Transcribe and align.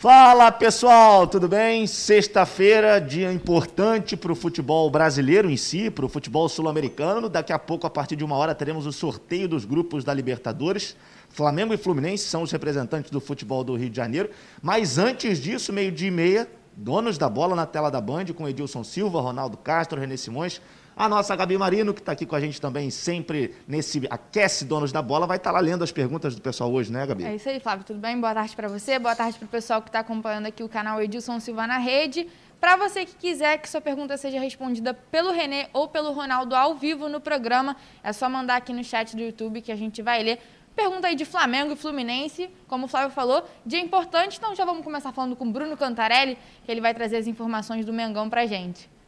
Fala 0.00 0.50
pessoal, 0.50 1.26
tudo 1.26 1.46
bem? 1.46 1.86
Sexta-feira, 1.86 2.98
dia 2.98 3.30
importante 3.30 4.16
para 4.16 4.32
o 4.32 4.34
futebol 4.34 4.90
brasileiro 4.90 5.50
em 5.50 5.58
si, 5.58 5.90
para 5.90 6.06
o 6.06 6.08
futebol 6.08 6.48
sul-americano. 6.48 7.28
Daqui 7.28 7.52
a 7.52 7.58
pouco, 7.58 7.86
a 7.86 7.90
partir 7.90 8.16
de 8.16 8.24
uma 8.24 8.34
hora, 8.34 8.54
teremos 8.54 8.86
o 8.86 8.92
sorteio 8.92 9.46
dos 9.46 9.66
grupos 9.66 10.02
da 10.02 10.14
Libertadores. 10.14 10.96
Flamengo 11.28 11.74
e 11.74 11.76
Fluminense 11.76 12.24
são 12.24 12.40
os 12.40 12.50
representantes 12.50 13.10
do 13.10 13.20
futebol 13.20 13.62
do 13.62 13.76
Rio 13.76 13.90
de 13.90 13.96
Janeiro. 13.98 14.30
Mas 14.62 14.96
antes 14.96 15.38
disso, 15.38 15.70
meio-dia 15.70 16.08
e 16.08 16.10
meia, 16.10 16.48
donos 16.74 17.18
da 17.18 17.28
bola 17.28 17.54
na 17.54 17.66
tela 17.66 17.90
da 17.90 18.00
Band, 18.00 18.24
com 18.34 18.48
Edilson 18.48 18.82
Silva, 18.82 19.20
Ronaldo 19.20 19.58
Castro, 19.58 20.00
René 20.00 20.16
Simões. 20.16 20.62
A 21.00 21.08
nossa 21.08 21.34
Gabi 21.34 21.56
Marino, 21.56 21.94
que 21.94 22.00
está 22.00 22.12
aqui 22.12 22.26
com 22.26 22.36
a 22.36 22.40
gente 22.40 22.60
também 22.60 22.90
sempre 22.90 23.54
nesse 23.66 24.06
Aquece 24.10 24.66
Donos 24.66 24.92
da 24.92 25.00
Bola, 25.00 25.26
vai 25.26 25.38
estar 25.38 25.48
tá 25.48 25.54
lá 25.54 25.58
lendo 25.58 25.82
as 25.82 25.90
perguntas 25.90 26.34
do 26.34 26.42
pessoal 26.42 26.70
hoje, 26.70 26.92
né, 26.92 27.06
Gabi? 27.06 27.24
É 27.24 27.34
isso 27.34 27.48
aí, 27.48 27.58
Flávio. 27.58 27.86
Tudo 27.86 27.98
bem? 27.98 28.20
Boa 28.20 28.34
tarde 28.34 28.54
para 28.54 28.68
você, 28.68 28.98
boa 28.98 29.16
tarde 29.16 29.38
para 29.38 29.46
o 29.46 29.48
pessoal 29.48 29.80
que 29.80 29.88
está 29.88 30.00
acompanhando 30.00 30.44
aqui 30.44 30.62
o 30.62 30.68
canal 30.68 31.00
Edilson 31.00 31.40
Silva 31.40 31.66
na 31.66 31.78
Rede. 31.78 32.28
Para 32.60 32.76
você 32.76 33.06
que 33.06 33.14
quiser 33.14 33.56
que 33.56 33.66
sua 33.66 33.80
pergunta 33.80 34.18
seja 34.18 34.38
respondida 34.38 34.92
pelo 34.92 35.32
Renê 35.32 35.68
ou 35.72 35.88
pelo 35.88 36.12
Ronaldo 36.12 36.54
ao 36.54 36.74
vivo 36.74 37.08
no 37.08 37.18
programa, 37.18 37.78
é 38.04 38.12
só 38.12 38.28
mandar 38.28 38.56
aqui 38.56 38.74
no 38.74 38.84
chat 38.84 39.16
do 39.16 39.22
YouTube 39.22 39.62
que 39.62 39.72
a 39.72 39.76
gente 39.76 40.02
vai 40.02 40.22
ler. 40.22 40.38
Pergunta 40.76 41.06
aí 41.06 41.14
de 41.14 41.24
Flamengo 41.24 41.72
e 41.72 41.76
Fluminense, 41.76 42.50
como 42.68 42.84
o 42.84 42.88
Flávio 42.88 43.08
falou, 43.08 43.42
dia 43.64 43.80
importante, 43.80 44.36
então 44.36 44.54
já 44.54 44.66
vamos 44.66 44.84
começar 44.84 45.12
falando 45.12 45.34
com 45.34 45.46
o 45.46 45.50
Bruno 45.50 45.78
Cantarelli, 45.78 46.36
que 46.62 46.70
ele 46.70 46.82
vai 46.82 46.92
trazer 46.92 47.16
as 47.16 47.26
informações 47.26 47.86
do 47.86 47.92
Mengão 47.94 48.28
para 48.28 48.44
gente. 48.44 48.99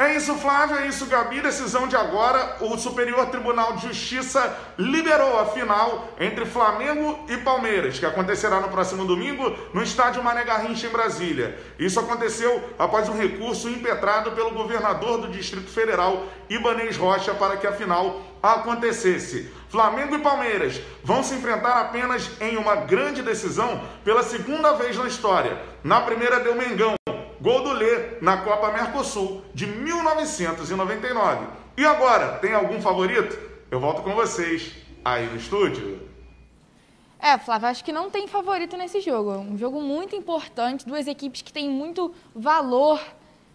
É 0.00 0.14
isso, 0.14 0.36
Flávio, 0.36 0.76
é 0.76 0.86
isso, 0.86 1.06
Gabi. 1.06 1.40
Decisão 1.40 1.88
de 1.88 1.96
agora. 1.96 2.58
O 2.60 2.78
Superior 2.78 3.26
Tribunal 3.30 3.72
de 3.72 3.88
Justiça 3.88 4.56
liberou 4.78 5.40
a 5.40 5.46
final 5.46 6.10
entre 6.20 6.46
Flamengo 6.46 7.18
e 7.28 7.36
Palmeiras, 7.38 7.98
que 7.98 8.06
acontecerá 8.06 8.60
no 8.60 8.68
próximo 8.68 9.04
domingo 9.04 9.52
no 9.74 9.82
estádio 9.82 10.22
Mané 10.22 10.44
Garrincha, 10.44 10.86
em 10.86 10.90
Brasília. 10.90 11.58
Isso 11.80 11.98
aconteceu 11.98 12.62
após 12.78 13.08
um 13.08 13.18
recurso 13.18 13.68
impetrado 13.68 14.30
pelo 14.30 14.52
governador 14.52 15.18
do 15.18 15.32
Distrito 15.32 15.68
Federal, 15.68 16.26
Ibanês 16.48 16.96
Rocha, 16.96 17.34
para 17.34 17.56
que 17.56 17.66
a 17.66 17.72
final 17.72 18.20
acontecesse. 18.40 19.52
Flamengo 19.68 20.14
e 20.14 20.20
Palmeiras 20.20 20.80
vão 21.02 21.24
se 21.24 21.34
enfrentar 21.34 21.80
apenas 21.80 22.30
em 22.40 22.56
uma 22.56 22.76
grande 22.76 23.20
decisão 23.20 23.82
pela 24.04 24.22
segunda 24.22 24.74
vez 24.74 24.96
na 24.96 25.08
história. 25.08 25.60
Na 25.82 26.00
primeira 26.02 26.38
deu 26.38 26.54
Mengão, 26.54 26.94
Gol 27.48 27.62
do 27.62 27.72
Lê 27.72 28.18
na 28.20 28.36
Copa 28.36 28.70
Mercosul 28.70 29.42
de 29.54 29.66
1999. 29.66 31.46
E 31.78 31.86
agora, 31.86 32.36
tem 32.36 32.52
algum 32.52 32.78
favorito? 32.78 33.38
Eu 33.70 33.80
volto 33.80 34.02
com 34.02 34.14
vocês 34.14 34.74
aí 35.02 35.26
no 35.28 35.36
estúdio. 35.36 35.98
É, 37.18 37.38
Flávio, 37.38 37.68
acho 37.68 37.82
que 37.82 37.90
não 37.90 38.10
tem 38.10 38.28
favorito 38.28 38.76
nesse 38.76 39.00
jogo. 39.00 39.30
Um 39.30 39.56
jogo 39.56 39.80
muito 39.80 40.14
importante, 40.14 40.86
duas 40.86 41.06
equipes 41.06 41.40
que 41.40 41.50
têm 41.50 41.70
muito 41.70 42.14
valor, 42.34 43.00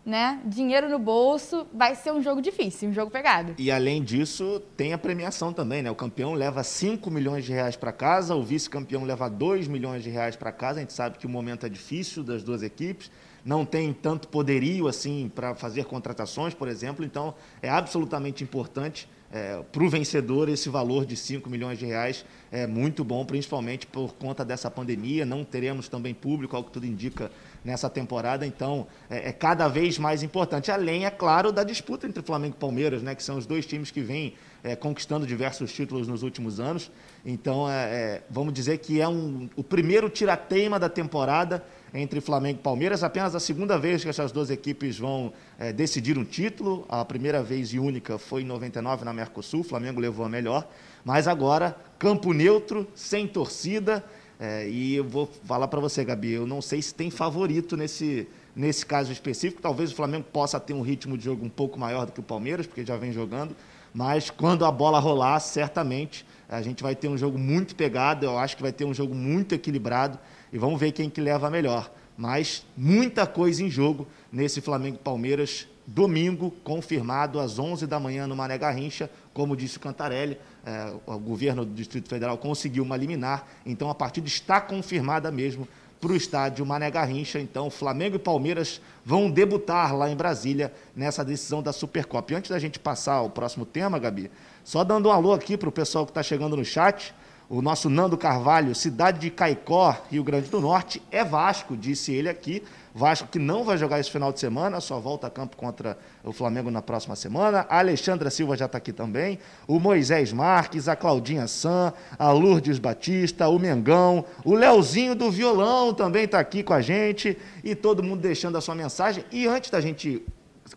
né? 0.04 0.42
Dinheiro 0.44 0.90
no 0.90 0.98
bolso. 0.98 1.68
Vai 1.72 1.94
ser 1.94 2.12
um 2.14 2.24
jogo 2.24 2.42
difícil, 2.42 2.90
um 2.90 2.94
jogo 2.94 3.12
pegado. 3.12 3.54
E 3.60 3.70
além 3.70 4.02
disso, 4.02 4.60
tem 4.76 4.94
a 4.94 4.98
premiação 4.98 5.54
também, 5.54 5.84
né? 5.84 5.92
O 5.92 5.96
campeão 5.96 6.34
leva 6.34 6.64
5 6.64 7.12
milhões 7.12 7.46
de 7.46 7.54
reais 7.54 7.76
para 7.76 7.92
casa, 7.92 8.34
o 8.34 8.42
vice-campeão 8.42 9.04
leva 9.04 9.30
2 9.30 9.68
milhões 9.68 10.02
de 10.02 10.10
reais 10.10 10.36
para 10.36 10.52
casa. 10.52 10.80
A 10.80 10.82
gente 10.82 10.94
sabe 10.94 11.20
que 11.20 11.28
o 11.28 11.30
momento 11.30 11.68
é 11.68 11.70
difícil 11.70 12.24
das 12.24 12.42
duas 12.42 12.64
equipes 12.64 13.12
não 13.46 13.66
tem 13.66 13.92
tanto 13.94 14.28
poderio 14.28 14.88
assim 14.88 15.32
para 15.34 15.56
fazer 15.56 15.86
contratações, 15.86 16.54
por 16.54 16.68
exemplo. 16.68 17.04
Então, 17.04 17.34
é 17.62 17.70
absolutamente 17.70 18.44
importante 18.44 19.08
é, 19.34 19.64
para 19.72 19.84
o 19.84 19.90
vencedor 19.90 20.48
esse 20.48 20.70
valor 20.70 21.08
de 21.08 21.18
5 21.18 21.50
milhões 21.50 21.80
de 21.80 21.88
reais 21.88 22.24
é 22.52 22.68
muito 22.68 23.04
bom, 23.04 23.26
principalmente 23.26 23.88
por 23.88 24.14
conta 24.14 24.46
dessa 24.46 24.70
pandemia. 24.70 25.26
Não 25.26 25.44
teremos 25.44 25.88
também 25.88 26.14
público, 26.14 26.56
ao 26.56 26.64
que 26.64 26.70
tudo 26.70 26.86
indica, 26.86 27.32
nessa 27.66 27.90
temporada. 27.90 28.46
Então, 28.46 28.86
é, 29.10 29.30
é 29.30 29.32
cada 29.32 29.68
vez 29.68 29.98
mais 29.98 30.22
importante. 30.22 30.70
Além, 30.70 31.08
é 31.08 31.10
claro, 31.10 31.52
da 31.52 31.64
disputa 31.64 32.06
entre 32.06 32.22
Flamengo 32.22 32.54
e 32.56 32.60
Palmeiras, 32.60 33.02
né, 33.02 33.16
que 33.16 33.24
são 33.24 33.36
os 33.36 33.48
dois 33.48 33.66
times 33.66 33.90
que 33.90 34.02
vêm 34.02 34.36
é, 34.64 34.76
conquistando 34.76 35.26
diversos 35.26 35.74
títulos 35.74 36.08
nos 36.08 36.22
últimos 36.22 36.60
anos. 36.60 36.92
Então, 37.26 37.68
é, 37.68 37.74
é 37.74 38.24
vamos 38.30 38.54
dizer 38.54 38.78
que 38.78 39.02
é 39.02 39.08
um, 39.08 39.50
o 39.56 39.64
primeiro 39.64 40.12
tirateima 40.12 40.78
da 40.78 40.90
temporada 40.90 41.66
entre 41.94 42.20
Flamengo 42.20 42.60
e 42.60 42.64
Palmeiras. 42.64 43.04
Apenas 43.04 43.36
a 43.36 43.40
segunda 43.40 43.78
vez 43.78 44.04
que 44.04 44.10
essas 44.10 44.32
duas 44.32 44.50
equipes 44.50 44.98
vão 44.98 45.32
é, 45.60 45.72
decidir 45.72 46.18
um 46.18 46.26
título. 46.26 46.86
A 46.90 47.06
primeira 47.06 47.44
vez 47.44 47.74
e 47.74 47.80
única 47.80 48.18
foi 48.18 48.42
em 48.42 48.46
99 48.46 49.06
na 49.06 49.14
Mercosul. 49.14 49.62
O 49.62 49.64
Flamengo 49.64 50.00
levou 50.00 50.26
a 50.26 50.30
melhor. 50.30 50.68
Mas 51.06 51.28
agora, 51.28 51.78
campo 52.00 52.34
neutro, 52.34 52.88
sem 52.96 53.28
torcida. 53.28 54.04
É, 54.40 54.68
e 54.68 54.96
eu 54.96 55.04
vou 55.04 55.30
falar 55.46 55.68
para 55.68 55.80
você, 55.80 56.04
Gabi, 56.04 56.32
eu 56.32 56.48
não 56.48 56.62
sei 56.62 56.82
se 56.82 56.94
tem 56.94 57.12
favorito 57.12 57.78
nesse, 57.78 58.28
nesse 58.56 58.86
caso 58.86 59.12
específico. 59.12 59.62
Talvez 59.62 59.92
o 59.92 59.96
Flamengo 59.96 60.26
possa 60.34 60.60
ter 60.60 60.74
um 60.74 60.82
ritmo 60.82 61.16
de 61.16 61.26
jogo 61.26 61.46
um 61.46 61.50
pouco 61.50 61.80
maior 61.80 62.08
do 62.08 62.12
que 62.12 62.20
o 62.20 62.24
Palmeiras, 62.24 62.66
porque 62.66 62.84
já 62.84 62.98
vem 62.98 63.12
jogando. 63.12 63.56
Mas 63.94 64.32
quando 64.32 64.66
a 64.66 64.72
bola 64.72 65.00
rolar, 65.00 65.40
certamente 65.40 66.26
a 66.50 66.62
gente 66.64 66.82
vai 66.82 66.96
ter 66.96 67.08
um 67.08 67.18
jogo 67.18 67.38
muito 67.38 67.76
pegado. 67.76 68.26
Eu 68.26 68.40
acho 68.40 68.58
que 68.58 68.64
vai 68.64 68.72
ter 68.72 68.86
um 68.86 68.94
jogo 68.94 69.14
muito 69.14 69.54
equilibrado 69.54 70.18
e 70.54 70.58
vamos 70.58 70.80
ver 70.80 70.92
quem 70.92 71.10
que 71.10 71.20
leva 71.20 71.50
melhor. 71.50 71.92
Mas 72.16 72.64
muita 72.78 73.26
coisa 73.26 73.64
em 73.64 73.70
jogo 73.70 74.08
nesse 74.32 74.62
Flamengo 74.62 75.00
Palmeiras, 75.00 75.68
domingo, 75.86 76.52
confirmado 76.64 77.40
às 77.40 77.58
11 77.58 77.88
da 77.88 78.00
manhã 78.00 78.28
no 78.28 78.36
Mané 78.36 78.58
Garrincha, 78.58 79.10
como 79.34 79.58
disse 79.58 79.78
o 79.78 79.80
Cantarelli, 79.80 80.38
é, 80.64 80.94
o 81.08 81.18
governo 81.18 81.66
do 81.66 81.74
Distrito 81.74 82.08
Federal 82.08 82.38
conseguiu 82.38 82.84
uma 82.84 82.96
liminar, 82.96 83.48
então 83.66 83.90
a 83.90 83.96
partida 83.96 84.28
está 84.28 84.62
confirmada 84.62 85.32
mesmo 85.32 85.68
para 86.04 86.12
o 86.12 86.16
estádio 86.16 86.66
Mané 86.66 86.92
Garrincha. 86.92 87.40
Então, 87.40 87.70
Flamengo 87.70 88.18
e 88.18 88.20
Palmeiras 88.20 88.82
vão 89.06 89.32
debutar 89.32 89.96
lá 89.96 90.10
em 90.10 90.16
Brasília 90.16 90.74
nessa 90.94 91.24
decisão 91.24 91.64
da 91.64 91.72
Supercopa. 91.72 92.34
E 92.34 92.36
antes 92.36 92.52
da 92.52 92.60
gente 92.60 92.78
passar 92.78 93.16
ao 93.16 93.30
próximo 93.30 93.66
tema, 93.66 93.98
Gabi, 93.98 94.30
só 94.66 94.84
dando 94.84 95.08
um 95.08 95.12
alô 95.14 95.32
aqui 95.32 95.56
para 95.56 95.70
o 95.70 95.72
pessoal 95.72 96.06
que 96.06 96.12
está 96.12 96.22
chegando 96.22 96.58
no 96.58 96.66
chat. 96.66 97.16
O 97.54 97.62
nosso 97.62 97.88
Nando 97.88 98.18
Carvalho, 98.18 98.74
cidade 98.74 99.20
de 99.20 99.30
Caicó, 99.30 99.96
Rio 100.10 100.24
Grande 100.24 100.50
do 100.50 100.60
Norte, 100.60 101.00
é 101.12 101.24
Vasco, 101.24 101.78
disse 101.78 102.12
ele 102.12 102.28
aqui. 102.28 102.64
Vasco 102.96 103.28
que 103.28 103.38
não 103.38 103.64
vai 103.64 103.78
jogar 103.78 104.00
esse 104.00 104.10
final 104.10 104.34
de 104.34 104.40
semana, 104.40 104.82
só 104.82 105.00
volta 105.00 105.28
a 105.28 105.30
campo 105.30 105.56
contra 105.56 105.96
o 106.24 106.34
Flamengo 106.34 106.72
na 106.72 106.82
próxima 106.82 107.16
semana. 107.16 107.68
A 107.70 107.78
Alexandra 107.78 108.32
Silva 108.32 108.58
já 108.58 108.66
está 108.66 108.80
aqui 108.80 108.92
também. 108.92 109.38
O 109.68 109.80
Moisés 109.80 110.34
Marques, 110.34 110.88
a 110.88 110.96
Claudinha 110.96 111.48
San, 111.48 111.94
a 112.18 112.32
Lourdes 112.32 112.80
Batista, 112.80 113.48
o 113.48 113.60
Mengão, 113.60 114.26
o 114.44 114.56
Leozinho 114.56 115.14
do 115.14 115.30
Violão 115.30 115.94
também 115.94 116.24
está 116.24 116.40
aqui 116.40 116.64
com 116.64 116.74
a 116.74 116.82
gente. 116.82 117.38
E 117.64 117.76
todo 117.76 118.02
mundo 118.02 118.20
deixando 118.20 118.58
a 118.58 118.62
sua 118.62 118.74
mensagem. 118.74 119.24
E 119.32 119.46
antes 119.46 119.70
da 119.70 119.80
gente 119.80 120.26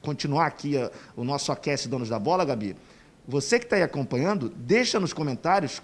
continuar 0.03 0.45
aqui 0.45 0.75
o 1.17 1.25
nosso 1.25 1.51
Aquece 1.51 1.89
Donos 1.89 2.11
da 2.11 2.19
Bola, 2.19 2.45
Gabi, 2.45 2.77
você 3.27 3.59
que 3.59 3.65
está 3.65 3.77
aí 3.77 3.83
acompanhando, 3.83 4.51
deixa 4.55 5.01
nos 5.01 5.15
comentários 5.15 5.81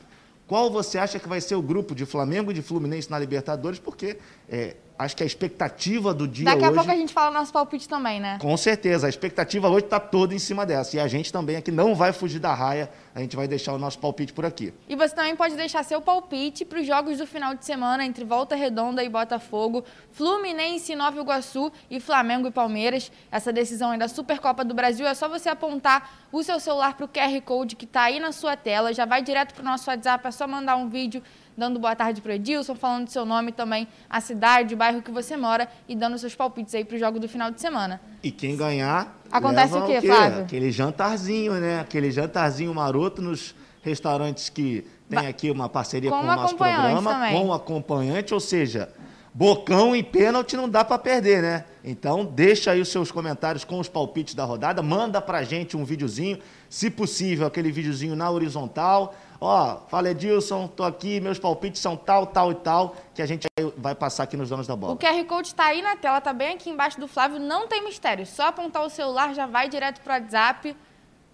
qual 0.52 0.70
você 0.70 0.98
acha 0.98 1.18
que 1.18 1.26
vai 1.26 1.40
ser 1.40 1.54
o 1.54 1.62
grupo 1.62 1.94
de 1.94 2.04
Flamengo 2.04 2.50
e 2.50 2.54
de 2.54 2.60
Fluminense 2.60 3.10
na 3.10 3.18
Libertadores? 3.18 3.78
Porque 3.78 4.18
é, 4.46 4.76
acho 4.98 5.16
que 5.16 5.22
a 5.22 5.26
expectativa 5.26 6.12
do 6.12 6.28
dia 6.28 6.44
Daqui 6.44 6.58
hoje... 6.58 6.66
a 6.66 6.72
pouco 6.74 6.90
a 6.90 6.94
gente 6.94 7.10
fala 7.10 7.30
nosso 7.30 7.50
palpite 7.50 7.88
também, 7.88 8.20
né? 8.20 8.36
Com 8.38 8.54
certeza. 8.58 9.06
A 9.06 9.08
expectativa 9.08 9.70
hoje 9.70 9.86
está 9.86 9.98
toda 9.98 10.34
em 10.34 10.38
cima 10.38 10.66
dessa. 10.66 10.94
E 10.94 11.00
a 11.00 11.08
gente 11.08 11.32
também 11.32 11.56
aqui 11.56 11.72
não 11.72 11.94
vai 11.94 12.12
fugir 12.12 12.38
da 12.38 12.52
raia. 12.52 12.90
A 13.14 13.20
gente 13.20 13.36
vai 13.36 13.46
deixar 13.46 13.74
o 13.74 13.78
nosso 13.78 13.98
palpite 13.98 14.32
por 14.32 14.46
aqui. 14.46 14.72
E 14.88 14.96
você 14.96 15.14
também 15.14 15.36
pode 15.36 15.54
deixar 15.54 15.82
seu 15.84 16.00
palpite 16.00 16.64
para 16.64 16.80
os 16.80 16.86
jogos 16.86 17.18
do 17.18 17.26
final 17.26 17.54
de 17.54 17.64
semana 17.64 18.04
entre 18.06 18.24
Volta 18.24 18.56
Redonda 18.56 19.04
e 19.04 19.08
Botafogo, 19.08 19.84
Fluminense, 20.12 20.96
Nova 20.96 21.20
Iguaçu 21.20 21.70
e 21.90 22.00
Flamengo 22.00 22.48
e 22.48 22.50
Palmeiras. 22.50 23.12
Essa 23.30 23.52
decisão 23.52 23.90
aí 23.90 23.98
da 23.98 24.08
Supercopa 24.08 24.64
do 24.64 24.72
Brasil 24.72 25.06
é 25.06 25.12
só 25.12 25.28
você 25.28 25.50
apontar 25.50 26.26
o 26.32 26.42
seu 26.42 26.58
celular 26.58 26.96
para 26.96 27.04
o 27.04 27.08
QR 27.08 27.38
Code 27.42 27.76
que 27.76 27.84
está 27.84 28.04
aí 28.04 28.18
na 28.18 28.32
sua 28.32 28.56
tela. 28.56 28.94
Já 28.94 29.04
vai 29.04 29.22
direto 29.22 29.52
para 29.52 29.60
o 29.60 29.64
nosso 29.64 29.90
WhatsApp, 29.90 30.26
é 30.26 30.30
só 30.30 30.48
mandar 30.48 30.76
um 30.76 30.88
vídeo 30.88 31.22
dando 31.56 31.78
boa 31.78 31.94
tarde 31.94 32.20
para 32.20 32.30
o 32.30 32.34
Edilson, 32.34 32.74
falando 32.74 33.08
seu 33.08 33.24
nome 33.24 33.52
também, 33.52 33.86
a 34.08 34.20
cidade, 34.20 34.74
o 34.74 34.76
bairro 34.76 35.02
que 35.02 35.10
você 35.10 35.36
mora 35.36 35.68
e 35.88 35.94
dando 35.94 36.18
seus 36.18 36.34
palpites 36.34 36.74
aí 36.74 36.84
para 36.84 36.96
o 36.96 36.98
jogo 36.98 37.18
do 37.18 37.28
final 37.28 37.50
de 37.50 37.60
semana. 37.60 38.00
E 38.22 38.30
quem 38.30 38.56
ganhar. 38.56 39.20
Acontece 39.30 39.74
o 39.74 39.86
quê, 39.86 39.98
o 39.98 40.00
quê, 40.00 40.06
Flávio? 40.06 40.42
Aquele 40.42 40.70
jantarzinho, 40.70 41.54
né? 41.54 41.80
Aquele 41.80 42.10
jantarzinho 42.10 42.74
maroto 42.74 43.22
nos 43.22 43.54
restaurantes 43.82 44.48
que 44.48 44.86
tem 45.08 45.26
aqui 45.26 45.50
uma 45.50 45.68
parceria 45.68 46.10
com, 46.10 46.18
com 46.18 46.22
o 46.22 46.26
nosso 46.26 46.56
programa, 46.56 47.12
também. 47.12 47.34
com 47.34 47.52
acompanhante, 47.52 48.32
ou 48.32 48.40
seja, 48.40 48.88
bocão 49.34 49.94
e 49.94 50.02
pênalti 50.02 50.56
não 50.56 50.68
dá 50.68 50.84
para 50.84 50.98
perder, 50.98 51.42
né? 51.42 51.64
Então, 51.84 52.24
deixa 52.24 52.70
aí 52.70 52.80
os 52.80 52.88
seus 52.88 53.10
comentários 53.10 53.64
com 53.64 53.78
os 53.78 53.88
palpites 53.88 54.34
da 54.34 54.44
rodada, 54.44 54.82
manda 54.82 55.20
pra 55.20 55.42
gente 55.42 55.76
um 55.76 55.84
videozinho, 55.84 56.38
se 56.70 56.88
possível, 56.90 57.46
aquele 57.46 57.72
videozinho 57.72 58.14
na 58.14 58.30
horizontal, 58.30 59.14
Ó, 59.44 59.78
fala 59.88 60.08
Edilson, 60.08 60.68
tô 60.68 60.84
aqui, 60.84 61.18
meus 61.18 61.36
palpites 61.36 61.82
são 61.82 61.96
tal, 61.96 62.26
tal 62.26 62.52
e 62.52 62.54
tal, 62.54 62.94
que 63.12 63.20
a 63.20 63.26
gente 63.26 63.48
vai 63.76 63.92
passar 63.92 64.22
aqui 64.22 64.36
nos 64.36 64.48
donos 64.48 64.68
da 64.68 64.76
bola. 64.76 64.92
O 64.92 64.96
QR 64.96 65.24
Code 65.24 65.48
está 65.48 65.64
aí 65.64 65.82
na 65.82 65.96
tela, 65.96 66.20
tá 66.20 66.32
bem 66.32 66.54
aqui 66.54 66.70
embaixo 66.70 67.00
do 67.00 67.08
Flávio, 67.08 67.40
não 67.40 67.66
tem 67.66 67.82
mistério. 67.82 68.24
Só 68.24 68.46
apontar 68.46 68.84
o 68.84 68.88
celular, 68.88 69.34
já 69.34 69.44
vai 69.44 69.68
direto 69.68 70.00
pro 70.00 70.12
WhatsApp. 70.12 70.76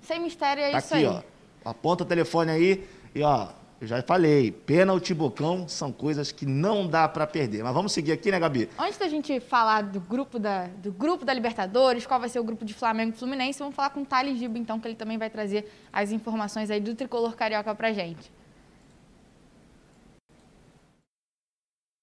Sem 0.00 0.20
mistério, 0.20 0.62
é 0.62 0.70
tá 0.70 0.78
isso 0.78 0.94
aqui, 0.94 1.04
aí. 1.04 1.22
Ó. 1.66 1.70
Aponta 1.70 2.02
o 2.02 2.06
telefone 2.06 2.50
aí 2.50 2.88
e 3.14 3.22
ó, 3.22 3.48
Eu 3.80 3.86
já 3.86 4.02
falei, 4.02 4.50
pênalti, 4.50 5.14
bocão 5.14 5.68
são 5.68 5.92
coisas 5.92 6.32
que 6.32 6.44
não 6.44 6.88
dá 6.88 7.08
para 7.08 7.24
perder. 7.28 7.62
Mas 7.62 7.72
vamos 7.72 7.92
seguir 7.92 8.10
aqui, 8.10 8.28
né, 8.28 8.40
Gabi? 8.40 8.68
Antes 8.76 8.98
da 8.98 9.06
gente 9.06 9.38
falar 9.38 9.82
do 9.82 10.00
grupo 10.00 10.36
da, 10.36 10.66
do 10.66 10.90
grupo 10.90 11.24
da 11.24 11.32
Libertadores, 11.32 12.04
qual 12.04 12.18
vai 12.18 12.28
ser 12.28 12.40
o 12.40 12.44
grupo 12.44 12.64
de 12.64 12.74
Flamengo 12.74 13.12
e 13.14 13.16
Fluminense, 13.16 13.60
vamos 13.60 13.76
falar 13.76 13.90
com 13.90 14.02
o 14.02 14.04
Thales 14.04 14.36
Gibo, 14.36 14.58
então, 14.58 14.80
que 14.80 14.88
ele 14.88 14.96
também 14.96 15.16
vai 15.16 15.30
trazer 15.30 15.70
as 15.92 16.10
informações 16.10 16.72
aí 16.72 16.80
do 16.80 16.92
tricolor 16.96 17.36
carioca 17.36 17.72
pra 17.72 17.92
gente. 17.92 18.32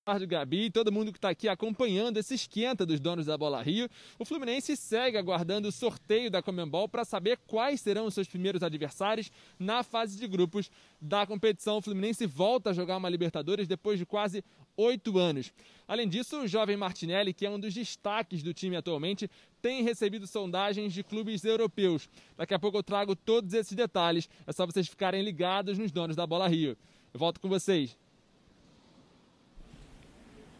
Eduardo 0.07 0.28
Gabi, 0.28 0.69
todo 0.69 0.92
mundo 0.92 1.12
que 1.12 1.18
está 1.18 1.30
aqui 1.30 1.48
acompanhando 1.50 2.18
esse 2.18 2.36
esquenta 2.36 2.86
dos 2.86 3.00
donos 3.00 3.25
da 3.25 3.36
Bola 3.36 3.63
Rio. 3.63 3.90
O 4.19 4.24
Fluminense 4.24 4.78
segue 4.78 5.18
aguardando 5.18 5.68
o 5.68 5.72
sorteio 5.72 6.30
da 6.30 6.44
Comembol 6.44 6.88
para 6.88 7.04
saber 7.04 7.40
quais 7.48 7.81
serão 7.81 8.06
os 8.06 8.13
seus 8.13 8.28
primeiros 8.28 8.62
adversários 8.62 9.31
na 9.57 9.81
fase 9.81 10.16
de 10.16 10.28
grupos 10.28 10.69
da 11.02 11.25
competição. 11.25 11.78
O 11.78 11.81
Fluminense 11.81 12.28
volta 12.28 12.69
a 12.69 12.74
jogar 12.74 12.98
uma 12.98 13.10
Libertadores 13.10 13.68
depois 13.68 13.98
de 13.98 14.06
quase 14.06 14.44
oito 14.78 15.18
anos. 15.18 15.52
Além 15.88 16.07
disso, 16.07 16.38
o 16.42 16.48
jovem 16.48 16.78
Martinelli, 16.78 17.34
que 17.34 17.44
é 17.44 17.50
um 17.50 17.60
dos 17.60 17.74
destaques 17.74 18.44
do 18.44 18.54
time 18.54 18.75
atualmente, 18.75 19.28
tem 19.60 19.81
recebido 19.81 20.28
sondagens 20.28 20.94
de 20.94 21.02
clubes 21.02 21.44
europeus. 21.44 22.07
Daqui 22.38 22.54
a 22.54 22.60
pouco 22.60 22.78
eu 22.78 22.84
trago 22.84 23.16
todos 23.16 23.56
esses 23.56 23.75
detalhes. 23.75 24.30
É 24.46 24.54
só 24.54 24.68
vocês 24.68 24.88
ficarem 24.88 25.24
ligados 25.24 25.80
nos 25.80 25.92
donos 25.92 26.16
da 26.16 26.28
Bola 26.28 26.48
Rio. 26.48 26.78
Eu 27.12 27.19
volto 27.19 27.42
com 27.42 27.50
vocês. 27.50 27.98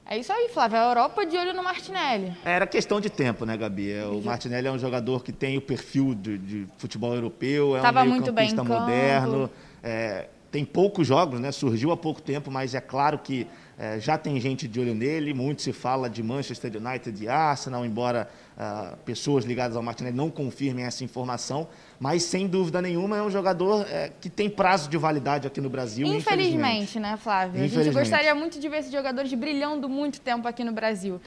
É 0.08 0.18
isso 0.20 0.32
aí, 0.32 0.50
Flávio. 0.54 0.78
A 0.78 0.90
Europa 0.90 1.26
de 1.26 1.36
olho 1.36 1.54
no 1.54 1.64
Martinelli. 1.64 2.32
Era 2.46 2.68
questão 2.68 3.02
de 3.02 3.10
tempo, 3.10 3.44
né, 3.44 3.58
Gabi? 3.58 3.92
É, 3.92 4.06
o 4.06 4.22
Martinelli 4.22 4.68
é 4.68 4.72
um 4.72 4.78
jogador 4.78 5.24
que 5.24 5.32
tem 5.32 5.58
o 5.58 5.62
perfil 5.62 6.14
de, 6.14 6.38
de 6.38 6.68
futebol 6.78 7.16
europeu, 7.16 7.76
é 7.76 7.82
Tava 7.82 8.04
um 8.04 8.12
meio-campista 8.12 8.64
moderno. 8.64 9.50
é, 9.82 10.28
tem 10.52 10.64
poucos 10.64 11.08
jogos, 11.08 11.40
né? 11.40 11.52
Surgiu 11.52 11.92
há 11.92 11.98
pouco 11.98 12.22
tempo, 12.22 12.52
mas 12.52 12.76
é 12.76 12.80
claro 12.80 13.18
que 13.18 13.48
é, 13.78 14.00
já 14.00 14.18
tem 14.18 14.40
gente 14.40 14.68
de 14.68 14.80
olho 14.80 14.94
nele. 14.94 15.34
Muito 15.34 15.64
se 15.64 15.74
fala 15.74 16.08
de 16.10 16.22
Manchester 16.22 16.72
United 16.78 17.24
e 17.24 17.28
Arsenal, 17.28 17.84
embora 17.84 18.30
ah, 18.58 18.96
pessoas 19.04 19.44
ligadas 19.44 19.76
ao 19.76 19.84
Martinelli 19.84 20.16
não 20.16 20.30
confirmem 20.30 20.86
essa 20.86 21.04
informação. 21.04 21.68
Mas, 22.00 22.24
sem 22.24 22.48
dúvida 22.48 22.82
nenhuma, 22.82 23.18
é 23.18 23.22
um 23.22 23.30
jogador 23.30 23.86
é, 23.90 24.12
que 24.22 24.30
tem 24.30 24.50
prazo 24.50 24.90
de 24.90 24.98
validade 24.98 25.48
aqui 25.48 25.60
no 25.60 25.70
Brasil, 25.70 26.08
infelizmente. 26.08 26.56
Infelizmente, 26.56 27.00
né, 27.00 27.18
Flávio? 27.18 27.56
A 27.56 27.64
gente 27.64 27.72
Infelizmente. 27.72 28.04
gostaria 28.04 28.36
muito 28.36 28.60
de 28.60 28.70
ver 28.70 28.78
esses 28.80 28.92
jogadores 28.92 29.34
brilhando 29.34 29.90
muito 29.90 30.22
tempo 30.22 30.48
aqui 30.48 30.64
no 30.64 30.72
Brasil. 30.72 31.20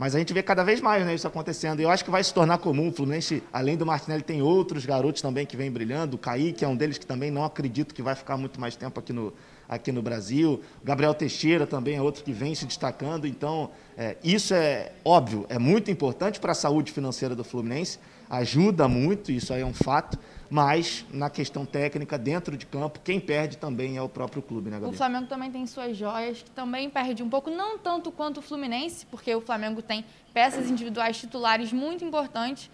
Mas 0.00 0.14
a 0.14 0.18
gente 0.18 0.32
vê 0.32 0.42
cada 0.42 0.64
vez 0.64 0.80
mais 0.80 1.04
né, 1.04 1.14
isso 1.14 1.26
acontecendo. 1.26 1.80
E 1.80 1.82
eu 1.82 1.90
acho 1.90 2.02
que 2.02 2.10
vai 2.10 2.24
se 2.24 2.32
tornar 2.32 2.56
comum. 2.56 2.88
O 2.88 2.92
Fluminense, 2.92 3.42
além 3.52 3.76
do 3.76 3.84
Martinelli, 3.84 4.22
tem 4.22 4.40
outros 4.40 4.86
garotos 4.86 5.20
também 5.20 5.44
que 5.44 5.58
vêm 5.58 5.70
brilhando. 5.70 6.16
O 6.16 6.18
Kaique 6.18 6.64
é 6.64 6.68
um 6.68 6.74
deles 6.74 6.96
que 6.96 7.04
também 7.04 7.30
não 7.30 7.44
acredito 7.44 7.94
que 7.94 8.00
vai 8.00 8.14
ficar 8.14 8.38
muito 8.38 8.58
mais 8.58 8.74
tempo 8.74 8.98
aqui 8.98 9.12
no, 9.12 9.30
aqui 9.70 9.92
no 9.92 10.02
Brasil. 10.02 10.60
O 10.82 10.84
Gabriel 10.84 11.14
Teixeira 11.14 11.64
também 11.64 11.94
é 11.94 12.02
outro 12.02 12.24
que 12.24 12.32
vem 12.32 12.56
se 12.56 12.66
destacando. 12.66 13.24
Então, 13.24 13.70
é, 13.96 14.16
isso 14.22 14.52
é 14.52 14.90
óbvio, 15.04 15.46
é 15.48 15.60
muito 15.60 15.92
importante 15.92 16.40
para 16.40 16.50
a 16.50 16.54
saúde 16.54 16.90
financeira 16.90 17.36
do 17.36 17.44
Fluminense. 17.44 18.00
Ajuda 18.28 18.88
muito, 18.88 19.30
isso 19.30 19.52
aí 19.54 19.62
é 19.62 19.66
um 19.66 19.72
fato. 19.72 20.18
Mas, 20.48 21.06
na 21.12 21.30
questão 21.30 21.64
técnica, 21.64 22.18
dentro 22.18 22.56
de 22.56 22.66
campo, 22.66 22.98
quem 23.04 23.20
perde 23.20 23.56
também 23.56 23.96
é 23.96 24.02
o 24.02 24.08
próprio 24.08 24.42
clube, 24.42 24.68
né, 24.68 24.78
O 24.78 24.80
Gabriel? 24.80 24.98
Flamengo 24.98 25.26
também 25.28 25.50
tem 25.50 25.64
suas 25.64 25.96
joias, 25.96 26.42
que 26.42 26.50
também 26.50 26.90
perde 26.90 27.22
um 27.22 27.28
pouco, 27.30 27.50
não 27.50 27.78
tanto 27.78 28.10
quanto 28.10 28.38
o 28.38 28.42
Fluminense, 28.42 29.06
porque 29.06 29.32
o 29.32 29.40
Flamengo 29.40 29.80
tem 29.80 30.04
peças 30.34 30.68
individuais 30.68 31.18
titulares 31.18 31.72
muito 31.72 32.04
importantes, 32.04 32.68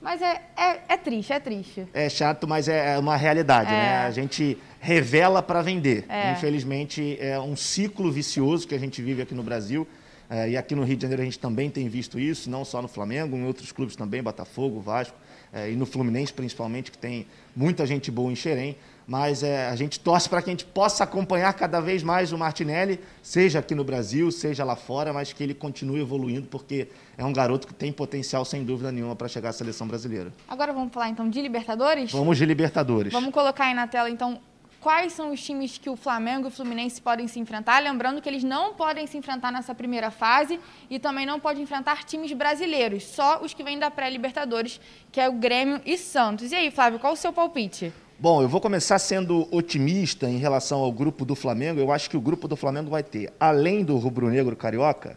mas 0.00 0.22
é, 0.22 0.40
é, 0.56 0.80
é 0.88 0.96
triste, 0.96 1.32
é 1.32 1.40
triste. 1.40 1.86
É 1.92 2.08
chato, 2.08 2.46
mas 2.48 2.68
é 2.68 2.94
é 2.94 2.98
uma 2.98 3.16
realidade, 3.16 3.68
É. 3.70 3.72
né? 3.72 3.98
A 4.06 4.10
gente 4.10 4.56
revela 4.80 5.42
para 5.42 5.60
vender. 5.62 6.04
É. 6.08 6.32
Infelizmente, 6.32 7.18
é 7.20 7.38
um 7.38 7.54
ciclo 7.54 8.10
vicioso 8.10 8.66
que 8.66 8.74
a 8.74 8.78
gente 8.78 9.02
vive 9.02 9.22
aqui 9.22 9.34
no 9.34 9.42
Brasil. 9.42 9.86
É, 10.32 10.50
e 10.50 10.56
aqui 10.56 10.76
no 10.76 10.84
Rio 10.84 10.96
de 10.96 11.02
Janeiro 11.02 11.22
a 11.22 11.24
gente 11.24 11.40
também 11.40 11.68
tem 11.68 11.88
visto 11.88 12.18
isso, 12.18 12.48
não 12.48 12.64
só 12.64 12.80
no 12.80 12.86
Flamengo, 12.86 13.36
em 13.36 13.44
outros 13.44 13.72
clubes 13.72 13.96
também, 13.96 14.22
Botafogo, 14.22 14.80
Vasco, 14.80 15.16
é, 15.52 15.72
e 15.72 15.74
no 15.74 15.84
Fluminense 15.84 16.32
principalmente, 16.32 16.92
que 16.92 16.96
tem 16.98 17.26
muita 17.54 17.84
gente 17.84 18.12
boa 18.12 18.30
em 18.30 18.36
Xerém. 18.36 18.76
Mas 19.10 19.42
é, 19.42 19.66
a 19.66 19.74
gente 19.74 19.98
torce 19.98 20.28
para 20.28 20.40
que 20.40 20.50
a 20.50 20.52
gente 20.52 20.64
possa 20.64 21.02
acompanhar 21.02 21.52
cada 21.54 21.80
vez 21.80 22.00
mais 22.00 22.30
o 22.30 22.38
Martinelli, 22.38 23.00
seja 23.20 23.58
aqui 23.58 23.74
no 23.74 23.82
Brasil, 23.82 24.30
seja 24.30 24.62
lá 24.62 24.76
fora, 24.76 25.12
mas 25.12 25.32
que 25.32 25.42
ele 25.42 25.52
continue 25.52 26.00
evoluindo, 26.00 26.46
porque 26.46 26.86
é 27.18 27.24
um 27.24 27.32
garoto 27.32 27.66
que 27.66 27.74
tem 27.74 27.92
potencial, 27.92 28.44
sem 28.44 28.62
dúvida 28.62 28.92
nenhuma, 28.92 29.16
para 29.16 29.26
chegar 29.26 29.48
à 29.48 29.52
seleção 29.52 29.88
brasileira. 29.88 30.32
Agora 30.46 30.72
vamos 30.72 30.92
falar 30.92 31.08
então 31.08 31.28
de 31.28 31.42
Libertadores? 31.42 32.12
Vamos 32.12 32.38
de 32.38 32.46
Libertadores. 32.46 33.12
Vamos 33.12 33.32
colocar 33.32 33.64
aí 33.64 33.74
na 33.74 33.88
tela 33.88 34.08
então 34.08 34.40
quais 34.80 35.12
são 35.12 35.32
os 35.32 35.42
times 35.42 35.76
que 35.76 35.90
o 35.90 35.96
Flamengo 35.96 36.46
e 36.46 36.48
o 36.48 36.52
Fluminense 36.52 37.02
podem 37.02 37.26
se 37.26 37.40
enfrentar. 37.40 37.82
Lembrando 37.82 38.22
que 38.22 38.28
eles 38.28 38.44
não 38.44 38.74
podem 38.74 39.08
se 39.08 39.18
enfrentar 39.18 39.50
nessa 39.50 39.74
primeira 39.74 40.12
fase 40.12 40.60
e 40.88 41.00
também 41.00 41.26
não 41.26 41.40
podem 41.40 41.64
enfrentar 41.64 42.04
times 42.04 42.32
brasileiros, 42.32 43.02
só 43.02 43.42
os 43.42 43.52
que 43.52 43.64
vêm 43.64 43.76
da 43.76 43.90
pré-Libertadores, 43.90 44.80
que 45.10 45.20
é 45.20 45.28
o 45.28 45.32
Grêmio 45.32 45.80
e 45.84 45.98
Santos. 45.98 46.52
E 46.52 46.54
aí, 46.54 46.70
Flávio, 46.70 47.00
qual 47.00 47.14
o 47.14 47.16
seu 47.16 47.32
palpite? 47.32 47.92
Bom, 48.22 48.42
eu 48.42 48.48
vou 48.50 48.60
começar 48.60 48.98
sendo 48.98 49.48
otimista 49.50 50.28
em 50.28 50.36
relação 50.36 50.80
ao 50.80 50.92
grupo 50.92 51.24
do 51.24 51.34
Flamengo. 51.34 51.80
Eu 51.80 51.90
acho 51.90 52.10
que 52.10 52.18
o 52.18 52.20
grupo 52.20 52.46
do 52.46 52.54
Flamengo 52.54 52.90
vai 52.90 53.02
ter, 53.02 53.32
além 53.40 53.82
do 53.82 53.96
rubro-negro 53.96 54.54
carioca, 54.54 55.16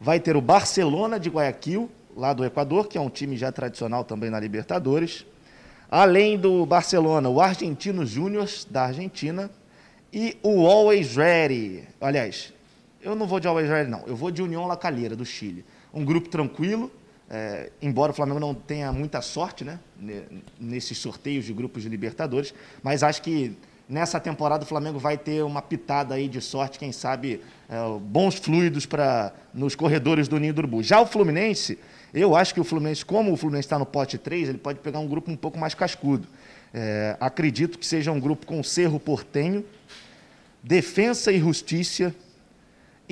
vai 0.00 0.18
ter 0.18 0.34
o 0.34 0.40
Barcelona 0.40 1.20
de 1.20 1.28
Guayaquil, 1.28 1.90
lá 2.16 2.32
do 2.32 2.42
Equador, 2.42 2.88
que 2.88 2.96
é 2.96 3.00
um 3.02 3.10
time 3.10 3.36
já 3.36 3.52
tradicional 3.52 4.02
também 4.02 4.30
na 4.30 4.40
Libertadores. 4.40 5.26
Além 5.90 6.38
do 6.38 6.64
Barcelona, 6.64 7.28
o 7.28 7.38
Argentino 7.38 8.06
Júnior 8.06 8.48
da 8.70 8.84
Argentina 8.84 9.50
e 10.10 10.34
o 10.42 10.66
Always 10.66 11.14
Ready. 11.14 11.86
Aliás, 12.00 12.50
eu 13.02 13.14
não 13.14 13.26
vou 13.26 13.40
de 13.40 13.46
Always 13.46 13.68
Ready, 13.68 13.90
não. 13.90 14.04
Eu 14.06 14.16
vou 14.16 14.30
de 14.30 14.40
União 14.40 14.66
La 14.66 14.78
Calera, 14.78 15.14
do 15.14 15.26
Chile. 15.26 15.66
Um 15.92 16.02
grupo 16.02 16.30
tranquilo, 16.30 16.90
é, 17.32 17.70
embora 17.80 18.12
o 18.12 18.14
Flamengo 18.14 18.38
não 18.38 18.54
tenha 18.54 18.92
muita 18.92 19.22
sorte 19.22 19.64
né, 19.64 19.78
ne- 19.98 20.24
nesses 20.60 20.98
sorteios 20.98 21.46
de 21.46 21.52
grupos 21.54 21.82
de 21.82 21.88
Libertadores, 21.88 22.52
mas 22.82 23.02
acho 23.02 23.22
que 23.22 23.56
nessa 23.88 24.20
temporada 24.20 24.64
o 24.64 24.66
Flamengo 24.66 24.98
vai 24.98 25.16
ter 25.16 25.42
uma 25.42 25.62
pitada 25.62 26.14
aí 26.14 26.28
de 26.28 26.42
sorte, 26.42 26.78
quem 26.78 26.92
sabe 26.92 27.40
é, 27.70 27.76
bons 28.00 28.34
fluidos 28.34 28.84
para 28.84 29.32
nos 29.54 29.74
corredores 29.74 30.28
do 30.28 30.38
Ninho 30.38 30.52
do 30.52 30.58
Urubu. 30.58 30.82
Já 30.82 31.00
o 31.00 31.06
Fluminense, 31.06 31.78
eu 32.12 32.36
acho 32.36 32.52
que 32.52 32.60
o 32.60 32.64
Fluminense, 32.64 33.02
como 33.02 33.32
o 33.32 33.36
Fluminense 33.36 33.64
está 33.66 33.78
no 33.78 33.86
pote 33.86 34.18
3, 34.18 34.50
ele 34.50 34.58
pode 34.58 34.80
pegar 34.80 34.98
um 34.98 35.08
grupo 35.08 35.30
um 35.30 35.36
pouco 35.36 35.58
mais 35.58 35.72
cascudo. 35.72 36.28
É, 36.74 37.16
acredito 37.18 37.78
que 37.78 37.86
seja 37.86 38.12
um 38.12 38.20
grupo 38.20 38.44
com 38.44 38.62
Cerro 38.62 39.00
Portenho, 39.00 39.64
Defensa 40.62 41.32
e 41.32 41.40
Justiça 41.40 42.14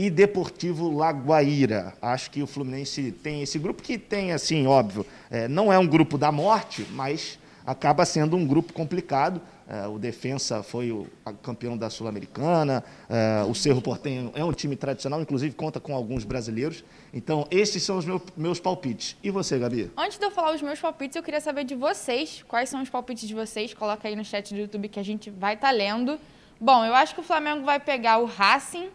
e 0.01 0.09
Deportivo 0.09 0.91
Laguaíra. 0.97 1.93
Acho 2.01 2.31
que 2.31 2.43
o 2.43 2.47
Fluminense 2.47 3.13
tem 3.13 3.43
esse 3.43 3.59
grupo 3.59 3.83
que 3.83 3.99
tem, 3.99 4.33
assim, 4.33 4.67
óbvio, 4.67 5.05
é, 5.31 5.47
não 5.47 5.71
é 5.71 5.79
um 5.79 5.87
grupo 5.87 6.17
da 6.17 6.33
morte, 6.33 6.87
mas 6.93 7.39
acaba 7.67 8.07
sendo 8.07 8.35
um 8.35 8.47
grupo 8.47 8.73
complicado. 8.73 9.43
É, 9.69 9.87
o 9.87 9.99
Defensa 9.99 10.63
foi 10.63 10.91
o 10.91 11.07
campeão 11.43 11.77
da 11.77 11.91
Sul-Americana, 11.91 12.83
é, 13.11 13.45
o 13.45 13.55
Cerro 13.55 13.83
Portenho 13.83 14.33
é 14.35 14.43
um 14.43 14.53
time 14.53 14.75
tradicional, 14.75 15.21
inclusive 15.21 15.55
conta 15.55 15.79
com 15.79 15.95
alguns 15.95 16.25
brasileiros. 16.25 16.83
Então, 17.13 17.47
esses 17.51 17.83
são 17.83 17.99
os 17.99 18.07
meu- 18.07 18.23
meus 18.35 18.59
palpites. 18.59 19.19
E 19.23 19.31
você, 19.31 19.59
Gabi? 19.59 19.91
Antes 19.99 20.19
de 20.19 20.25
eu 20.25 20.31
falar 20.31 20.55
os 20.55 20.63
meus 20.63 20.81
palpites, 20.81 21.15
eu 21.15 21.23
queria 21.23 21.43
saber 21.43 21.65
de 21.65 21.75
vocês. 21.75 22.43
Quais 22.49 22.71
são 22.71 22.81
os 22.83 22.89
palpites 22.89 23.29
de 23.29 23.35
vocês? 23.35 23.75
Coloca 23.75 24.09
aí 24.09 24.17
no 24.17 24.25
chat 24.25 24.55
do 24.55 24.59
YouTube 24.61 24.89
que 24.89 24.99
a 24.99 25.05
gente 25.05 25.29
vai 25.29 25.55
estar 25.55 25.71
lendo. 25.71 26.19
Bom, 26.59 26.85
eu 26.87 26.95
acho 26.95 27.15
que 27.15 27.21
o 27.21 27.25
Flamengo 27.25 27.65
vai 27.65 27.79
pegar 27.79 28.19
o 28.19 28.25
Racing, 28.25 28.89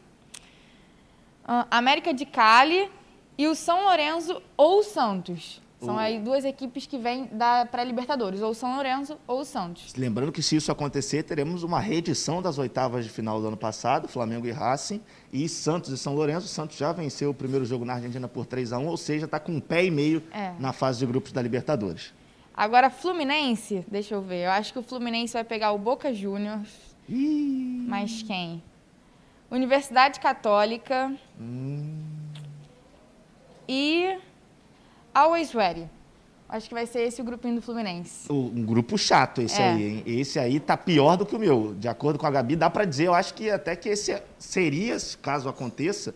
América 1.69 2.13
de 2.13 2.25
Cali 2.25 2.89
e 3.37 3.47
o 3.47 3.55
São 3.55 3.83
Lourenço 3.83 4.41
ou 4.57 4.79
o 4.79 4.83
Santos. 4.83 5.61
São 5.79 5.99
aí 5.99 6.19
duas 6.19 6.43
equipes 6.45 6.87
que 6.87 6.97
vêm 6.97 7.25
da 7.31 7.63
pré-Libertadores, 7.65 8.41
ou 8.41 8.51
o 8.51 8.55
São 8.55 8.73
Lourenço 8.73 9.19
ou 9.27 9.41
o 9.41 9.45
Santos. 9.45 9.93
Lembrando 9.95 10.31
que 10.31 10.41
se 10.41 10.55
isso 10.55 10.71
acontecer, 10.71 11.21
teremos 11.21 11.61
uma 11.61 11.79
reedição 11.79 12.41
das 12.41 12.57
oitavas 12.57 13.03
de 13.05 13.11
final 13.11 13.39
do 13.39 13.47
ano 13.47 13.57
passado, 13.57 14.07
Flamengo 14.07 14.47
e 14.47 14.51
Racing, 14.51 14.99
e 15.31 15.47
Santos 15.47 15.91
e 15.91 15.97
São 15.97 16.15
Lourenço. 16.15 16.47
O 16.47 16.49
Santos 16.49 16.77
já 16.77 16.91
venceu 16.91 17.29
o 17.29 17.33
primeiro 17.35 17.65
jogo 17.65 17.85
na 17.85 17.93
Argentina 17.95 18.27
por 18.27 18.47
3 18.47 18.73
a 18.73 18.79
1 18.79 18.87
ou 18.87 18.97
seja, 18.97 19.25
está 19.25 19.39
com 19.39 19.51
um 19.51 19.59
pé 19.59 19.85
e 19.85 19.91
meio 19.91 20.23
É. 20.31 20.53
na 20.59 20.73
fase 20.73 20.99
de 20.99 21.05
grupos 21.05 21.31
da 21.31 21.41
Libertadores. 21.41 22.13
Agora, 22.55 22.89
Fluminense, 22.89 23.85
deixa 23.87 24.15
eu 24.15 24.21
ver. 24.21 24.45
Eu 24.45 24.51
acho 24.51 24.73
que 24.73 24.79
o 24.79 24.81
Fluminense 24.83 25.33
vai 25.33 25.43
pegar 25.43 25.71
o 25.73 25.77
Boca 25.77 26.11
Juniors. 26.13 26.69
Ih, 27.07 27.85
Mas 27.87 28.23
quem? 28.23 28.63
Universidade 29.55 30.19
Católica. 30.19 31.13
E 33.67 34.17
Always 35.13 35.51
Ready. 35.53 35.89
Acho 36.47 36.67
que 36.67 36.75
vai 36.75 36.85
ser 36.85 36.99
esse 37.01 37.19
o 37.21 37.23
grupinho 37.25 37.55
do 37.55 37.61
Fluminense. 37.61 38.31
um 38.31 38.63
grupo 38.63 38.97
chato 38.97 39.41
esse 39.41 39.59
É. 39.59 39.69
aí, 39.69 39.83
hein? 39.83 40.03
Esse 40.05 40.37
aí 40.37 40.59
tá 40.59 40.77
pior 40.77 41.17
do 41.17 41.25
que 41.25 41.35
o 41.35 41.39
meu. 41.39 41.73
De 41.73 41.87
acordo 41.87 42.19
com 42.19 42.27
a 42.27 42.29
Gabi, 42.31 42.55
dá 42.55 42.69
para 42.69 42.85
dizer, 42.85 43.07
eu 43.07 43.15
acho 43.15 43.33
que 43.33 43.49
até 43.49 43.75
que 43.75 43.89
esse 43.89 44.21
seria, 44.37 44.95
caso 45.21 45.49
aconteça, 45.49 46.13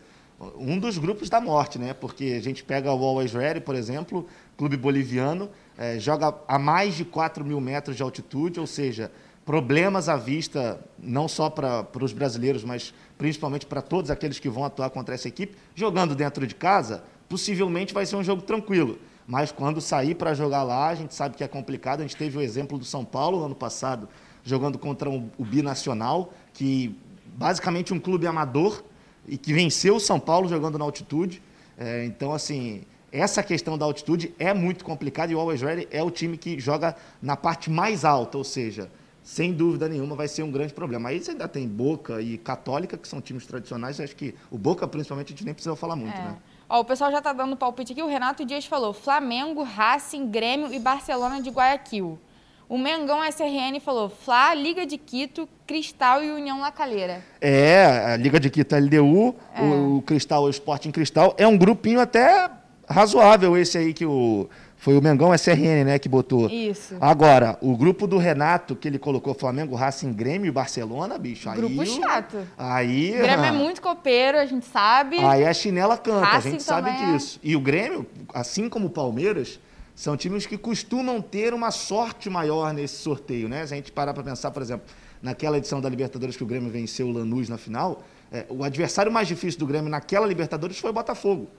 um 0.56 0.78
dos 0.78 0.98
grupos 0.98 1.30
da 1.30 1.42
morte, 1.42 1.80
né? 1.80 1.94
Porque 1.94 2.36
a 2.38 2.42
gente 2.42 2.64
pega 2.64 2.94
o 2.94 3.04
Always 3.04 3.34
Ready, 3.34 3.60
por 3.60 3.74
exemplo, 3.76 4.28
clube 4.56 4.78
boliviano, 4.78 5.50
eh, 5.78 5.98
joga 5.98 6.36
a 6.48 6.60
mais 6.60 6.94
de 6.96 7.04
4 7.04 7.44
mil 7.44 7.60
metros 7.60 7.98
de 7.98 8.04
altitude, 8.04 8.60
ou 8.60 8.68
seja, 8.68 9.12
problemas 9.50 10.08
à 10.08 10.16
vista, 10.16 10.80
não 11.02 11.28
só 11.28 11.50
para 11.50 11.84
os 12.00 12.14
brasileiros, 12.14 12.64
mas 12.64 12.94
principalmente 13.18 13.66
para 13.66 13.82
todos 13.82 14.12
aqueles 14.12 14.38
que 14.38 14.48
vão 14.48 14.64
atuar 14.64 14.92
contra 14.92 15.16
essa 15.16 15.28
equipe. 15.28 15.58
Jogando 15.74 16.14
dentro 16.14 16.46
de 16.46 16.54
casa, 16.54 17.04
possivelmente 17.28 17.92
vai 17.92 18.06
ser 18.06 18.16
um 18.16 18.24
jogo 18.24 18.44
tranquilo. 18.44 19.00
Mas 19.26 19.52
quando 19.52 19.82
sair 19.82 20.14
para 20.14 20.36
jogar 20.36 20.62
lá, 20.62 20.90
a 20.90 20.94
gente 20.94 21.16
sabe 21.16 21.36
que 21.36 21.44
é 21.44 21.48
complicado. 21.48 22.02
A 22.02 22.04
gente 22.04 22.16
teve 22.16 22.38
o 22.38 22.42
exemplo 22.42 22.78
do 22.78 22.86
São 22.86 23.04
Paulo 23.04 23.44
ano 23.44 23.56
passado, 23.56 24.08
jogando 24.44 24.78
contra 24.78 25.10
o 25.10 25.32
Binacional, 25.40 26.32
que 26.54 26.96
basicamente 27.26 27.92
um 27.92 28.00
clube 28.00 28.28
amador 28.28 28.84
e 29.28 29.36
que 29.36 29.52
venceu 29.52 29.96
o 29.96 30.00
São 30.00 30.20
Paulo 30.20 30.48
jogando 30.48 30.78
na 30.78 30.86
altitude. 30.86 31.42
É, 31.76 32.06
então, 32.06 32.34
assim, 32.34 32.84
essa 33.12 33.42
questão 33.42 33.80
da 33.80 33.86
altitude 33.86 34.32
é 34.38 34.54
muito 34.54 34.86
complicada 34.86 35.32
e 35.32 35.36
o 35.36 35.40
Always 35.40 35.64
Ready 35.64 35.88
é 35.90 36.04
o 36.04 36.12
time 36.12 36.38
que 36.38 36.60
joga 36.60 36.96
na 37.20 37.36
parte 37.36 37.72
mais 37.72 38.06
alta, 38.06 38.38
ou 38.38 38.44
seja, 38.44 38.92
sem 39.30 39.54
dúvida 39.54 39.88
nenhuma 39.88 40.16
vai 40.16 40.28
ser 40.28 40.42
um 40.42 40.50
grande 40.50 40.74
problema. 40.74 41.10
Aí 41.10 41.22
você 41.22 41.32
ainda 41.32 41.48
tem 41.48 41.68
Boca 41.68 42.20
e 42.20 42.36
Católica, 42.36 42.98
que 42.98 43.08
são 43.08 43.22
times 43.22 43.46
tradicionais, 43.46 44.00
acho 44.00 44.16
que 44.16 44.34
o 44.50 44.58
Boca, 44.58 44.88
principalmente, 44.88 45.28
a 45.28 45.30
gente 45.30 45.46
nem 45.46 45.54
precisa 45.54 45.76
falar 45.76 45.96
muito, 45.96 46.18
é. 46.18 46.22
né? 46.22 46.38
Ó, 46.68 46.80
o 46.80 46.84
pessoal 46.84 47.12
já 47.12 47.20
está 47.20 47.32
dando 47.32 47.56
palpite 47.56 47.92
aqui. 47.92 48.02
O 48.02 48.08
Renato 48.08 48.44
Dias 48.44 48.66
falou: 48.66 48.92
Flamengo, 48.92 49.62
Racing, 49.62 50.32
Grêmio 50.32 50.74
e 50.74 50.80
Barcelona 50.80 51.44
de 51.44 51.52
Guayaquil. 51.52 52.18
O 52.68 52.76
Mengão 52.76 53.24
SRN 53.24 53.80
falou: 53.80 54.10
Fla, 54.10 54.56
Liga 54.56 54.84
de 54.84 54.98
Quito, 54.98 55.48
Cristal 55.68 56.24
e 56.24 56.32
União 56.32 56.60
La 56.60 56.72
Calheira. 56.72 57.24
É, 57.40 58.14
a 58.14 58.18
Liga 58.18 58.40
de 58.40 58.50
Quito 58.50 58.76
LDU, 58.76 59.36
é. 59.54 59.62
o, 59.62 59.98
o 59.98 60.02
Cristal, 60.02 60.46
o 60.46 60.50
Sporting 60.50 60.90
Cristal. 60.90 61.36
É 61.38 61.48
um 61.48 61.56
grupinho 61.56 62.00
até 62.00 62.50
razoável 62.90 63.56
esse 63.56 63.78
aí 63.78 63.94
que 63.94 64.08
o. 64.08 64.50
Foi 64.80 64.98
o 64.98 65.02
Mengão 65.02 65.34
SRN, 65.34 65.84
né, 65.84 66.00
que 66.00 66.08
botou. 66.08 66.50
Isso. 66.50 66.96
Agora, 67.02 67.58
o 67.62 67.76
grupo 67.76 68.08
do 68.08 68.18
Renato, 68.18 68.78
que 68.78 68.88
ele 68.88 68.98
colocou 68.98 69.34
Flamengo, 69.34 69.76
Racing, 69.76 70.14
Grêmio 70.14 70.48
e 70.48 70.52
Barcelona, 70.52 71.18
bicho, 71.18 71.50
aí... 71.50 71.58
Grupo 71.58 71.86
chato. 71.86 72.48
Aí... 72.58 73.10
O 73.10 73.22
Grêmio 73.22 73.46
é 73.46 73.52
muito 73.52 73.82
copeiro, 73.82 74.38
a 74.38 74.46
gente 74.46 74.66
sabe. 74.66 75.20
Aí 75.20 75.46
a 75.46 75.54
chinela 75.54 75.98
canta, 75.98 76.26
Racing 76.26 76.48
a 76.48 76.52
gente 76.52 76.64
sabe 76.64 76.90
é. 76.92 77.12
disso. 77.12 77.42
E 77.44 77.58
o 77.58 77.60
Grêmio, 77.60 78.08
assim 78.34 78.70
como 78.70 78.88
o 78.88 78.90
Palmeiras, 78.90 79.60
são 79.94 80.16
times 80.16 80.46
que 80.46 80.58
costumam 80.58 81.22
ter 81.22 81.54
uma 81.54 81.72
sorte 81.72 82.30
maior 82.30 82.74
nesse 82.74 82.96
sorteio, 83.04 83.50
né? 83.50 83.68
Se 83.68 83.74
a 83.74 83.76
gente 83.76 83.92
parar 83.92 84.14
para 84.14 84.24
pensar, 84.24 84.50
por 84.50 84.62
exemplo, 84.62 84.88
naquela 85.22 85.58
edição 85.58 85.82
da 85.82 85.90
Libertadores 85.90 86.38
que 86.38 86.44
o 86.44 86.48
Grêmio 86.48 86.72
venceu 86.72 87.08
o 87.08 87.12
Lanús 87.12 87.50
na 87.50 87.58
final, 87.58 88.02
é, 88.32 88.46
o 88.48 88.64
adversário 88.64 89.12
mais 89.12 89.28
difícil 89.28 89.60
do 89.60 89.68
Grêmio 89.68 89.90
naquela 89.90 90.26
Libertadores 90.26 90.80
foi 90.80 90.90
o 90.90 90.94
Botafogo. 90.94 91.50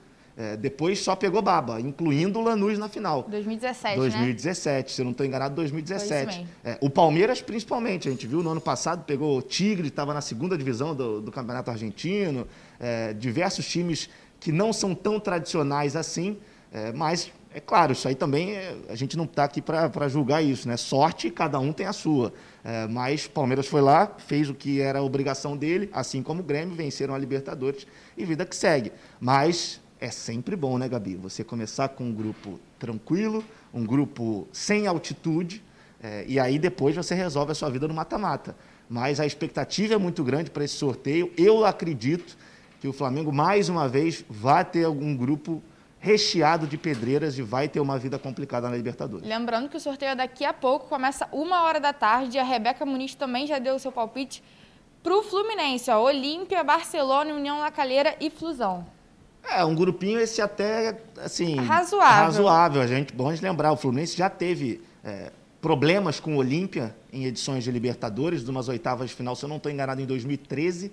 É, 0.41 0.57
depois 0.57 0.97
só 0.97 1.15
pegou 1.15 1.39
baba, 1.39 1.79
incluindo 1.79 2.39
o 2.39 2.41
Lanús 2.41 2.79
na 2.79 2.89
final. 2.89 3.27
2017, 3.29 3.95
2017, 3.95 4.89
né? 4.89 4.95
se 4.95 4.99
eu 4.99 5.03
não 5.05 5.11
estou 5.11 5.23
enganado, 5.23 5.53
2017. 5.53 6.47
É, 6.63 6.79
o 6.81 6.89
Palmeiras, 6.89 7.43
principalmente, 7.43 8.07
a 8.07 8.11
gente 8.11 8.25
viu 8.25 8.41
no 8.41 8.49
ano 8.49 8.59
passado, 8.59 9.03
pegou 9.03 9.37
o 9.37 9.41
Tigre, 9.43 9.89
estava 9.89 10.15
na 10.15 10.21
segunda 10.21 10.57
divisão 10.57 10.95
do, 10.95 11.21
do 11.21 11.31
Campeonato 11.31 11.69
Argentino, 11.69 12.47
é, 12.79 13.13
diversos 13.13 13.67
times 13.67 14.09
que 14.39 14.51
não 14.51 14.73
são 14.73 14.95
tão 14.95 15.19
tradicionais 15.19 15.95
assim, 15.95 16.39
é, 16.71 16.91
mas 16.91 17.31
é 17.53 17.59
claro, 17.59 17.91
isso 17.91 18.07
aí 18.07 18.15
também 18.15 18.55
é, 18.55 18.75
a 18.89 18.95
gente 18.95 19.15
não 19.15 19.25
está 19.25 19.43
aqui 19.43 19.61
para 19.61 20.07
julgar 20.07 20.41
isso, 20.41 20.67
né? 20.67 20.75
Sorte, 20.75 21.29
cada 21.29 21.59
um 21.59 21.71
tem 21.71 21.85
a 21.85 21.93
sua. 21.93 22.33
É, 22.63 22.87
mas 22.87 23.27
Palmeiras 23.27 23.67
foi 23.67 23.81
lá, 23.81 24.11
fez 24.17 24.49
o 24.49 24.55
que 24.55 24.81
era 24.81 24.97
a 24.97 25.01
obrigação 25.03 25.55
dele, 25.55 25.87
assim 25.93 26.23
como 26.23 26.39
o 26.39 26.43
Grêmio, 26.43 26.73
venceram 26.73 27.13
a 27.13 27.17
Libertadores 27.19 27.85
e 28.17 28.25
vida 28.25 28.43
que 28.43 28.55
segue. 28.55 28.91
Mas 29.19 29.79
é 30.01 30.09
sempre 30.09 30.55
bom, 30.55 30.79
né, 30.79 30.89
Gabi? 30.89 31.15
Você 31.15 31.43
começar 31.43 31.89
com 31.89 32.05
um 32.05 32.11
grupo 32.11 32.59
tranquilo, 32.79 33.43
um 33.71 33.85
grupo 33.85 34.47
sem 34.51 34.87
altitude, 34.87 35.63
é, 36.01 36.25
e 36.27 36.39
aí 36.39 36.57
depois 36.57 36.95
você 36.95 37.13
resolve 37.13 37.51
a 37.51 37.55
sua 37.55 37.69
vida 37.69 37.87
no 37.87 37.93
mata-mata. 37.93 38.55
Mas 38.89 39.19
a 39.19 39.25
expectativa 39.27 39.93
é 39.93 39.97
muito 39.97 40.23
grande 40.23 40.49
para 40.49 40.65
esse 40.65 40.73
sorteio. 40.73 41.31
Eu 41.37 41.63
acredito 41.63 42.35
que 42.81 42.87
o 42.87 42.91
Flamengo, 42.91 43.31
mais 43.31 43.69
uma 43.69 43.87
vez, 43.87 44.25
vai 44.27 44.65
ter 44.65 44.85
algum 44.85 45.15
grupo 45.15 45.61
recheado 45.99 46.65
de 46.65 46.79
pedreiras 46.79 47.37
e 47.37 47.43
vai 47.43 47.69
ter 47.69 47.79
uma 47.79 47.99
vida 47.99 48.17
complicada 48.17 48.67
na 48.67 48.75
Libertadores. 48.75 49.25
Lembrando 49.25 49.69
que 49.69 49.77
o 49.77 49.79
sorteio 49.79 50.09
é 50.09 50.15
daqui 50.15 50.43
a 50.43 50.51
pouco, 50.51 50.87
começa 50.87 51.29
uma 51.31 51.61
hora 51.61 51.79
da 51.79 51.93
tarde. 51.93 52.39
A 52.39 52.43
Rebeca 52.43 52.83
Muniz 52.87 53.13
também 53.13 53.45
já 53.45 53.59
deu 53.59 53.75
o 53.75 53.79
seu 53.79 53.91
palpite 53.91 54.43
para 55.03 55.15
o 55.15 55.21
Fluminense. 55.21 55.91
Olímpia, 55.91 56.63
Barcelona, 56.63 57.35
União 57.35 57.59
Lacalheira 57.59 58.15
e 58.19 58.31
Flusão. 58.31 58.83
É, 59.43 59.65
um 59.65 59.75
grupinho 59.75 60.19
esse 60.19 60.41
até, 60.41 60.97
assim... 61.17 61.55
Razoável. 61.55 62.25
Razoável. 62.25 62.81
A 62.81 62.87
gente, 62.87 63.13
bom 63.13 63.33
de 63.33 63.41
lembrar, 63.41 63.71
o 63.71 63.77
Fluminense 63.77 64.15
já 64.15 64.29
teve 64.29 64.81
é, 65.03 65.31
problemas 65.61 66.19
com 66.19 66.35
o 66.35 66.37
Olímpia 66.37 66.95
em 67.11 67.25
edições 67.25 67.63
de 67.63 67.71
Libertadores, 67.71 68.43
de 68.43 68.49
umas 68.49 68.67
oitavas 68.67 69.09
de 69.09 69.15
final, 69.15 69.35
se 69.35 69.43
eu 69.43 69.49
não 69.49 69.57
estou 69.57 69.71
enganado, 69.71 70.01
em 70.01 70.05
2013. 70.05 70.87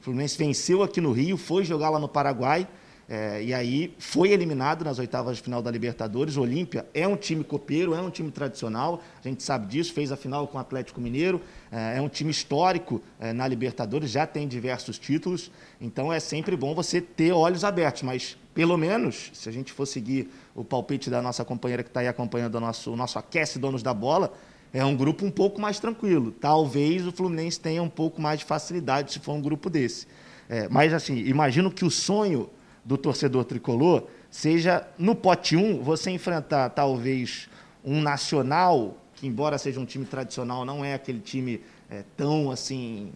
O 0.00 0.04
Fluminense 0.04 0.36
venceu 0.38 0.82
aqui 0.82 1.00
no 1.00 1.12
Rio, 1.12 1.36
foi 1.36 1.64
jogar 1.64 1.90
lá 1.90 1.98
no 1.98 2.08
Paraguai, 2.08 2.68
é, 3.08 3.42
e 3.42 3.52
aí 3.52 3.94
foi 3.98 4.30
eliminado 4.30 4.84
nas 4.84 4.98
oitavas 4.98 5.36
de 5.36 5.42
final 5.42 5.60
da 5.60 5.70
Libertadores. 5.70 6.36
O 6.36 6.42
Olímpia 6.42 6.86
é 6.94 7.06
um 7.06 7.16
time 7.16 7.44
copeiro, 7.44 7.94
é 7.94 8.00
um 8.00 8.10
time 8.10 8.30
tradicional, 8.30 9.02
a 9.22 9.28
gente 9.28 9.42
sabe 9.42 9.66
disso, 9.66 9.92
fez 9.92 10.10
a 10.10 10.16
final 10.16 10.46
com 10.48 10.56
o 10.56 10.60
Atlético 10.60 11.00
Mineiro, 11.00 11.40
é, 11.70 11.98
é 11.98 12.00
um 12.00 12.08
time 12.08 12.30
histórico 12.30 13.02
é, 13.20 13.32
na 13.32 13.46
Libertadores, 13.46 14.10
já 14.10 14.26
tem 14.26 14.48
diversos 14.48 14.98
títulos, 14.98 15.50
então 15.80 16.12
é 16.12 16.18
sempre 16.18 16.56
bom 16.56 16.74
você 16.74 17.00
ter 17.00 17.32
olhos 17.32 17.64
abertos, 17.64 18.02
mas 18.02 18.38
pelo 18.54 18.76
menos, 18.76 19.30
se 19.34 19.48
a 19.48 19.52
gente 19.52 19.72
for 19.72 19.84
seguir 19.84 20.30
o 20.54 20.64
palpite 20.64 21.10
da 21.10 21.20
nossa 21.20 21.44
companheira 21.44 21.82
que 21.82 21.90
está 21.90 22.00
aí 22.00 22.08
acompanhando 22.08 22.54
o 22.54 22.60
nosso, 22.60 22.92
o 22.92 22.96
nosso 22.96 23.18
Aquece 23.18 23.58
Donos 23.58 23.82
da 23.82 23.92
Bola, 23.92 24.32
é 24.72 24.84
um 24.84 24.96
grupo 24.96 25.24
um 25.24 25.30
pouco 25.30 25.60
mais 25.60 25.78
tranquilo. 25.78 26.32
Talvez 26.32 27.06
o 27.06 27.12
Fluminense 27.12 27.60
tenha 27.60 27.82
um 27.82 27.88
pouco 27.88 28.20
mais 28.20 28.40
de 28.40 28.44
facilidade 28.44 29.12
se 29.12 29.18
for 29.18 29.32
um 29.32 29.40
grupo 29.40 29.68
desse. 29.68 30.06
É, 30.48 30.68
mas, 30.68 30.92
assim, 30.92 31.16
imagino 31.16 31.70
que 31.70 31.84
o 31.84 31.90
sonho 31.90 32.50
do 32.84 32.98
torcedor 32.98 33.44
tricolor 33.44 34.04
seja 34.30 34.86
no 34.98 35.14
pote 35.14 35.56
1 35.56 35.82
você 35.82 36.10
enfrentar 36.10 36.68
talvez 36.70 37.48
um 37.84 38.00
nacional 38.00 38.96
que 39.14 39.26
embora 39.26 39.56
seja 39.56 39.80
um 39.80 39.84
time 39.84 40.04
tradicional 40.04 40.64
não 40.64 40.84
é 40.84 40.94
aquele 40.94 41.20
time 41.20 41.60
é, 41.88 42.04
tão 42.16 42.50
assim 42.50 43.12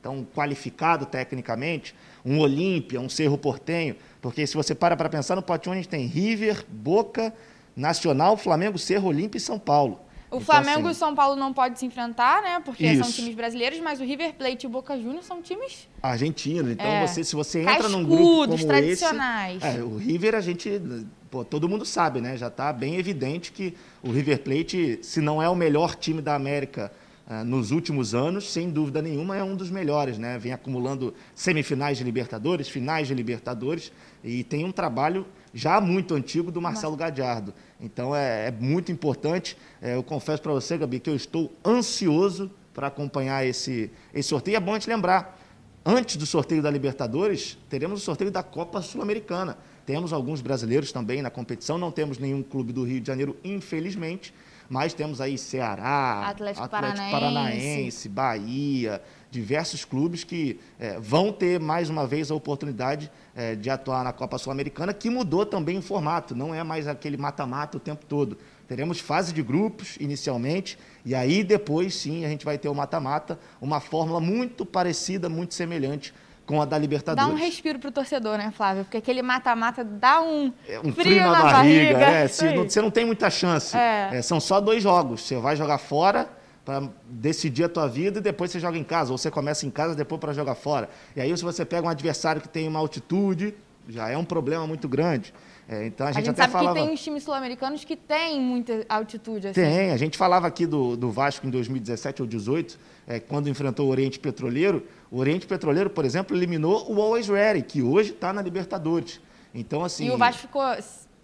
tão 0.00 0.24
qualificado 0.24 1.04
tecnicamente 1.04 1.94
um 2.24 2.38
Olímpia 2.38 3.00
um 3.00 3.08
Cerro 3.08 3.36
Portenho 3.36 3.96
porque 4.22 4.46
se 4.46 4.54
você 4.54 4.74
para 4.74 4.96
para 4.96 5.08
pensar 5.08 5.36
no 5.36 5.42
pote 5.42 5.68
1 5.68 5.72
a 5.72 5.76
gente 5.76 5.88
tem 5.88 6.06
River 6.06 6.64
Boca 6.68 7.34
Nacional 7.76 8.36
Flamengo 8.36 8.78
Cerro 8.78 9.08
Olímpia 9.08 9.38
e 9.38 9.40
São 9.40 9.58
Paulo 9.58 10.00
o 10.30 10.36
então, 10.36 10.40
Flamengo 10.40 10.80
assim, 10.80 10.88
e 10.88 10.90
o 10.92 10.94
São 10.94 11.14
Paulo 11.14 11.34
não 11.34 11.52
podem 11.52 11.76
se 11.76 11.84
enfrentar, 11.84 12.40
né? 12.40 12.60
Porque 12.64 12.86
isso. 12.86 13.02
são 13.02 13.12
times 13.12 13.34
brasileiros, 13.34 13.80
mas 13.80 14.00
o 14.00 14.04
River 14.04 14.34
Plate 14.34 14.64
e 14.64 14.66
o 14.68 14.70
Boca 14.70 14.96
Juniors 14.96 15.26
são 15.26 15.42
times 15.42 15.88
argentinos. 16.00 16.70
Então 16.70 16.86
é. 16.86 17.04
você, 17.04 17.24
se 17.24 17.34
você 17.34 17.62
entra 17.62 17.88
num 17.88 18.04
grupo 18.04 18.46
como 18.46 18.66
tradicionais. 18.66 19.62
esse, 19.62 19.78
é, 19.78 19.82
o 19.82 19.96
River 19.96 20.36
a 20.36 20.40
gente, 20.40 20.80
pô, 21.28 21.44
todo 21.44 21.68
mundo 21.68 21.84
sabe, 21.84 22.20
né? 22.20 22.36
Já 22.36 22.46
está 22.46 22.72
bem 22.72 22.94
evidente 22.94 23.50
que 23.50 23.74
o 24.04 24.12
River 24.12 24.40
Plate, 24.42 25.00
se 25.02 25.20
não 25.20 25.42
é 25.42 25.48
o 25.48 25.56
melhor 25.56 25.96
time 25.96 26.22
da 26.22 26.36
América 26.36 26.92
uh, 27.26 27.44
nos 27.44 27.72
últimos 27.72 28.14
anos, 28.14 28.52
sem 28.52 28.70
dúvida 28.70 29.02
nenhuma 29.02 29.36
é 29.36 29.42
um 29.42 29.56
dos 29.56 29.68
melhores, 29.68 30.16
né? 30.16 30.38
Vem 30.38 30.52
acumulando 30.52 31.12
semifinais 31.34 31.98
de 31.98 32.04
Libertadores, 32.04 32.68
finais 32.68 33.08
de 33.08 33.14
Libertadores 33.14 33.90
e 34.22 34.44
tem 34.44 34.64
um 34.64 34.70
trabalho 34.70 35.26
já 35.52 35.80
muito 35.80 36.14
antigo 36.14 36.50
do 36.50 36.60
Marcelo 36.60 36.96
Gadiardo. 36.96 37.52
Então 37.80 38.14
é, 38.14 38.48
é 38.48 38.50
muito 38.50 38.92
importante. 38.92 39.56
É, 39.80 39.94
eu 39.94 40.02
confesso 40.02 40.42
para 40.42 40.52
você, 40.52 40.78
Gabi, 40.78 41.00
que 41.00 41.10
eu 41.10 41.16
estou 41.16 41.52
ansioso 41.64 42.50
para 42.72 42.86
acompanhar 42.86 43.44
esse, 43.44 43.90
esse 44.14 44.28
sorteio. 44.28 44.56
É 44.56 44.60
bom 44.60 44.74
gente 44.74 44.88
lembrar, 44.88 45.38
antes 45.84 46.16
do 46.16 46.26
sorteio 46.26 46.62
da 46.62 46.70
Libertadores, 46.70 47.58
teremos 47.68 48.00
o 48.00 48.04
sorteio 48.04 48.30
da 48.30 48.42
Copa 48.42 48.80
Sul-Americana. 48.80 49.58
Temos 49.84 50.12
alguns 50.12 50.40
brasileiros 50.40 50.92
também 50.92 51.20
na 51.20 51.30
competição, 51.30 51.76
não 51.76 51.90
temos 51.90 52.18
nenhum 52.18 52.42
clube 52.42 52.72
do 52.72 52.84
Rio 52.84 53.00
de 53.00 53.06
Janeiro, 53.06 53.36
infelizmente, 53.42 54.32
mas 54.68 54.94
temos 54.94 55.20
aí 55.20 55.36
Ceará, 55.36 56.28
Atlético, 56.28 56.64
Atlético 56.64 56.70
Paranaense. 56.70 57.10
Paranaense, 57.10 58.08
Bahia, 58.08 59.02
diversos 59.30 59.84
clubes 59.84 60.22
que 60.22 60.60
é, 60.78 60.98
vão 61.00 61.32
ter 61.32 61.58
mais 61.58 61.90
uma 61.90 62.06
vez 62.06 62.30
a 62.30 62.34
oportunidade 62.36 63.10
é, 63.34 63.54
de 63.54 63.70
atuar 63.70 64.04
na 64.04 64.12
Copa 64.12 64.38
Sul-Americana, 64.38 64.92
que 64.92 65.08
mudou 65.08 65.46
também 65.46 65.78
o 65.78 65.82
formato, 65.82 66.34
não 66.34 66.54
é 66.54 66.62
mais 66.62 66.88
aquele 66.88 67.16
mata-mata 67.16 67.76
o 67.76 67.80
tempo 67.80 68.04
todo. 68.06 68.38
Teremos 68.66 69.00
fase 69.00 69.32
de 69.32 69.42
grupos 69.42 69.96
inicialmente, 69.98 70.78
e 71.04 71.14
aí 71.14 71.42
depois 71.42 71.94
sim 71.94 72.24
a 72.24 72.28
gente 72.28 72.44
vai 72.44 72.58
ter 72.58 72.68
o 72.68 72.74
mata-mata, 72.74 73.38
uma 73.60 73.80
fórmula 73.80 74.20
muito 74.20 74.64
parecida, 74.64 75.28
muito 75.28 75.54
semelhante 75.54 76.14
com 76.46 76.60
a 76.60 76.64
da 76.64 76.76
Libertadores. 76.76 77.28
Dá 77.28 77.34
um 77.34 77.38
respiro 77.38 77.78
para 77.78 77.88
o 77.88 77.92
torcedor, 77.92 78.36
né, 78.36 78.52
Flávio? 78.56 78.84
Porque 78.84 78.96
aquele 78.96 79.22
mata-mata 79.22 79.84
dá 79.84 80.20
um, 80.20 80.52
é, 80.68 80.80
um 80.80 80.92
frio, 80.92 80.94
frio, 80.94 81.16
na, 81.20 81.30
na 81.30 81.42
barriga. 81.42 81.92
barriga. 81.92 82.10
É, 82.10 82.28
se, 82.28 82.52
não, 82.52 82.64
você 82.64 82.82
não 82.82 82.90
tem 82.90 83.04
muita 83.04 83.30
chance. 83.30 83.76
É. 83.76 84.10
É, 84.14 84.22
são 84.22 84.40
só 84.40 84.60
dois 84.60 84.82
jogos. 84.82 85.20
Você 85.20 85.36
vai 85.36 85.54
jogar 85.54 85.78
fora 85.78 86.28
para 86.64 86.88
decidir 87.08 87.64
a 87.64 87.68
tua 87.68 87.86
vida 87.86 88.18
e 88.18 88.22
depois 88.22 88.50
você 88.50 88.60
joga 88.60 88.78
em 88.78 88.84
casa. 88.84 89.12
Ou 89.12 89.18
você 89.18 89.30
começa 89.30 89.66
em 89.66 89.70
casa 89.70 89.94
depois 89.94 90.20
para 90.20 90.32
jogar 90.32 90.54
fora. 90.54 90.88
E 91.16 91.20
aí 91.20 91.36
se 91.36 91.42
você 91.42 91.64
pega 91.64 91.86
um 91.86 91.90
adversário 91.90 92.40
que 92.40 92.48
tem 92.48 92.68
uma 92.68 92.78
altitude, 92.78 93.54
Já 93.88 94.08
é 94.08 94.16
um 94.16 94.24
problema 94.24 94.66
muito 94.66 94.88
grande. 94.88 95.32
É, 95.68 95.86
então 95.86 96.06
a 96.06 96.10
gente, 96.10 96.18
a 96.18 96.24
gente 96.26 96.30
até 96.30 96.42
sabe 96.42 96.52
falava... 96.52 96.80
que 96.80 96.86
tem 96.86 96.94
times 96.96 97.22
sul-americanos 97.22 97.84
que 97.84 97.96
têm 97.96 98.40
muita 98.40 98.84
altitude. 98.88 99.48
Assim. 99.48 99.60
Tem, 99.60 99.90
a 99.92 99.96
gente 99.96 100.18
falava 100.18 100.46
aqui 100.46 100.66
do, 100.66 100.96
do 100.96 101.10
Vasco 101.10 101.46
em 101.46 101.50
2017 101.50 102.22
ou 102.22 102.28
2018, 102.28 102.78
é, 103.06 103.20
quando 103.20 103.48
enfrentou 103.48 103.86
o 103.86 103.90
Oriente 103.90 104.18
Petroleiro. 104.18 104.84
O 105.10 105.18
Oriente 105.18 105.46
Petroleiro, 105.46 105.88
por 105.88 106.04
exemplo, 106.04 106.36
eliminou 106.36 106.92
o 106.92 107.00
Always 107.00 107.28
Ready, 107.28 107.62
que 107.62 107.82
hoje 107.82 108.10
está 108.10 108.32
na 108.32 108.42
Libertadores. 108.42 109.20
Então, 109.54 109.84
assim. 109.84 110.06
E 110.06 110.10
o 110.10 110.18
Vasco 110.18 110.42
ficou 110.42 110.62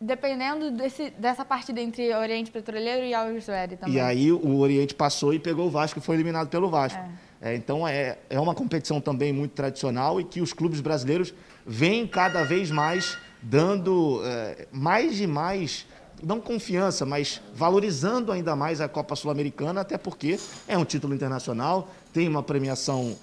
dependendo 0.00 0.70
desse, 0.70 1.10
dessa 1.10 1.44
partida 1.44 1.80
entre 1.80 2.14
Oriente 2.14 2.50
Petroleiro 2.50 3.04
e 3.04 3.14
Always 3.14 3.46
Ready 3.46 3.76
também. 3.76 3.94
E 3.94 4.00
aí 4.00 4.30
o 4.32 4.58
Oriente 4.58 4.94
passou 4.94 5.32
e 5.32 5.38
pegou 5.38 5.66
o 5.66 5.70
Vasco 5.70 5.98
e 5.98 6.02
foi 6.02 6.16
eliminado 6.16 6.48
pelo 6.48 6.68
Vasco. 6.68 6.98
É. 6.98 7.26
É, 7.40 7.54
então 7.54 7.86
é, 7.86 8.18
é 8.30 8.40
uma 8.40 8.54
competição 8.54 9.00
também 9.00 9.32
muito 9.32 9.52
tradicional 9.52 10.20
e 10.20 10.24
que 10.24 10.40
os 10.40 10.52
clubes 10.52 10.80
brasileiros 10.80 11.34
vêm 11.66 12.06
cada 12.06 12.42
vez 12.44 12.70
mais 12.70 13.18
dando 13.42 14.20
é, 14.24 14.66
mais 14.72 15.20
e 15.20 15.26
mais, 15.26 15.86
não 16.22 16.40
confiança, 16.40 17.04
mas 17.04 17.40
valorizando 17.54 18.32
ainda 18.32 18.56
mais 18.56 18.80
a 18.80 18.88
Copa 18.88 19.14
Sul-Americana, 19.14 19.82
até 19.82 19.98
porque 19.98 20.38
é 20.66 20.76
um 20.76 20.84
título 20.84 21.14
internacional, 21.14 21.90
tem 22.12 22.26
uma 22.26 22.42
premiação 22.42 23.16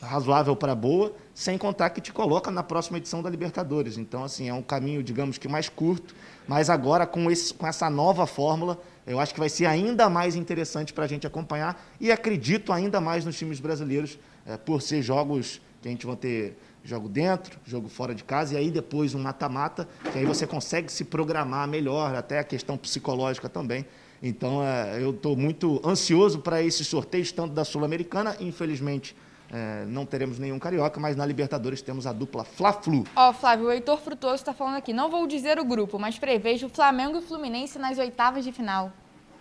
razoável 0.00 0.54
para 0.54 0.74
boa, 0.74 1.12
sem 1.34 1.58
contar 1.58 1.90
que 1.90 2.00
te 2.00 2.12
coloca 2.12 2.50
na 2.50 2.62
próxima 2.62 2.98
edição 2.98 3.22
da 3.22 3.28
Libertadores. 3.28 3.98
Então, 3.98 4.24
assim, 4.24 4.48
é 4.48 4.54
um 4.54 4.62
caminho, 4.62 5.02
digamos 5.02 5.38
que 5.38 5.48
mais 5.48 5.68
curto, 5.68 6.14
mas 6.46 6.70
agora 6.70 7.06
com, 7.06 7.30
esse, 7.30 7.52
com 7.52 7.66
essa 7.66 7.90
nova 7.90 8.26
fórmula, 8.26 8.78
eu 9.06 9.18
acho 9.18 9.34
que 9.34 9.40
vai 9.40 9.48
ser 9.48 9.66
ainda 9.66 10.08
mais 10.08 10.36
interessante 10.36 10.92
para 10.92 11.04
a 11.04 11.08
gente 11.08 11.26
acompanhar 11.26 11.82
e 12.00 12.12
acredito 12.12 12.72
ainda 12.72 13.00
mais 13.00 13.24
nos 13.24 13.36
times 13.36 13.60
brasileiros, 13.60 14.18
é, 14.46 14.56
por 14.56 14.82
ser 14.82 15.02
jogos 15.02 15.60
que 15.82 15.88
a 15.88 15.90
gente 15.90 16.06
vai 16.06 16.16
ter 16.16 16.56
jogo 16.84 17.08
dentro, 17.08 17.58
jogo 17.64 17.88
fora 17.88 18.14
de 18.14 18.24
casa, 18.24 18.54
e 18.54 18.56
aí 18.56 18.70
depois 18.70 19.14
um 19.14 19.20
mata-mata, 19.20 19.88
que 20.12 20.18
aí 20.18 20.24
você 20.24 20.46
consegue 20.46 20.90
se 20.90 21.04
programar 21.04 21.68
melhor, 21.68 22.14
até 22.14 22.38
a 22.38 22.44
questão 22.44 22.76
psicológica 22.76 23.48
também. 23.48 23.84
Então, 24.22 24.64
é, 24.64 25.02
eu 25.02 25.10
estou 25.10 25.36
muito 25.36 25.80
ansioso 25.84 26.40
para 26.40 26.62
esses 26.62 26.86
sorteios, 26.86 27.30
tanto 27.30 27.54
da 27.54 27.64
Sul-Americana, 27.64 28.36
infelizmente. 28.40 29.14
É, 29.52 29.84
não 29.86 30.04
teremos 30.04 30.38
nenhum 30.38 30.58
carioca, 30.58 31.00
mas 31.00 31.16
na 31.16 31.24
Libertadores 31.24 31.80
temos 31.80 32.06
a 32.06 32.12
dupla 32.12 32.44
Fla-Flu. 32.44 33.04
Ó, 33.16 33.30
oh, 33.30 33.32
Flávio, 33.32 33.66
o 33.66 33.72
Heitor 33.72 33.98
Frutuoso 33.98 34.36
está 34.36 34.52
falando 34.52 34.76
aqui. 34.76 34.92
Não 34.92 35.10
vou 35.10 35.26
dizer 35.26 35.58
o 35.58 35.64
grupo, 35.64 35.98
mas 35.98 36.18
prevejo 36.18 36.68
Flamengo 36.68 37.18
e 37.18 37.22
Fluminense 37.22 37.78
nas 37.78 37.98
oitavas 37.98 38.44
de 38.44 38.52
final. 38.52 38.92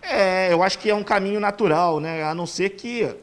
É, 0.01 0.51
eu 0.53 0.63
acho 0.63 0.79
que 0.79 0.89
é 0.89 0.95
um 0.95 1.03
caminho 1.03 1.39
natural, 1.39 1.99
né? 1.99 2.23
A 2.23 2.33
não 2.33 2.45
ser 2.45 2.69
que 2.69 3.15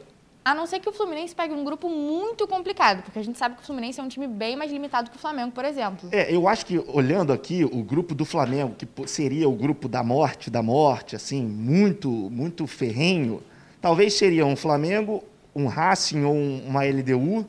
a 0.45 0.53
não 0.53 0.67
ser 0.67 0.79
que 0.79 0.87
o 0.87 0.93
Fluminense 0.93 1.33
pegue 1.33 1.55
um 1.55 1.63
grupo 1.63 1.89
muito 1.89 2.47
complicado, 2.47 3.01
porque 3.01 3.17
a 3.17 3.23
gente 3.23 3.35
sabe 3.35 3.55
que 3.55 3.63
o 3.63 3.65
Fluminense 3.65 3.99
é 3.99 4.03
um 4.03 4.07
time 4.07 4.27
bem 4.27 4.55
mais 4.55 4.71
limitado 4.71 5.09
que 5.09 5.17
o 5.17 5.19
Flamengo, 5.19 5.51
por 5.51 5.65
exemplo. 5.65 6.07
É, 6.11 6.31
eu 6.31 6.47
acho 6.47 6.67
que 6.67 6.77
olhando 6.87 7.33
aqui 7.33 7.65
o 7.65 7.81
grupo 7.81 8.13
do 8.13 8.23
Flamengo, 8.23 8.75
que 8.75 8.87
seria 9.07 9.49
o 9.49 9.53
grupo 9.53 9.87
da 9.87 10.03
morte, 10.03 10.51
da 10.51 10.61
morte, 10.61 11.15
assim, 11.15 11.43
muito, 11.43 12.11
muito 12.11 12.67
ferrenho, 12.67 13.41
talvez 13.81 14.13
seria 14.13 14.45
um 14.45 14.55
Flamengo, 14.55 15.23
um 15.55 15.67
Racing 15.67 16.23
ou 16.23 16.35
uma 16.35 16.83
LDU. 16.83 17.47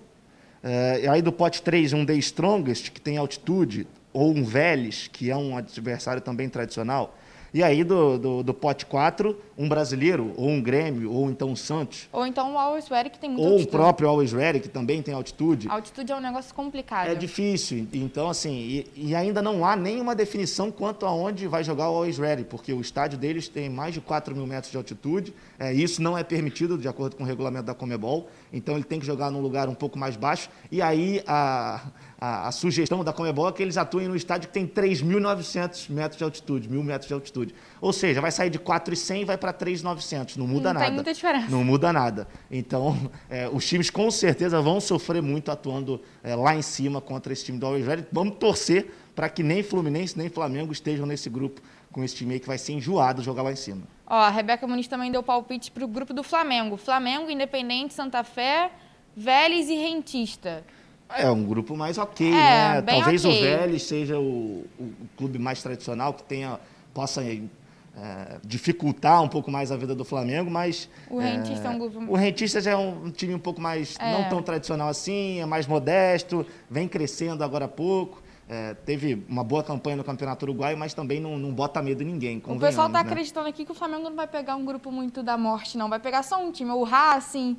É, 0.63 1.07
aí 1.09 1.21
do 1.21 1.33
pote 1.33 1.63
3, 1.63 1.93
um 1.93 2.07
The 2.07 2.15
Strongest, 2.15 2.91
que 2.91 3.01
tem 3.01 3.17
altitude, 3.17 3.87
ou 4.13 4.35
um 4.35 4.45
Vélez, 4.45 5.09
que 5.13 5.31
é 5.31 5.37
um 5.37 5.57
adversário 5.57 6.23
também 6.23 6.49
tradicional. 6.49 7.17
E 7.57 7.63
aí, 7.63 7.83
do, 7.83 8.19
do, 8.19 8.43
do, 8.43 8.53
pote 8.53 8.85
4, 8.85 9.35
um 9.57 9.67
brasileiro, 9.67 10.31
ou 10.37 10.47
um 10.47 10.61
Grêmio, 10.61 11.11
ou 11.11 11.31
então 11.31 11.49
um 11.49 11.57
Santos. 11.57 12.07
Ou 12.13 12.27
então 12.27 12.53
o 12.53 12.59
Always 12.59 12.87
Ready, 12.87 13.09
que 13.09 13.19
tem 13.19 13.31
muita 13.31 13.47
Ou 13.47 13.53
altitude. 13.55 13.75
o 13.75 13.81
próprio 13.81 14.09
Always 14.11 14.31
Ready, 14.31 14.61
que 14.61 14.69
também 14.69 15.01
tem 15.01 15.15
altitude. 15.15 15.67
A 15.67 15.73
altitude 15.73 16.13
é 16.13 16.17
um 16.17 16.21
negócio 16.21 16.55
complicado. 16.55 17.09
É 17.09 17.15
difícil. 17.15 17.89
Então, 17.95 18.29
assim, 18.29 18.53
e, 18.53 18.91
e, 18.95 19.15
ainda 19.15 19.41
não 19.41 19.65
há 19.65 19.75
nenhuma 19.75 20.15
definição 20.15 20.71
quanto 20.71 21.07
a 21.07 21.11
onde 21.11 21.47
vai 21.47 21.65
jogar 21.65 21.89
o 21.89 21.95
Always 21.95 22.19
Ready, 22.19 22.45
porque 22.45 22.75
o 22.75 22.81
estádio 22.83 23.17
deles 23.17 23.49
tem 23.49 23.71
mais 23.71 23.95
de 23.95 24.03
4 24.03 24.37
mil 24.37 24.47
metros 24.47 24.71
de 24.71 24.77
altitude. 24.77 25.33
É, 25.59 25.73
isso 25.73 26.03
não 26.03 26.19
é 26.19 26.23
permitido, 26.23 26.77
de 26.77 26.89
acordo 26.89 27.17
com 27.17 27.23
o 27.23 27.27
regulamento 27.27 27.65
da 27.65 27.75
Comebol. 27.75 28.29
Então, 28.53 28.75
ele 28.75 28.85
tem 28.85 29.01
que 29.01 29.07
jogar 29.07 29.31
num 29.31 29.41
lugar 29.41 29.67
um 29.67 29.75
pouco 29.75 29.99
mais 29.99 30.15
baixo. 30.15 30.51
E 30.71 30.83
aí, 30.83 31.23
a, 31.27 31.87
a, 32.19 32.49
a 32.49 32.53
sugestão 32.53 33.05
da 33.05 33.13
Comebol 33.13 33.49
é 33.49 33.53
que 33.53 33.63
eles 33.63 33.77
atuem 33.77 34.09
no 34.09 34.17
estádio 34.17 34.49
que 34.49 34.55
tem 34.55 34.67
3.900 34.67 35.91
metros 35.91 36.17
de 36.17 36.25
altitude, 36.25 36.69
mil 36.69 36.83
metros 36.83 37.09
de 37.09 37.15
altitude. 37.15 37.55
Ou 37.81 37.93
seja, 37.93 38.21
vai 38.21 38.31
sair 38.31 38.51
de 38.51 38.59
4.100 38.59 39.21
e 39.21 39.25
vai 39.25 39.37
para 39.37 39.53
3.900. 39.53 40.37
Não 40.37 40.47
muda 40.47 40.73
não 40.73 40.75
nada. 40.75 40.79
Não 40.79 40.87
tem 40.87 40.95
muita 40.95 41.13
diferença. 41.13 41.51
Não 41.51 41.65
muda 41.65 41.93
nada. 41.93 42.27
Então, 42.51 43.11
é, 43.29 43.49
os 43.53 43.67
times 43.67 43.91
com 43.91 44.11
certeza 44.11 44.61
vão 44.61 44.81
sofrer 44.81 45.21
muito 45.21 45.51
atuando 45.51 46.01
é, 46.23 46.35
lá 46.35 46.55
em 46.55 46.63
cima 46.63 47.01
contra 47.01 47.33
esse 47.33 47.45
time 47.45 47.59
do 47.59 47.67
Always 47.67 47.87
Ready. 47.87 48.07
Vamos 48.11 48.37
torcer 48.37 48.91
para 49.15 49.29
que 49.29 49.43
nem 49.43 49.63
Fluminense 49.63 50.17
nem 50.17 50.29
Flamengo 50.29 50.73
estejam 50.73 51.07
nesse 51.07 51.29
grupo 51.29 51.61
com 51.93 52.05
esse 52.05 52.15
time 52.15 52.35
aí 52.35 52.41
que 52.41 52.47
vai 52.47 52.59
ser 52.59 52.73
enjoado 52.75 53.23
jogar 53.23 53.43
lá 53.43 53.53
em 53.53 53.57
cima. 53.57 53.83
Ó, 54.07 54.15
a 54.15 54.29
Rebeca 54.29 54.67
Muniz 54.67 54.87
também 54.87 55.11
deu 55.11 55.23
palpite 55.23 55.71
para 55.71 55.85
o 55.85 55.89
grupo 55.89 56.13
do 56.13 56.23
Flamengo. 56.23 56.77
Flamengo, 56.77 57.31
Independente, 57.31 57.95
Santa 57.95 58.23
Fé, 58.23 58.71
Vélez 59.17 59.71
e 59.71 59.75
Rentista. 59.75 60.63
É 61.09 61.31
um 61.31 61.45
grupo 61.45 61.77
mais 61.77 61.99
ok, 61.99 62.29
é, 62.29 62.33
né? 62.33 62.83
Talvez 62.83 63.25
okay. 63.25 63.39
o 63.39 63.43
Vélez 63.43 63.83
seja 63.85 64.19
o, 64.19 64.65
o, 64.79 64.93
clube 65.17 65.39
mais 65.39 65.63
tradicional 65.63 66.13
que 66.13 66.23
tenha 66.25 66.59
possa 66.93 67.23
é, 67.23 68.39
dificultar 68.45 69.23
um 69.23 69.29
pouco 69.29 69.51
mais 69.51 69.71
a 69.71 69.77
vida 69.77 69.95
do 69.95 70.05
Flamengo, 70.05 70.51
mas 70.51 70.89
o 71.09 71.19
Rentista 71.19 71.69
é, 71.69 71.73
é 71.73 71.75
um 71.75 71.79
grupo. 71.79 72.13
O 72.13 72.17
Rentista 72.17 72.61
já 72.61 72.73
é 72.73 72.77
um 72.77 73.11
time 73.11 73.35
um 73.35 73.39
pouco 73.39 73.61
mais 73.61 73.97
é. 73.99 74.13
não 74.13 74.29
tão 74.29 74.43
tradicional 74.43 74.89
assim, 74.89 75.41
é 75.41 75.47
mais 75.47 75.67
modesto, 75.67 76.45
vem 76.69 76.89
crescendo 76.89 77.43
agora 77.43 77.67
há 77.67 77.69
pouco. 77.69 78.23
É, 78.49 78.75
teve 78.75 79.25
uma 79.29 79.43
boa 79.43 79.63
campanha 79.63 79.97
no 79.97 80.05
Campeonato 80.05 80.45
Uruguaio, 80.45 80.79
mas 80.79 80.95
também 80.95 81.19
não, 81.19 81.37
não 81.37 81.53
bota 81.53 81.83
medo 81.83 82.03
em 82.03 82.07
ninguém. 82.07 82.41
O 82.47 82.59
pessoal 82.59 82.87
está 82.87 83.03
né? 83.03 83.09
acreditando 83.09 83.49
aqui 83.49 83.65
que 83.65 83.73
o 83.73 83.75
Flamengo 83.75 84.05
não 84.05 84.15
vai 84.15 84.29
pegar 84.29 84.55
um 84.55 84.65
grupo 84.65 84.93
muito 84.93 85.23
da 85.23 85.37
morte, 85.37 85.77
não. 85.77 85.89
Vai 85.89 85.99
pegar 85.99 86.23
só 86.23 86.41
um 86.41 86.53
time, 86.53 86.71
o 86.71 86.85
Racing. 86.85 87.57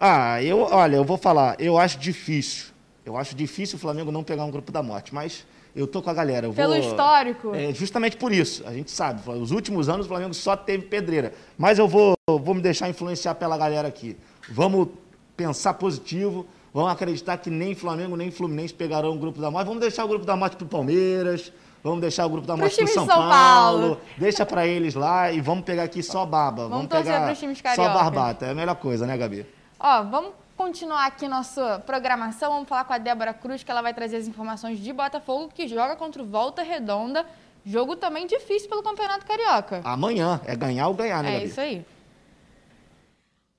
Ah, 0.00 0.42
eu, 0.42 0.60
olha, 0.62 0.96
eu 0.96 1.04
vou 1.04 1.18
falar, 1.18 1.56
eu 1.58 1.76
acho 1.76 1.98
difícil. 1.98 2.68
Eu 3.04 3.18
acho 3.18 3.34
difícil 3.34 3.76
o 3.76 3.78
Flamengo 3.78 4.10
não 4.10 4.24
pegar 4.24 4.44
um 4.44 4.50
grupo 4.50 4.72
da 4.72 4.82
morte, 4.82 5.14
mas 5.14 5.44
eu 5.76 5.86
tô 5.86 6.00
com 6.00 6.08
a 6.08 6.14
galera. 6.14 6.46
Eu 6.46 6.54
Pelo 6.54 6.72
vou, 6.72 6.82
histórico? 6.82 7.54
É, 7.54 7.70
justamente 7.74 8.16
por 8.16 8.32
isso. 8.32 8.66
A 8.66 8.72
gente 8.72 8.90
sabe, 8.90 9.20
os 9.28 9.50
últimos 9.50 9.90
anos 9.90 10.06
o 10.06 10.08
Flamengo 10.08 10.32
só 10.32 10.56
teve 10.56 10.86
pedreira. 10.86 11.34
Mas 11.58 11.78
eu 11.78 11.86
vou, 11.86 12.14
vou 12.26 12.54
me 12.54 12.62
deixar 12.62 12.88
influenciar 12.88 13.34
pela 13.34 13.58
galera 13.58 13.88
aqui. 13.88 14.16
Vamos 14.48 14.88
pensar 15.36 15.74
positivo, 15.74 16.46
vamos 16.72 16.90
acreditar 16.90 17.36
que 17.36 17.50
nem 17.50 17.74
Flamengo 17.74 18.16
nem 18.16 18.30
Fluminense 18.30 18.72
pegarão 18.72 19.10
o 19.10 19.18
grupo 19.18 19.38
da 19.38 19.50
morte. 19.50 19.66
Vamos 19.66 19.82
deixar 19.82 20.06
o 20.06 20.08
grupo 20.08 20.24
da 20.24 20.34
morte 20.34 20.56
pro 20.56 20.66
Palmeiras. 20.66 21.52
Vamos 21.84 22.00
deixar 22.00 22.24
o 22.24 22.30
grupo 22.30 22.46
da 22.46 22.56
morte 22.56 22.76
pro 22.76 22.88
São, 22.88 23.06
São 23.06 23.16
Paulo. 23.16 23.30
Paulo. 23.30 24.00
Deixa 24.16 24.46
para 24.46 24.66
eles 24.66 24.94
lá 24.94 25.30
e 25.30 25.42
vamos 25.42 25.64
pegar 25.64 25.82
aqui 25.82 26.02
só 26.02 26.24
baba. 26.24 26.68
Vamos, 26.68 26.88
vamos 26.88 27.04
pegar 27.04 27.34
só 27.74 27.84
barbata. 27.84 28.46
É 28.46 28.50
a 28.50 28.54
melhor 28.54 28.76
coisa, 28.76 29.06
né, 29.06 29.16
Gabi? 29.16 29.59
Ó, 29.82 30.02
vamos 30.04 30.34
continuar 30.58 31.06
aqui 31.06 31.26
nossa 31.26 31.78
programação. 31.86 32.52
Vamos 32.52 32.68
falar 32.68 32.84
com 32.84 32.92
a 32.92 32.98
Débora 32.98 33.32
Cruz, 33.32 33.62
que 33.62 33.70
ela 33.70 33.80
vai 33.80 33.94
trazer 33.94 34.18
as 34.18 34.28
informações 34.28 34.78
de 34.78 34.92
Botafogo, 34.92 35.48
que 35.48 35.66
joga 35.66 35.96
contra 35.96 36.22
o 36.22 36.26
Volta 36.26 36.62
Redonda. 36.62 37.26
Jogo 37.64 37.96
também 37.96 38.26
difícil 38.26 38.68
pelo 38.68 38.82
Campeonato 38.82 39.24
Carioca. 39.24 39.80
Amanhã. 39.82 40.38
É 40.44 40.54
ganhar 40.54 40.88
ou 40.88 40.94
ganhar, 40.94 41.22
né, 41.22 41.30
É 41.30 41.32
Gabi? 41.38 41.46
isso 41.46 41.60
aí. 41.60 41.86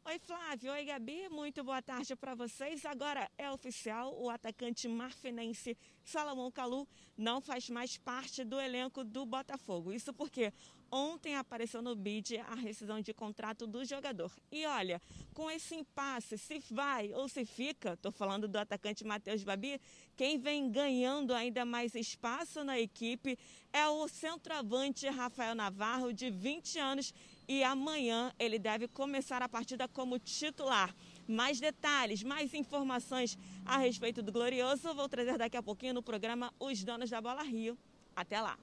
Oi, 0.06 0.20
Flávio. 0.20 0.72
Oi, 0.74 0.86
Gabi. 0.86 1.28
Muito 1.30 1.64
boa 1.64 1.82
tarde 1.82 2.16
para 2.16 2.36
vocês. 2.36 2.86
Agora 2.86 3.28
é 3.36 3.50
oficial, 3.50 4.14
o 4.20 4.30
atacante 4.30 4.88
marfinense 4.88 5.76
Salomão 6.04 6.52
Calu 6.52 6.88
não 7.18 7.42
faz 7.42 7.68
mais 7.70 7.98
parte 7.98 8.44
do 8.44 8.60
elenco 8.60 9.04
do 9.04 9.26
Botafogo. 9.26 9.92
Isso 9.92 10.14
porque 10.14 10.54
ontem 10.92 11.36
apareceu 11.36 11.82
no 11.82 11.96
BID 11.96 12.38
a 12.40 12.56
rescisão 12.56 13.00
de 13.00 13.14
contrato 13.14 13.66
do 13.66 13.86
jogador. 13.86 14.32
E 14.52 14.66
olha, 14.66 15.02
com 15.34 15.50
esse 15.50 15.76
impasse, 15.76 16.38
se 16.38 16.62
vai 16.70 17.14
ou 17.14 17.30
se 17.30 17.46
fica, 17.46 17.94
estou 17.94 18.12
falando 18.12 18.48
do 18.48 18.58
atacante 18.58 19.06
Matheus 19.06 19.44
Babi, 19.44 19.80
quem 20.18 20.38
vem 20.38 20.70
ganhando 20.70 21.34
ainda 21.34 21.64
mais 21.64 21.96
espaço 21.96 22.64
na 22.64 22.80
equipe 22.80 23.40
é 23.72 23.88
o 23.88 24.08
centroavante 24.08 25.08
Rafael 25.08 25.56
Navarro, 25.56 26.12
de 26.12 26.30
20 26.30 26.78
anos, 26.78 27.14
e 27.48 27.64
amanhã 27.64 28.34
ele 28.38 28.60
deve 28.60 28.88
começar 28.88 29.42
a 29.42 29.50
partida 29.50 29.88
como 29.88 30.20
titular. 30.20 30.94
Mais 31.28 31.60
detalhes, 31.60 32.24
mais 32.24 32.54
informações 32.54 33.38
a 33.66 33.78
respeito 33.78 34.22
do 34.22 34.32
Glorioso, 34.32 34.94
vou 34.94 35.08
trazer 35.08 35.38
daqui 35.38 35.56
a 35.56 35.64
pouquinho 35.64 35.94
no 35.94 36.04
programa 36.04 36.54
Os 36.60 36.84
Donos 36.84 37.10
da 37.10 37.22
Bola 37.22 37.44
Rio. 37.44 37.78
Até 38.16 38.42
lá! 38.42 38.58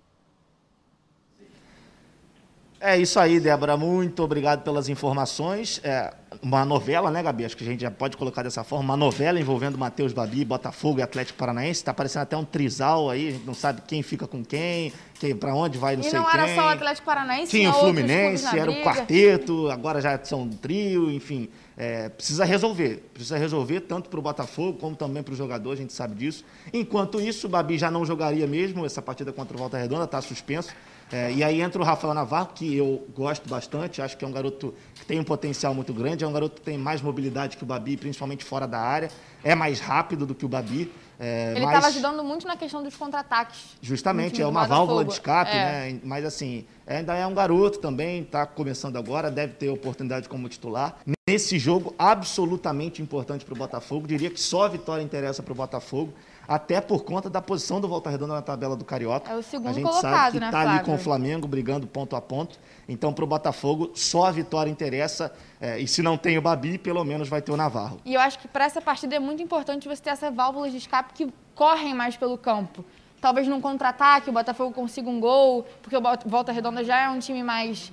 É 2.80 2.96
isso 2.96 3.18
aí, 3.18 3.40
Débora. 3.40 3.76
Muito 3.76 4.22
obrigado 4.22 4.62
pelas 4.62 4.88
informações. 4.88 5.80
É 5.82 6.14
uma 6.40 6.64
novela, 6.64 7.10
né, 7.10 7.20
Gabi? 7.22 7.44
Acho 7.44 7.56
que 7.56 7.64
a 7.64 7.66
gente 7.66 7.80
já 7.80 7.90
pode 7.90 8.16
colocar 8.16 8.44
dessa 8.44 8.62
forma. 8.62 8.84
Uma 8.84 8.96
novela 8.96 9.40
envolvendo 9.40 9.76
Matheus 9.76 10.12
Babi, 10.12 10.44
Botafogo 10.44 11.00
e 11.00 11.02
Atlético 11.02 11.36
Paranaense. 11.38 11.80
Está 11.80 11.92
parecendo 11.92 12.22
até 12.22 12.36
um 12.36 12.44
trisal 12.44 13.10
aí. 13.10 13.28
A 13.28 13.30
gente 13.32 13.44
não 13.44 13.54
sabe 13.54 13.82
quem 13.84 14.00
fica 14.00 14.28
com 14.28 14.44
quem, 14.44 14.92
quem 15.18 15.34
para 15.34 15.54
onde 15.54 15.76
vai, 15.76 15.96
não 15.96 16.02
e 16.02 16.10
sei 16.10 16.20
não 16.20 16.30
quem. 16.30 16.40
era 16.40 16.54
só 16.54 16.66
o 16.66 16.68
Atlético 16.68 17.06
Paranaense, 17.06 17.50
tinha 17.50 17.70
o 17.70 17.74
Fluminense, 17.74 18.56
era 18.56 18.70
o 18.70 18.82
quarteto, 18.82 19.68
agora 19.70 20.00
já 20.00 20.18
são 20.22 20.42
um 20.42 20.50
trio, 20.50 21.10
enfim. 21.10 21.48
É, 21.76 22.08
precisa 22.08 22.44
resolver. 22.44 23.08
Precisa 23.12 23.36
resolver 23.36 23.80
tanto 23.80 24.08
para 24.08 24.20
o 24.20 24.22
Botafogo 24.22 24.78
como 24.78 24.94
também 24.94 25.22
para 25.22 25.34
o 25.34 25.36
jogador, 25.36 25.72
a 25.72 25.76
gente 25.76 25.92
sabe 25.92 26.14
disso. 26.14 26.44
Enquanto 26.72 27.20
isso, 27.20 27.48
o 27.48 27.50
Babi 27.50 27.76
já 27.76 27.90
não 27.90 28.06
jogaria 28.06 28.46
mesmo 28.46 28.86
essa 28.86 29.02
partida 29.02 29.32
contra 29.32 29.56
o 29.56 29.58
Volta 29.58 29.76
Redonda, 29.78 30.04
está 30.04 30.22
suspenso. 30.22 30.70
É, 31.10 31.32
e 31.32 31.42
aí 31.42 31.60
entra 31.62 31.80
o 31.80 31.84
Rafael 31.84 32.12
Navarro, 32.12 32.50
que 32.54 32.76
eu 32.76 33.06
gosto 33.14 33.48
bastante, 33.48 34.02
acho 34.02 34.16
que 34.16 34.24
é 34.24 34.28
um 34.28 34.32
garoto 34.32 34.74
que 34.94 35.06
tem 35.06 35.18
um 35.18 35.24
potencial 35.24 35.72
muito 35.74 35.92
grande, 35.94 36.22
é 36.22 36.26
um 36.28 36.32
garoto 36.32 36.56
que 36.56 36.60
tem 36.60 36.76
mais 36.76 37.00
mobilidade 37.00 37.56
que 37.56 37.62
o 37.62 37.66
Babi, 37.66 37.96
principalmente 37.96 38.44
fora 38.44 38.66
da 38.68 38.78
área, 38.78 39.10
é 39.42 39.54
mais 39.54 39.80
rápido 39.80 40.26
do 40.26 40.34
que 40.34 40.44
o 40.44 40.48
Babi. 40.48 40.92
É, 41.18 41.52
Ele 41.56 41.64
mas- 41.64 41.74
estava 41.74 41.86
ajudando 41.88 42.22
muito 42.22 42.46
na 42.46 42.56
questão 42.56 42.82
dos 42.82 42.94
contra-ataques. 42.94 43.76
Justamente, 43.80 44.40
é 44.42 44.46
uma 44.46 44.66
válvula 44.66 45.04
de 45.04 45.12
escape, 45.12 45.50
É. 45.50 45.92
né? 45.92 46.00
Mas 46.04 46.24
assim, 46.24 46.64
ainda 46.86 47.14
é 47.16 47.26
um 47.26 47.34
garoto 47.34 47.78
também, 47.78 48.22
está 48.22 48.44
começando 48.46 48.96
agora, 48.96 49.30
deve 49.30 49.54
ter 49.54 49.68
oportunidade 49.70 50.28
como 50.28 50.48
titular. 50.48 50.98
Nesse 51.28 51.58
jogo 51.58 51.94
absolutamente 51.98 53.00
importante 53.02 53.44
para 53.44 53.54
o 53.54 53.56
Botafogo, 53.56 54.06
diria 54.06 54.30
que 54.30 54.40
só 54.40 54.64
a 54.64 54.68
vitória 54.68 55.02
interessa 55.02 55.42
para 55.42 55.52
o 55.52 55.56
Botafogo, 55.56 56.12
até 56.48 56.80
por 56.80 57.04
conta 57.04 57.28
da 57.28 57.42
posição 57.42 57.78
do 57.78 57.86
Volta 57.86 58.08
Redonda 58.08 58.32
na 58.32 58.42
tabela 58.42 58.74
do 58.74 58.84
Carioca. 58.84 59.30
É 59.30 59.36
o 59.36 59.42
segundo 59.42 59.68
a 59.68 59.72
gente 59.74 59.84
colocado, 59.84 60.14
sabe 60.14 60.32
que 60.32 60.40
né, 60.40 60.46
está 60.46 60.60
ali 60.60 60.82
com 60.82 60.94
o 60.94 60.98
Flamengo 60.98 61.46
brigando 61.46 61.86
ponto 61.86 62.16
a 62.16 62.22
ponto. 62.22 62.58
Então, 62.88 63.12
para 63.12 63.22
o 63.22 63.26
Botafogo, 63.26 63.90
só 63.94 64.24
a 64.24 64.30
vitória 64.30 64.70
interessa. 64.70 65.30
é, 65.60 65.78
e 65.78 65.86
se 65.86 66.02
não 66.02 66.16
tem 66.16 66.38
o 66.38 66.42
Babi, 66.42 66.78
pelo 66.78 67.04
menos 67.04 67.28
vai 67.28 67.42
ter 67.42 67.52
o 67.52 67.56
Navarro. 67.56 68.00
E 68.02 68.14
eu 68.14 68.20
acho 68.20 68.38
que 68.38 68.48
para 68.48 68.64
essa 68.64 68.80
partida 68.80 69.14
é 69.14 69.18
muito 69.18 69.42
importante 69.42 69.86
você 69.86 70.02
ter 70.02 70.10
essa 70.10 70.30
válvula 70.30 70.70
de 70.70 70.78
escape 70.78 71.12
que 71.12 71.30
correm 71.54 71.92
mais 71.94 72.16
pelo 72.16 72.38
campo. 72.38 72.82
Talvez 73.20 73.46
num 73.46 73.60
contra-ataque 73.60 74.30
o 74.30 74.32
Botafogo 74.32 74.72
consiga 74.72 75.10
um 75.10 75.20
gol, 75.20 75.66
porque 75.82 75.96
o 75.96 76.00
Volta 76.24 76.50
Redonda 76.52 76.82
já 76.82 76.98
é 76.98 77.10
um 77.10 77.18
time 77.18 77.42
mais, 77.42 77.92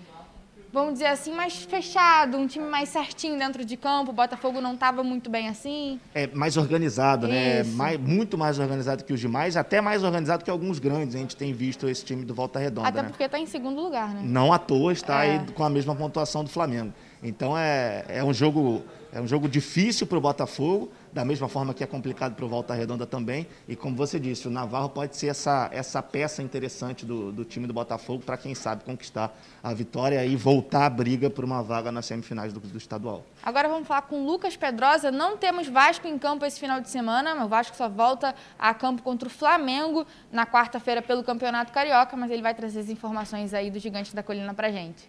vamos 0.76 0.94
dizer 0.94 1.06
assim, 1.08 1.34
mais 1.34 1.56
fechado, 1.64 2.38
um 2.38 2.46
time 2.46 2.66
mais 2.68 2.90
certinho 2.90 3.40
dentro 3.40 3.64
de 3.64 3.78
campo. 3.78 4.12
O 4.12 4.14
Botafogo 4.14 4.60
não 4.60 4.74
estava 4.74 5.02
muito 5.04 5.30
bem 5.30 5.48
assim. 5.48 6.00
É 6.14 6.28
mais 6.28 6.58
organizado, 6.58 7.28
né? 7.28 7.64
Mais, 7.64 7.98
muito 8.00 8.38
mais 8.38 8.60
organizado 8.60 9.04
que 9.06 9.14
os 9.14 9.20
demais, 9.20 9.56
até 9.56 9.80
mais 9.80 10.04
organizado 10.04 10.44
que 10.44 10.52
alguns 10.52 10.78
grandes. 10.78 11.16
A 11.16 11.18
gente 11.20 11.36
tem 11.36 11.54
visto 11.54 11.88
esse 11.88 12.04
time 12.04 12.26
do 12.26 12.36
Volta 12.36 12.60
Redonda, 12.60 12.90
Até 12.90 13.02
né? 13.02 13.08
porque 13.08 13.24
está 13.24 13.40
em 13.40 13.46
segundo 13.46 13.82
lugar, 13.82 14.10
né? 14.14 14.22
Não 14.24 14.52
à 14.52 14.60
toa 14.60 14.92
está 14.92 15.24
É. 15.24 15.32
aí 15.32 15.52
com 15.54 15.64
a 15.64 15.70
mesma 15.70 15.96
pontuação 15.96 16.44
do 16.44 16.50
Flamengo. 16.50 16.94
Então 17.24 17.58
é, 17.58 18.04
é 18.10 18.24
um 18.24 18.34
jogo 18.34 18.84
é 19.16 19.22
um 19.22 19.28
jogo 19.28 19.48
difícil 19.48 20.06
para 20.06 20.18
o 20.18 20.22
Botafogo, 20.22 20.92
da 21.14 21.24
mesma 21.24 21.48
forma 21.48 21.74
que 21.74 21.82
é 21.82 21.88
complicado 21.88 22.36
para 22.36 22.44
o 22.44 22.50
Volta 22.50 22.74
Redonda 22.74 23.06
também. 23.06 23.48
E 23.66 23.74
como 23.74 23.96
você 23.96 24.20
disse, 24.20 24.46
o 24.46 24.52
Navarro 24.52 24.90
pode 24.90 25.16
ser 25.16 25.28
essa, 25.28 25.70
essa 25.72 26.04
peça 26.04 26.44
interessante 26.44 27.06
do, 27.06 27.32
do 27.32 27.46
time 27.46 27.66
do 27.66 27.74
Botafogo 27.74 28.22
para 28.26 28.36
quem 28.36 28.54
sabe 28.54 28.84
conquistar 28.84 29.34
a 29.64 29.74
vitória 29.74 30.26
e 30.26 30.36
voltar 30.36 30.86
à 30.86 30.90
briga 30.90 31.30
por 31.30 31.46
uma 31.46 31.64
vaga 31.64 31.94
nas 31.94 32.06
semifinais 32.06 32.52
do, 32.52 32.60
do 32.60 32.78
estadual. 32.78 33.24
Agora 33.42 33.70
vamos 33.70 33.88
falar 33.88 34.02
com 34.02 34.22
o 34.22 34.26
Lucas 34.26 34.58
Pedrosa. 34.58 35.10
Não 35.12 35.38
temos 35.38 35.70
Vasco 35.70 36.06
em 36.06 36.18
campo 36.18 36.44
esse 36.44 36.60
final 36.60 36.82
de 36.82 36.90
semana. 36.90 37.42
O 37.46 37.48
Vasco 37.48 37.78
só 37.78 37.88
volta 37.88 38.36
a 38.60 38.74
campo 38.74 39.02
contra 39.02 39.30
o 39.30 39.32
Flamengo 39.32 40.06
na 40.30 40.46
quarta-feira 40.46 41.02
pelo 41.02 41.24
Campeonato 41.24 41.72
Carioca, 41.72 42.18
mas 42.18 42.30
ele 42.30 42.42
vai 42.42 42.54
trazer 42.54 42.82
as 42.82 42.90
informações 42.90 43.54
aí 43.54 43.72
do 43.72 43.80
Gigante 43.80 44.14
da 44.14 44.22
Colina 44.22 44.54
pra 44.54 44.70
gente. 44.70 45.08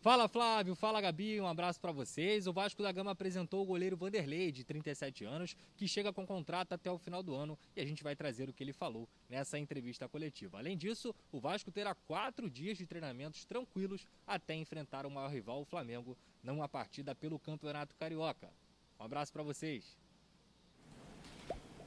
Fala 0.00 0.26
Flávio, 0.28 0.74
fala 0.74 0.98
Gabi, 0.98 1.38
um 1.42 1.46
abraço 1.46 1.78
para 1.78 1.92
vocês. 1.92 2.46
O 2.46 2.54
Vasco 2.54 2.82
da 2.82 2.90
Gama 2.90 3.10
apresentou 3.10 3.62
o 3.62 3.66
goleiro 3.66 3.98
Vanderlei, 3.98 4.50
de 4.50 4.64
37 4.64 5.26
anos, 5.26 5.54
que 5.76 5.86
chega 5.86 6.10
com 6.10 6.26
contrato 6.26 6.72
até 6.72 6.90
o 6.90 6.96
final 6.96 7.22
do 7.22 7.34
ano 7.34 7.58
e 7.76 7.82
a 7.82 7.84
gente 7.84 8.02
vai 8.02 8.16
trazer 8.16 8.48
o 8.48 8.52
que 8.54 8.64
ele 8.64 8.72
falou 8.72 9.06
nessa 9.28 9.58
entrevista 9.58 10.08
coletiva. 10.08 10.56
Além 10.56 10.74
disso, 10.74 11.14
o 11.30 11.38
Vasco 11.38 11.70
terá 11.70 11.94
quatro 11.94 12.48
dias 12.48 12.78
de 12.78 12.86
treinamentos 12.86 13.44
tranquilos 13.44 14.06
até 14.26 14.54
enfrentar 14.54 15.04
o 15.04 15.10
maior 15.10 15.30
rival, 15.30 15.60
o 15.60 15.66
Flamengo, 15.66 16.16
numa 16.42 16.66
partida 16.66 17.14
pelo 17.14 17.38
Campeonato 17.38 17.94
Carioca. 17.94 18.50
Um 18.98 19.04
abraço 19.04 19.30
para 19.30 19.42
vocês. 19.42 19.98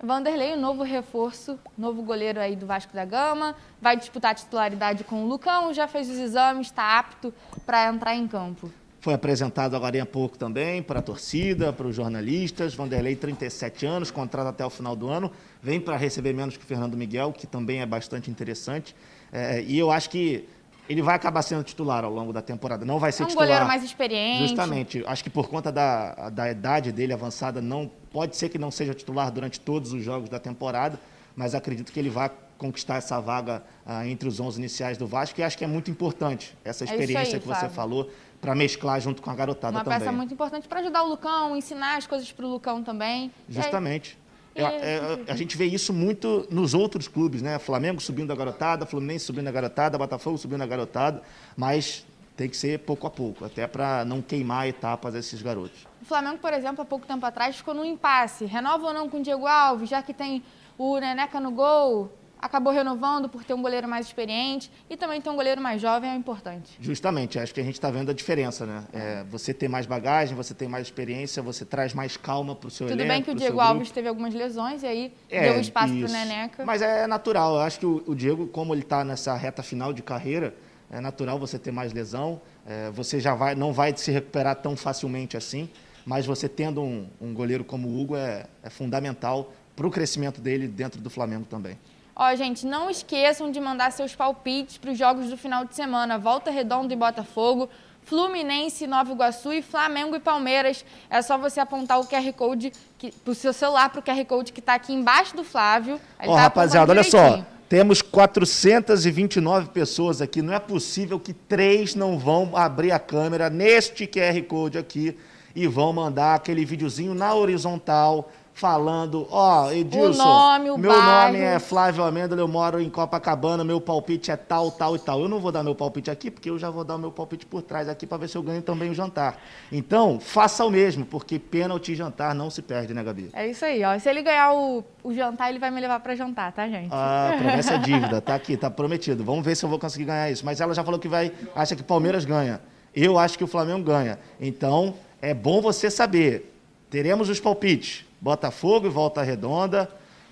Vanderlei, 0.04 0.52
o 0.52 0.58
novo 0.58 0.84
reforço, 0.84 1.58
novo 1.78 2.04
goleiro 2.04 2.38
aí 2.38 2.58
do 2.58 2.66
Vasco 2.66 2.94
da 2.94 3.06
Gama, 3.06 3.56
vai 3.82 3.96
disputar 3.96 4.32
a 4.32 4.36
titularidade 4.36 5.06
com 5.06 5.24
o 5.24 5.28
Lucão, 5.28 5.74
já 5.74 5.88
fez 5.88 6.10
os 6.10 6.18
exames, 6.18 6.68
está 6.68 7.00
apto 7.00 7.34
para 7.66 7.88
entrar 7.88 8.13
em 8.13 8.28
campo. 8.28 8.70
Foi 9.00 9.13
apresentado 9.13 9.76
agora 9.78 10.02
há 10.02 10.06
pouco 10.06 10.38
também 10.38 10.84
para 10.84 11.00
a 11.00 11.02
torcida, 11.02 11.72
para 11.72 11.88
os 11.88 11.96
jornalistas. 11.96 12.74
Vanderlei, 12.74 13.16
37 13.16 13.86
anos, 13.86 14.12
contrato 14.12 14.48
até 14.48 14.66
o 14.66 14.70
final 14.70 14.94
do 14.94 15.08
ano. 15.08 15.32
Vem 15.62 15.80
para 15.80 15.96
receber 15.96 16.34
menos 16.34 16.58
que 16.58 16.63
o 16.63 16.68
Fernando 16.68 16.98
Miguel, 16.98 17.32
que 17.32 17.48
também 17.48 17.82
é 17.82 17.86
bastante 17.86 18.30
interessante. 18.30 18.94
É, 19.32 19.62
e 19.62 19.78
eu 19.78 19.89
acho 19.89 20.10
que 20.10 20.48
ele 20.89 21.02
vai 21.02 21.15
acabar 21.15 21.41
sendo 21.41 21.63
titular 21.63 22.04
ao 22.04 22.12
longo 22.12 22.34
da 22.34 22.41
temporada. 22.41 22.86
Não 22.86 23.00
vai 23.00 23.12
ser 23.12 23.24
É 23.24 23.26
um 23.26 23.30
titular. 23.30 23.48
goleiro 23.48 23.67
mais 23.67 23.84
experiente. 23.84 24.48
Justamente. 24.48 25.04
Acho 25.08 25.24
que 25.24 25.30
por 25.30 25.48
conta 25.48 25.72
da, 25.72 26.30
da 26.30 26.52
idade 26.52 26.91
dele 26.91 27.13
avançada, 27.13 27.62
não 27.62 27.89
pode 28.12 28.36
ser 28.36 28.50
que 28.50 28.58
não 28.58 28.69
seja 28.72 28.93
titular 28.93 29.32
durante 29.32 29.60
todos 29.60 29.93
os 29.93 30.04
jogos 30.04 30.30
da 30.30 30.39
temporada, 30.39 31.00
mas 31.36 31.56
acredito 31.56 31.91
que 31.91 32.00
ele 32.00 32.10
vai 32.10 32.30
conquistar 32.58 32.96
essa 32.98 33.19
vaga 33.19 33.63
ah, 33.86 34.08
entre 34.08 34.28
os 34.28 34.39
11 34.39 34.60
iniciais 34.60 34.98
do 34.98 35.06
Vasco 35.08 35.39
e 35.39 35.43
acho 35.43 35.58
que 35.58 35.63
é 35.63 35.67
muito 35.67 35.89
importante 35.91 36.56
essa 36.63 36.84
É 36.84 36.86
experiência 36.88 37.36
aí, 37.36 37.41
que 37.41 37.48
você 37.48 37.60
Flávio. 37.62 37.69
falou 37.76 38.10
para 38.39 38.54
mesclar 38.54 39.00
junto 39.02 39.22
com 39.22 39.30
a 39.30 39.36
garotada 39.36 39.78
Uma 39.78 39.84
também. 39.84 40.00
peça 40.00 40.12
muito 40.12 40.34
importante 40.34 40.67
para 40.67 40.80
ajudar 40.82 41.04
o 41.04 41.10
Lucão, 41.10 41.56
ensinar 41.58 41.98
as 41.98 42.06
coisas 42.08 42.32
para 42.32 42.46
o 42.46 42.50
Lucão 42.50 42.84
também. 42.84 43.32
Justamente. 43.50 44.17
Aí, 44.56 44.63
é, 44.63 45.20
a 45.28 45.36
gente 45.36 45.58
vê 45.58 45.66
isso 45.66 45.92
muito 45.92 46.48
nos 46.50 46.74
outros 46.74 47.08
clubes, 47.08 47.42
né? 47.42 47.58
Flamengo 47.58 48.00
subindo 48.00 48.32
a 48.32 48.36
garotada, 48.36 48.86
Fluminense 48.86 49.26
subindo 49.26 49.48
a 49.48 49.52
garotada, 49.52 49.98
Botafogo 49.98 50.38
subindo 50.38 50.62
a 50.62 50.68
garotada, 50.68 51.22
mas 51.58 52.06
tem 52.36 52.50
que 52.50 52.58
ser 52.58 52.80
pouco 52.80 53.08
a 53.08 53.12
pouco, 53.12 53.46
até 53.46 53.68
para 53.68 54.04
não 54.06 54.22
queimar 54.22 54.68
etapas 54.68 55.16
esses 55.16 55.42
garotos. 55.42 55.88
O 56.02 56.06
Flamengo, 56.06 56.38
por 56.38 56.54
exemplo, 56.54 56.82
há 56.82 56.86
pouco 56.86 57.06
tempo 57.06 57.26
atrás 57.26 57.56
ficou 57.56 57.74
num 57.74 57.86
impasse. 57.86 58.46
Renova 58.46 58.88
ou 58.88 58.94
não 58.94 59.10
com 59.10 59.18
o 59.18 59.22
Diego 59.22 59.48
Alves, 59.48 59.89
já 59.89 60.02
que 60.02 60.13
tem 60.13 60.44
o 60.78 61.00
Neneca 61.00 61.39
no 61.39 61.52
gol. 61.52 62.12
Acabou 62.43 62.73
renovando 62.73 63.29
por 63.29 63.41
ter 63.45 63.53
um 63.53 63.62
goleiro 63.62 63.88
mais 63.88 64.06
experiente 64.06 64.69
e 64.89 64.97
também 64.97 65.21
ter 65.21 65.29
um 65.29 65.36
goleiro 65.38 65.62
mais 65.62 65.82
jovem 65.82 66.10
é 66.10 66.15
importante. 66.15 66.77
Justamente, 66.82 67.39
acho 67.39 67.53
que 67.53 67.62
a 67.62 67.63
gente 67.63 67.75
está 67.75 67.89
vendo 67.89 68.12
a 68.12 68.13
diferença, 68.13 68.65
né? 68.65 68.84
É, 68.91 69.23
você 69.23 69.53
tem 69.53 69.69
mais 69.69 69.86
bagagem, 69.86 70.36
você 70.36 70.53
tem 70.53 70.67
mais 70.67 70.86
experiência, 70.86 71.41
você 71.41 71.63
traz 71.63 71.93
mais 71.93 72.17
calma 72.17 72.53
para 72.53 72.67
o 72.67 72.69
seu 72.69 72.88
Tudo 72.88 72.99
elenco. 72.99 73.13
bem 73.13 73.23
que 73.23 73.32
o 73.32 73.34
Diego. 73.36 73.62
Alves 73.62 73.91
teve 73.91 74.10
algumas 74.10 74.34
lesões 74.34 74.84
e 74.84 74.86
aí 74.88 75.13
É, 75.32 75.53
deu 75.53 75.62
espaço 75.62 75.93
para 75.97 76.06
o 76.06 76.12
Neneca. 76.12 76.65
Mas 76.65 76.82
é 76.82 77.08
natural. 77.08 77.56
Eu 77.56 77.62
acho 77.62 77.79
que 77.79 77.86
o, 77.86 78.03
o 78.08 78.13
Diego, 78.13 78.45
como 78.47 78.73
ele 78.73 78.82
está 78.82 79.06
nessa 79.06 79.34
reta 79.36 79.63
final 79.63 79.93
de 79.93 80.01
carreira, 80.01 80.53
é 80.91 80.99
natural 80.99 81.39
você 81.39 81.58
ter 81.58 81.71
mais 81.71 81.93
lesão. 81.93 82.41
É, 82.67 82.91
você 82.91 83.21
já 83.21 83.34
vai, 83.34 83.56
não 83.56 83.71
vai 83.71 83.95
se 83.95 84.12
recuperar 84.12 84.58
tão 84.58 84.75
facilmente 84.75 85.38
assim. 85.38 85.69
Mas 86.06 86.25
você 86.25 86.49
tendo 86.49 86.82
um, 86.82 87.08
um 87.21 87.34
goleiro 87.34 87.63
como 87.63 87.88
o 87.88 88.01
Hugo 88.01 88.17
é, 88.17 88.47
é 88.62 88.69
fundamental 88.69 89.53
para 89.77 89.88
o 89.88 89.89
crescimento 89.89 90.41
dele 90.41 90.67
dentro 90.67 90.99
do 90.99 91.10
Flamengo 91.10 91.45
também. 91.49 91.77
Ó, 92.15 92.36
gente, 92.36 92.65
não 92.65 92.89
esqueçam 92.89 93.52
de 93.52 93.60
mandar 93.60 93.91
seus 93.91 94.15
palpites 94.15 94.78
para 94.78 94.91
os 94.91 94.97
jogos 94.97 95.30
do 95.30 95.38
final 95.38 95.65
de 95.65 95.76
semana. 95.76 96.17
Volta 96.17 96.52
Redonda 96.52 96.93
e 96.93 96.95
Botafogo, 96.95 97.67
Fluminense, 98.04 98.86
Nova 98.86 99.12
Iguaçu 99.12 99.52
e 99.52 99.62
Flamengo 99.63 100.15
e 100.15 100.19
Palmeiras. 100.19 100.86
É 101.10 101.21
só 101.23 101.38
você 101.38 101.60
apontar 101.60 101.99
o 101.99 102.06
QR 102.06 102.32
Code 102.34 102.71
que, 102.99 103.12
pro 103.12 103.34
seu 103.34 103.52
celular 103.52 103.89
para 103.89 103.99
o 103.99 104.04
QR 104.04 104.23
Code 104.26 104.54
que 104.54 104.60
está 104.60 104.76
aqui 104.76 104.93
embaixo 104.93 105.36
do 105.36 105.43
Flávio. 105.43 105.99
Ó, 106.19 106.36
tá 106.36 106.41
rapaziada, 106.41 106.91
olha 106.91 107.04
só. 107.04 107.43
Temos 107.67 108.04
429 108.04 109.69
pessoas 109.69 110.21
aqui. 110.21 110.43
Não 110.43 110.54
é 110.54 110.60
possível 110.60 111.19
que 111.19 111.34
três 111.34 111.95
não 111.95 112.19
vão 112.19 112.56
abrir 112.56 112.91
a 112.91 112.99
câmera 112.99 113.49
neste 113.49 114.06
QR 114.06 114.39
Code 114.43 114.78
aqui 114.78 115.17
e 115.56 115.65
vão 115.65 115.91
mandar 115.91 116.36
aquele 116.36 116.65
videozinho 116.65 117.15
na 117.15 117.34
horizontal 117.34 118.30
falando, 118.54 119.28
ó, 119.32 119.72
Edilson, 119.72 120.24
O 120.24 120.26
nome, 120.26 120.70
o 120.72 120.78
meu 120.78 120.92
bairro. 120.92 121.34
nome 121.34 121.44
é 121.44 121.60
Flávio 121.60 122.04
Amêndola, 122.04 122.39
eu 122.39 122.48
moro 122.48 122.80
em 122.80 122.89
Copacabana, 122.89 123.63
meu 123.63 123.82
palpite 123.82 124.30
é 124.32 124.36
tal, 124.38 124.70
tal 124.72 124.96
e 124.96 125.00
tal. 125.00 125.22
Eu 125.22 125.28
não 125.28 125.39
vou 125.39 125.52
dar 125.52 125.63
meu 125.63 125.74
palpite 125.74 126.12
aqui, 126.12 126.30
porque 126.30 126.50
eu 126.50 126.60
já 126.60 126.70
vou 126.70 126.84
dar 126.84 126.96
o 126.96 127.00
meu 127.00 127.12
palpite 127.12 127.46
por 127.46 127.62
trás 127.62 127.89
aqui 127.89 128.06
para 128.06 128.18
ver 128.20 128.28
se 128.30 128.38
eu 128.38 128.44
ganho 128.44 128.62
também 128.62 128.92
o 128.92 128.94
jantar. 128.94 129.42
Então, 129.72 130.20
faça 130.20 130.63
o 130.63 130.70
mesmo, 130.70 131.06
porque 131.06 131.39
pênalti 131.39 131.94
e 131.94 131.96
jantar 131.96 132.36
não 132.36 132.50
se 132.50 132.62
perde, 132.62 132.94
né, 132.94 133.04
Gabi? 133.04 133.30
É 133.34 133.48
isso 133.48 133.66
aí, 133.66 133.84
ó. 133.84 133.98
Se 133.98 134.10
ele 134.10 134.22
ganhar 134.22 134.54
o, 134.54 134.84
o 135.04 135.13
jantar, 135.13 135.50
ele 135.50 135.60
vai 135.60 135.72
me 135.72 135.82
levar 135.82 136.00
para 136.00 136.16
jantar, 136.16 136.52
tá, 136.52 136.68
gente? 136.68 136.89
Ah, 136.92 137.34
promessa 137.38 137.74
é 137.74 137.78
dívida, 137.80 138.22
tá 138.22 138.36
aqui, 138.36 138.56
tá 138.56 138.70
prometido. 138.70 139.24
Vamos 139.24 139.44
ver 139.44 139.56
se 139.56 139.66
eu 139.66 139.70
vou 139.70 139.80
conseguir 139.80 140.06
ganhar 140.06 140.30
isso. 140.30 140.46
Mas 140.46 140.62
ela 140.62 140.74
já 140.74 140.84
falou 140.84 141.00
que 141.00 141.08
vai, 141.08 141.32
acha 141.56 141.76
que 141.76 141.82
o 141.82 141.86
Palmeiras 141.86 142.24
ganha. 142.24 142.62
Eu 142.96 143.18
acho 143.18 143.36
que 143.38 143.44
o 143.44 143.48
Flamengo 143.48 143.84
ganha. 143.84 144.20
Então, 144.39 144.94
é 145.20 145.34
bom 145.34 145.60
você 145.60 145.89
saber. 145.89 146.52
Teremos 146.92 147.28
os 147.28 147.39
palpites: 147.39 148.06
Botafogo 148.24 148.88
e 148.88 148.90
Volta 148.90 149.22
Redonda, 149.22 149.90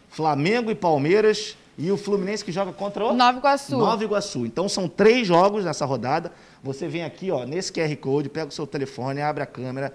Flamengo 0.07 0.71
e 0.71 0.75
Palmeiras 0.75 1.57
E 1.77 1.91
o 1.91 1.97
Fluminense 1.97 2.43
que 2.43 2.51
joga 2.51 2.71
contra 2.71 3.05
o 3.05 3.13
Nova 3.13 3.37
Iguaçu. 3.37 3.77
Nova 3.77 4.03
Iguaçu. 4.03 4.45
Então 4.45 4.69
são 4.69 4.87
três 4.87 5.27
jogos 5.27 5.65
nessa 5.65 5.85
rodada. 5.85 6.31
Você 6.63 6.87
vem 6.87 7.03
aqui, 7.03 7.31
ó, 7.31 7.43
nesse 7.43 7.71
QR 7.71 7.93
Code, 7.97 8.29
pega 8.29 8.47
o 8.47 8.51
seu 8.51 8.65
telefone, 8.65 9.21
abre 9.21 9.43
a 9.43 9.45
câmera, 9.45 9.91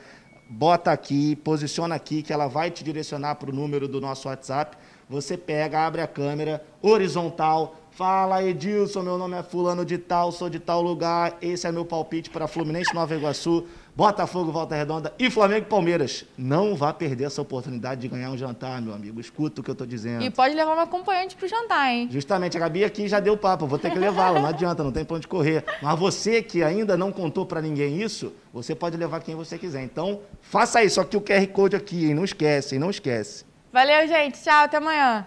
bota 0.47 0.93
aqui, 0.93 1.37
posiciona 1.37 1.95
aqui, 1.95 2.23
que 2.23 2.35
ela 2.35 2.49
vai 2.49 2.71
te 2.71 2.85
direcionar 2.85 3.37
para 3.37 3.51
o 3.51 3.55
número 3.55 3.89
do 3.89 3.99
nosso 3.99 4.29
WhatsApp. 4.29 4.77
Você 5.09 5.37
pega, 5.39 5.87
abre 5.87 6.03
a 6.03 6.07
câmera, 6.07 6.63
horizontal, 6.83 7.77
Fala, 7.97 8.45
Edilson, 8.45 9.01
meu 9.01 9.17
nome 9.17 9.39
é 9.39 9.43
fulano 9.43 9.83
de 9.83 9.97
tal, 9.97 10.31
sou 10.31 10.51
de 10.51 10.59
tal 10.59 10.83
lugar. 10.83 11.39
Esse 11.41 11.67
é 11.67 11.73
meu 11.73 11.83
palpite 11.83 12.29
para 12.29 12.47
Fluminense, 12.47 12.95
Nova 12.95 13.15
Iguaçu, 13.15 13.65
Botafogo, 13.97 14.53
Volta 14.53 14.75
Redonda 14.75 15.15
e 15.19 15.31
Flamengo 15.31 15.65
e 15.67 15.71
Palmeiras. 15.71 16.27
Não 16.37 16.77
vá 16.77 16.93
perder 16.93 17.25
essa 17.25 17.41
oportunidade 17.41 18.03
de 18.03 18.09
ganhar 18.09 18.31
um 18.31 18.37
jantar, 18.37 18.83
meu 18.83 18.93
amigo. 18.93 19.19
Escuta 19.19 19.63
o 19.63 19.65
que 19.65 19.71
eu 19.71 19.73
estou 19.73 19.87
dizendo. 19.87 20.23
E 20.23 20.31
pode 20.31 20.55
levar 20.55 20.75
uma 20.75 20.83
acompanhante 20.83 21.35
para 21.35 21.47
o 21.47 21.49
jantar, 21.49 21.91
hein? 21.91 22.07
Justamente, 22.13 22.59
a 22.59 22.61
Gabi 22.61 22.85
aqui 22.85 23.09
já 23.09 23.21
deu 23.21 23.39
papo, 23.39 23.67
vou 23.67 23.79
ter 23.79 23.91
que 23.91 23.99
levá-la, 23.99 24.39
não 24.39 24.49
adianta, 24.51 24.85
não 24.85 24.93
tem 24.93 25.03
pra 25.03 25.17
onde 25.17 25.27
correr. 25.27 25.65
Mas 25.81 25.99
você 25.99 26.43
que 26.43 26.63
ainda 26.63 26.95
não 26.95 27.11
contou 27.11 27.47
para 27.47 27.63
ninguém 27.63 28.03
isso, 28.03 28.35
você 28.53 28.75
pode 28.75 28.99
levar 28.99 29.21
quem 29.21 29.35
você 29.35 29.57
quiser. 29.57 29.83
Então, 29.83 30.21
faça 30.43 30.85
isso, 30.85 31.01
aqui 31.01 31.17
o 31.17 31.21
QR 31.23 31.47
Code 31.47 31.75
aqui, 31.75 32.05
hein? 32.05 32.15
Não 32.15 32.25
esquece, 32.25 32.75
hein? 32.75 32.81
Não 32.81 32.91
esquece. 32.91 33.47
Valeu, 33.73 34.07
gente. 34.07 34.43
Tchau, 34.43 34.65
até 34.65 34.77
amanhã. 34.77 35.27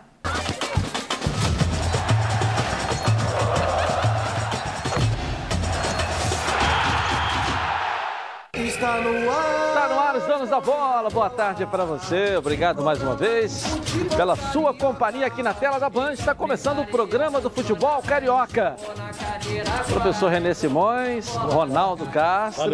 Está 8.80 9.02
no 9.02 9.30
ar. 9.30 9.68
Está 9.68 9.88
no 9.89 10.00
ar 10.00 10.15
os 10.15 10.24
donos 10.24 10.50
da 10.50 10.62
bola. 10.62 11.10
Boa 11.10 11.30
tarde 11.30 11.65
para 11.65 11.84
você. 11.84 12.38
Obrigado 12.38 12.82
mais 12.82 13.02
uma 13.02 13.13
vez 13.13 13.65
pela 14.15 14.38
sua 14.38 14.74
companhia 14.74 15.28
aqui 15.28 15.44
na 15.44 15.54
tela 15.54 15.78
da 15.78 15.89
Band. 15.89 16.13
Está 16.13 16.34
começando 16.34 16.80
o 16.80 16.88
programa 16.88 17.42
do 17.42 17.50
futebol 17.50 18.02
carioca. 18.02 18.78
Professor 19.92 20.30
Renê 20.30 20.54
Simões, 20.54 21.28
Ronaldo 21.36 22.06
Castro. 22.06 22.72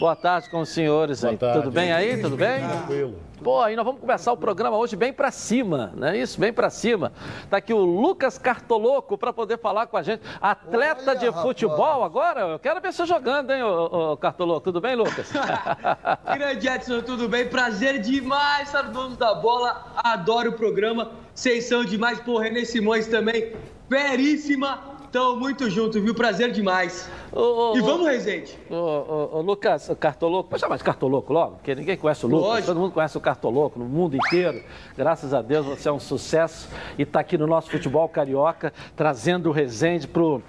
Boa 0.00 0.16
tarde 0.16 0.50
com 0.50 0.58
os 0.58 0.70
senhores 0.70 1.24
aí. 1.24 1.36
Tudo 1.36 1.70
bem 1.70 1.92
aí? 1.92 2.20
Tudo 2.20 2.36
bem? 2.36 2.66
Tranquilo. 2.66 3.27
Pô, 3.42 3.60
aí 3.60 3.76
nós 3.76 3.84
vamos 3.84 4.00
começar 4.00 4.32
o 4.32 4.36
programa 4.36 4.76
hoje 4.76 4.96
bem 4.96 5.12
para 5.12 5.30
cima, 5.30 5.92
não 5.94 6.08
é 6.08 6.18
isso? 6.18 6.40
Bem 6.40 6.52
para 6.52 6.68
cima. 6.70 7.12
Tá 7.48 7.58
aqui 7.58 7.72
o 7.72 7.78
Lucas 7.78 8.36
Cartoloco 8.36 9.16
para 9.16 9.32
poder 9.32 9.58
falar 9.58 9.86
com 9.86 9.96
a 9.96 10.02
gente. 10.02 10.22
Atleta 10.40 11.10
Olha, 11.10 11.18
de 11.18 11.32
futebol 11.32 12.02
agora? 12.02 12.40
Eu 12.40 12.58
quero 12.58 12.80
ver 12.80 12.92
você 12.92 13.06
jogando, 13.06 13.52
hein, 13.52 13.62
ô, 13.62 14.12
ô, 14.12 14.16
Cartoloco. 14.16 14.64
Tudo 14.64 14.80
bem, 14.80 14.96
Lucas? 14.96 15.30
Grande 16.34 16.68
Edson, 16.68 17.00
tudo 17.00 17.28
bem? 17.28 17.48
Prazer 17.48 18.00
demais 18.00 18.68
estar 18.68 18.82
donos 18.82 19.16
da 19.16 19.34
bola. 19.34 19.86
Adoro 19.96 20.50
o 20.50 20.54
programa. 20.54 21.12
Vocês 21.32 21.64
são 21.64 21.84
demais. 21.84 22.18
Pô, 22.20 22.38
René 22.38 22.64
Simões 22.64 23.06
também. 23.06 23.54
Veríssima 23.88 24.97
Tamo 25.10 25.36
muito 25.36 25.70
junto, 25.70 26.00
viu? 26.02 26.14
Prazer 26.14 26.52
demais. 26.52 27.10
Ô, 27.32 27.40
ô, 27.72 27.76
e 27.76 27.80
vamos, 27.80 28.06
Rezende. 28.06 28.58
Ô, 28.70 29.38
ô, 29.38 29.40
Lucas, 29.40 29.90
Cartoloco, 29.98 30.50
pode 30.50 30.60
chamar 30.60 30.76
de 30.76 30.84
Cartoloco 30.84 31.32
logo, 31.32 31.56
porque 31.56 31.74
ninguém 31.74 31.96
conhece 31.96 32.26
o 32.26 32.28
Lucas, 32.28 32.46
Lógico. 32.48 32.66
todo 32.66 32.80
mundo 32.80 32.92
conhece 32.92 33.16
o 33.16 33.20
Cartoloco 33.20 33.78
no 33.78 33.86
mundo 33.86 34.16
inteiro. 34.16 34.62
Graças 34.96 35.32
a 35.32 35.40
Deus 35.40 35.64
você 35.64 35.88
é 35.88 35.92
um 35.92 36.00
sucesso 36.00 36.68
e 36.98 37.02
está 37.02 37.20
aqui 37.20 37.38
no 37.38 37.46
nosso 37.46 37.70
futebol 37.70 38.06
carioca, 38.08 38.72
trazendo 38.94 39.48
o 39.48 39.52
Rezende 39.52 40.06
pro, 40.06 40.42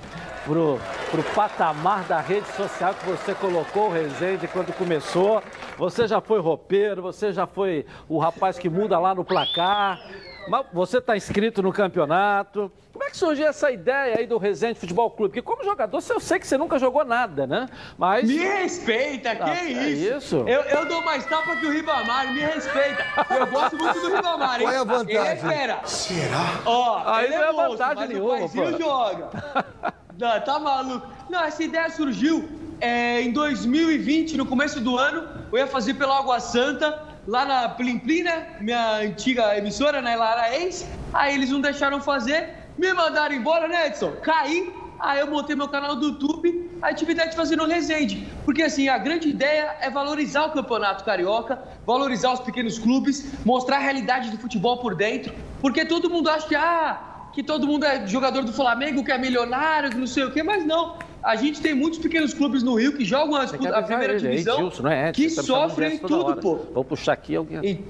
pro, 0.45 0.77
pro 1.09 1.23
patamar 1.33 2.03
da 2.03 2.19
rede 2.19 2.47
social 2.53 2.93
que 2.93 3.05
você 3.05 3.33
colocou 3.33 3.87
o 3.87 3.91
Rezende 3.91 4.47
quando 4.47 4.73
começou. 4.73 5.41
Você 5.77 6.05
já 6.05 6.19
foi 6.19 6.41
roupeiro, 6.41 7.01
você 7.01 7.31
já 7.31 7.47
foi 7.47 7.85
o 8.09 8.17
rapaz 8.17 8.57
que 8.59 8.69
muda 8.69 8.99
lá 8.99 9.15
no 9.15 9.23
placar. 9.23 10.01
Mas 10.47 10.65
você 10.71 10.97
está 10.97 11.15
inscrito 11.17 11.61
no 11.61 11.71
campeonato. 11.71 12.71
Como 12.91 13.03
é 13.03 13.11
que 13.11 13.17
surgiu 13.17 13.47
essa 13.47 13.71
ideia 13.71 14.17
aí 14.17 14.27
do 14.27 14.37
Resende 14.37 14.79
Futebol 14.79 15.09
Clube? 15.11 15.29
Porque 15.29 15.41
como 15.41 15.63
jogador, 15.63 16.03
eu 16.09 16.19
sei 16.19 16.37
que 16.39 16.45
você 16.45 16.57
nunca 16.57 16.77
jogou 16.77 17.05
nada, 17.05 17.47
né? 17.47 17.69
Mas... 17.97 18.27
Me 18.27 18.37
respeita, 18.37 19.35
que 19.35 19.41
ah, 19.41 19.63
isso? 19.63 19.79
É 19.79 19.89
isso? 19.89 20.35
Eu, 20.47 20.61
eu 20.63 20.85
dou 20.85 21.01
mais 21.03 21.25
tapa 21.25 21.55
que 21.55 21.65
o 21.65 21.71
Ribamar, 21.71 22.33
me 22.33 22.41
respeita. 22.41 23.05
Eu 23.29 23.47
gosto 23.47 23.77
muito 23.77 24.01
do 24.01 24.15
Ribamar, 24.15 24.59
hein? 24.59 24.67
Qual 24.67 24.73
é 24.73 24.77
a 24.77 24.83
vantagem? 24.83 25.15
Ele 25.15 25.27
é 25.27 25.35
fera. 25.35 25.79
Será? 25.85 26.61
Ó, 26.65 27.03
aí 27.05 27.25
ele 27.25 27.37
não 27.37 27.43
é, 27.43 27.49
é 27.49 27.69
vantagem 27.69 28.07
nenhuma, 28.09 28.45
o 28.45 28.49
pô. 28.49 28.77
joga. 28.77 29.29
não, 30.19 30.41
tá 30.41 30.59
maluco. 30.59 31.07
Não, 31.29 31.43
essa 31.43 31.63
ideia 31.63 31.89
surgiu 31.89 32.49
é, 32.81 33.21
em 33.21 33.31
2020, 33.31 34.35
no 34.35 34.45
começo 34.45 34.79
do 34.79 34.97
ano. 34.97 35.27
Eu 35.51 35.57
ia 35.57 35.67
fazer 35.67 35.93
pela 35.93 36.17
Água 36.17 36.39
Santa 36.39 37.08
lá 37.29 37.45
na 37.45 37.69
Plim 37.69 37.99
Plim, 37.99 38.23
né? 38.23 38.47
Minha 38.59 38.97
antiga 38.97 39.55
emissora, 39.55 40.01
né? 40.01 40.15
Lá 40.15 40.51
ex. 40.55 40.87
Aí 41.13 41.35
eles 41.35 41.51
não 41.51 41.61
deixaram 41.61 42.01
fazer, 42.01 42.49
me 42.77 42.91
mandaram 42.91 43.35
embora, 43.35 43.67
né, 43.67 43.87
Edson? 43.87 44.11
Caí. 44.23 44.73
Aí 44.99 45.21
eu 45.21 45.27
montei 45.27 45.55
meu 45.55 45.69
canal 45.69 45.95
do 45.95 46.07
YouTube, 46.07 46.71
a 46.81 46.89
atividade 46.89 47.29
de 47.29 47.35
fazer 47.37 47.55
no 47.55 47.65
Resende. 47.65 48.27
Porque 48.43 48.63
assim, 48.63 48.89
a 48.89 48.97
grande 48.97 49.29
ideia 49.29 49.77
é 49.79 49.89
valorizar 49.89 50.47
o 50.47 50.51
campeonato 50.51 51.05
carioca, 51.05 51.57
valorizar 51.85 52.33
os 52.33 52.41
pequenos 52.41 52.77
clubes, 52.77 53.31
mostrar 53.45 53.77
a 53.77 53.79
realidade 53.79 54.29
do 54.29 54.37
futebol 54.37 54.79
por 54.79 54.95
dentro. 54.95 55.33
Porque 55.61 55.85
todo 55.85 56.09
mundo 56.09 56.29
acha 56.29 56.45
que, 56.45 56.55
ah, 56.55 56.99
que 57.31 57.41
todo 57.41 57.65
mundo 57.65 57.85
é 57.85 58.05
jogador 58.07 58.43
do 58.43 58.51
Flamengo, 58.51 59.01
que 59.01 59.11
é 59.11 59.17
milionário, 59.17 59.89
que 59.89 59.97
não 59.97 60.07
sei 60.07 60.25
o 60.25 60.31
quê, 60.31 60.43
mas 60.43 60.65
não. 60.65 60.97
A 61.21 61.35
gente 61.35 61.61
tem 61.61 61.73
muitos 61.73 61.99
pequenos 61.99 62.33
clubes 62.33 62.63
no 62.63 62.75
Rio 62.75 62.95
que 62.95 63.03
jogam 63.03 63.35
a, 63.35 63.43
a 63.43 63.83
primeira 63.83 64.13
ele, 64.13 64.29
divisão, 64.29 64.59
Edilson, 64.59 64.83
não 64.83 64.91
é 64.91 65.11
que 65.11 65.29
sofrem 65.29 65.97
tudo, 65.97 66.37
pô. 66.37 66.55
Vou 66.73 66.83
puxar 66.83 67.13
aqui 67.13 67.35
alguém. 67.35 67.59
E... 67.63 67.83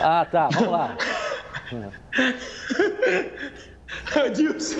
Ah, 0.00 0.26
tá, 0.30 0.48
vamos 0.48 0.70
lá. 0.70 0.96
Edilson. 4.24 4.76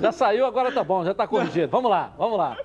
Já 0.00 0.12
saiu, 0.12 0.46
agora 0.46 0.70
tá 0.70 0.84
bom, 0.84 1.04
já 1.04 1.12
tá 1.12 1.26
corrigido. 1.26 1.68
Vamos 1.68 1.90
lá, 1.90 2.12
vamos 2.16 2.38
lá. 2.38 2.56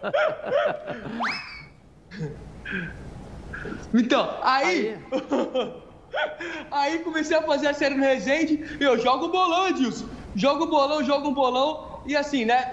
Então, 3.93 4.29
aí... 4.41 4.97
aí... 6.71 6.99
Comecei 7.03 7.35
a 7.35 7.41
fazer 7.41 7.67
a 7.67 7.73
série 7.73 7.95
no 7.95 8.03
Resende, 8.03 8.77
eu 8.79 8.99
jogo 8.99 9.29
bolão, 9.29 9.69
Edilson. 9.69 10.05
Jogo 10.35 10.67
bolão, 10.67 11.03
jogo 11.03 11.31
bolão. 11.31 11.92
E 12.05 12.15
assim, 12.15 12.45
né? 12.45 12.71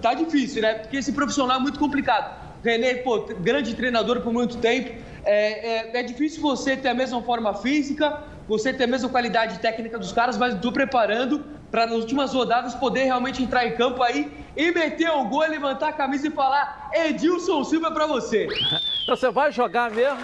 Tá 0.00 0.14
difícil, 0.14 0.62
né? 0.62 0.74
Porque 0.74 0.96
esse 0.96 1.12
profissional 1.12 1.58
é 1.58 1.60
muito 1.60 1.78
complicado. 1.78 2.50
René, 2.64 2.94
pô, 2.94 3.20
grande 3.40 3.74
treinador 3.74 4.20
por 4.20 4.32
muito 4.32 4.58
tempo. 4.58 4.90
É, 5.24 5.90
é, 5.96 6.00
é, 6.00 6.02
difícil 6.02 6.40
você 6.40 6.76
ter 6.76 6.88
a 6.88 6.94
mesma 6.94 7.22
forma 7.22 7.54
física, 7.54 8.22
você 8.48 8.72
ter 8.72 8.84
a 8.84 8.86
mesma 8.86 9.08
qualidade 9.08 9.58
técnica 9.58 9.98
dos 9.98 10.12
caras, 10.12 10.36
mas 10.38 10.54
estou 10.54 10.72
preparando 10.72 11.44
para 11.70 11.86
nas 11.86 11.96
últimas 11.96 12.32
rodadas 12.34 12.74
poder 12.74 13.04
realmente 13.04 13.42
entrar 13.42 13.66
em 13.66 13.76
campo 13.76 14.02
aí 14.02 14.32
e 14.56 14.72
meter 14.72 15.10
o 15.10 15.24
gol, 15.26 15.46
levantar 15.46 15.88
a 15.88 15.92
camisa 15.92 16.28
e 16.28 16.30
falar: 16.30 16.90
Edilson 16.92 17.64
Silva 17.64 17.88
é 17.88 17.90
para 17.90 18.06
você. 18.06 18.48
Então 19.02 19.16
você 19.16 19.30
vai 19.30 19.50
jogar 19.50 19.90
mesmo? 19.90 20.20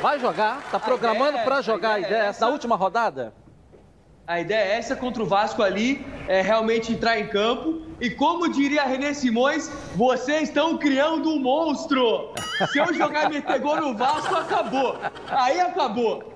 Vai 0.00 0.18
jogar? 0.18 0.62
Tá 0.70 0.80
programando 0.80 1.38
para 1.40 1.58
é 1.58 1.62
jogar 1.62 1.94
a 1.94 1.98
ideia, 1.98 2.06
a 2.06 2.08
ideia 2.08 2.26
é 2.28 2.30
essa? 2.30 2.48
última 2.48 2.74
rodada? 2.74 3.34
A 4.30 4.40
ideia 4.40 4.60
é 4.60 4.78
essa 4.78 4.94
contra 4.94 5.24
o 5.24 5.26
Vasco 5.26 5.60
ali, 5.60 6.06
é 6.28 6.40
realmente 6.40 6.92
entrar 6.92 7.18
em 7.18 7.26
campo. 7.26 7.82
E 8.00 8.08
como 8.08 8.48
diria 8.48 8.84
René 8.84 9.12
Simões, 9.12 9.68
vocês 9.96 10.50
estão 10.50 10.78
criando 10.78 11.28
um 11.30 11.40
monstro. 11.40 12.32
Se 12.70 12.78
eu 12.78 12.94
jogar 12.94 13.24
e 13.24 13.34
meter 13.34 13.58
gol 13.58 13.80
no 13.80 13.96
Vasco, 13.96 14.32
acabou. 14.36 14.96
Aí 15.28 15.58
acabou. 15.58 16.32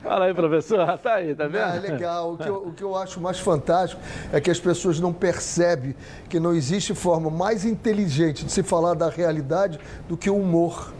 Fala 0.00 0.26
aí, 0.26 0.34
professor. 0.34 0.86
Tá 1.02 1.14
aí, 1.14 1.34
tá 1.34 1.48
vendo? 1.48 1.84
É 1.84 1.90
legal. 1.90 2.34
O 2.34 2.38
que, 2.38 2.48
eu, 2.48 2.56
o 2.68 2.72
que 2.72 2.82
eu 2.84 2.94
acho 2.96 3.20
mais 3.20 3.40
fantástico 3.40 4.00
é 4.32 4.40
que 4.40 4.48
as 4.48 4.60
pessoas 4.60 5.00
não 5.00 5.12
percebem 5.12 5.96
que 6.28 6.38
não 6.38 6.54
existe 6.54 6.94
forma 6.94 7.28
mais 7.28 7.64
inteligente 7.64 8.44
de 8.44 8.52
se 8.52 8.62
falar 8.62 8.94
da 8.94 9.10
realidade 9.10 9.80
do 10.08 10.16
que 10.16 10.30
o 10.30 10.36
humor 10.36 10.92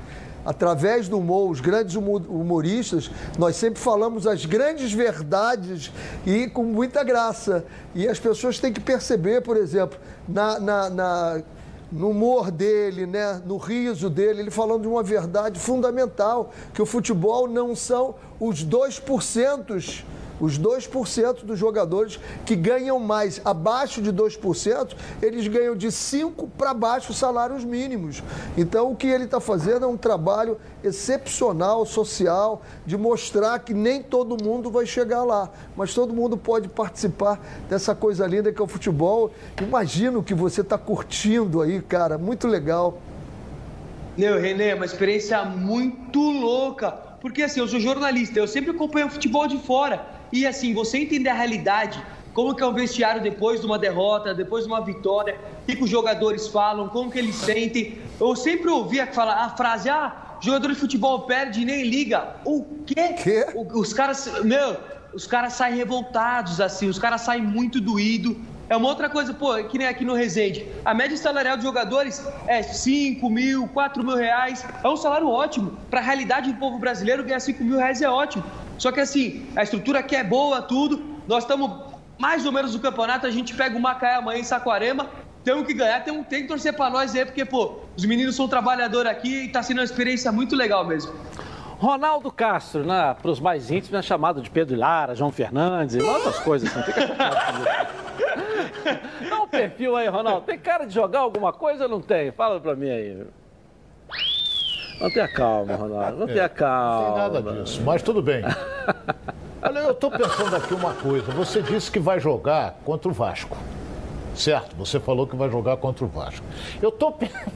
através 0.45 1.09
do 1.09 1.19
humor, 1.19 1.51
os 1.51 1.61
grandes 1.61 1.95
humoristas, 1.97 3.11
nós 3.39 3.57
sempre 3.57 3.81
falamos 3.81 4.27
as 4.27 4.45
grandes 4.45 4.93
verdades 4.93 5.93
e 6.27 6.49
com 6.49 6.65
muita 6.65 7.05
graça. 7.05 7.65
E 7.95 8.09
as 8.09 8.19
pessoas 8.19 8.59
têm 8.59 8.73
que 8.73 8.81
perceber, 8.81 9.43
por 9.43 9.57
exemplo, 9.57 9.99
na, 10.29 10.59
na, 10.59 10.91
na 10.91 11.43
no 11.93 12.11
humor 12.11 12.51
dele, 12.53 13.05
né, 13.05 13.43
no 13.45 13.57
riso 13.57 14.09
dele, 14.09 14.43
ele 14.43 14.51
falando 14.51 14.83
de 14.83 14.89
uma 14.89 15.03
verdade 15.03 15.59
fundamental, 15.59 16.53
que 16.73 16.81
o 16.81 16.87
futebol 16.87 17.49
não 17.49 17.75
são 17.75 18.15
os 18.39 18.65
2% 18.65 20.05
os 20.41 20.59
2% 20.59 21.45
dos 21.45 21.59
jogadores 21.59 22.19
que 22.47 22.57
ganham 22.57 22.99
mais 22.99 23.41
abaixo 23.45 24.01
de 24.01 24.13
2%, 24.13 24.97
eles 25.21 25.47
ganham 25.47 25.77
de 25.77 25.93
5 25.93 26.49
para 26.57 26.73
baixo 26.73 27.13
salários 27.13 27.65
mínimos. 27.65 28.23
Então, 28.57 28.91
o 28.91 28.97
que 28.97 29.07
ele 29.07 29.25
está 29.25 29.39
fazendo 29.39 29.85
é 29.85 29.89
um 29.89 29.97
trabalho 29.97 30.59
excepcional, 30.83 31.85
social, 31.85 32.63
de 32.87 32.97
mostrar 32.97 33.59
que 33.59 33.75
nem 33.75 34.03
todo 34.03 34.43
mundo 34.43 34.71
vai 34.71 34.87
chegar 34.87 35.23
lá, 35.25 35.51
mas 35.77 35.93
todo 35.93 36.15
mundo 36.15 36.37
pode 36.37 36.69
participar 36.69 37.39
dessa 37.69 37.95
coisa 37.95 38.27
linda 38.27 38.53
que 38.53 38.61
é 38.61 38.65
o 38.65 38.69
futebol. 38.69 39.31
Imagino 39.61 40.23
que 40.23 40.35
você 40.35 40.63
está 40.63 40.79
curtindo 40.79 41.61
aí, 41.61 41.83
cara, 41.83 42.17
muito 42.17 42.49
legal. 42.49 42.99
Meu, 44.17 44.41
Renê, 44.41 44.69
é 44.69 44.75
uma 44.75 44.85
experiência 44.85 45.45
muito 45.45 46.19
louca. 46.19 46.91
Porque 47.21 47.43
assim, 47.43 47.61
eu 47.61 47.69
sou 47.69 47.79
jornalista, 47.79 48.39
eu 48.39 48.49
sempre 48.49 48.71
acompanho 48.71 49.07
o 49.07 49.11
futebol 49.11 49.47
de 49.47 49.59
fora. 49.59 50.20
E 50.33 50.47
assim, 50.47 50.73
você 50.73 50.99
entender 50.99 51.29
a 51.29 51.35
realidade 51.35 52.03
como 52.33 52.55
que 52.55 52.63
é 52.63 52.67
o 52.67 52.73
vestiário 52.73 53.21
depois 53.21 53.61
de 53.61 53.67
uma 53.67 53.79
derrota, 53.79 54.33
depois 54.33 54.65
de 54.65 54.71
uma 54.71 54.81
vitória, 54.81 55.37
o 55.63 55.67
que, 55.67 55.77
que 55.77 55.85
os 55.85 55.91
jogadores 55.91 56.47
falam, 56.49 56.89
como 56.89 57.11
que 57.11 57.19
eles 57.19 57.35
sentem. 57.35 57.99
Eu 58.21 58.37
sempre 58.37 58.71
ouvia 58.71 59.07
falar 59.07 59.45
a 59.45 59.51
frase, 59.51 59.89
ah, 59.89 60.37
jogador 60.41 60.69
de 60.69 60.75
futebol 60.77 61.23
perde 61.23 61.63
e 61.63 61.65
nem 61.65 61.83
liga. 61.83 62.37
O 62.45 62.65
quê? 62.87 63.15
Quê? 63.23 63.47
Os 63.75 63.93
caras, 63.93 64.43
meu, 64.45 64.77
os 65.13 65.27
caras 65.27 65.55
saem 65.55 65.77
revoltados, 65.77 66.61
assim, 66.61 66.89
os 66.89 66.99
caras 66.99 67.23
saem 67.23 67.43
muito 67.43 67.81
doídos. 67.81 68.37
É 68.69 68.77
uma 68.77 68.89
outra 68.89 69.11
coisa, 69.11 69.35
pô, 69.35 69.53
que 69.65 69.77
nem 69.77 69.89
aqui 69.89 70.05
no 70.05 70.15
Resende. 70.15 70.65
A 70.85 70.95
média 70.95 71.17
salarial 71.17 71.57
dos 71.57 71.65
jogadores 71.65 72.25
é 72.47 72.63
5 72.63 73.29
mil, 73.29 73.67
4 73.67 74.05
mil 74.05 74.15
reais. 74.15 74.65
É 74.85 74.89
um 74.89 74.97
salário 74.97 75.29
ótimo. 75.29 75.77
Para 75.91 75.99
a 75.99 76.03
realidade 76.05 76.53
do 76.53 76.59
povo 76.61 76.79
brasileiro, 76.79 77.25
ganhar 77.25 77.41
5 77.41 77.65
mil 77.65 77.79
reais 77.79 78.01
é 78.01 78.09
ótimo. 78.09 78.45
Só 78.81 78.91
que 78.91 78.99
assim, 78.99 79.47
a 79.55 79.63
estrutura 79.63 79.99
aqui 79.99 80.17
é 80.17 80.25
boa, 80.25 80.63
tudo. 80.63 81.05
Nós 81.29 81.45
estamos 81.45 81.71
mais 82.19 82.47
ou 82.47 82.51
menos 82.51 82.75
no 82.75 82.81
campeonato, 82.81 83.27
a 83.27 83.31
gente 83.31 83.55
pega 83.55 83.77
o 83.77 83.81
Macaé 83.81 84.15
amanhã 84.15 84.41
em 84.41 84.43
Saquarema. 84.43 85.07
Temos 85.45 85.67
que 85.67 85.75
ganhar, 85.75 86.03
temos, 86.03 86.27
tem 86.27 86.41
que 86.43 86.49
torcer 86.49 86.73
para 86.73 86.89
nós 86.89 87.15
aí, 87.15 87.27
porque, 87.27 87.45
pô, 87.45 87.81
os 87.95 88.07
meninos 88.07 88.37
são 88.37 88.49
trabalhadores 88.49 89.13
aqui 89.13 89.45
e 89.45 89.49
tá 89.49 89.63
sendo 89.63 89.79
uma 89.79 89.85
experiência 89.85 90.33
muito 90.33 90.57
legal 90.57 90.87
mesmo. 90.87 91.13
Ronaldo 91.79 92.33
Castro, 92.33 92.85
né, 92.85 93.15
para 93.21 93.31
os 93.31 93.39
mais 93.39 93.71
íntimos, 93.71 93.99
é 93.99 94.03
chamado 94.03 94.41
de 94.41 94.49
Pedro 94.49 94.79
Lara, 94.79 95.15
João 95.15 95.31
Fernandes 95.31 95.97
e 95.97 96.01
outras 96.01 96.39
coisas 96.39 96.75
assim. 96.75 96.83
Fica. 96.83 97.07
Dá 99.29 99.43
um 99.43 99.49
perfil 99.49 99.95
aí, 99.95 100.09
Ronaldo. 100.09 100.47
Tem 100.47 100.59
cara 100.59 100.87
de 100.87 100.95
jogar 100.95 101.21
alguma 101.21 101.53
coisa 101.53 101.85
ou 101.85 101.91
não 101.91 102.01
tem? 102.01 102.33
Fala 102.33 102.59
pra 102.59 102.75
mim 102.75 102.89
aí. 102.89 103.27
Não 105.01 105.11
tenha 105.11 105.29
calma, 105.29 105.75
Ronaldo. 105.75 106.19
Não 106.19 106.27
tenha 106.27 106.49
calma. 106.49 107.01
Não 107.01 107.31
tem 107.33 107.43
nada 107.43 107.63
disso, 107.63 107.83
mas 107.83 108.03
tudo 108.03 108.21
bem. 108.21 108.43
Olha, 109.63 109.79
eu 109.81 109.93
estou 109.93 110.11
pensando 110.11 110.57
aqui 110.57 110.75
uma 110.75 110.95
coisa. 110.95 111.31
Você 111.33 111.63
disse 111.63 111.91
que 111.91 111.99
vai 111.99 112.21
jogar 112.21 112.79
contra 112.85 113.09
o 113.09 113.13
Vasco. 113.13 113.57
Certo, 114.35 114.77
você 114.77 115.01
falou 115.01 115.27
que 115.27 115.37
vai 115.37 115.51
jogar 115.51 115.77
contra 115.79 116.05
o 116.05 116.09
Vasco. 116.09 116.45
Eu 116.81 116.91
tô, 116.91 117.15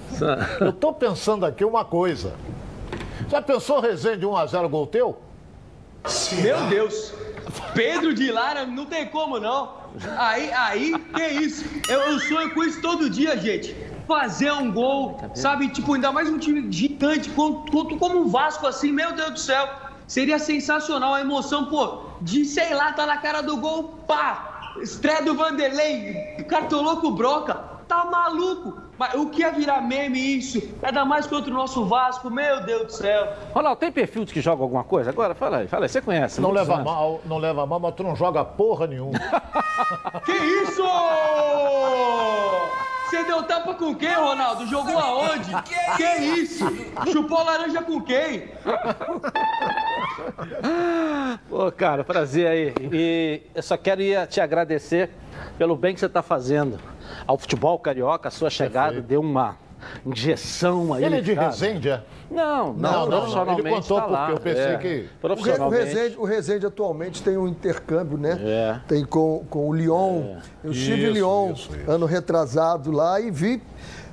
eu 0.61 0.73
tô 0.73 0.93
pensando 0.93 1.47
aqui 1.47 1.65
uma 1.65 1.85
coisa. 1.85 2.35
Já 3.29 3.41
pensou 3.41 3.81
Rezende 3.81 4.27
1x0 4.27 4.69
gol 4.69 4.87
teu? 4.87 5.19
Meu 6.43 6.61
Deus! 6.67 7.15
Pedro 7.75 8.15
de 8.15 8.31
Lara 8.31 8.67
não 8.67 8.87
tem 8.87 9.07
como 9.07 9.39
não. 9.39 9.85
Aí, 10.17 10.53
aí, 10.53 10.93
que 11.15 11.27
isso? 11.27 11.65
Eu, 11.89 12.01
eu 12.01 12.19
sonho 12.21 12.53
com 12.53 12.63
isso 12.65 12.81
todo 12.83 13.09
dia, 13.09 13.37
gente. 13.37 13.75
Fazer 14.07 14.53
um 14.53 14.71
gol, 14.71 15.19
sabe? 15.35 15.69
Tipo, 15.69 15.95
ainda 15.95 16.13
mais 16.13 16.29
um 16.29 16.39
time 16.39 16.71
gigante, 16.71 17.31
como, 17.31 17.65
como 17.71 17.99
como 17.99 18.19
o 18.21 18.29
Vasco, 18.29 18.67
assim, 18.67 18.93
meu 18.93 19.13
Deus 19.13 19.31
do 19.31 19.39
céu. 19.39 19.69
Seria 20.07 20.39
sensacional 20.39 21.15
a 21.15 21.21
emoção, 21.21 21.67
pô, 21.67 22.05
de 22.21 22.45
sei 22.45 22.75
lá, 22.75 22.93
tá 22.93 23.07
na 23.07 23.17
cara 23.19 23.43
do 23.43 23.57
gol, 23.57 23.95
pá! 24.07 24.73
Estreia 24.83 25.23
do 25.23 25.35
Vanderlei, 25.35 26.45
cartoloco 26.49 27.11
Broca, 27.13 27.55
tá 27.89 28.05
maluco? 28.05 28.83
Mas 28.99 29.15
o 29.15 29.29
que 29.31 29.41
ia 29.41 29.51
virar 29.51 29.81
meme 29.81 30.37
isso? 30.37 30.61
Ainda 30.83 31.05
mais 31.05 31.27
contra 31.27 31.51
o 31.51 31.55
nosso 31.55 31.85
Vasco, 31.85 32.31
meu 32.31 32.65
Deus 32.65 32.87
do 32.87 32.93
céu. 32.93 33.33
Ronaldo, 33.53 33.81
tem 33.81 33.91
perfil 33.91 34.25
de 34.25 34.33
que 34.33 34.41
joga 34.41 34.63
alguma 34.63 34.85
coisa? 34.85 35.11
Agora, 35.11 35.35
fala 35.35 35.59
aí, 35.59 35.69
fala 35.69 35.85
aí. 35.85 35.89
Você 35.89 36.01
conhece? 36.01 36.41
Não 36.41 36.51
leva 36.51 36.75
anos. 36.75 36.85
mal, 36.85 37.21
não 37.25 37.39
leva 37.39 37.67
mal, 37.67 37.81
mas 37.81 37.95
tu 37.95 38.03
não 38.03 38.15
joga 38.15 38.45
porra 38.45 38.87
nenhuma. 38.87 39.19
Que 40.25 40.33
isso? 40.33 40.83
Você 43.15 43.23
deu 43.23 43.45
tapa 43.45 43.75
com 43.75 43.95
quem, 43.95 44.13
Ronaldo? 44.13 44.67
Jogou 44.67 44.99
aonde? 44.99 45.53
Que 45.97 46.17
isso? 46.41 46.65
Chupou 47.13 47.45
laranja 47.45 47.81
com 47.81 48.01
quem? 48.01 48.49
Pô, 51.49 51.71
cara, 51.71 52.03
prazer 52.03 52.49
aí. 52.49 52.75
E 52.93 53.43
eu 53.55 53.63
só 53.63 53.77
queria 53.77 54.27
te 54.27 54.41
agradecer 54.41 55.11
pelo 55.57 55.77
bem 55.77 55.95
que 55.95 56.01
você 56.01 56.07
está 56.07 56.25
fazendo 56.25 56.81
ao 57.25 57.39
futebol 57.39 57.79
carioca. 57.79 58.27
A 58.27 58.33
sua 58.33 58.51
chegada 58.51 59.01
deu 59.01 59.21
uma 59.21 59.59
injeção 60.07 60.93
aí. 60.93 61.05
Ele 61.05 61.17
é 61.17 61.21
de 61.21 61.35
sabe? 61.35 61.47
Resende, 61.47 61.89
é? 61.91 62.03
Não, 62.31 62.73
não, 62.73 62.75
Não, 62.75 62.75
não, 62.75 62.99
não. 63.01 63.09
profissionalmente 63.19 63.61
Ele 63.61 63.71
contou 63.77 64.01
tá 64.01 64.07
lá. 64.07 64.27
porque 64.27 64.33
eu 64.33 64.55
pensei 64.55 64.73
É, 64.75 64.77
que- 64.79 64.89
Re- 64.89 65.05
o, 65.05 65.19
Profissionalmente. 65.21 65.85
Resende, 65.85 66.17
o 66.19 66.25
Resende 66.25 66.67
atualmente 66.67 67.23
tem 67.23 67.37
um 67.37 67.47
intercâmbio, 67.49 68.19
né? 68.19 68.39
É. 68.43 68.81
Tem 68.89 69.05
com, 69.05 69.45
com 69.51 69.69
o 69.69 69.75
Lyon. 69.75 70.37
Eu 70.63 70.71
estive 70.73 70.95
em 70.95 71.05
Isso, 71.05 71.13
Lyon 71.13 71.53
isso, 71.53 71.71
isso. 71.77 71.91
ano 71.91 72.07
retrasado 72.07 72.91
lá 72.91 73.21
e 73.21 73.31
vi 73.31 73.63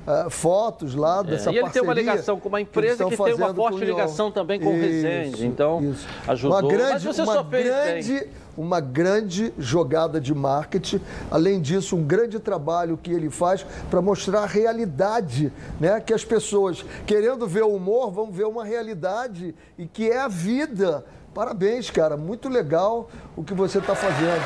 ah, 0.06 0.26
fotos 0.28 0.94
lá 0.96 1.22
dessa 1.22 1.50
É, 1.50 1.54
e 1.54 1.58
ele 1.58 1.70
tem 1.70 1.80
uma 1.82 1.94
ligação 1.94 2.38
com 2.38 2.48
uma 2.48 2.60
empresa 2.60 2.92
estão 3.04 3.08
que 3.10 3.16
tem 3.16 3.34
uma 3.34 3.54
forte 3.54 3.84
ligação 3.84 4.30
também 4.32 4.58
com 4.60 4.68
o 4.68 4.72
Resende, 4.80 5.46
então 5.46 5.94
ajudou. 6.26 6.58
Uma 6.58 6.68
grande, 6.68 6.92
Mas 6.92 7.04
você 7.04 7.22
uma 7.22 7.32
só 7.34 7.44
fez 7.44 7.64
bem. 7.64 8.24
Uma 8.56 8.80
grande 8.80 9.52
jogada 9.58 10.20
de 10.20 10.34
marketing. 10.34 11.00
Além 11.30 11.60
disso, 11.60 11.96
um 11.96 12.04
grande 12.04 12.38
trabalho 12.38 12.98
que 13.00 13.12
ele 13.12 13.30
faz 13.30 13.64
para 13.90 14.02
mostrar 14.02 14.40
a 14.40 14.46
realidade, 14.46 15.52
né? 15.80 16.00
Que 16.00 16.12
as 16.12 16.24
pessoas, 16.24 16.84
querendo 17.06 17.46
ver 17.46 17.62
o 17.62 17.74
humor, 17.74 18.10
vão 18.10 18.30
ver 18.30 18.44
uma 18.44 18.64
realidade 18.64 19.54
e 19.78 19.86
que 19.86 20.10
é 20.10 20.18
a 20.18 20.28
vida. 20.28 21.04
Parabéns, 21.34 21.90
cara. 21.90 22.16
Muito 22.16 22.48
legal 22.48 23.08
o 23.36 23.42
que 23.42 23.54
você 23.54 23.78
está 23.78 23.94
fazendo. 23.94 24.42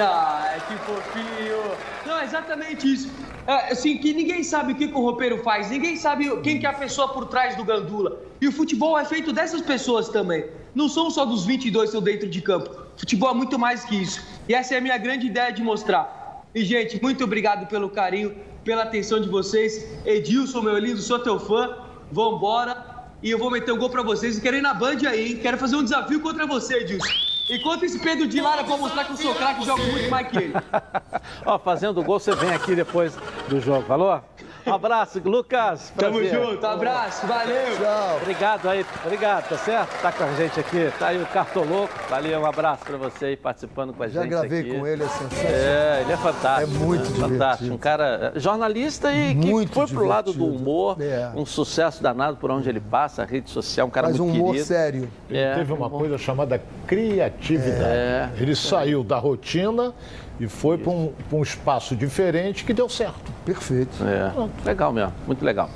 Ah, 0.00 0.56
que 0.66 0.74
fofinho. 0.78 1.76
Não, 2.06 2.18
é 2.18 2.24
exatamente 2.24 2.92
isso. 2.92 3.08
É, 3.46 3.72
assim, 3.72 3.98
que 3.98 4.12
ninguém 4.12 4.42
sabe 4.42 4.72
o 4.72 4.76
que, 4.76 4.88
que 4.88 4.94
o 4.94 5.00
roupeiro 5.00 5.42
faz, 5.42 5.68
ninguém 5.68 5.96
sabe 5.96 6.30
quem 6.40 6.58
que 6.58 6.66
é 6.66 6.70
a 6.70 6.72
pessoa 6.72 7.08
por 7.08 7.26
trás 7.26 7.56
do 7.56 7.64
gandula. 7.64 8.20
E 8.40 8.48
o 8.48 8.52
futebol 8.52 8.98
é 8.98 9.04
feito 9.04 9.32
dessas 9.32 9.60
pessoas 9.60 10.08
também. 10.08 10.44
Não 10.74 10.88
são 10.88 11.10
só 11.10 11.24
dos 11.24 11.44
22 11.44 11.90
que 11.90 11.96
estão 11.96 12.02
dentro 12.02 12.28
de 12.28 12.40
campo. 12.40 12.70
Futebol 12.96 13.30
é 13.30 13.34
muito 13.34 13.58
mais 13.58 13.84
que 13.84 13.96
isso. 13.96 14.24
E 14.48 14.54
essa 14.54 14.74
é 14.74 14.78
a 14.78 14.80
minha 14.80 14.96
grande 14.96 15.26
ideia 15.26 15.52
de 15.52 15.62
mostrar. 15.62 16.44
E, 16.54 16.64
gente, 16.64 17.00
muito 17.02 17.24
obrigado 17.24 17.66
pelo 17.66 17.88
carinho, 17.90 18.34
pela 18.64 18.82
atenção 18.82 19.20
de 19.20 19.28
vocês. 19.28 19.86
Edilson, 20.04 20.62
meu 20.62 20.78
lindo, 20.78 21.00
sou 21.00 21.18
teu 21.18 21.38
fã. 21.38 21.76
Vambora. 22.10 22.92
E 23.22 23.30
eu 23.30 23.38
vou 23.38 23.50
meter 23.50 23.72
um 23.72 23.78
gol 23.78 23.90
pra 23.90 24.02
vocês. 24.02 24.38
E 24.38 24.40
quero 24.40 24.56
ir 24.56 24.62
na 24.62 24.74
Band 24.74 24.98
aí, 25.08 25.32
hein? 25.32 25.38
Quero 25.40 25.58
fazer 25.58 25.76
um 25.76 25.84
desafio 25.84 26.20
contra 26.20 26.46
você, 26.46 26.78
Edilson. 26.78 27.08
E 27.50 27.58
contra 27.58 27.86
esse 27.86 27.98
Pedro 27.98 28.26
de 28.26 28.40
Lara 28.40 28.64
pra 28.64 28.76
mostrar 28.76 29.04
que 29.04 29.12
eu 29.12 29.16
sou 29.16 29.34
craque 29.34 29.64
jogo 29.64 29.82
muito 29.84 30.10
mais 30.10 30.28
que 30.28 30.38
ele. 30.38 30.54
Ó, 31.44 31.58
fazendo 31.58 32.02
gol, 32.02 32.18
você 32.18 32.34
vem 32.34 32.50
aqui 32.50 32.74
depois 32.74 33.14
do 33.48 33.60
jogo, 33.60 33.86
falou? 33.86 34.22
Um 34.64 34.74
abraço, 34.74 35.20
Lucas. 35.24 35.92
Tamo 35.96 36.18
prazer. 36.20 36.34
junto, 36.40 36.64
abraço, 36.66 37.26
valeu. 37.26 37.76
Tchau. 37.78 38.16
Obrigado 38.22 38.68
aí, 38.68 38.86
obrigado, 39.04 39.48
tá 39.48 39.58
certo? 39.58 40.00
Tá 40.00 40.12
com 40.12 40.24
a 40.24 40.32
gente 40.34 40.60
aqui, 40.60 40.92
tá 40.98 41.08
aí 41.08 41.20
o 41.20 41.26
Cartoloco. 41.26 41.92
Valeu, 42.08 42.40
um 42.40 42.46
abraço 42.46 42.84
pra 42.84 42.96
você 42.96 43.24
aí 43.26 43.36
participando 43.36 43.92
com 43.92 44.02
a 44.02 44.08
Já 44.08 44.22
gente 44.22 44.30
gravei 44.30 44.60
aqui. 44.60 44.78
com 44.78 44.86
ele, 44.86 45.02
é 45.02 45.08
sensacional. 45.08 45.52
É, 45.52 46.00
ele 46.02 46.12
é 46.12 46.16
fantástico. 46.16 46.76
É 46.76 46.78
muito 46.78 47.00
né? 47.02 47.06
divertido. 47.10 47.32
Fantástico. 47.38 47.74
Um 47.74 47.78
cara 47.78 48.32
é, 48.36 48.38
jornalista 48.40 49.12
e 49.12 49.34
que 49.34 49.46
Muito 49.50 49.72
foi 49.72 49.86
pro 49.88 50.04
lado 50.06 50.26
do 50.26 50.38
divertido. 50.38 50.62
humor. 50.62 50.96
É. 51.02 51.30
Um 51.34 51.44
sucesso 51.44 52.02
danado 52.02 52.36
por 52.36 52.50
onde 52.50 52.68
ele 52.68 52.80
passa, 52.80 53.22
a 53.22 53.24
rede 53.24 53.50
social, 53.50 53.86
um 53.86 53.90
cara 53.90 54.08
um 54.08 54.10
muito 54.10 54.22
humor 54.24 54.46
querido. 54.52 54.64
sério. 54.66 55.10
Ele 55.28 55.38
É, 55.38 55.54
teve 55.56 55.72
uma 55.72 55.86
humor. 55.88 55.98
coisa 56.00 56.16
chamada 56.18 56.62
criatividade. 56.86 57.82
É. 57.84 58.30
Ele 58.38 58.54
saiu 58.54 59.02
da 59.02 59.18
rotina 59.18 59.92
e 60.40 60.48
foi 60.48 60.78
para 60.78 60.90
um, 60.92 61.12
pra 61.28 61.38
um 61.38 61.42
espaço 61.42 61.94
diferente 61.94 62.64
que 62.64 62.72
deu 62.72 62.88
certo. 62.88 63.32
Perfeito. 63.44 63.92
É, 64.04 64.32
legal 64.64 64.92
mesmo, 64.92 65.12
muito 65.26 65.44
legal. 65.44 65.70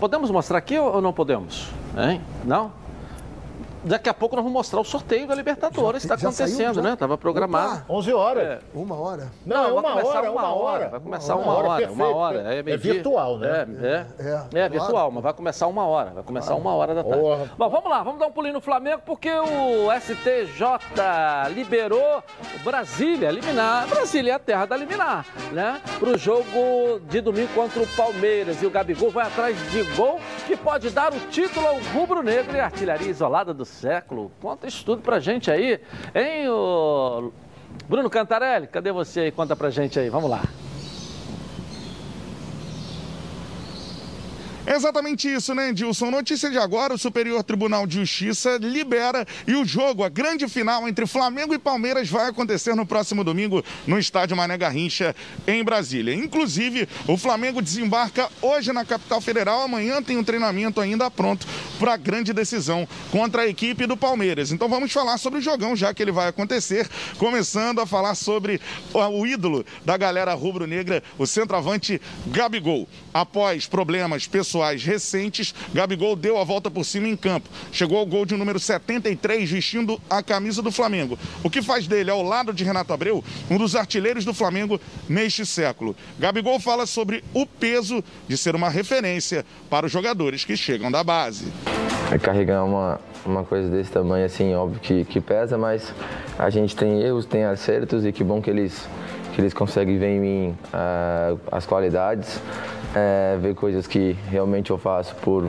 Podemos 0.00 0.30
mostrar 0.30 0.58
aqui 0.58 0.78
ou 0.78 1.00
não 1.00 1.12
podemos? 1.12 1.70
Hein? 1.96 2.20
Não? 2.44 2.83
Daqui 3.84 4.08
a 4.08 4.14
pouco 4.14 4.34
nós 4.34 4.42
vamos 4.42 4.56
mostrar 4.56 4.80
o 4.80 4.84
sorteio 4.84 5.26
da 5.26 5.34
Libertadores. 5.34 6.02
Está 6.02 6.16
saiu, 6.16 6.30
acontecendo, 6.30 6.74
já? 6.76 6.82
né? 6.82 6.92
Estava 6.94 7.18
programado. 7.18 7.82
Opa! 7.82 7.84
11 7.92 8.12
horas. 8.14 8.42
É. 8.44 8.58
Uma 8.74 8.98
hora. 8.98 9.30
Não, 9.44 9.56
é 9.56 9.62
vai 9.64 9.72
uma 9.72 9.82
começar 9.90 10.18
hora, 10.18 10.30
uma 10.32 10.54
hora. 10.54 10.88
Vai 10.88 11.00
começar 11.00 11.34
Uma 11.36 11.44
uma 11.44 11.52
hora, 11.54 11.68
hora, 11.68 11.78
perfeito. 11.86 12.02
uma 12.02 12.16
hora. 12.16 12.54
É, 12.54 12.58
É 12.58 12.76
virtual, 12.76 13.38
né? 13.38 13.48
É, 13.48 13.86
é, 13.86 14.44
É, 14.54 14.60
é, 14.60 14.68
virtual, 14.68 15.10
mas 15.10 15.22
vai 15.22 15.32
começar 15.34 15.66
uma 15.66 15.86
hora. 15.86 16.10
Vai 16.10 16.22
começar 16.22 16.54
uma 16.54 16.74
hora 16.74 16.94
da 16.94 17.04
tarde. 17.04 17.18
Porra. 17.20 17.50
Bom, 17.58 17.68
vamos 17.68 17.90
lá, 17.90 18.02
vamos 18.02 18.18
dar 18.20 18.26
um 18.26 18.32
pulinho 18.32 18.54
no 18.54 18.60
Flamengo, 18.60 19.02
porque 19.04 19.30
o 19.30 19.90
STJ 20.00 20.64
liberou 21.54 22.22
o 22.54 22.64
Brasília, 22.64 23.30
liminar. 23.30 23.86
Brasília 23.88 24.32
é 24.32 24.34
a 24.36 24.38
terra 24.38 24.66
da 24.66 24.76
liminar, 24.76 25.26
né? 25.52 25.80
Para 25.98 26.08
o 26.10 26.18
jogo 26.18 27.00
de 27.08 27.20
domingo 27.20 27.52
contra 27.54 27.82
o 27.82 27.86
Palmeiras. 27.88 28.62
E 28.62 28.66
o 28.66 28.70
Gabigol 28.70 29.10
vai 29.10 29.26
atrás 29.26 29.56
de 29.70 29.82
gol 29.94 30.18
que 30.46 30.56
pode 30.56 30.90
dar 30.90 31.12
o 31.12 31.20
título 31.30 31.66
ao 31.66 31.78
rubro-negro 31.92 32.56
e 32.56 32.60
a 32.60 32.64
artilharia 32.64 33.08
isolada 33.10 33.52
do 33.52 33.64
século. 33.74 34.30
Conta 34.40 34.66
isso 34.66 34.84
tudo 34.84 35.02
pra 35.02 35.20
gente 35.20 35.50
aí, 35.50 35.80
hein, 36.14 36.48
ô... 36.48 37.32
Bruno 37.88 38.08
Cantarelli, 38.08 38.68
cadê 38.68 38.92
você 38.92 39.20
aí? 39.20 39.32
Conta 39.32 39.56
pra 39.56 39.68
gente 39.68 39.98
aí, 39.98 40.08
vamos 40.08 40.30
lá. 40.30 40.42
Exatamente 44.66 45.28
isso, 45.28 45.54
né, 45.54 45.68
Edilson? 45.68 46.10
Notícia 46.10 46.50
de 46.50 46.56
agora: 46.56 46.94
o 46.94 46.98
Superior 46.98 47.42
Tribunal 47.42 47.86
de 47.86 47.96
Justiça 47.96 48.56
libera 48.60 49.26
e 49.46 49.54
o 49.54 49.64
jogo, 49.64 50.02
a 50.02 50.08
grande 50.08 50.48
final 50.48 50.88
entre 50.88 51.06
Flamengo 51.06 51.52
e 51.52 51.58
Palmeiras, 51.58 52.08
vai 52.08 52.28
acontecer 52.28 52.74
no 52.74 52.86
próximo 52.86 53.22
domingo 53.22 53.62
no 53.86 53.98
estádio 53.98 54.36
Mané 54.36 54.56
Garrincha, 54.56 55.14
em 55.46 55.62
Brasília. 55.62 56.14
Inclusive, 56.14 56.88
o 57.06 57.18
Flamengo 57.18 57.60
desembarca 57.60 58.30
hoje 58.40 58.72
na 58.72 58.84
capital 58.84 59.20
federal. 59.20 59.62
Amanhã 59.62 60.02
tem 60.02 60.16
um 60.16 60.24
treinamento 60.24 60.80
ainda 60.80 61.10
pronto 61.10 61.46
para 61.78 61.92
a 61.92 61.96
grande 61.98 62.32
decisão 62.32 62.88
contra 63.10 63.42
a 63.42 63.46
equipe 63.46 63.86
do 63.86 63.96
Palmeiras. 63.96 64.50
Então 64.50 64.68
vamos 64.68 64.92
falar 64.92 65.18
sobre 65.18 65.40
o 65.40 65.42
jogão, 65.42 65.76
já 65.76 65.92
que 65.92 66.02
ele 66.02 66.12
vai 66.12 66.28
acontecer. 66.28 66.88
Começando 67.18 67.80
a 67.80 67.86
falar 67.86 68.14
sobre 68.14 68.60
o 68.94 69.26
ídolo 69.26 69.64
da 69.84 69.96
galera 69.96 70.32
rubro-negra, 70.32 71.02
o 71.18 71.26
centroavante 71.26 72.00
Gabigol. 72.28 72.88
Após 73.12 73.66
problemas 73.66 74.26
pessoais 74.26 74.53
recentes, 74.82 75.54
Gabigol 75.72 76.16
deu 76.16 76.38
a 76.38 76.44
volta 76.44 76.70
por 76.70 76.84
cima 76.84 77.08
em 77.08 77.16
campo. 77.16 77.48
Chegou 77.72 77.98
ao 77.98 78.06
gol 78.06 78.24
de 78.24 78.36
número 78.36 78.58
73, 78.58 79.50
vestindo 79.50 80.00
a 80.08 80.22
camisa 80.22 80.62
do 80.62 80.70
Flamengo. 80.70 81.18
O 81.42 81.50
que 81.50 81.62
faz 81.62 81.86
dele, 81.86 82.10
ao 82.10 82.22
lado 82.22 82.52
de 82.52 82.64
Renato 82.64 82.92
Abreu, 82.92 83.24
um 83.50 83.58
dos 83.58 83.74
artilheiros 83.74 84.24
do 84.24 84.34
Flamengo 84.34 84.80
neste 85.08 85.44
século. 85.44 85.96
Gabigol 86.18 86.60
fala 86.60 86.86
sobre 86.86 87.24
o 87.32 87.46
peso 87.46 88.02
de 88.28 88.36
ser 88.36 88.54
uma 88.54 88.68
referência 88.68 89.44
para 89.68 89.86
os 89.86 89.92
jogadores 89.92 90.44
que 90.44 90.56
chegam 90.56 90.90
da 90.90 91.02
base. 91.02 91.52
É 92.10 92.18
carregar 92.18 92.64
uma, 92.64 93.00
uma 93.24 93.44
coisa 93.44 93.68
desse 93.68 93.90
tamanho, 93.90 94.24
assim, 94.26 94.54
óbvio 94.54 94.80
que, 94.80 95.04
que 95.04 95.20
pesa, 95.20 95.56
mas 95.56 95.92
a 96.38 96.50
gente 96.50 96.76
tem 96.76 97.00
erros, 97.00 97.24
tem 97.24 97.44
acertos 97.44 98.04
e 98.04 98.12
que 98.12 98.22
bom 98.22 98.40
que 98.40 98.50
eles, 98.50 98.88
que 99.34 99.40
eles 99.40 99.54
conseguem 99.54 99.98
ver 99.98 100.16
em 100.16 100.20
mim 100.20 100.56
uh, 100.72 101.40
as 101.50 101.66
qualidades, 101.66 102.40
uh, 102.94 103.38
ver 103.40 103.54
coisas 103.54 103.86
que 103.86 104.16
realmente 104.28 104.70
eu 104.70 104.78
faço 104.78 105.14
por, 105.16 105.48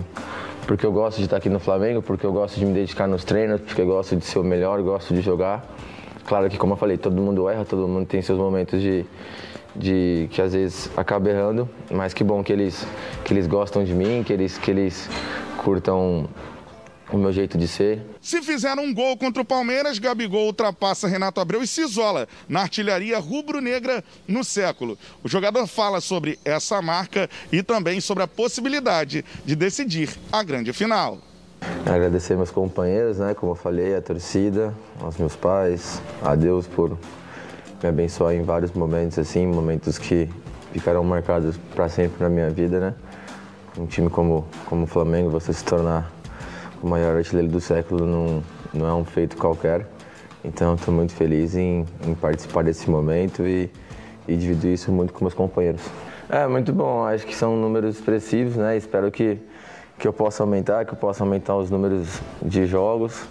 porque 0.68 0.86
eu 0.86 0.92
gosto 0.92 1.18
de 1.18 1.26
estar 1.26 1.38
aqui 1.38 1.50
no 1.50 1.60
Flamengo, 1.60 2.02
porque 2.02 2.26
eu 2.26 2.34
gosto 2.34 2.60
de 2.60 2.66
me 2.66 2.74
dedicar 2.74 3.08
nos 3.08 3.24
treinos, 3.24 3.62
porque 3.62 3.82
eu 3.82 3.86
gosto 3.86 4.16
de 4.16 4.26
ser 4.26 4.40
o 4.40 4.44
melhor, 4.44 4.82
gosto 4.82 5.14
de 5.14 5.22
jogar. 5.22 5.66
Claro 6.26 6.50
que, 6.50 6.58
como 6.58 6.74
eu 6.74 6.78
falei, 6.78 6.98
todo 6.98 7.22
mundo 7.22 7.48
erra, 7.48 7.64
todo 7.64 7.88
mundo 7.88 8.08
tem 8.08 8.22
seus 8.22 8.40
momentos 8.40 8.82
de, 8.82 9.06
de 9.76 10.28
que 10.32 10.42
às 10.42 10.54
vezes 10.54 10.90
acaba 10.98 11.30
errando, 11.30 11.70
mas 11.92 12.14
que 12.14 12.24
bom 12.24 12.44
que 12.44 12.52
eles, 12.52 12.86
que 13.24 13.34
eles 13.34 13.46
gostam 13.46 13.84
de 13.84 13.94
mim, 13.94 14.24
que 14.26 14.34
eles, 14.34 14.58
que 14.58 14.72
eles 14.72 15.08
curtam 15.58 16.28
o 17.12 17.18
meu 17.18 17.32
jeito 17.32 17.58
de 17.58 17.68
ser. 17.68 18.02
Se 18.22 18.42
fizer 18.42 18.74
um 18.78 18.94
gol 18.94 19.18
contra 19.18 19.42
o 19.42 19.46
Palmeiras, 19.46 20.00
Gabigol 20.00 20.48
ultrapassa 20.48 21.08
Renato 21.08 21.40
Abreu 21.40 21.62
e 21.62 21.68
se 21.68 21.82
isola 21.82 22.28
na 22.48 22.62
artilharia 22.62 23.20
rubro-negra 23.20 24.04
no 24.28 24.44
século. 24.44 24.98
O 25.24 25.30
jogador 25.30 25.68
fala 25.68 26.02
sobre 26.02 26.40
essa 26.44 26.82
marca 26.82 27.30
e 27.52 27.62
também 27.62 28.02
sobre 28.02 28.24
a 28.24 28.28
possibilidade 28.28 29.24
de 29.46 29.56
decidir 29.56 30.10
a 30.32 30.44
grande 30.44 30.74
final. 30.74 31.20
Agradecer 31.86 32.36
meus 32.36 32.52
companheiros, 32.52 33.20
né, 33.20 33.34
como 33.34 33.54
eu 33.54 33.56
falei, 33.56 33.96
a 33.96 34.02
torcida, 34.02 34.74
aos 35.00 35.18
meus 35.18 35.36
pais, 35.36 36.02
a 36.22 36.36
Deus 36.36 36.68
por 36.68 36.98
me 37.82 37.90
abençoar 37.90 38.34
em 38.34 38.44
vários 38.44 38.72
momentos 38.72 39.18
assim, 39.20 39.46
momentos 39.48 39.98
que 39.98 40.30
ficarão 40.74 41.04
marcados 41.04 41.56
para 41.74 41.88
sempre 41.88 42.22
na 42.22 42.30
minha 42.30 42.50
vida, 42.50 42.80
né? 42.80 42.94
Um 43.78 43.86
time 43.86 44.10
como 44.10 44.46
como 44.66 44.84
o 44.84 44.88
Flamengo, 44.88 45.30
você 45.30 45.54
se 45.54 45.64
tornar 45.64 46.12
o 46.82 46.88
maior 46.88 47.18
artilheiro 47.18 47.52
do 47.52 47.60
século 47.60 48.06
não, 48.06 48.44
não 48.74 48.88
é 48.88 48.94
um 48.94 49.06
feito 49.06 49.38
qualquer. 49.38 49.88
Então 50.44 50.76
estou 50.76 50.94
muito 50.94 51.14
feliz 51.14 51.56
em, 51.56 51.86
em, 52.06 52.14
participar 52.14 52.64
desse 52.64 52.90
momento 52.90 53.44
e, 53.44 53.70
e 54.28 54.36
dividir 54.36 54.74
isso 54.74 54.92
muito 54.92 55.12
com 55.12 55.26
meus 55.26 55.34
companheiros. 55.34 55.82
É 56.30 56.48
muito 56.48 56.72
bom, 56.72 57.04
acho 57.04 57.26
que 57.26 57.36
são 57.36 57.56
números 57.56 57.96
expressivos, 57.96 58.56
né? 58.56 58.78
Espero 58.78 59.12
que, 59.12 59.40
que 59.98 60.08
eu 60.08 60.14
possa 60.14 60.44
aumentar, 60.44 60.86
que 60.86 60.94
eu 60.94 60.98
possa 60.98 61.24
aumentar 61.24 61.56
os 61.56 61.70
números 61.70 62.20
de 62.42 62.66
jogos, 62.68 63.24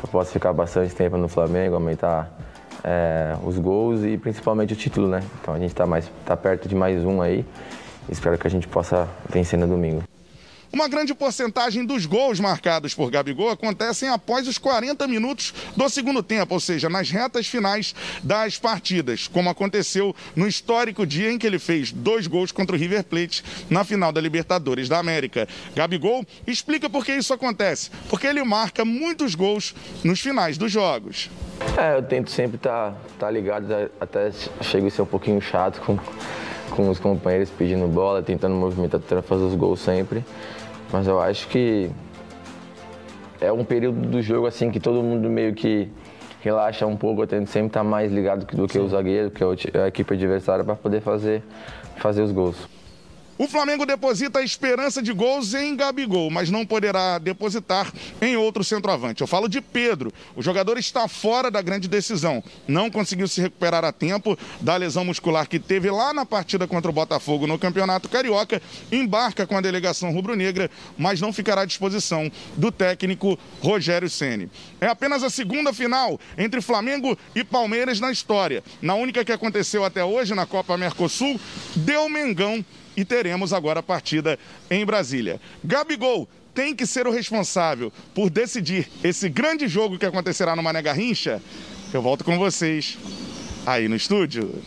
que 0.00 0.06
eu 0.06 0.08
possa 0.10 0.32
ficar 0.32 0.52
bastante 0.52 0.94
tempo 0.94 1.16
no 1.16 1.28
Flamengo, 1.28 1.74
aumentar 1.74 2.34
é, 2.82 3.36
os 3.44 3.58
gols 3.58 4.02
e 4.04 4.16
principalmente 4.16 4.72
o 4.72 4.76
título, 4.76 5.08
né? 5.08 5.22
Então 5.40 5.54
a 5.54 5.58
gente 5.58 5.70
está 5.70 5.86
tá 6.24 6.36
perto 6.36 6.68
de 6.68 6.74
mais 6.74 7.04
um 7.04 7.20
aí. 7.20 7.44
Espero 8.08 8.38
que 8.38 8.46
a 8.46 8.50
gente 8.50 8.68
possa 8.68 9.08
vencer 9.30 9.58
no 9.58 9.66
domingo. 9.66 10.02
Uma 10.74 10.88
grande 10.88 11.14
porcentagem 11.14 11.86
dos 11.86 12.04
gols 12.04 12.40
marcados 12.40 12.92
por 12.96 13.08
Gabigol 13.08 13.48
acontecem 13.48 14.08
após 14.08 14.48
os 14.48 14.58
40 14.58 15.06
minutos 15.06 15.54
do 15.76 15.88
segundo 15.88 16.20
tempo, 16.20 16.52
ou 16.52 16.58
seja, 16.58 16.88
nas 16.88 17.08
retas 17.10 17.46
finais 17.46 17.94
das 18.24 18.58
partidas, 18.58 19.28
como 19.28 19.48
aconteceu 19.48 20.12
no 20.34 20.48
histórico 20.48 21.06
dia 21.06 21.30
em 21.30 21.38
que 21.38 21.46
ele 21.46 21.60
fez 21.60 21.92
dois 21.92 22.26
gols 22.26 22.50
contra 22.50 22.74
o 22.74 22.78
River 22.78 23.04
Plate 23.04 23.44
na 23.70 23.84
final 23.84 24.10
da 24.10 24.20
Libertadores 24.20 24.88
da 24.88 24.98
América. 24.98 25.46
Gabigol 25.76 26.26
explica 26.44 26.90
por 26.90 27.04
que 27.04 27.12
isso 27.12 27.32
acontece, 27.32 27.88
porque 28.10 28.26
ele 28.26 28.42
marca 28.42 28.84
muitos 28.84 29.36
gols 29.36 29.76
nos 30.02 30.18
finais 30.18 30.58
dos 30.58 30.72
jogos. 30.72 31.30
É, 31.78 31.96
eu 31.96 32.02
tento 32.02 32.32
sempre 32.32 32.56
estar 32.56 32.90
tá, 32.90 32.96
tá 33.20 33.30
ligado, 33.30 33.72
até 34.00 34.32
chego 34.60 34.88
a 34.88 34.90
ser 34.90 35.02
um 35.02 35.06
pouquinho 35.06 35.40
chato 35.40 35.80
com, 35.82 35.96
com 36.70 36.90
os 36.90 36.98
companheiros 36.98 37.48
pedindo 37.48 37.86
bola, 37.86 38.24
tentando 38.24 38.56
movimentar, 38.56 39.00
tentando 39.00 39.22
fazer 39.22 39.44
os 39.44 39.54
gols 39.54 39.78
sempre. 39.78 40.24
Mas 40.94 41.08
eu 41.08 41.20
acho 41.20 41.48
que 41.48 41.90
é 43.40 43.50
um 43.50 43.64
período 43.64 44.00
do 44.08 44.22
jogo 44.22 44.46
assim 44.46 44.70
que 44.70 44.78
todo 44.78 45.02
mundo 45.02 45.28
meio 45.28 45.52
que 45.52 45.90
relaxa 46.40 46.86
um 46.86 46.96
pouco, 46.96 47.20
eu 47.20 47.26
tento 47.26 47.48
sempre 47.48 47.66
estar 47.66 47.82
mais 47.82 48.12
ligado 48.12 48.46
do 48.46 48.68
que 48.68 48.74
Sim. 48.74 48.78
o 48.78 48.88
zagueiro, 48.88 49.28
que 49.28 49.42
é 49.42 49.82
a 49.82 49.88
equipe 49.88 50.14
adversária, 50.14 50.62
para 50.62 50.76
poder 50.76 51.00
fazer, 51.00 51.42
fazer 51.96 52.22
os 52.22 52.30
gols. 52.30 52.68
O 53.36 53.48
Flamengo 53.48 53.84
deposita 53.84 54.38
a 54.38 54.44
esperança 54.44 55.02
de 55.02 55.12
gols 55.12 55.54
em 55.54 55.74
Gabigol, 55.74 56.30
mas 56.30 56.50
não 56.50 56.64
poderá 56.64 57.18
depositar 57.18 57.92
em 58.22 58.36
outro 58.36 58.62
centroavante. 58.62 59.22
Eu 59.22 59.26
falo 59.26 59.48
de 59.48 59.60
Pedro. 59.60 60.12
O 60.36 60.42
jogador 60.42 60.78
está 60.78 61.08
fora 61.08 61.50
da 61.50 61.60
grande 61.60 61.88
decisão. 61.88 62.42
Não 62.68 62.88
conseguiu 62.88 63.26
se 63.26 63.40
recuperar 63.40 63.84
a 63.84 63.90
tempo 63.90 64.38
da 64.60 64.76
lesão 64.76 65.04
muscular 65.04 65.48
que 65.48 65.58
teve 65.58 65.90
lá 65.90 66.14
na 66.14 66.24
partida 66.24 66.68
contra 66.68 66.88
o 66.88 66.94
Botafogo 66.94 67.44
no 67.44 67.58
Campeonato 67.58 68.08
Carioca. 68.08 68.62
Embarca 68.92 69.46
com 69.48 69.56
a 69.56 69.60
delegação 69.60 70.12
rubro-negra, 70.12 70.70
mas 70.96 71.20
não 71.20 71.32
ficará 71.32 71.62
à 71.62 71.66
disposição 71.66 72.30
do 72.56 72.70
técnico 72.70 73.36
Rogério 73.60 74.08
Ceni. 74.08 74.48
É 74.80 74.86
apenas 74.86 75.24
a 75.24 75.30
segunda 75.30 75.72
final 75.72 76.20
entre 76.38 76.60
Flamengo 76.60 77.18
e 77.34 77.42
Palmeiras 77.42 77.98
na 77.98 78.12
história. 78.12 78.62
Na 78.80 78.94
única 78.94 79.24
que 79.24 79.32
aconteceu 79.32 79.84
até 79.84 80.04
hoje 80.04 80.34
na 80.36 80.46
Copa 80.46 80.76
Mercosul, 80.76 81.40
deu 81.74 82.08
Mengão 82.08 82.64
e 82.96 83.04
teremos 83.04 83.52
agora 83.52 83.80
a 83.80 83.82
partida 83.82 84.38
em 84.70 84.84
Brasília. 84.84 85.40
Gabigol 85.62 86.28
tem 86.54 86.74
que 86.74 86.86
ser 86.86 87.06
o 87.06 87.10
responsável 87.10 87.92
por 88.14 88.30
decidir 88.30 88.88
esse 89.02 89.28
grande 89.28 89.66
jogo 89.66 89.98
que 89.98 90.06
acontecerá 90.06 90.54
no 90.54 90.62
Mané 90.62 90.80
Garrincha. 90.80 91.42
Eu 91.92 92.00
volto 92.00 92.24
com 92.24 92.38
vocês 92.38 92.96
aí 93.66 93.88
no 93.88 93.96
estúdio. 93.96 94.62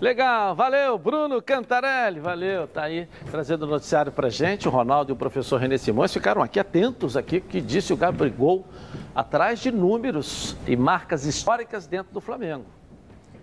Legal, 0.00 0.56
valeu, 0.56 0.96
Bruno 0.96 1.42
Cantarelli, 1.42 2.20
valeu, 2.20 2.66
tá 2.66 2.84
aí 2.84 3.06
trazendo 3.30 3.64
o 3.64 3.66
noticiário 3.66 4.10
pra 4.10 4.30
gente. 4.30 4.66
O 4.66 4.70
Ronaldo 4.70 5.12
e 5.12 5.14
o 5.14 5.16
professor 5.16 5.60
René 5.60 5.76
Simões 5.76 6.10
ficaram 6.10 6.40
aqui 6.40 6.58
atentos 6.58 7.18
aqui, 7.18 7.38
que 7.38 7.60
disse 7.60 7.92
o 7.92 7.96
Gabigol 7.98 8.66
atrás 9.14 9.58
de 9.58 9.70
números 9.70 10.56
e 10.66 10.74
marcas 10.74 11.26
históricas 11.26 11.86
dentro 11.86 12.14
do 12.14 12.20
Flamengo. 12.20 12.64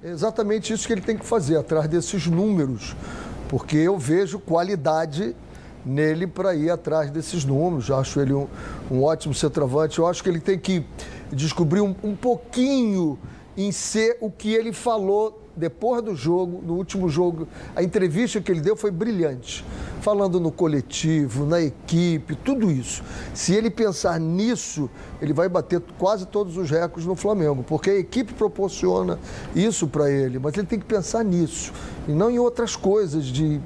É 0.01 0.09
exatamente 0.09 0.73
isso 0.73 0.87
que 0.87 0.93
ele 0.93 1.01
tem 1.01 1.15
que 1.15 1.25
fazer, 1.25 1.57
atrás 1.57 1.87
desses 1.87 2.25
números 2.25 2.95
porque 3.49 3.77
eu 3.77 3.97
vejo 3.97 4.39
qualidade 4.39 5.35
nele 5.85 6.27
para 6.27 6.53
ir 6.53 6.69
atrás 6.69 7.09
desses 7.09 7.45
números. 7.45 7.89
Eu 7.89 7.97
acho 7.97 8.19
ele 8.19 8.33
um, 8.33 8.47
um, 8.91 9.03
ótimo 9.03 9.33
centroavante. 9.33 9.99
Eu 9.99 10.07
acho 10.07 10.21
que 10.21 10.29
ele 10.29 10.39
tem 10.39 10.59
que 10.59 10.85
descobrir 11.31 11.81
um, 11.81 11.95
um 12.03 12.15
pouquinho 12.15 13.17
em 13.55 13.71
ser 13.71 14.17
o 14.21 14.29
que 14.29 14.53
ele 14.53 14.73
falou 14.73 15.46
depois 15.57 16.03
do 16.03 16.15
jogo, 16.15 16.61
no 16.63 16.75
último 16.75 17.09
jogo, 17.09 17.47
a 17.75 17.81
entrevista 17.81 18.39
que 18.39 18.51
ele 18.51 18.61
deu 18.61 18.75
foi 18.75 18.91
brilhante. 18.91 19.65
Falando 20.01 20.39
no 20.39 20.51
coletivo, 20.51 21.45
na 21.45 21.59
equipe, 21.59 22.35
tudo 22.35 22.71
isso. 22.71 23.03
Se 23.33 23.53
ele 23.53 23.69
pensar 23.69 24.19
nisso, 24.19 24.89
ele 25.21 25.33
vai 25.33 25.49
bater 25.49 25.81
quase 25.97 26.25
todos 26.27 26.55
os 26.55 26.69
recordes 26.69 27.05
no 27.05 27.15
Flamengo, 27.15 27.63
porque 27.63 27.89
a 27.89 27.95
equipe 27.95 28.33
proporciona 28.33 29.19
isso 29.55 29.87
para 29.87 30.09
ele, 30.09 30.39
mas 30.39 30.53
ele 30.53 30.67
tem 30.67 30.79
que 30.79 30.85
pensar 30.85 31.25
nisso 31.25 31.73
e 32.07 32.11
não 32.11 32.29
em 32.29 32.39
outras 32.39 32.75
coisas 32.75 33.25
de 33.25 33.59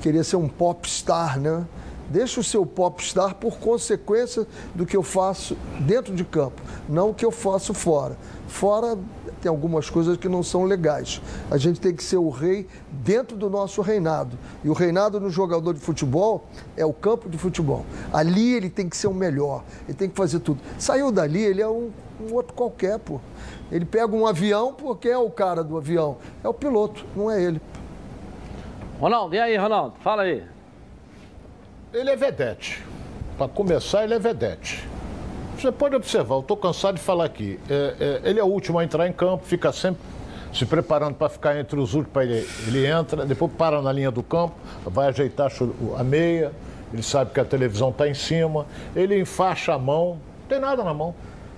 querer 0.00 0.24
ser 0.24 0.36
um 0.36 0.48
popstar, 0.48 1.40
né? 1.40 1.64
Deixa 2.10 2.40
o 2.40 2.44
seu 2.44 2.66
popstar 2.66 3.36
por 3.36 3.58
consequência 3.58 4.46
do 4.74 4.84
que 4.84 4.96
eu 4.96 5.02
faço 5.02 5.56
dentro 5.80 6.14
de 6.14 6.24
campo, 6.24 6.60
não 6.88 7.10
o 7.10 7.14
que 7.14 7.24
eu 7.24 7.30
faço 7.30 7.72
fora. 7.72 8.18
Fora 8.48 8.98
tem 9.42 9.50
algumas 9.50 9.90
coisas 9.90 10.16
que 10.16 10.28
não 10.28 10.42
são 10.42 10.64
legais. 10.64 11.20
A 11.50 11.56
gente 11.56 11.80
tem 11.80 11.94
que 11.94 12.02
ser 12.02 12.16
o 12.16 12.30
rei 12.30 12.68
dentro 12.90 13.36
do 13.36 13.50
nosso 13.50 13.82
reinado. 13.82 14.38
E 14.62 14.68
o 14.68 14.72
reinado 14.72 15.20
no 15.20 15.28
jogador 15.28 15.74
de 15.74 15.80
futebol 15.80 16.44
é 16.76 16.86
o 16.86 16.92
campo 16.92 17.28
de 17.28 17.36
futebol. 17.36 17.84
Ali 18.12 18.54
ele 18.54 18.70
tem 18.70 18.88
que 18.88 18.96
ser 18.96 19.08
o 19.08 19.14
melhor, 19.14 19.64
ele 19.88 19.98
tem 19.98 20.08
que 20.08 20.16
fazer 20.16 20.38
tudo. 20.38 20.60
Saiu 20.78 21.10
dali, 21.10 21.42
ele 21.42 21.60
é 21.60 21.68
um, 21.68 21.90
um 22.20 22.32
outro 22.32 22.54
qualquer, 22.54 23.00
pô. 23.00 23.20
Ele 23.70 23.84
pega 23.84 24.14
um 24.14 24.26
avião 24.26 24.72
porque 24.72 25.08
é 25.08 25.18
o 25.18 25.28
cara 25.28 25.64
do 25.64 25.76
avião. 25.76 26.18
É 26.44 26.48
o 26.48 26.54
piloto, 26.54 27.04
não 27.16 27.28
é 27.28 27.42
ele. 27.42 27.60
Ronaldo, 29.00 29.34
e 29.34 29.40
aí, 29.40 29.56
Ronaldo? 29.56 29.96
Fala 30.00 30.22
aí. 30.22 30.44
ele 31.92 32.10
é 32.10 32.14
vedete. 32.14 32.84
Para 33.36 33.48
começar, 33.48 34.04
ele 34.04 34.14
é 34.14 34.18
vedete. 34.20 34.91
Você 35.62 35.70
pode 35.70 35.94
observar, 35.94 36.34
eu 36.34 36.40
estou 36.40 36.56
cansado 36.56 36.96
de 36.96 37.00
falar 37.00 37.24
aqui. 37.24 37.56
É, 37.70 38.20
é, 38.24 38.30
ele 38.30 38.40
é 38.40 38.42
o 38.42 38.48
último 38.48 38.80
a 38.80 38.84
entrar 38.84 39.06
em 39.06 39.12
campo, 39.12 39.44
fica 39.44 39.70
sempre 39.70 40.02
se 40.52 40.66
preparando 40.66 41.14
para 41.14 41.28
ficar 41.28 41.56
entre 41.56 41.78
os 41.78 41.94
últimos. 41.94 42.20
Ele, 42.20 42.48
ele 42.66 42.84
entra, 42.84 43.24
depois 43.24 43.52
para 43.52 43.80
na 43.80 43.92
linha 43.92 44.10
do 44.10 44.24
campo, 44.24 44.56
vai 44.84 45.06
ajeitar 45.06 45.52
a 45.96 46.02
meia, 46.02 46.50
ele 46.92 47.00
sabe 47.00 47.30
que 47.30 47.38
a 47.38 47.44
televisão 47.44 47.90
está 47.90 48.08
em 48.08 48.14
cima, 48.14 48.66
ele 48.96 49.20
enfaixa 49.20 49.72
a 49.72 49.78
mão, 49.78 50.18
não 50.40 50.48
tem 50.48 50.58
nada 50.58 50.82
na 50.82 50.92
mão. 50.92 51.14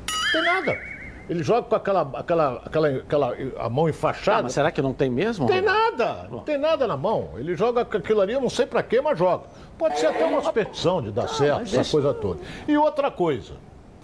Não 0.07 0.32
tem 0.32 0.42
nada. 0.42 0.78
Ele 1.26 1.42
joga 1.42 1.62
com 1.62 1.74
aquela, 1.74 2.02
aquela, 2.12 2.62
aquela, 2.62 2.88
aquela 2.88 3.36
a 3.59 3.70
mão 3.70 3.88
enfaixada. 3.88 4.40
Ah, 4.40 4.42
mas 4.42 4.52
será 4.52 4.70
que 4.70 4.82
não 4.82 4.92
tem 4.92 5.09
mesmo? 5.09 5.46
Não 5.46 5.50
tem 5.50 5.62
nada, 5.62 6.28
não 6.30 6.40
tem 6.40 6.59
nada 6.59 6.86
na 6.86 6.96
mão. 6.98 7.30
Ele 7.36 7.55
joga 7.55 7.86
com 7.86 7.96
aquilo 7.96 8.20
ali, 8.20 8.34
eu 8.34 8.40
não 8.42 8.50
sei 8.50 8.66
para 8.66 8.82
quê, 8.82 9.00
mas 9.00 9.18
joga. 9.18 9.44
Pode 9.78 9.98
ser 9.98 10.09
até 10.09 10.26
uma 10.26 10.42
superstição 10.42 11.00
de 11.00 11.11
dar 11.11 11.24
ah, 11.24 11.28
certo, 11.28 11.62
essa 11.74 11.90
coisa 11.90 12.12
toda. 12.12 12.40
E 12.68 12.76
outra 12.76 13.11
coisa, 13.11 13.55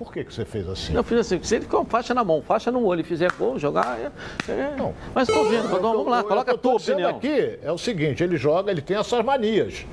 por 0.01 0.11
que, 0.11 0.24
que 0.24 0.32
você 0.32 0.46
fez 0.46 0.66
assim? 0.66 0.94
Eu 0.94 1.05
fiz 1.05 1.18
assim, 1.18 1.42
se 1.42 1.57
ele 1.57 1.66
com 1.66 1.84
faixa 1.84 2.14
na 2.14 2.24
mão, 2.24 2.40
faixa 2.40 2.70
no 2.70 2.82
olho 2.86 3.03
e 3.03 3.05
fizer 3.05 3.30
gol, 3.32 3.59
jogar. 3.59 4.01
É, 4.01 4.11
é... 4.51 4.74
Não. 4.74 4.94
Mas 5.14 5.28
estou 5.28 5.46
vendo, 5.46 5.68
vamos 5.68 6.07
lá, 6.07 6.24
coloca 6.24 6.53
a 6.53 6.57
tua 6.57 6.76
opinião. 6.76 7.11
aqui 7.11 7.59
é 7.62 7.70
o 7.70 7.76
seguinte, 7.76 8.24
ele 8.24 8.38
joga, 8.38 8.70
ele 8.70 8.80
tem 8.80 8.96
essas 8.96 9.22
manias. 9.22 9.84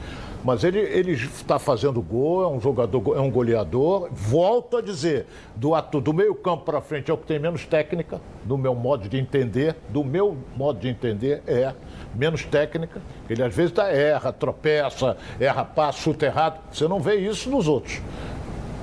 Mas 0.45 0.63
ele 0.63 1.11
está 1.11 1.59
fazendo 1.59 2.01
gol, 2.01 2.41
é 2.41 2.47
um 2.47 2.61
jogador, 2.61 3.17
é 3.17 3.19
um 3.19 3.29
goleador. 3.29 4.07
Volto 4.13 4.77
a 4.77 4.81
dizer, 4.81 5.25
do, 5.53 5.75
ato, 5.75 5.99
do 5.99 6.13
meio 6.13 6.33
campo 6.35 6.63
para 6.63 6.79
frente 6.79 7.11
é 7.11 7.13
o 7.13 7.17
que 7.17 7.25
tem 7.25 7.37
menos 7.37 7.65
técnica, 7.65 8.21
do 8.45 8.57
meu 8.57 8.73
modo 8.73 9.09
de 9.09 9.17
entender. 9.17 9.75
Do 9.89 10.05
meu 10.05 10.37
modo 10.55 10.79
de 10.79 10.87
entender 10.87 11.43
é 11.45 11.73
menos 12.15 12.45
técnica. 12.45 13.01
Ele 13.29 13.43
às 13.43 13.53
vezes 13.53 13.73
tá, 13.73 13.89
erra, 13.89 14.31
tropeça, 14.31 15.17
erra 15.37 15.65
passo, 15.65 15.99
chuta 15.99 16.25
errado. 16.25 16.61
Você 16.71 16.87
não 16.87 17.01
vê 17.01 17.15
isso 17.15 17.49
nos 17.49 17.67
outros. 17.67 17.99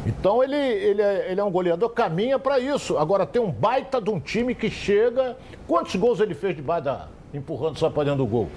Então 0.07 0.43
ele, 0.43 0.57
ele, 0.57 1.03
é, 1.03 1.31
ele 1.31 1.41
é 1.41 1.45
um 1.45 1.51
goleador, 1.51 1.89
caminha 1.91 2.39
para 2.39 2.59
isso. 2.59 2.99
Agora 2.99 3.25
tem 3.25 3.41
um 3.41 3.51
baita 3.51 4.01
de 4.01 4.11
um 4.11 4.21
time 4.21 4.55
que 4.55 4.71
chega. 4.71 5.37
Quantos 5.67 5.97
gols 5.97 6.21
ele 6.21 6.35
fez 6.35 6.55
de 6.57 6.63
da. 6.63 7.09
empurrando 7.33 7.79
só 7.79 7.89
para 7.89 8.05
dentro 8.05 8.19
do 8.19 8.27
gol? 8.27 8.49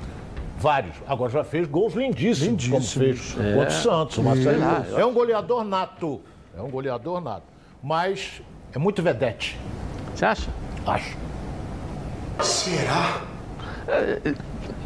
Vários. 0.57 0.95
Agora 1.07 1.31
já 1.31 1.43
fez 1.43 1.67
gols 1.67 1.93
lindíssimos, 1.93 2.65
lindíssimos. 2.65 2.93
como 2.93 3.05
fez 3.05 3.35
é. 3.39 3.53
contra 3.53 3.69
o 3.69 3.71
Santos. 3.71 4.17
O 4.17 4.23
Marcelo. 4.23 4.63
É, 4.97 5.01
é 5.01 5.05
um 5.05 5.13
goleador 5.13 5.63
nato. 5.63 6.21
É 6.57 6.61
um 6.61 6.69
goleador 6.69 7.21
nato. 7.21 7.45
Mas 7.81 8.41
é 8.73 8.79
muito 8.79 9.01
vedete. 9.01 9.57
Você 10.13 10.25
acha? 10.25 10.49
Acho. 10.85 11.15
Será? 12.41 13.21
É, 13.87 14.33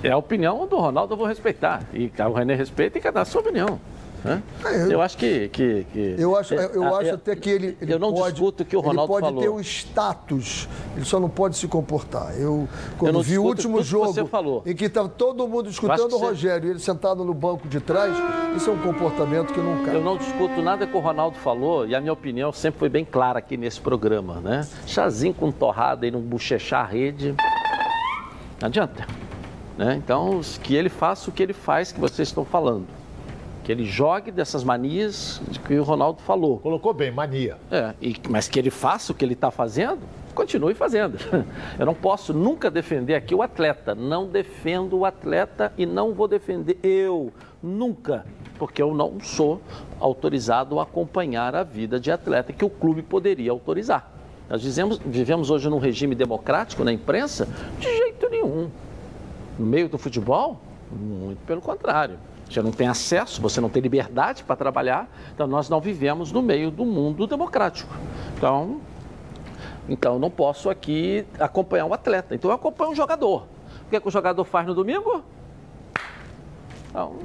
é 0.03 0.11
a 0.11 0.17
opinião 0.17 0.67
do 0.67 0.77
Ronaldo, 0.77 1.13
eu 1.13 1.17
vou 1.17 1.25
respeitar. 1.25 1.83
E 1.93 2.11
o 2.19 2.33
René 2.33 2.53
respeita 2.53 2.97
e 2.97 3.01
cada 3.01 3.21
a 3.21 3.25
sua 3.25 3.41
opinião. 3.41 3.79
É, 4.23 4.83
eu, 4.83 4.91
eu, 4.91 5.01
acho 5.01 5.17
que, 5.17 5.49
que, 5.49 5.85
que, 5.91 6.15
Eu 6.17 6.35
acho, 6.37 6.53
eu 6.53 6.83
é, 6.83 6.99
acho 6.99 7.09
é, 7.09 7.11
até 7.11 7.35
que 7.35 7.49
ele, 7.49 7.77
ele 7.81 7.93
Eu 7.93 7.97
não 7.97 8.13
pode, 8.13 8.33
discuto 8.33 8.63
que 8.63 8.75
o 8.75 8.79
Ronaldo 8.79 9.13
ele 9.13 9.21
pode 9.21 9.25
falou. 9.25 9.41
ter 9.41 9.49
o 9.49 9.59
status, 9.59 10.69
ele 10.95 11.05
só 11.05 11.19
não 11.19 11.29
pode 11.29 11.57
se 11.57 11.67
comportar. 11.67 12.39
Eu, 12.39 12.69
quando 12.99 13.15
eu 13.15 13.21
vi 13.23 13.39
o 13.39 13.43
último 13.43 13.81
jogo 13.81 14.13
em 14.65 14.75
que 14.75 14.85
estava 14.85 15.09
todo 15.09 15.47
mundo 15.47 15.69
escutando 15.69 16.13
o 16.13 16.19
Rogério 16.19 16.67
e 16.67 16.71
ele 16.71 16.79
sentado 16.79 17.23
no 17.25 17.33
banco 17.33 17.67
de 17.67 17.79
trás, 17.79 18.15
isso 18.55 18.69
é 18.69 18.73
um 18.73 18.77
comportamento 18.77 19.53
que 19.53 19.59
não 19.59 19.83
cabe. 19.83 19.97
Eu 19.97 20.03
não 20.03 20.17
discuto 20.17 20.61
nada 20.61 20.85
que 20.85 20.95
o 20.95 20.99
Ronaldo 20.99 21.37
falou 21.37 21.87
e 21.87 21.95
a 21.95 21.99
minha 21.99 22.13
opinião 22.13 22.51
sempre 22.51 22.79
foi 22.79 22.89
bem 22.89 23.03
clara 23.03 23.39
aqui 23.39 23.57
nesse 23.57 23.81
programa, 23.81 24.39
né? 24.39 24.67
Chazinho 24.85 25.33
com 25.33 25.51
torrada 25.51 26.05
e 26.05 26.11
não 26.11 26.21
bochechar 26.21 26.85
a 26.85 26.87
rede, 26.87 27.33
não 28.59 28.67
adianta. 28.67 29.07
Né? 29.77 29.95
Então, 29.95 30.41
que 30.61 30.75
ele 30.75 30.89
faça 30.89 31.29
o 31.29 31.33
que 31.33 31.41
ele 31.41 31.53
faz 31.53 31.91
que 31.91 31.99
vocês 31.99 32.27
estão 32.27 32.45
falando 32.45 33.00
que 33.71 33.73
ele 33.73 33.85
jogue 33.85 34.31
dessas 34.31 34.65
manias 34.65 35.41
de 35.49 35.57
que 35.57 35.79
o 35.79 35.83
Ronaldo 35.83 36.21
falou. 36.21 36.59
Colocou 36.59 36.93
bem, 36.93 37.09
mania. 37.09 37.57
É, 37.71 37.93
e, 38.01 38.17
mas 38.29 38.49
que 38.49 38.59
ele 38.59 38.69
faça 38.69 39.13
o 39.13 39.15
que 39.15 39.23
ele 39.23 39.33
está 39.33 39.49
fazendo, 39.49 39.99
continue 40.35 40.73
fazendo. 40.73 41.17
Eu 41.79 41.85
não 41.85 41.93
posso 41.93 42.33
nunca 42.33 42.69
defender 42.69 43.15
aqui 43.15 43.33
o 43.33 43.41
atleta. 43.41 43.95
Não 43.95 44.27
defendo 44.27 44.97
o 44.97 45.05
atleta 45.05 45.71
e 45.77 45.85
não 45.85 46.13
vou 46.13 46.27
defender 46.27 46.77
eu, 46.83 47.31
nunca, 47.63 48.25
porque 48.59 48.81
eu 48.81 48.93
não 48.93 49.19
sou 49.21 49.61
autorizado 49.99 50.79
a 50.79 50.83
acompanhar 50.83 51.55
a 51.55 51.63
vida 51.63 51.99
de 51.99 52.11
atleta 52.11 52.51
que 52.51 52.65
o 52.65 52.69
clube 52.69 53.01
poderia 53.01 53.51
autorizar. 53.51 54.11
Nós 54.49 54.61
dizemos, 54.61 54.99
vivemos 55.05 55.49
hoje 55.49 55.69
num 55.69 55.79
regime 55.79 56.15
democrático 56.15 56.83
na 56.83 56.91
imprensa? 56.91 57.47
De 57.79 57.87
jeito 57.87 58.29
nenhum. 58.29 58.69
No 59.57 59.65
meio 59.65 59.87
do 59.87 59.97
futebol? 59.97 60.59
Muito 60.91 61.39
pelo 61.45 61.61
contrário 61.61 62.17
você 62.53 62.61
não 62.61 62.71
tem 62.71 62.87
acesso, 62.87 63.41
você 63.41 63.61
não 63.61 63.69
tem 63.69 63.81
liberdade 63.81 64.43
para 64.43 64.55
trabalhar, 64.55 65.09
então 65.33 65.47
nós 65.47 65.69
não 65.69 65.79
vivemos 65.79 66.31
no 66.31 66.41
meio 66.41 66.69
do 66.69 66.85
mundo 66.85 67.25
democrático. 67.25 67.93
Então, 68.37 68.81
então 69.87 70.19
não 70.19 70.29
posso 70.29 70.69
aqui 70.69 71.25
acompanhar 71.39 71.85
um 71.85 71.93
atleta, 71.93 72.35
então 72.35 72.51
eu 72.51 72.55
acompanho 72.55 72.91
um 72.91 72.95
jogador. 72.95 73.47
O 73.85 73.89
que, 73.89 73.95
é 73.95 73.99
que 73.99 74.07
o 74.07 74.11
jogador 74.11 74.43
faz 74.43 74.67
no 74.67 74.73
domingo? 74.73 75.23
Então, 76.89 77.19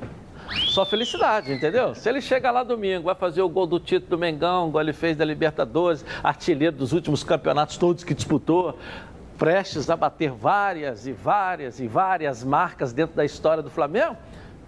só 0.68 0.86
felicidade, 0.86 1.52
entendeu? 1.52 1.94
Se 1.94 2.08
ele 2.08 2.20
chega 2.20 2.50
lá 2.50 2.62
domingo, 2.62 3.04
vai 3.04 3.14
fazer 3.14 3.42
o 3.42 3.48
gol 3.48 3.66
do 3.66 3.80
título 3.80 4.10
do 4.10 4.18
Mengão, 4.18 4.68
igual 4.68 4.82
ele 4.82 4.92
fez 4.92 5.16
da 5.16 5.24
Libertadores, 5.24 6.04
artilheiro 6.22 6.76
dos 6.76 6.92
últimos 6.92 7.24
campeonatos 7.24 7.76
todos 7.76 8.04
que 8.04 8.14
disputou, 8.14 8.78
prestes 9.36 9.90
a 9.90 9.96
bater 9.96 10.30
várias 10.30 11.06
e 11.06 11.12
várias 11.12 11.80
e 11.80 11.86
várias 11.86 12.42
marcas 12.42 12.92
dentro 12.92 13.16
da 13.16 13.24
história 13.24 13.62
do 13.62 13.70
Flamengo, 13.70 14.16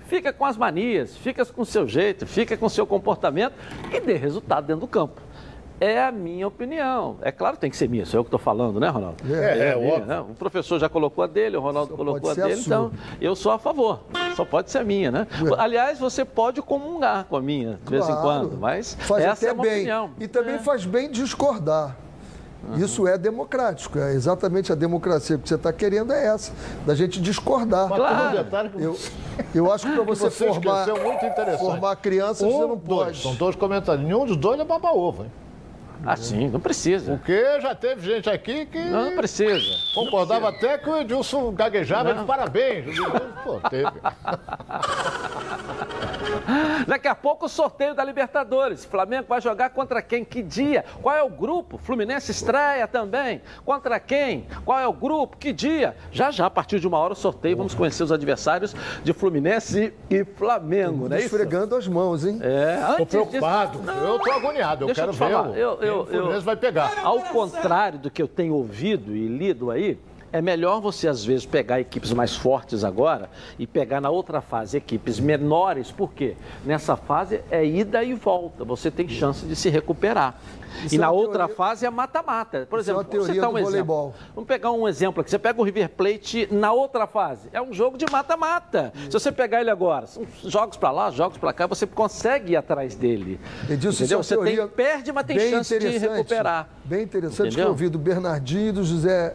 Fica 0.08 0.32
com 0.32 0.46
as 0.46 0.56
manias, 0.56 1.14
fica 1.18 1.44
com 1.44 1.60
o 1.60 1.66
seu 1.66 1.86
jeito, 1.86 2.26
fica 2.26 2.56
com 2.56 2.64
o 2.64 2.70
seu 2.70 2.86
comportamento 2.86 3.52
e 3.92 4.00
dê 4.00 4.14
resultado 4.14 4.66
dentro 4.66 4.80
do 4.80 4.88
campo. 4.88 5.20
É 5.78 6.02
a 6.02 6.10
minha 6.10 6.48
opinião. 6.48 7.18
É 7.20 7.30
claro 7.30 7.56
que 7.56 7.60
tem 7.60 7.70
que 7.70 7.76
ser 7.76 7.88
minha, 7.90 8.06
sou 8.06 8.18
eu 8.18 8.24
que 8.24 8.28
estou 8.28 8.40
falando, 8.40 8.80
né, 8.80 8.88
Ronaldo? 8.88 9.22
É, 9.30 9.58
é, 9.58 9.68
é 9.68 9.76
minha, 9.76 9.98
né? 9.98 10.20
O 10.20 10.34
professor 10.34 10.78
já 10.78 10.88
colocou 10.88 11.22
a 11.22 11.26
dele, 11.26 11.58
o 11.58 11.60
Ronaldo 11.60 11.90
Só 11.90 11.96
colocou 11.96 12.30
a 12.30 12.34
dele, 12.34 12.54
a 12.54 12.56
então 12.56 12.90
eu 13.20 13.36
sou 13.36 13.52
a 13.52 13.58
favor. 13.58 14.00
Só 14.34 14.46
pode 14.46 14.70
ser 14.70 14.78
a 14.78 14.84
minha, 14.84 15.10
né? 15.10 15.26
É. 15.30 15.60
Aliás, 15.60 15.98
você 15.98 16.24
pode 16.24 16.62
comungar 16.62 17.26
com 17.26 17.36
a 17.36 17.42
minha 17.42 17.74
de 17.74 17.98
claro. 17.98 18.04
vez 18.04 18.08
em 18.08 18.20
quando, 18.22 18.56
mas 18.56 18.94
faz 18.94 19.24
essa 19.24 19.46
é 19.46 19.52
uma 19.52 19.62
bem. 19.62 19.72
opinião. 19.74 20.10
E 20.18 20.26
também 20.26 20.54
é. 20.54 20.58
faz 20.58 20.86
bem 20.86 21.10
discordar. 21.10 21.94
Uhum. 22.66 22.76
Isso 22.76 23.06
é 23.06 23.16
democrático, 23.16 23.98
é 23.98 24.12
exatamente 24.12 24.72
a 24.72 24.74
democracia 24.74 25.38
que 25.38 25.48
você 25.48 25.54
está 25.54 25.72
querendo 25.72 26.12
é 26.12 26.26
essa, 26.26 26.52
da 26.84 26.94
gente 26.94 27.20
discordar. 27.20 27.88
Mas 27.88 27.98
claro. 27.98 28.28
um 28.28 28.42
detalhe 28.42 28.68
que 28.70 28.82
eu, 28.82 28.98
eu 29.54 29.72
acho 29.72 29.86
que 29.86 29.94
para 29.94 30.04
você, 30.04 30.30
você 30.30 30.48
formar, 30.48 30.86
formar 31.58 31.96
criança, 31.96 32.44
um, 32.44 32.50
você 32.50 32.66
não 32.66 32.76
dois. 32.76 33.06
pode. 33.06 33.22
São 33.22 33.34
dois 33.34 33.54
comentários. 33.54 34.04
Nenhum 34.04 34.26
dos 34.26 34.36
dois 34.36 34.58
é 34.58 34.64
baba-ovo, 34.64 35.24
hein? 35.24 35.30
Ah, 36.04 36.16
sim, 36.16 36.48
não 36.48 36.60
precisa. 36.60 37.16
Porque 37.16 37.60
já 37.60 37.74
teve 37.74 38.14
gente 38.14 38.30
aqui 38.30 38.66
que. 38.66 38.78
Não, 38.78 39.10
não 39.10 39.16
precisa. 39.16 39.94
Concordava 39.94 40.46
não 40.46 40.52
precisa. 40.52 40.74
até 40.74 40.82
que 40.82 40.90
o 40.90 40.96
Edilson 40.96 41.52
gaguejava 41.52 42.14
de 42.14 42.24
parabéns. 42.24 42.96
Pô, 43.44 43.60
teve. 43.68 43.90
Daqui 46.86 47.08
a 47.08 47.14
pouco 47.14 47.46
o 47.46 47.48
sorteio 47.48 47.94
da 47.94 48.04
Libertadores. 48.04 48.84
Flamengo 48.84 49.26
vai 49.28 49.40
jogar 49.40 49.70
contra 49.70 50.00
quem? 50.00 50.24
Que 50.24 50.42
dia? 50.42 50.84
Qual 51.02 51.14
é 51.14 51.22
o 51.22 51.28
grupo? 51.28 51.78
Fluminense 51.78 52.30
estreia 52.30 52.86
também. 52.86 53.42
Contra 53.64 53.98
quem? 54.00 54.46
Qual 54.64 54.78
é 54.78 54.86
o 54.86 54.92
grupo? 54.92 55.36
Que 55.36 55.52
dia? 55.52 55.96
Já 56.10 56.30
já, 56.30 56.46
a 56.46 56.50
partir 56.50 56.80
de 56.80 56.86
uma 56.86 56.98
hora, 56.98 57.12
o 57.12 57.16
sorteio. 57.16 57.56
Vamos 57.56 57.74
conhecer 57.74 58.02
os 58.02 58.12
adversários 58.12 58.74
de 59.02 59.12
Fluminense 59.12 59.92
e 60.10 60.24
Flamengo, 60.24 61.08
né? 61.08 61.20
Esfregando 61.20 61.76
as 61.76 61.86
mãos, 61.86 62.24
hein? 62.24 62.38
É, 62.42 62.96
Tô 62.96 63.06
preocupado. 63.06 63.78
Disso... 63.78 63.90
Eu 63.90 64.18
tô 64.18 64.32
agoniado. 64.32 64.88
Eu 64.88 64.94
quero 64.94 65.08
eu 65.08 65.12
ver. 65.12 65.58
Eu, 65.58 65.82
eu, 65.82 65.87
eu, 65.88 66.00
o 66.00 66.06
Fluminense 66.06 66.44
vai 66.44 66.56
pegar. 66.56 67.00
Ao 67.02 67.20
contrário 67.20 67.98
do 67.98 68.10
que 68.10 68.22
eu 68.22 68.28
tenho 68.28 68.54
ouvido 68.54 69.14
e 69.14 69.26
lido 69.26 69.70
aí, 69.70 69.98
é 70.30 70.42
melhor 70.42 70.80
você, 70.80 71.08
às 71.08 71.24
vezes, 71.24 71.46
pegar 71.46 71.80
equipes 71.80 72.12
mais 72.12 72.36
fortes 72.36 72.84
agora 72.84 73.30
e 73.58 73.66
pegar 73.66 74.00
na 74.00 74.10
outra 74.10 74.40
fase 74.40 74.76
equipes 74.76 75.18
menores, 75.18 75.90
porque 75.90 76.36
nessa 76.64 76.96
fase 76.96 77.40
é 77.50 77.64
ida 77.64 78.04
e 78.04 78.12
volta, 78.12 78.64
você 78.64 78.90
tem 78.90 79.08
chance 79.08 79.46
de 79.46 79.56
se 79.56 79.70
recuperar. 79.70 80.38
Isso 80.84 80.94
e 80.94 80.98
é 80.98 81.00
na 81.00 81.10
outra 81.10 81.38
teoria... 81.46 81.54
fase 81.56 81.86
é 81.86 81.90
mata-mata. 81.90 82.66
Por 82.68 82.80
Isso 82.80 82.90
exemplo, 82.90 83.06
é 83.10 83.18
você 83.18 83.40
dá 83.40 83.48
um 83.48 83.58
exemplo. 83.58 84.14
Vamos 84.34 84.48
pegar 84.48 84.70
um 84.72 84.88
exemplo 84.88 85.20
aqui. 85.20 85.30
Você 85.30 85.38
pega 85.38 85.60
o 85.60 85.64
River 85.64 85.88
Plate 85.90 86.48
na 86.50 86.72
outra 86.72 87.06
fase. 87.06 87.48
É 87.52 87.62
um 87.62 87.72
jogo 87.72 87.96
de 87.96 88.04
mata-mata. 88.10 88.92
Se 89.04 89.12
você 89.12 89.32
pegar 89.32 89.60
ele 89.60 89.70
agora, 89.70 90.06
são 90.06 90.24
jogos 90.44 90.76
para 90.76 90.90
lá, 90.90 91.10
jogos 91.10 91.38
para 91.38 91.52
cá, 91.52 91.66
você 91.66 91.86
consegue 91.86 92.52
ir 92.52 92.56
atrás 92.56 92.94
dele. 92.94 93.40
Edilson, 93.68 94.04
entendeu? 94.04 94.20
É 94.20 94.22
você 94.22 94.36
tem, 94.36 94.68
perde, 94.68 95.12
mas 95.12 95.26
tem 95.26 95.38
chance 95.38 95.78
de 95.78 95.98
recuperar. 95.98 96.68
Bem 96.84 97.02
interessante 97.02 97.54
que 97.54 97.60
eu 97.60 97.68
ouvi 97.68 97.88
do 97.88 97.98
Bernardinho 97.98 98.68
e 98.68 98.72
do 98.72 98.84
José 98.84 99.34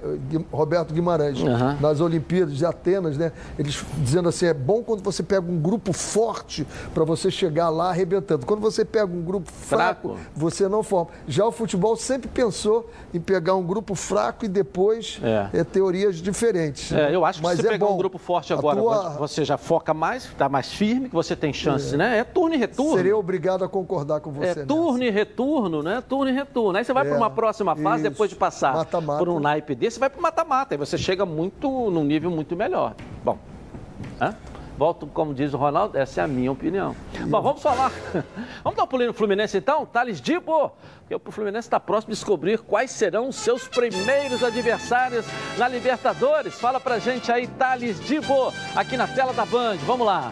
Roberto 0.52 0.74
Roberto 0.74 0.94
Guimarães, 0.94 1.40
Uhum. 1.40 1.78
nas 1.80 2.02
Olimpíadas 2.02 2.56
de 2.58 2.66
Atenas, 2.66 3.18
né? 3.18 3.32
Eles 3.58 3.84
dizendo 3.98 4.30
assim, 4.30 4.48
é 4.48 4.54
bom 4.54 4.84
quando 4.84 5.04
você 5.04 5.22
pega 5.22 5.50
um 5.50 5.60
grupo 5.60 5.94
forte 5.94 6.66
para 6.94 7.04
você 7.04 7.30
chegar 7.30 7.70
lá 7.70 7.90
arrebentando. 7.90 8.46
Quando 8.46 8.60
você 8.60 8.84
pega 8.84 9.06
um 9.06 9.22
grupo 9.22 9.52
fraco, 9.52 10.10
Fraco. 10.16 10.20
você 10.36 10.68
não 10.68 10.82
forma. 10.82 11.12
Já 11.28 11.46
o 11.46 11.52
futebol 11.52 11.96
sempre 11.96 12.28
pensou 12.28 12.90
em 13.14 13.20
pegar 13.20 13.56
um 13.56 13.64
grupo 13.64 13.96
fraco 13.96 14.44
e 14.44 14.48
depois 14.50 15.20
É. 15.24 15.48
é, 15.60 15.64
teorias 15.64 16.18
diferentes. 16.18 16.92
É, 16.92 17.16
eu 17.16 17.24
acho 17.24 17.40
que 17.40 17.44
Mas 17.46 17.56
se 17.56 17.62
você 17.62 17.68
é 17.68 17.72
pegar 17.72 17.86
bom. 17.86 17.94
um 17.94 17.98
grupo 17.98 18.18
forte 18.18 18.52
agora, 18.52 18.78
tua- 18.82 19.10
você 19.12 19.46
já 19.46 19.58
foca 19.58 19.94
mais, 19.94 20.26
está 20.26 20.50
mais 20.50 20.74
firme, 20.74 21.08
que 21.08 21.16
você 21.16 21.36
tem 21.36 21.54
chance, 21.54 21.96
né? 21.96 22.18
É 22.20 22.24
turno 22.26 22.56
e 22.56 22.58
retorno. 22.58 22.98
Seria 22.98 23.16
obrigado 23.18 23.64
a 23.64 23.70
concordar 23.70 24.20
com 24.20 24.32
você. 24.32 24.44
É 24.48 24.56
nessa. 24.56 24.66
turno 24.66 25.04
e 25.04 25.10
retorno, 25.10 25.82
né? 25.82 26.04
Turno 26.08 26.30
e 26.30 26.34
retorno. 26.34 26.78
Aí 26.78 26.84
você 26.84 26.92
vai 26.92 27.06
É, 27.06 27.10
para 27.10 27.18
uma 27.18 27.30
próxima 27.30 27.74
fase, 27.76 28.02
isso. 28.02 28.12
depois 28.12 28.30
de 28.30 28.36
passar 28.36 28.74
Mata-mata. 28.76 29.20
por 29.20 29.30
um 29.30 29.40
naipe 29.40 29.76
desse, 29.76 29.94
você 29.96 30.00
vai 30.02 30.10
para 30.10 30.22
mata-mata. 30.22 30.74
Aí 30.74 30.78
você 30.78 30.98
chega 30.98 31.26
muito 31.26 31.70
num 31.90 32.04
nível 32.04 32.30
muito 32.32 32.56
melhor. 32.56 32.96
Bom, 33.24 33.38
hã? 34.20 34.36
Volto, 34.78 35.08
como 35.08 35.34
diz 35.34 35.54
o 35.54 35.58
Ronaldo, 35.58 35.98
essa 35.98 36.22
é 36.22 36.24
a 36.24 36.28
minha 36.28 36.52
opinião. 36.52 36.96
Bom, 37.28 37.42
vamos 37.42 37.62
falar. 37.62 37.92
vamos 38.64 38.78
dar 38.78 38.84
um 38.84 38.88
pulinho 38.88 39.10
no 39.10 39.14
Fluminense 39.14 39.58
então? 39.58 39.86
Thales 39.86 40.20
Dibo, 40.20 40.72
porque 41.00 41.16
o 41.16 41.32
Fluminense 41.32 41.68
está 41.68 41.80
próximo 41.80 42.14
de 42.14 42.20
descobrir 42.20 42.60
quais 42.60 42.92
serão 42.92 43.30
os 43.30 43.36
seus 43.36 43.68
primeiros 43.68 44.44
adversários 44.44 45.26
na 45.58 45.68
Libertadores. 45.68 46.56
Fala 46.56 46.80
pra 46.80 47.00
gente 47.00 47.32
aí, 47.32 47.48
Thales 47.48 48.00
Dibo, 48.00 48.54
aqui 48.76 48.98
na 48.98 49.08
tela 49.08 49.34
da 49.34 49.46
Band. 49.46 49.78
Vamos 49.86 50.06
lá. 50.06 50.32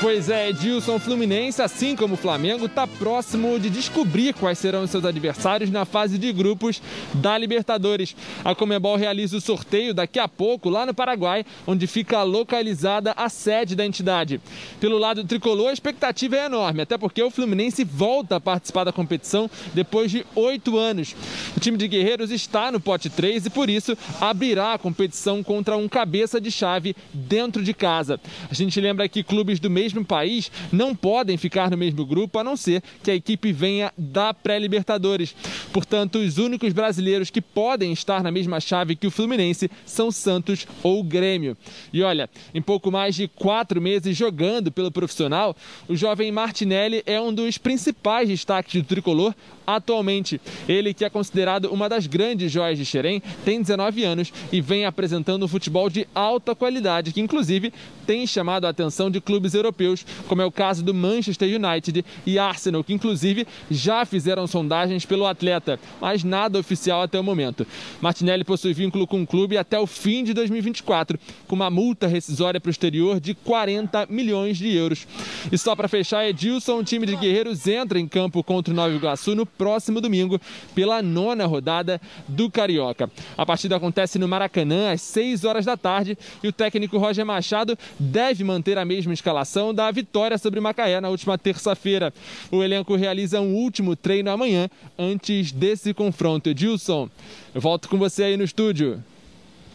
Pois 0.00 0.30
é, 0.30 0.50
Edilson 0.50 0.96
Fluminense, 1.00 1.60
assim 1.60 1.96
como 1.96 2.14
o 2.14 2.16
Flamengo, 2.16 2.66
está 2.66 2.86
próximo 2.86 3.58
de 3.58 3.68
descobrir 3.68 4.32
quais 4.32 4.56
serão 4.56 4.84
os 4.84 4.90
seus 4.92 5.04
adversários 5.04 5.70
na 5.70 5.84
fase 5.84 6.16
de 6.16 6.32
grupos 6.32 6.80
da 7.14 7.36
Libertadores. 7.36 8.14
A 8.44 8.54
Comebol 8.54 8.94
realiza 8.94 9.36
o 9.36 9.40
sorteio 9.40 9.92
daqui 9.92 10.20
a 10.20 10.28
pouco 10.28 10.70
lá 10.70 10.86
no 10.86 10.94
Paraguai, 10.94 11.44
onde 11.66 11.88
fica 11.88 12.22
localizada 12.22 13.12
a 13.16 13.28
sede 13.28 13.74
da 13.74 13.84
entidade. 13.84 14.40
Pelo 14.78 14.98
lado 14.98 15.24
tricolor, 15.24 15.70
a 15.70 15.72
expectativa 15.72 16.36
é 16.36 16.46
enorme, 16.46 16.82
até 16.82 16.96
porque 16.96 17.20
o 17.20 17.30
Fluminense 17.30 17.82
volta 17.82 18.36
a 18.36 18.40
participar 18.40 18.84
da 18.84 18.92
competição 18.92 19.50
depois 19.74 20.12
de 20.12 20.24
oito 20.36 20.78
anos. 20.78 21.16
O 21.56 21.60
time 21.60 21.76
de 21.76 21.88
guerreiros 21.88 22.30
está 22.30 22.70
no 22.70 22.78
pote 22.78 23.10
3 23.10 23.46
e, 23.46 23.50
por 23.50 23.68
isso, 23.68 23.98
abrirá 24.20 24.74
a 24.74 24.78
competição 24.78 25.42
contra 25.42 25.76
um 25.76 25.88
cabeça 25.88 26.40
de 26.40 26.52
chave 26.52 26.94
dentro 27.12 27.64
de 27.64 27.74
casa. 27.74 28.20
A 28.48 28.54
gente 28.54 28.80
lembra 28.80 29.08
que 29.08 29.24
clubes 29.24 29.58
do 29.58 29.68
mesmo 29.88 30.04
país 30.04 30.50
não 30.70 30.94
podem 30.94 31.36
ficar 31.36 31.70
no 31.70 31.76
mesmo 31.76 32.04
grupo, 32.04 32.38
a 32.38 32.44
não 32.44 32.56
ser 32.56 32.82
que 33.02 33.10
a 33.10 33.14
equipe 33.14 33.52
venha 33.52 33.92
da 33.96 34.34
pré-Libertadores. 34.34 35.34
Portanto, 35.72 36.18
os 36.18 36.36
únicos 36.36 36.72
brasileiros 36.72 37.30
que 37.30 37.40
podem 37.40 37.92
estar 37.92 38.22
na 38.22 38.30
mesma 38.30 38.60
chave 38.60 38.96
que 38.96 39.06
o 39.06 39.10
Fluminense 39.10 39.70
são 39.86 40.10
Santos 40.10 40.66
ou 40.82 41.02
Grêmio. 41.02 41.56
E 41.92 42.02
olha, 42.02 42.28
em 42.54 42.60
pouco 42.60 42.90
mais 42.90 43.14
de 43.14 43.28
quatro 43.28 43.80
meses 43.80 44.16
jogando 44.16 44.70
pelo 44.70 44.92
profissional, 44.92 45.56
o 45.88 45.96
jovem 45.96 46.30
Martinelli 46.30 47.02
é 47.06 47.20
um 47.20 47.32
dos 47.32 47.56
principais 47.56 48.28
destaques 48.28 48.74
do 48.74 48.86
tricolor 48.86 49.34
atualmente. 49.66 50.40
Ele, 50.66 50.94
que 50.94 51.04
é 51.04 51.10
considerado 51.10 51.66
uma 51.66 51.88
das 51.88 52.06
grandes 52.06 52.50
joias 52.50 52.78
de 52.78 52.86
Xerém, 52.86 53.22
tem 53.44 53.60
19 53.60 54.02
anos 54.02 54.32
e 54.50 54.60
vem 54.60 54.86
apresentando 54.86 55.44
um 55.44 55.48
futebol 55.48 55.90
de 55.90 56.08
alta 56.14 56.54
qualidade, 56.54 57.12
que 57.12 57.20
inclusive 57.20 57.72
tem 58.08 58.26
chamado 58.26 58.66
a 58.66 58.70
atenção 58.70 59.10
de 59.10 59.20
clubes 59.20 59.52
europeus, 59.52 60.06
como 60.26 60.40
é 60.40 60.44
o 60.46 60.50
caso 60.50 60.82
do 60.82 60.94
Manchester 60.94 61.46
United 61.46 62.02
e 62.24 62.38
Arsenal, 62.38 62.82
que 62.82 62.94
inclusive 62.94 63.46
já 63.70 64.06
fizeram 64.06 64.46
sondagens 64.46 65.04
pelo 65.04 65.26
atleta, 65.26 65.78
mas 66.00 66.24
nada 66.24 66.58
oficial 66.58 67.02
até 67.02 67.20
o 67.20 67.22
momento. 67.22 67.66
Martinelli 68.00 68.44
possui 68.44 68.72
vínculo 68.72 69.06
com 69.06 69.20
o 69.20 69.26
clube 69.26 69.58
até 69.58 69.78
o 69.78 69.86
fim 69.86 70.24
de 70.24 70.32
2024, 70.32 71.20
com 71.46 71.54
uma 71.54 71.68
multa 71.68 72.06
rescisória 72.06 72.58
para 72.58 72.68
o 72.68 72.70
exterior 72.70 73.20
de 73.20 73.34
40 73.34 74.06
milhões 74.08 74.56
de 74.56 74.74
euros. 74.74 75.06
E 75.52 75.58
só 75.58 75.76
para 75.76 75.86
fechar, 75.86 76.26
Edilson, 76.26 76.78
o 76.78 76.84
time 76.84 77.04
de 77.04 77.14
guerreiros 77.14 77.66
entra 77.66 78.00
em 78.00 78.08
campo 78.08 78.42
contra 78.42 78.72
o 78.72 78.76
Nova 78.76 78.94
Iguaçu 78.94 79.34
no 79.34 79.44
próximo 79.44 80.00
domingo, 80.00 80.40
pela 80.74 81.02
nona 81.02 81.44
rodada 81.44 82.00
do 82.26 82.50
Carioca. 82.50 83.10
A 83.36 83.44
partida 83.44 83.76
acontece 83.76 84.18
no 84.18 84.26
Maracanã 84.26 84.92
às 84.92 85.02
6 85.02 85.44
horas 85.44 85.66
da 85.66 85.76
tarde 85.76 86.16
e 86.42 86.48
o 86.48 86.52
técnico 86.52 86.96
Roger 86.96 87.26
Machado 87.26 87.76
deve 87.98 88.44
manter 88.44 88.78
a 88.78 88.84
mesma 88.84 89.12
escalação 89.12 89.74
da 89.74 89.90
vitória 89.90 90.38
sobre 90.38 90.60
Macaé 90.60 91.00
na 91.00 91.08
última 91.08 91.36
terça-feira. 91.36 92.12
O 92.50 92.62
elenco 92.62 92.94
realiza 92.96 93.40
um 93.40 93.54
último 93.54 93.96
treino 93.96 94.30
amanhã 94.30 94.68
antes 94.98 95.52
desse 95.52 95.92
confronto. 95.92 96.48
Edilson, 96.48 97.08
eu 97.54 97.60
volto 97.60 97.88
com 97.88 97.98
você 97.98 98.24
aí 98.24 98.36
no 98.36 98.44
estúdio. 98.44 99.02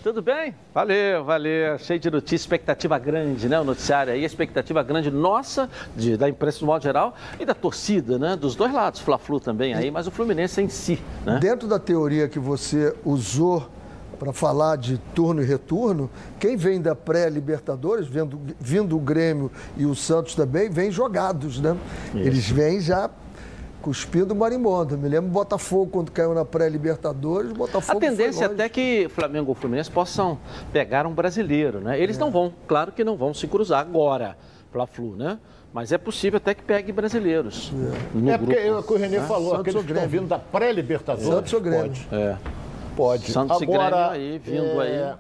Tudo 0.04 0.22
bem? 0.22 0.54
Valeu, 0.74 1.24
valeu. 1.24 1.80
Cheio 1.80 1.98
de 1.98 2.12
notícia, 2.12 2.36
expectativa 2.36 3.00
grande, 3.00 3.48
né? 3.48 3.58
O 3.58 3.64
noticiário 3.64 4.12
aí, 4.12 4.26
expectativa 4.26 4.84
grande 4.84 5.10
nossa, 5.10 5.70
de, 5.96 6.18
da 6.18 6.28
imprensa 6.28 6.58
no 6.60 6.68
modo 6.68 6.84
geral, 6.84 7.16
e 7.40 7.46
da 7.46 7.54
torcida, 7.54 8.20
né? 8.20 8.36
Dos 8.36 8.54
dois 8.54 8.74
lados, 8.74 9.00
Fla-Flu 9.00 9.40
também 9.40 9.74
aí, 9.74 9.90
mas 9.90 10.06
o 10.06 10.12
Fluminense 10.12 10.62
em 10.62 10.68
si, 10.68 11.00
né? 11.26 11.40
Dentro 11.40 11.70
da 11.70 11.80
teoria 11.80 12.28
que 12.28 12.38
você 12.38 12.94
usou 13.06 13.70
para 14.24 14.32
falar 14.32 14.78
de 14.78 14.98
turno 15.14 15.42
e 15.42 15.46
retorno, 15.46 16.10
quem 16.40 16.56
vem 16.56 16.82
da 16.82 16.96
pré-Libertadores, 16.96 18.08
vindo, 18.08 18.40
vindo 18.58 18.96
o 18.96 19.00
Grêmio 19.00 19.52
e 19.76 19.86
o 19.86 19.94
Santos 19.94 20.34
também, 20.34 20.70
vem 20.70 20.90
jogados, 20.90 21.60
né? 21.60 21.76
Eles 22.16 22.50
vêm 22.50 22.80
já 22.80 23.10
cuspindo 23.82 24.34
marimbondo. 24.34 24.98
Me 24.98 25.10
lembro 25.10 25.30
do 25.30 25.34
Botafogo, 25.34 25.92
quando 25.92 26.10
caiu 26.10 26.34
na 26.34 26.46
pré-Libertadores, 26.46 27.52
Botafogo 27.52 27.98
A 27.98 28.00
tendência 28.00 28.32
foi 28.32 28.48
longe. 28.48 28.62
até 28.62 28.70
que 28.70 29.10
Flamengo 29.10 29.50
ou 29.50 29.56
Fluminense 29.56 29.92
possam 29.92 30.40
pegar 30.72 31.06
um 31.06 31.14
brasileiro, 31.14 31.82
né? 31.82 32.00
Eles 32.00 32.18
não 32.18 32.32
vão, 32.32 32.54
claro 32.66 32.94
que 32.94 33.04
não 33.04 33.18
vão 33.18 33.34
se 33.34 33.46
cruzar 33.46 33.82
agora, 33.82 34.38
Fla-Flu, 34.72 35.18
né? 35.18 35.38
Mas 35.74 35.92
é 35.92 35.98
possível 35.98 36.38
até 36.38 36.54
que 36.54 36.64
pegue 36.64 36.94
brasileiros. 36.94 37.74
no 38.14 38.30
É 38.32 38.38
porque 38.38 38.54
grupo, 38.54 38.68
é 38.70 38.80
o 38.80 38.84
que 38.84 38.94
o 38.94 38.96
Renê 38.96 39.20
né? 39.20 39.28
falou, 39.28 39.50
Santos 39.50 39.62
aqueles 39.68 39.86
que 39.86 39.92
estão 39.92 40.08
vindo 40.08 40.28
da 40.28 40.40
pré-Libertadores. 40.40 41.28
Santos 41.28 41.52
ou 41.52 41.60
Grêmio? 41.60 41.82
Pode. 41.88 42.08
É. 42.10 42.38
Pode. 42.96 43.32
Santos 43.32 43.60
e 43.62 43.64
Agora, 43.64 44.10
Grêmio 44.10 44.12
aí, 44.12 44.38
vindo 44.40 44.82
aí. 44.82 45.14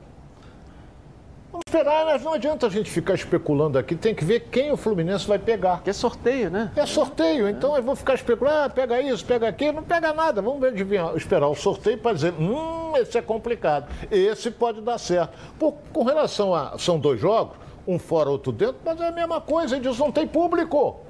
Vamos 1.51 1.65
esperar, 1.67 2.05
mas 2.05 2.23
não 2.23 2.33
adianta 2.33 2.65
a 2.65 2.69
gente 2.69 2.89
ficar 2.89 3.13
especulando 3.13 3.77
aqui. 3.77 3.95
Tem 3.95 4.15
que 4.15 4.25
ver 4.25 4.39
quem 4.51 4.71
o 4.71 4.77
Fluminense 4.77 5.27
vai 5.27 5.37
pegar. 5.37 5.83
Que 5.83 5.91
é 5.91 5.93
sorteio, 5.93 6.49
né? 6.49 6.71
É 6.75 6.83
sorteio, 6.83 7.47
então 7.47 7.75
eu 7.77 7.83
vou 7.83 7.95
ficar 7.95 8.15
especulando, 8.15 8.57
ah, 8.57 8.69
pega 8.69 8.99
isso, 8.99 9.23
pega 9.23 9.47
aquilo, 9.47 9.73
não 9.73 9.83
pega 9.83 10.11
nada. 10.13 10.41
Vamos 10.41 10.59
ver, 10.59 10.69
adivinhar, 10.69 11.15
esperar 11.15 11.47
o 11.47 11.55
sorteio 11.55 11.99
para 11.99 12.13
dizer, 12.13 12.33
hum, 12.39 12.93
esse 12.97 13.19
é 13.19 13.21
complicado. 13.21 13.87
Esse 14.09 14.49
pode 14.49 14.81
dar 14.81 14.97
certo. 14.97 15.37
Por, 15.59 15.75
com 15.93 16.03
relação 16.03 16.55
a. 16.55 16.75
São 16.79 16.97
dois 16.97 17.19
jogos, 17.19 17.55
um 17.87 17.99
fora, 17.99 18.31
outro 18.31 18.51
dentro, 18.51 18.77
mas 18.83 18.99
é 18.99 19.09
a 19.09 19.11
mesma 19.11 19.39
coisa, 19.39 19.75
eles 19.75 19.97
não 19.99 20.11
tem 20.11 20.27
público. 20.27 21.01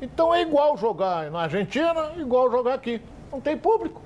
Então 0.00 0.32
é 0.32 0.42
igual 0.42 0.76
jogar 0.76 1.28
na 1.32 1.40
Argentina, 1.40 2.12
igual 2.18 2.48
jogar 2.52 2.74
aqui. 2.74 3.00
Não 3.32 3.40
tem 3.40 3.56
público. 3.56 4.00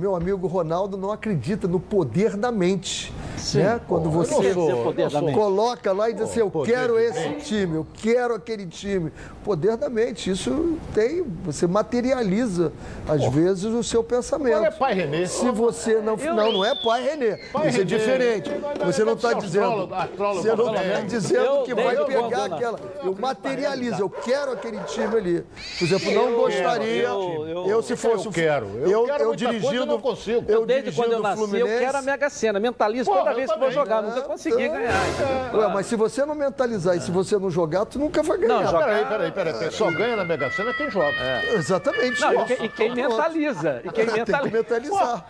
Meu 0.00 0.16
amigo 0.16 0.46
Ronaldo 0.46 0.96
não 0.96 1.12
acredita 1.12 1.68
no 1.68 1.78
poder 1.78 2.34
da 2.34 2.50
mente. 2.50 3.12
Né? 3.54 3.80
Quando 3.86 4.06
eu 4.06 4.10
você 4.10 4.34
não 4.34 4.54
sou, 4.54 4.70
eu 4.70 5.32
coloca 5.32 5.92
lá 5.92 6.08
e 6.08 6.14
diz 6.14 6.22
assim, 6.22 6.40
eu 6.40 6.50
quero 6.50 6.98
esse 6.98 7.18
mente. 7.28 7.44
time, 7.44 7.76
eu 7.76 7.86
quero 7.94 8.34
aquele 8.34 8.66
time. 8.66 9.12
Poder 9.44 9.76
da 9.76 9.88
mente, 9.90 10.30
isso 10.30 10.78
tem, 10.94 11.22
você 11.44 11.66
materializa, 11.66 12.72
às 13.08 13.24
vezes, 13.26 13.64
o 13.64 13.82
seu 13.82 14.02
pensamento. 14.04 14.54
Agora 14.56 14.68
é 14.68 14.70
pai 14.70 14.94
Renê. 14.94 15.26
Se 15.26 15.50
você 15.50 15.94
não. 15.96 16.16
Não, 16.16 16.52
não 16.52 16.64
é 16.64 16.74
pai 16.74 17.02
Renê. 17.02 17.36
Pai 17.52 17.68
isso 17.68 17.76
é 17.80 17.80
Renê. 17.80 17.84
diferente. 17.84 18.50
Você 18.84 19.04
não 19.04 19.14
está 19.14 19.32
dizendo. 19.34 19.64
Você 19.64 19.76
não 19.76 19.84
está 19.84 20.02
astrólogo. 20.04 21.06
dizendo 21.06 21.44
Eu- 21.44 21.62
que 21.62 21.72
eu- 21.72 21.76
vai 21.76 21.96
eu- 21.96 22.06
pegar 22.06 22.48
eu- 22.48 22.54
aquela. 22.54 22.80
Eu 23.04 23.16
materializo, 23.18 24.00
eu 24.02 24.10
quero 24.10 24.52
aquele 24.52 24.78
time 24.84 25.16
ali. 25.16 25.44
Por 25.78 25.84
exemplo, 25.84 26.10
não 26.12 26.34
gostaria. 26.34 27.02
eu- 27.04 27.46
Eu, 27.48 27.66
eu- 27.66 27.82
se 27.82 27.96
fosse. 27.96 28.26
eu 28.26 28.32
quero. 28.32 28.66
Eu 28.82 29.06
Eu, 29.06 29.06
eu 29.06 29.34
dirigindo. 29.34 29.89
Não 29.90 30.00
consigo. 30.00 30.44
Eu 30.50 30.64
Desde 30.66 30.92
quando 30.92 31.12
eu 31.12 31.20
nasci, 31.20 31.42
eu 31.42 31.48
Fluminense. 31.48 31.78
quero 31.84 31.98
a 31.98 32.02
Mega 32.02 32.30
Sena. 32.30 32.60
Mentalizo 32.60 33.04
Porra, 33.06 33.18
toda 33.20 33.30
eu 33.32 33.36
vez 33.36 33.50
que 33.52 33.58
vou 33.58 33.68
também. 33.68 33.74
jogar. 33.84 34.02
Nunca 34.02 34.22
consegui 34.22 34.62
então- 34.62 34.76
ganhar, 34.78 35.08
entendeu? 35.08 35.60
Ué, 35.60 35.68
mas 35.74 35.86
se 35.86 35.96
você 35.96 36.24
não 36.24 36.34
mentalizar 36.34 36.96
e 36.96 37.00
se 37.00 37.10
você 37.10 37.38
não 37.38 37.50
jogar, 37.50 37.84
tu 37.86 37.98
nunca 37.98 38.22
vai 38.22 38.38
ganhar. 38.38 38.54
Não, 38.62 38.70
joga- 38.70 38.84
Peraí, 38.84 39.04
peraí, 39.06 39.32
peraí, 39.32 39.52
peraí. 39.54 39.70
Só 39.72 39.90
ganha 39.90 40.16
na 40.16 40.24
Mega 40.24 40.50
Sena 40.50 40.72
quem 40.74 40.90
joga. 40.90 41.16
Exatamente. 41.54 42.20
Não, 42.20 42.32
e 42.42 42.68
quem, 42.68 42.86
e 42.92 42.94
mentaliza. 42.94 43.80
E 43.84 43.90
quem 43.90 44.06
Tem 44.10 44.14
que 44.14 44.18
mentaliza. 44.20 44.50
mentalizar. 44.56 45.26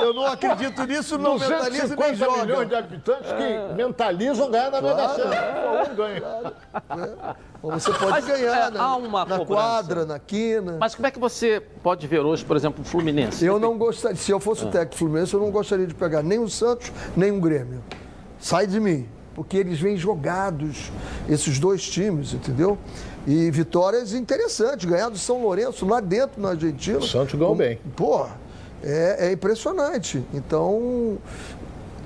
Eu 0.00 0.14
não 0.14 0.26
acredito 0.26 0.84
nisso, 0.86 1.18
não 1.18 1.38
mentalizo 1.38 1.70
nem 1.70 1.80
250 1.80 2.16
joga. 2.16 2.44
milhões 2.44 2.68
de 2.68 2.74
habitantes 2.74 3.32
que 3.32 3.74
mentalizam 3.74 4.50
ganhar 4.50 4.70
na 4.70 4.80
Mega 4.80 5.08
Sena. 5.10 5.90
Um 5.90 5.94
ganha. 5.94 7.34
Você 7.72 7.92
pode 7.92 8.10
Mas, 8.10 8.24
ganhar 8.26 8.68
é, 8.68 8.70
na, 8.70 8.82
há 8.82 8.96
uma 8.96 9.24
na 9.24 9.38
cobrança. 9.38 9.44
quadra, 9.46 10.04
na 10.04 10.18
quina. 10.18 10.76
Mas 10.78 10.94
como 10.94 11.06
é 11.06 11.10
que 11.10 11.18
você 11.18 11.62
pode 11.82 12.06
ver 12.06 12.20
hoje, 12.20 12.44
por 12.44 12.56
exemplo, 12.56 12.82
o 12.82 12.84
Fluminense? 12.84 13.44
Eu 13.44 13.58
não 13.58 13.76
gostaria, 13.78 14.16
se 14.16 14.30
eu 14.30 14.38
fosse 14.40 14.64
o 14.64 14.68
técnico 14.70 14.94
do 14.94 14.98
Fluminense, 14.98 15.34
eu 15.34 15.40
não 15.40 15.50
gostaria 15.50 15.86
de 15.86 15.94
pegar 15.94 16.22
nem 16.22 16.38
o 16.38 16.48
Santos, 16.48 16.92
nem 17.16 17.30
o 17.32 17.40
Grêmio. 17.40 17.82
Sai 18.38 18.66
de 18.66 18.78
mim. 18.78 19.08
Porque 19.34 19.56
eles 19.56 19.80
vêm 19.80 19.96
jogados, 19.96 20.92
esses 21.28 21.58
dois 21.58 21.82
times, 21.82 22.32
entendeu? 22.34 22.78
E 23.26 23.50
vitórias 23.50 24.12
interessantes, 24.14 24.84
ganhar 24.88 25.08
do 25.08 25.18
São 25.18 25.42
Lourenço 25.42 25.84
lá 25.86 25.98
dentro 26.00 26.40
na 26.40 26.50
Argentina. 26.50 26.98
O 26.98 27.02
Santos 27.02 27.34
ganhou 27.34 27.54
bem. 27.56 27.80
Pô, 27.96 28.26
É, 28.80 29.28
é 29.28 29.32
impressionante. 29.32 30.22
Então, 30.32 31.16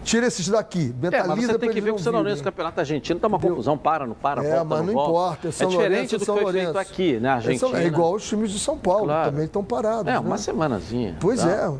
tira 0.09 0.27
esses 0.27 0.49
daqui, 0.49 0.95
mentaliza 1.01 1.17
é, 1.17 1.27
mas 1.27 1.45
você 1.45 1.59
tem 1.59 1.71
que 1.71 1.81
ver 1.81 1.93
que 1.93 2.01
o 2.01 2.03
São 2.03 2.13
Lourenço, 2.13 2.43
campeonato 2.43 2.81
argentino, 2.81 3.21
tá 3.21 3.27
uma 3.27 3.39
confusão, 3.39 3.77
para, 3.77 4.07
não 4.07 4.15
para, 4.15 4.43
é, 4.43 4.51
volta, 4.51 4.65
mas 4.65 4.79
não, 4.79 4.87
não 4.87 5.03
importa. 5.03 5.49
É, 5.49 5.63
é 5.63 5.67
diferente 5.67 6.17
do 6.17 6.21
que 6.21 6.25
foi 6.25 6.41
Lourenço. 6.41 6.73
feito 6.73 6.79
aqui, 6.79 7.21
né, 7.21 7.29
Argentina. 7.29 7.81
É 7.81 7.87
igual 7.87 8.15
os 8.15 8.27
times 8.27 8.51
de 8.51 8.59
São 8.59 8.79
Paulo, 8.79 9.05
claro. 9.05 9.31
também 9.31 9.45
estão 9.45 9.63
parados. 9.63 10.07
É, 10.07 10.13
né? 10.13 10.19
uma 10.19 10.39
semanazinha. 10.39 11.17
Pois 11.21 11.43
tá. 11.43 11.51
é. 11.51 11.73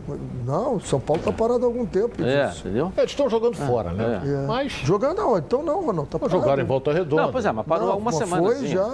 Não, 0.45 0.79
São 0.81 1.01
Paulo 1.01 1.21
está 1.21 1.33
parado 1.33 1.65
há 1.65 1.67
algum 1.67 1.87
tempo. 1.87 2.23
É, 2.23 2.49
disso. 2.49 2.61
entendeu? 2.61 2.93
Eles 2.97 3.11
estão 3.11 3.31
jogando 3.31 3.57
fora, 3.57 3.93
né? 3.93 4.23
É. 4.25 4.47
Mas... 4.47 4.73
Jogando 4.73 5.21
aonde? 5.21 5.47
Então 5.47 5.63
não, 5.63 5.85
Ronaldo. 5.85 6.19
Tá 6.19 6.29
jogaram 6.29 6.63
em 6.63 6.67
volta 6.67 6.93
redonda. 6.93 7.23
Não, 7.23 7.33
pois 7.33 7.47
é, 7.47 7.53
mas 7.53 7.67
parou 7.67 7.89
não, 7.89 7.99
uma 7.99 8.13
semana. 8.13 8.43
Foi 8.43 8.67
já. 8.67 8.85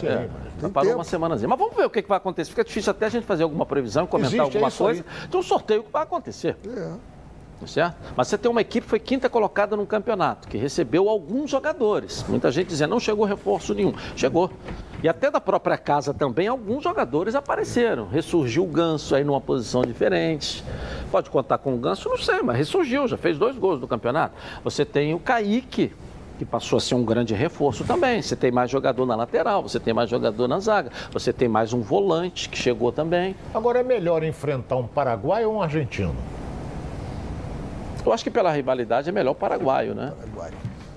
Sim, 0.00 0.06
é. 0.06 0.28
Mas 0.60 0.72
parou 0.72 0.88
tempo. 0.88 0.98
uma 0.98 1.04
semanazinha. 1.04 1.48
Mas 1.48 1.58
vamos 1.58 1.76
ver 1.76 1.84
o 1.84 1.90
que, 1.90 2.02
que 2.02 2.08
vai 2.08 2.18
acontecer. 2.18 2.50
Fica 2.50 2.64
difícil 2.64 2.90
até 2.90 3.06
a 3.06 3.08
gente 3.08 3.26
fazer 3.26 3.42
alguma 3.44 3.66
previsão, 3.66 4.06
comentar 4.06 4.34
Existe, 4.34 4.56
alguma 4.56 4.70
coisa. 4.70 5.04
Aí. 5.06 5.24
Então, 5.28 5.40
um 5.40 5.42
sorteio 5.42 5.82
que 5.84 5.92
vai 5.92 6.02
acontecer. 6.02 6.56
É. 6.66 7.13
Certo? 7.66 7.96
Mas 8.16 8.28
você 8.28 8.36
tem 8.36 8.50
uma 8.50 8.60
equipe 8.60 8.84
que 8.84 8.90
foi 8.90 8.98
quinta 8.98 9.28
colocada 9.28 9.76
no 9.76 9.86
campeonato, 9.86 10.48
que 10.48 10.58
recebeu 10.58 11.08
alguns 11.08 11.50
jogadores. 11.50 12.24
Muita 12.28 12.50
gente 12.50 12.68
dizendo, 12.68 12.90
não 12.90 13.00
chegou 13.00 13.24
reforço 13.24 13.74
nenhum. 13.74 13.94
Chegou. 14.16 14.50
E 15.02 15.08
até 15.08 15.30
da 15.30 15.40
própria 15.40 15.76
casa 15.76 16.14
também, 16.14 16.48
alguns 16.48 16.82
jogadores 16.82 17.34
apareceram. 17.34 18.08
Ressurgiu 18.08 18.64
o 18.64 18.66
Ganso 18.66 19.14
aí 19.14 19.22
numa 19.22 19.40
posição 19.40 19.82
diferente. 19.82 20.64
Pode 21.10 21.30
contar 21.30 21.58
com 21.58 21.74
o 21.74 21.78
Ganso? 21.78 22.08
Não 22.08 22.18
sei, 22.18 22.42
mas 22.42 22.56
ressurgiu, 22.56 23.06
já 23.06 23.16
fez 23.16 23.38
dois 23.38 23.56
gols 23.56 23.80
no 23.80 23.86
campeonato. 23.86 24.34
Você 24.62 24.84
tem 24.84 25.14
o 25.14 25.18
Kaique, 25.18 25.92
que 26.38 26.44
passou 26.44 26.78
a 26.78 26.80
ser 26.80 26.94
um 26.94 27.04
grande 27.04 27.34
reforço 27.34 27.84
também. 27.84 28.20
Você 28.20 28.34
tem 28.34 28.50
mais 28.50 28.70
jogador 28.70 29.06
na 29.06 29.14
lateral, 29.14 29.62
você 29.62 29.78
tem 29.78 29.94
mais 29.94 30.10
jogador 30.10 30.48
na 30.48 30.58
zaga, 30.58 30.90
você 31.12 31.32
tem 31.32 31.48
mais 31.48 31.72
um 31.72 31.80
volante 31.80 32.48
que 32.48 32.58
chegou 32.58 32.90
também. 32.90 33.36
Agora 33.54 33.80
é 33.80 33.82
melhor 33.82 34.22
enfrentar 34.24 34.76
um 34.76 34.86
Paraguai 34.86 35.44
ou 35.44 35.54
um 35.54 35.62
argentino? 35.62 36.16
Eu 38.04 38.12
acho 38.12 38.22
que 38.22 38.30
pela 38.30 38.50
rivalidade 38.52 39.08
é 39.08 39.12
melhor 39.12 39.32
o 39.32 39.34
paraguaio, 39.34 39.94
né? 39.94 40.12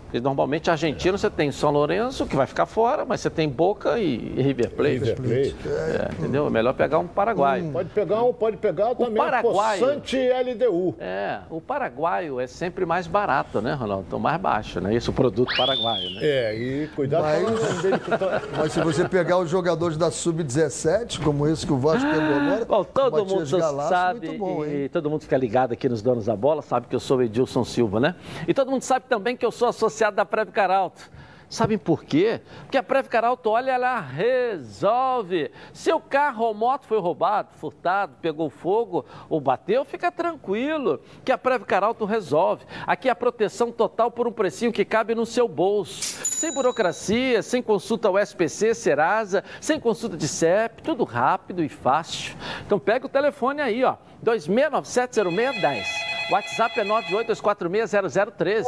Porque 0.07 0.21
normalmente 0.21 0.71
argentino 0.71 1.17
você 1.17 1.29
tem 1.29 1.51
São 1.51 1.69
Lourenço, 1.69 2.25
que 2.25 2.35
vai 2.35 2.47
ficar 2.47 2.65
fora, 2.65 3.03
mas 3.03 3.19
você 3.19 3.29
tem 3.29 3.49
Boca 3.49 3.99
e, 3.99 4.33
e 4.37 4.41
River 4.41 4.69
Plate. 4.71 4.93
River 4.93 5.15
Plate. 5.17 5.55
É, 5.67 6.11
entendeu? 6.17 6.47
É 6.47 6.49
melhor 6.49 6.73
pegar 6.73 6.99
um 6.99 7.07
paraguaio. 7.07 7.65
Hum. 7.65 7.71
Pode 7.73 7.89
pegar 7.89 8.23
um, 8.23 8.31
pode 8.31 8.55
pegar 8.55 8.95
também 8.95 9.13
o 9.13 9.15
paraguaio, 9.17 9.83
um 9.83 9.87
Poçante 9.87 10.17
LDU. 10.17 10.95
É, 10.97 11.39
o 11.49 11.59
paraguaio 11.59 12.39
é 12.39 12.47
sempre 12.47 12.85
mais 12.85 13.05
barato, 13.05 13.61
né, 13.61 13.73
Ronaldo? 13.73 14.05
Então 14.07 14.17
mais 14.17 14.39
baixo, 14.39 14.79
né? 14.79 14.95
Isso, 14.95 15.11
o 15.11 15.13
produto 15.13 15.53
paraguaio, 15.57 16.09
né? 16.11 16.19
É, 16.21 16.55
e 16.55 16.87
cuidado 16.95 17.23
mas, 17.23 17.43
com 17.43 18.55
Mas 18.57 18.71
se 18.71 18.79
você 18.79 19.09
pegar 19.09 19.39
os 19.39 19.49
jogadores 19.49 19.97
da 19.97 20.09
Sub-17, 20.09 21.21
como 21.21 21.45
esse 21.47 21.65
que 21.65 21.73
o 21.73 21.77
Vasco 21.77 22.09
pegou 22.09 22.33
agora... 22.33 22.65
Bom, 22.65 22.83
todo 22.85 23.25
mundo 23.25 23.57
Galaço, 23.57 23.89
sabe, 23.89 24.37
bom, 24.37 24.63
e, 24.63 24.85
e 24.85 24.89
todo 24.89 25.09
mundo 25.09 25.21
fica 25.21 25.35
ligado 25.35 25.73
aqui 25.73 25.89
nos 25.89 26.01
Donos 26.01 26.27
da 26.27 26.35
Bola, 26.35 26.61
sabe 26.61 26.87
que 26.87 26.95
eu 26.95 26.99
sou 26.99 27.17
o 27.17 27.21
Edilson 27.21 27.65
Silva, 27.65 27.99
né? 27.99 28.15
E 28.47 28.53
todo 28.53 28.71
mundo 28.71 28.83
sabe 28.83 29.05
também 29.09 29.35
que 29.35 29.45
eu 29.45 29.51
sou 29.51 29.67
associado 29.67 29.96
associado 29.97 30.15
da 30.15 30.25
Preve 30.25 30.51
Caralto. 30.51 31.09
Sabem 31.49 31.77
por 31.77 32.03
quê? 32.03 32.41
Porque 32.63 32.77
a 32.77 32.83
Preve 32.83 33.07
Caralto, 33.07 33.49
olha, 33.49 33.71
ela 33.71 34.01
resolve. 34.01 35.49
Seu 35.71 35.97
carro 35.97 36.43
ou 36.43 36.53
moto 36.53 36.85
foi 36.85 36.99
roubado, 36.99 37.53
furtado, 37.53 38.17
pegou 38.21 38.49
fogo 38.49 39.05
ou 39.29 39.39
bateu, 39.39 39.85
fica 39.85 40.11
tranquilo, 40.11 41.01
que 41.23 41.31
a 41.31 41.37
Preve 41.37 41.63
Caralto 41.63 42.03
resolve. 42.03 42.65
Aqui 42.85 43.07
é 43.07 43.11
a 43.11 43.15
proteção 43.15 43.71
total 43.71 44.11
por 44.11 44.27
um 44.27 44.31
precinho 44.31 44.73
que 44.73 44.83
cabe 44.83 45.15
no 45.15 45.25
seu 45.25 45.47
bolso. 45.47 46.01
Sem 46.25 46.53
burocracia, 46.53 47.41
sem 47.41 47.63
consulta 47.63 48.09
ao 48.09 48.19
SPC, 48.19 48.75
Serasa, 48.75 49.41
sem 49.61 49.79
consulta 49.79 50.17
de 50.17 50.27
CEP, 50.27 50.83
tudo 50.83 51.05
rápido 51.05 51.63
e 51.63 51.69
fácil. 51.69 52.35
Então 52.65 52.77
pega 52.77 53.05
o 53.05 53.09
telefone 53.09 53.61
aí, 53.61 53.85
ó, 53.85 53.95
26970610. 54.21 56.06
WhatsApp 56.29 56.79
é 56.79 56.85
982460013. 56.85 58.63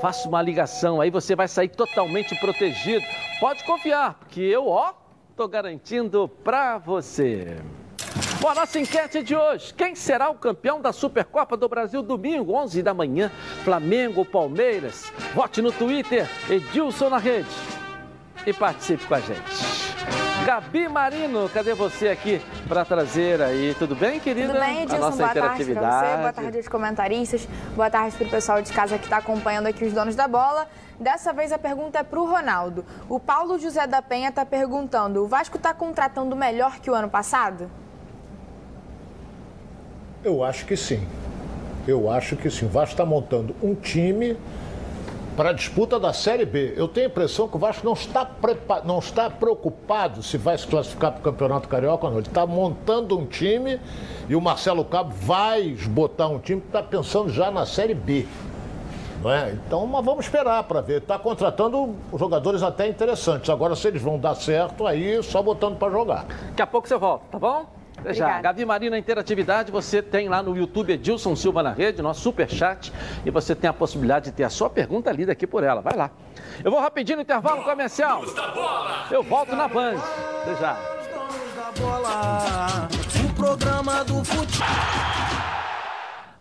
Faça 0.00 0.28
uma 0.28 0.42
ligação 0.42 1.00
aí, 1.00 1.10
você 1.10 1.34
vai 1.34 1.48
sair 1.48 1.68
totalmente 1.68 2.34
protegido. 2.36 3.04
Pode 3.40 3.64
confiar, 3.64 4.14
porque 4.14 4.40
eu, 4.40 4.68
ó, 4.68 4.92
tô 5.36 5.48
garantindo 5.48 6.28
para 6.28 6.78
você. 6.78 7.56
Bom, 8.40 8.48
a 8.48 8.54
nossa 8.54 8.78
enquete 8.78 9.22
de 9.22 9.34
hoje, 9.34 9.74
quem 9.74 9.94
será 9.94 10.30
o 10.30 10.34
campeão 10.34 10.80
da 10.80 10.92
Supercopa 10.92 11.56
do 11.56 11.68
Brasil 11.68 12.02
domingo, 12.02 12.54
11 12.54 12.82
da 12.82 12.94
manhã, 12.94 13.30
Flamengo 13.64 14.20
ou 14.20 14.24
Palmeiras? 14.24 15.12
Vote 15.34 15.60
no 15.60 15.72
Twitter, 15.72 16.28
Edilson 16.48 17.08
na 17.08 17.18
rede 17.18 17.48
e 18.46 18.52
participe 18.52 19.04
com 19.06 19.14
a 19.14 19.20
gente. 19.20 20.27
Gabi 20.48 20.88
Marino, 20.88 21.46
cadê 21.50 21.74
você 21.74 22.08
aqui 22.08 22.40
para 22.66 22.82
trazer 22.82 23.42
aí? 23.42 23.76
Tudo 23.78 23.94
bem, 23.94 24.18
querida? 24.18 24.48
Tudo 24.48 24.60
bem, 24.60 24.84
Edilson. 24.84 24.96
A 24.96 24.98
nossa 24.98 25.16
boa 25.18 25.30
interatividade. 25.30 25.80
tarde 25.80 26.00
para 26.00 26.00
você, 26.00 26.16
boa 26.16 26.32
tarde 26.32 26.56
aos 26.56 26.68
comentaristas, 26.68 27.48
boa 27.76 27.90
tarde 27.90 28.16
para 28.16 28.26
o 28.26 28.30
pessoal 28.30 28.62
de 28.62 28.72
casa 28.72 28.96
que 28.96 29.04
está 29.04 29.18
acompanhando 29.18 29.66
aqui 29.66 29.84
os 29.84 29.92
donos 29.92 30.16
da 30.16 30.26
bola. 30.26 30.66
Dessa 30.98 31.34
vez 31.34 31.52
a 31.52 31.58
pergunta 31.58 31.98
é 31.98 32.02
para 32.02 32.18
o 32.18 32.24
Ronaldo. 32.24 32.82
O 33.10 33.20
Paulo 33.20 33.58
José 33.58 33.86
da 33.86 34.00
Penha 34.00 34.30
está 34.30 34.46
perguntando: 34.46 35.22
o 35.22 35.28
Vasco 35.28 35.58
está 35.58 35.74
contratando 35.74 36.34
melhor 36.34 36.78
que 36.80 36.90
o 36.90 36.94
ano 36.94 37.10
passado? 37.10 37.70
Eu 40.24 40.42
acho 40.42 40.64
que 40.64 40.78
sim. 40.78 41.06
Eu 41.86 42.10
acho 42.10 42.36
que 42.36 42.48
sim. 42.48 42.64
O 42.64 42.70
Vasco 42.70 42.94
está 42.94 43.04
montando 43.04 43.54
um 43.62 43.74
time 43.74 44.34
para 45.38 45.50
a 45.50 45.52
disputa 45.52 46.00
da 46.00 46.12
Série 46.12 46.44
B. 46.44 46.74
Eu 46.76 46.88
tenho 46.88 47.06
a 47.06 47.10
impressão 47.10 47.46
que 47.46 47.54
o 47.54 47.60
Vasco 47.60 47.86
não 47.86 47.92
está, 47.92 48.26
prepa... 48.26 48.82
não 48.84 48.98
está 48.98 49.30
preocupado 49.30 50.20
se 50.20 50.36
vai 50.36 50.58
se 50.58 50.66
classificar 50.66 51.12
para 51.12 51.20
o 51.20 51.22
Campeonato 51.22 51.68
Carioca 51.68 52.06
ou 52.06 52.10
não. 52.10 52.18
Ele 52.18 52.26
está 52.26 52.44
montando 52.44 53.16
um 53.16 53.24
time 53.24 53.78
e 54.28 54.34
o 54.34 54.40
Marcelo 54.40 54.84
Cabo 54.84 55.14
vai 55.14 55.76
botar 55.90 56.26
um 56.26 56.40
time 56.40 56.60
que 56.60 56.66
está 56.66 56.82
pensando 56.82 57.30
já 57.30 57.52
na 57.52 57.64
Série 57.64 57.94
B. 57.94 58.26
Não 59.22 59.30
é? 59.30 59.52
Então, 59.52 59.86
mas 59.86 60.04
vamos 60.04 60.24
esperar 60.24 60.64
para 60.64 60.80
ver. 60.80 61.02
Está 61.02 61.16
contratando 61.16 61.94
jogadores 62.14 62.60
até 62.60 62.88
interessantes. 62.88 63.48
Agora, 63.48 63.76
se 63.76 63.86
eles 63.86 64.02
vão 64.02 64.18
dar 64.18 64.34
certo, 64.34 64.88
aí 64.88 65.22
só 65.22 65.40
botando 65.40 65.78
para 65.78 65.92
jogar. 65.92 66.26
Daqui 66.48 66.62
a 66.62 66.66
pouco 66.66 66.88
você 66.88 66.98
volta, 66.98 67.24
tá 67.30 67.38
bom? 67.38 67.77
Já, 68.12 68.40
Gabi 68.40 68.64
Marina 68.64 68.98
Interatividade, 68.98 69.70
você 69.70 70.02
tem 70.02 70.28
lá 70.28 70.42
no 70.42 70.56
YouTube 70.56 70.92
Edilson 70.92 71.34
Silva 71.36 71.62
na 71.62 71.72
Rede, 71.72 72.00
nosso 72.00 72.20
super 72.20 72.48
chat, 72.48 72.92
e 73.24 73.30
você 73.30 73.54
tem 73.54 73.68
a 73.68 73.72
possibilidade 73.72 74.26
de 74.26 74.32
ter 74.32 74.44
a 74.44 74.50
sua 74.50 74.70
pergunta 74.70 75.10
lida 75.12 75.32
aqui 75.32 75.46
por 75.46 75.62
ela. 75.62 75.80
Vai 75.80 75.96
lá. 75.96 76.10
Eu 76.64 76.70
vou 76.70 76.80
rapidinho 76.80 77.16
no 77.16 77.22
intervalo 77.22 77.62
comercial. 77.64 78.22
Eu 79.10 79.22
volto 79.22 79.54
na 79.54 79.68
Band. 79.68 79.96
Até 80.42 80.54
já. 80.56 80.76
O 83.24 83.34
programa 83.34 84.04
do 84.04 84.24
futebol. 84.24 84.66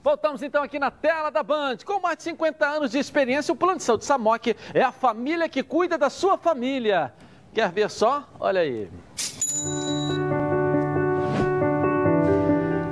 Voltamos 0.04 0.42
então 0.42 0.64
aqui 0.64 0.80
na 0.80 0.90
tela 0.90 1.30
da 1.30 1.44
Band. 1.44 1.78
Com 1.86 2.00
mais 2.00 2.18
de 2.18 2.24
50 2.24 2.66
anos 2.66 2.92
de 2.92 2.98
experiência, 2.98 3.54
o 3.54 3.58
Plano 3.58 3.78
de 3.78 3.84
Saúde 3.84 4.06
Samok 4.06 4.56
é 4.74 4.82
a 4.82 4.92
família 4.92 5.50
que 5.50 5.62
cuida 5.62 5.98
da 5.98 6.10
sua 6.10 6.38
família. 6.38 7.14
Quer 7.54 7.70
ver 7.72 7.90
só? 7.90 8.24
Olha 8.40 8.62
aí. 8.62 8.90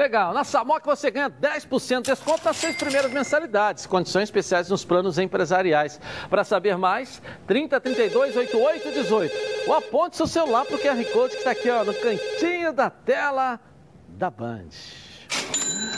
Legal. 0.00 0.32
Na 0.32 0.44
Samok 0.44 0.86
você 0.86 1.10
ganha 1.10 1.28
10% 1.28 1.96
de 1.96 2.10
desconto 2.10 2.42
nas 2.42 2.56
seis 2.56 2.74
primeiras 2.74 3.12
mensalidades. 3.12 3.84
Condições 3.84 4.22
especiais 4.22 4.70
nos 4.70 4.82
planos 4.82 5.18
empresariais. 5.18 6.00
Para 6.30 6.42
saber 6.42 6.78
mais, 6.78 7.20
30 7.46 7.78
32 7.78 8.34
88 8.34 8.92
18. 8.92 9.34
Ou 9.66 9.74
aponte 9.74 10.16
seu 10.16 10.26
celular 10.26 10.64
para 10.64 10.76
o 10.76 10.78
QR 10.78 11.04
Code 11.12 11.32
que 11.32 11.40
está 11.40 11.50
aqui 11.50 11.68
ó, 11.68 11.84
no 11.84 11.92
cantinho 11.92 12.72
da 12.72 12.88
tela 12.88 13.60
da 14.08 14.30
Band. 14.30 14.70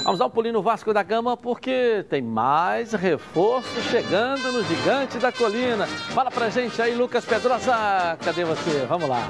Vamos 0.03 0.19
dar 0.19 0.27
um 0.27 0.31
pulinho 0.31 0.55
no 0.55 0.63
Vasco 0.63 0.93
da 0.93 1.05
Gama 1.05 1.37
porque 1.37 2.05
tem 2.11 2.21
mais 2.21 2.95
reforço 2.95 3.81
chegando 3.83 4.51
no 4.51 4.65
Gigante 4.65 5.19
da 5.19 5.31
Colina. 5.31 5.87
Fala 5.87 6.29
pra 6.29 6.49
gente 6.49 6.83
aí, 6.83 6.93
Lucas 6.93 7.25
Pedrosa. 7.25 8.19
Cadê 8.21 8.45
você? 8.45 8.85
Vamos 8.89 9.09
lá. 9.09 9.23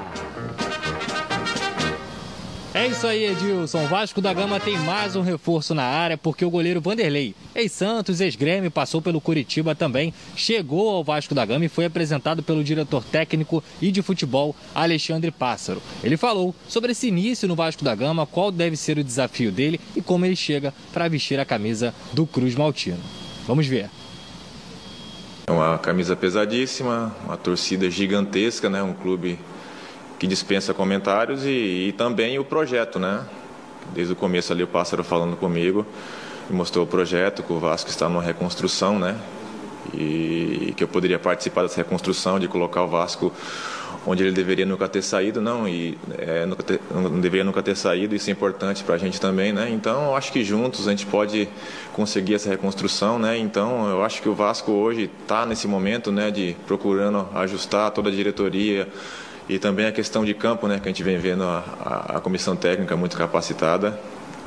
É 2.75 2.87
isso 2.87 3.05
aí, 3.05 3.25
Edilson. 3.25 3.85
Vasco 3.85 4.19
da 4.19 4.33
Gama 4.33 4.59
tem 4.59 4.79
mais 4.79 5.15
um 5.15 5.21
reforço 5.21 5.75
na 5.75 5.83
área 5.83 6.17
porque 6.17 6.43
o 6.43 6.49
goleiro 6.49 6.81
Vanderlei, 6.81 7.35
ex-Santos, 7.53 8.19
ex-Grêmio, 8.19 8.71
passou 8.71 8.99
pelo 8.99 9.21
Curitiba 9.21 9.75
também, 9.75 10.11
chegou 10.35 10.89
ao 10.89 11.03
Vasco 11.03 11.35
da 11.35 11.45
Gama 11.45 11.65
e 11.65 11.69
foi 11.69 11.85
apresentado 11.85 12.41
pelo 12.41 12.63
diretor 12.63 13.03
técnico 13.03 13.63
e 13.79 13.91
de 13.91 14.01
futebol 14.01 14.55
Alexandre 14.73 15.29
Pássaro. 15.29 15.83
Ele 16.03 16.17
falou 16.17 16.55
sobre 16.67 16.93
esse 16.93 17.07
início 17.07 17.47
no 17.47 17.55
Vasco 17.55 17.83
da 17.83 17.93
Gama, 17.93 18.25
qual 18.25 18.51
deve 18.51 18.75
ser 18.75 18.97
o 18.97 19.03
desafio 19.03 19.51
dele 19.51 19.79
e 19.95 20.01
como 20.01 20.25
ele 20.25 20.35
chega 20.35 20.73
para 20.91 21.07
vestir 21.07 21.39
a 21.39 21.45
camisa 21.45 21.93
do 22.11 22.25
Cruz 22.25 22.55
Maltino. 22.55 22.97
Vamos 23.45 23.67
ver. 23.67 23.87
É 25.45 25.51
uma 25.51 25.77
camisa 25.77 26.15
pesadíssima, 26.15 27.15
uma 27.23 27.37
torcida 27.37 27.87
gigantesca, 27.91 28.67
né? 28.67 28.81
Um 28.81 28.93
clube 28.93 29.37
que 30.23 30.27
dispensa 30.27 30.73
comentários 30.73 31.43
e, 31.43 31.89
e, 31.89 31.91
também 31.91 32.39
o 32.39 32.45
projeto, 32.45 32.97
né? 32.97 33.25
Desde 33.93 34.13
o 34.13 34.15
começo 34.15 34.53
ali 34.53 34.63
o 34.63 34.67
Pássaro 34.67 35.03
falando 35.03 35.35
comigo, 35.35 35.85
mostrou 36.49 36.85
o 36.85 36.87
projeto, 36.87 37.43
que 37.43 37.51
o 37.51 37.59
Vasco 37.59 37.89
está 37.89 38.07
numa 38.07 38.21
reconstrução, 38.21 38.97
né? 38.97 39.17
E 39.93 40.73
que 40.77 40.81
eu 40.85 40.87
poderia 40.87 41.19
participar 41.19 41.63
dessa 41.63 41.75
reconstrução, 41.75 42.39
de 42.39 42.47
colocar 42.47 42.83
o 42.83 42.87
Vasco 42.87 43.33
onde 44.05 44.23
ele 44.23 44.31
deveria 44.31 44.65
nunca 44.65 44.87
ter 44.87 45.01
saído, 45.01 45.41
não, 45.41 45.67
e 45.67 45.97
é, 46.17 46.45
nunca 46.45 46.63
ter, 46.63 46.79
não 46.89 47.19
deveria 47.19 47.43
nunca 47.43 47.61
ter 47.61 47.75
saído, 47.75 48.15
isso 48.15 48.29
é 48.29 48.33
importante 48.33 48.81
para 48.81 48.95
a 48.95 48.97
gente 48.97 49.19
também, 49.19 49.51
né? 49.51 49.69
Então, 49.69 50.05
eu 50.05 50.15
acho 50.15 50.31
que 50.31 50.41
juntos 50.41 50.87
a 50.87 50.91
gente 50.91 51.05
pode 51.05 51.49
conseguir 51.91 52.35
essa 52.35 52.49
reconstrução, 52.49 53.19
né? 53.19 53.37
Então, 53.37 53.89
eu 53.89 54.03
acho 54.03 54.21
que 54.21 54.29
o 54.29 54.33
Vasco 54.33 54.71
hoje 54.71 55.11
está 55.21 55.45
nesse 55.45 55.67
momento, 55.67 56.13
né, 56.13 56.31
de 56.31 56.55
procurando 56.65 57.27
ajustar 57.35 57.91
toda 57.91 58.09
a 58.09 58.11
diretoria, 58.11 58.87
e 59.47 59.59
também 59.59 59.85
a 59.85 59.91
questão 59.91 60.23
de 60.23 60.33
campo, 60.33 60.67
né, 60.67 60.79
que 60.79 60.87
a 60.87 60.91
gente 60.91 61.03
vem 61.03 61.17
vendo 61.17 61.43
a, 61.43 61.63
a, 61.79 62.17
a 62.17 62.19
comissão 62.19 62.55
técnica 62.55 62.95
muito 62.95 63.17
capacitada. 63.17 63.99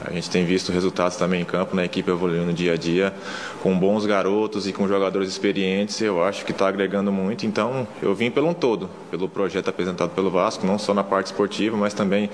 A 0.05 0.13
gente 0.13 0.29
tem 0.29 0.45
visto 0.45 0.71
resultados 0.71 1.17
também 1.17 1.41
em 1.41 1.45
campo, 1.45 1.75
na 1.75 1.83
né, 1.83 1.87
equipe 1.87 2.11
evoluindo 2.11 2.53
dia 2.53 2.75
a 2.75 2.77
dia, 2.77 3.15
com 3.63 3.77
bons 3.77 4.05
garotos 4.05 4.67
e 4.67 4.73
com 4.73 4.87
jogadores 4.87 5.29
experientes, 5.29 6.01
eu 6.01 6.23
acho 6.23 6.45
que 6.45 6.53
está 6.53 6.69
agregando 6.69 7.11
muito. 7.11 7.47
Então, 7.47 7.89
eu 8.03 8.15
vim 8.15 8.31
pelo 8.31 8.49
um 8.49 8.55
todo, 8.55 8.91
pelo 9.11 9.29
projeto 9.29 9.69
apresentado 9.69 10.11
pelo 10.11 10.31
Vasco, 10.31 10.67
não 10.67 10.79
só 10.79 10.93
na 10.93 11.03
parte 11.03 11.27
esportiva, 11.27 11.77
mas 11.77 11.95
também 11.95 12.31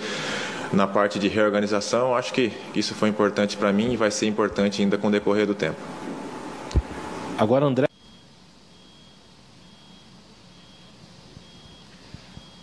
na 0.73 0.87
parte 0.87 1.19
de 1.19 1.29
reorganização. 1.29 2.17
Acho 2.17 2.33
que 2.33 2.53
isso 2.75 2.95
foi 2.95 3.09
importante 3.09 3.57
para 3.57 3.73
mim 3.73 3.93
e 3.93 3.97
vai 3.97 4.11
ser 4.11 4.27
importante 4.27 4.83
ainda 4.83 4.99
com 4.99 5.09
o 5.09 5.11
decorrer 5.11 5.47
do 5.47 5.55
tempo. 5.55 5.77
Agora, 7.39 7.65
André. 7.65 7.92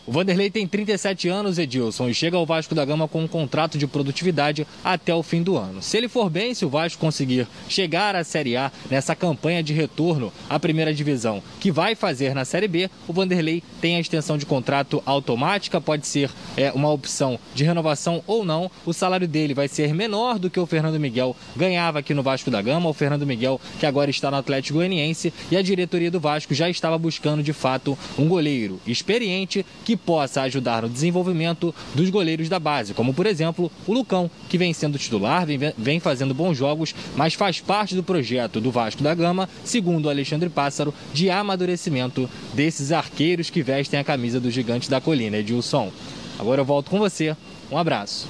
O 0.10 0.12
Vanderlei 0.12 0.50
tem 0.50 0.66
37 0.66 1.30
anos, 1.30 1.60
Edilson, 1.60 2.10
e 2.10 2.16
chega 2.16 2.36
ao 2.36 2.44
Vasco 2.44 2.74
da 2.74 2.84
Gama 2.84 3.08
com 3.08 3.22
um 3.22 3.28
contrato 3.28 3.78
de 3.78 3.86
produtividade 3.86 4.66
até 4.84 5.14
o 5.14 5.22
fim 5.22 5.44
do 5.44 5.56
ano. 5.56 5.84
Se 5.84 5.98
ele 5.98 6.10
for 6.10 6.32
bem, 6.32 6.56
se 6.56 6.66
o 6.66 6.70
Vasco 6.70 7.00
conseguir 7.00 7.48
chegar 7.68 8.16
à 8.16 8.24
Série 8.24 8.58
A 8.58 8.72
nessa 8.90 9.16
campanha 9.16 9.62
de 9.62 9.72
retorno 9.72 10.34
à 10.50 10.60
primeira 10.60 10.92
divisão 10.92 11.44
que 11.60 11.72
vai 11.72 11.94
fazer 11.94 12.34
na 12.34 12.44
Série 12.44 12.68
B, 12.68 12.90
o 13.08 13.14
Vanderlei 13.14 13.62
tem 13.80 13.98
a 13.98 14.00
extensão 14.00 14.36
de 14.36 14.48
contrato 14.48 15.00
automática, 15.06 15.80
pode 15.80 16.08
ser 16.08 16.32
é, 16.58 16.72
uma 16.72 16.90
opção 16.90 17.40
de 17.54 17.64
renovação 17.64 18.24
ou 18.26 18.44
não. 18.44 18.72
O 18.88 18.94
salário 18.94 19.28
dele 19.28 19.54
vai 19.54 19.68
ser 19.68 19.94
menor 19.94 20.40
do 20.40 20.50
que 20.50 20.60
o 20.60 20.66
Fernando 20.66 21.00
Miguel 21.00 21.36
ganhava 21.56 22.00
aqui 22.00 22.16
no 22.16 22.24
Vasco 22.24 22.50
da 22.50 22.64
Gama. 22.64 22.90
O 22.90 22.94
Fernando 22.96 23.28
Miguel, 23.28 23.62
que 23.80 23.86
agora 23.86 24.10
está 24.10 24.32
no 24.32 24.38
Atlético 24.38 24.80
Goianiense, 24.80 25.32
e 25.52 25.56
a 25.56 25.62
diretoria 25.62 26.10
do 26.10 26.20
Vasco 26.20 26.56
já 26.56 26.68
estava 26.68 26.98
buscando 26.98 27.44
de 27.44 27.54
fato 27.54 27.96
um 28.18 28.28
goleiro 28.28 28.82
experiente 28.88 29.64
que 29.86 29.99
possa 30.06 30.42
ajudar 30.42 30.84
no 30.84 30.90
desenvolvimento 30.90 31.74
dos 31.94 32.10
goleiros 32.10 32.50
da 32.50 32.60
base, 32.60 32.94
como 32.94 33.14
por 33.14 33.26
exemplo 33.26 33.72
o 33.88 33.94
Lucão, 33.94 34.30
que 34.48 34.58
vem 34.58 34.74
sendo 34.74 34.98
titular, 34.98 35.46
vem, 35.78 36.00
fazendo 36.00 36.34
bons 36.34 36.58
jogos, 36.58 36.96
mas 37.16 37.34
faz 37.34 37.60
parte 37.60 37.96
do 37.96 38.04
projeto 38.04 38.60
do 38.60 38.72
Vasco 38.72 39.04
da 39.04 39.14
Gama, 39.14 39.50
segundo 39.64 40.06
o 40.06 40.10
Alexandre 40.10 40.50
Pássaro, 40.50 40.94
de 41.14 41.30
amadurecimento 41.30 42.30
desses 42.54 42.92
arqueiros 42.92 43.50
que 43.50 43.62
vestem 43.62 44.00
a 44.00 44.04
camisa 44.04 44.40
do 44.40 44.50
gigante 44.50 44.90
da 44.90 45.02
colina, 45.02 45.38
Edilson. 45.38 45.92
Agora 46.40 46.62
eu 46.62 46.66
volto 46.66 46.90
com 46.90 47.00
você. 47.00 47.36
Um 47.72 47.78
abraço. 47.78 48.30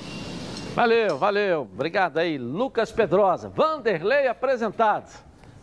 Valeu, 0.75 1.17
valeu. 1.17 1.61
Obrigado 1.73 2.17
aí, 2.17 2.37
Lucas 2.37 2.91
Pedrosa. 2.91 3.49
Vanderlei 3.49 4.27
apresentado. 4.27 5.09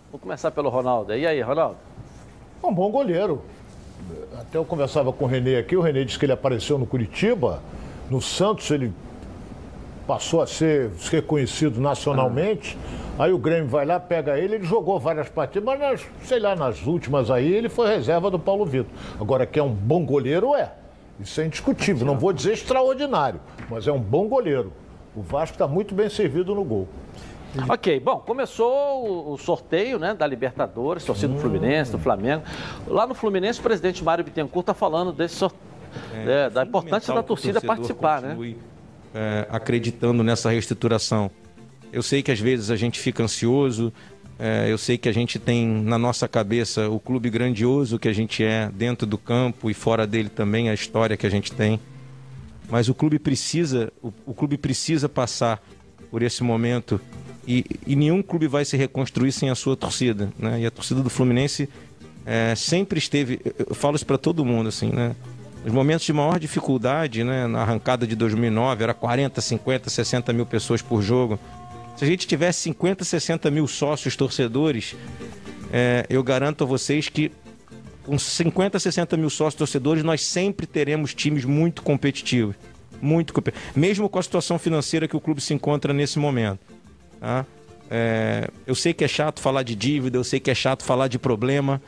Vamos 0.06 0.22
começar 0.22 0.50
pelo 0.50 0.68
Ronaldo. 0.68 1.14
E 1.14 1.26
aí, 1.26 1.40
Ronaldo? 1.40 1.78
Um 2.62 2.72
bom 2.72 2.90
goleiro. 2.90 3.42
Até 4.38 4.58
eu 4.58 4.64
conversava 4.64 5.12
com 5.12 5.24
o 5.24 5.28
Renê 5.28 5.56
aqui, 5.56 5.76
o 5.76 5.80
Renê 5.80 6.04
disse 6.04 6.18
que 6.18 6.24
ele 6.24 6.32
apareceu 6.32 6.78
no 6.78 6.86
Curitiba, 6.86 7.62
no 8.10 8.20
Santos 8.20 8.70
ele 8.70 8.92
passou 10.06 10.40
a 10.40 10.46
ser 10.46 10.90
reconhecido 11.10 11.80
nacionalmente. 11.80 12.78
Ah. 13.18 13.24
Aí 13.24 13.32
o 13.32 13.38
Grêmio 13.38 13.68
vai 13.68 13.84
lá, 13.84 13.98
pega 13.98 14.38
ele, 14.38 14.56
ele 14.56 14.64
jogou 14.64 15.00
várias 15.00 15.28
partidas, 15.28 15.64
mas 15.64 15.80
nas, 15.80 16.06
sei 16.22 16.38
lá, 16.38 16.54
nas 16.54 16.86
últimas 16.86 17.30
aí 17.30 17.52
ele 17.52 17.68
foi 17.68 17.88
reserva 17.88 18.30
do 18.30 18.38
Paulo 18.38 18.64
Vitor. 18.64 18.92
Agora 19.20 19.46
que 19.46 19.58
é 19.58 19.62
um 19.62 19.72
bom 19.72 20.04
goleiro, 20.04 20.54
é. 20.54 20.72
Isso 21.18 21.40
é 21.40 21.46
indiscutível. 21.46 22.06
Não 22.06 22.18
vou 22.18 22.32
dizer 22.32 22.52
extraordinário, 22.52 23.40
mas 23.70 23.88
é 23.88 23.92
um 23.92 23.98
bom 23.98 24.28
goleiro. 24.28 24.72
O 25.14 25.22
Vasco 25.22 25.54
está 25.54 25.66
muito 25.66 25.94
bem 25.94 26.10
servido 26.10 26.54
no 26.54 26.62
gol. 26.62 26.86
Ok, 27.68 28.00
bom, 28.00 28.18
começou 28.18 29.32
o 29.32 29.38
sorteio 29.38 29.98
né, 29.98 30.14
da 30.14 30.26
Libertadores, 30.26 31.04
torcida 31.04 31.32
do 31.32 31.40
Fluminense, 31.40 31.90
do 31.90 31.98
Flamengo. 31.98 32.42
Lá 32.86 33.06
no 33.06 33.14
Fluminense, 33.14 33.60
o 33.60 33.62
presidente 33.62 34.02
Mário 34.04 34.24
Bittencourt 34.24 34.62
está 34.62 34.74
falando 34.74 35.12
desse 35.12 35.36
sorteio, 35.36 35.62
é, 36.14 36.46
é, 36.46 36.50
da 36.50 36.64
importância 36.64 37.14
da 37.14 37.22
torcida 37.22 37.60
participar, 37.60 38.20
né? 38.20 38.54
É, 39.14 39.46
acreditando 39.50 40.22
nessa 40.22 40.50
reestruturação. 40.50 41.30
Eu 41.92 42.02
sei 42.02 42.22
que 42.22 42.30
às 42.30 42.40
vezes 42.40 42.70
a 42.70 42.76
gente 42.76 43.00
fica 43.00 43.22
ansioso, 43.22 43.92
é, 44.38 44.70
eu 44.70 44.76
sei 44.76 44.98
que 44.98 45.08
a 45.08 45.12
gente 45.12 45.38
tem 45.38 45.66
na 45.66 45.96
nossa 45.96 46.28
cabeça 46.28 46.90
o 46.90 47.00
clube 47.00 47.30
grandioso 47.30 47.98
que 47.98 48.08
a 48.08 48.12
gente 48.12 48.44
é 48.44 48.70
dentro 48.72 49.06
do 49.06 49.16
campo 49.16 49.70
e 49.70 49.74
fora 49.74 50.06
dele 50.06 50.28
também 50.28 50.68
a 50.68 50.74
história 50.74 51.16
que 51.16 51.26
a 51.26 51.30
gente 51.30 51.52
tem. 51.52 51.80
Mas 52.68 52.88
o 52.88 52.94
clube 52.94 53.18
precisa, 53.18 53.92
o, 54.02 54.12
o 54.26 54.34
clube 54.34 54.58
precisa 54.58 55.08
passar 55.08 55.62
por 56.10 56.22
esse 56.22 56.42
momento 56.42 57.00
e, 57.46 57.64
e, 57.86 57.94
nenhum 57.94 58.22
clube 58.22 58.48
vai 58.48 58.64
se 58.64 58.76
reconstruir 58.76 59.30
sem 59.30 59.50
a 59.50 59.54
sua 59.54 59.76
torcida, 59.76 60.32
né? 60.36 60.60
E 60.60 60.66
a 60.66 60.70
torcida 60.70 61.00
do 61.00 61.08
Fluminense 61.08 61.68
é, 62.24 62.54
sempre 62.56 62.98
esteve, 62.98 63.40
eu 63.56 63.74
falo 63.74 63.94
isso 63.94 64.04
para 64.04 64.18
todo 64.18 64.44
mundo, 64.44 64.68
assim, 64.68 64.90
né? 64.90 65.14
Nos 65.64 65.72
momentos 65.72 66.04
de 66.04 66.12
maior 66.12 66.40
dificuldade, 66.40 67.22
né? 67.22 67.46
Na 67.46 67.62
arrancada 67.62 68.04
de 68.04 68.16
2009, 68.16 68.82
era 68.82 68.92
40, 68.92 69.40
50, 69.40 69.88
60 69.88 70.32
mil 70.32 70.44
pessoas 70.44 70.82
por 70.82 71.00
jogo. 71.02 71.38
Se 71.96 72.04
a 72.04 72.08
gente 72.08 72.26
tivesse 72.26 72.62
50, 72.62 73.04
60 73.04 73.48
mil 73.50 73.68
sócios 73.68 74.16
torcedores, 74.16 74.96
é, 75.72 76.04
eu 76.10 76.22
garanto 76.24 76.64
a 76.64 76.66
vocês 76.66 77.08
que 77.08 77.30
com 78.02 78.18
50, 78.18 78.78
60 78.78 79.16
mil 79.16 79.30
sócios 79.30 79.54
torcedores, 79.54 80.02
nós 80.02 80.20
sempre 80.22 80.66
teremos 80.66 81.14
times 81.14 81.44
muito 81.44 81.82
competitivos. 81.82 82.54
Muito. 83.00 83.32
Mesmo 83.74 84.08
com 84.08 84.18
a 84.18 84.22
situação 84.22 84.58
financeira 84.58 85.06
que 85.06 85.16
o 85.16 85.20
clube 85.20 85.40
se 85.40 85.54
encontra 85.54 85.92
nesse 85.92 86.18
momento. 86.18 86.60
Tá? 87.20 87.46
É, 87.90 88.48
eu 88.66 88.74
sei 88.74 88.92
que 88.92 89.04
é 89.04 89.08
chato 89.08 89.40
falar 89.40 89.62
de 89.62 89.74
dívida, 89.74 90.18
eu 90.18 90.24
sei 90.24 90.40
que 90.40 90.50
é 90.50 90.54
chato 90.54 90.82
falar 90.82 91.08
de 91.08 91.18
problema, 91.18 91.80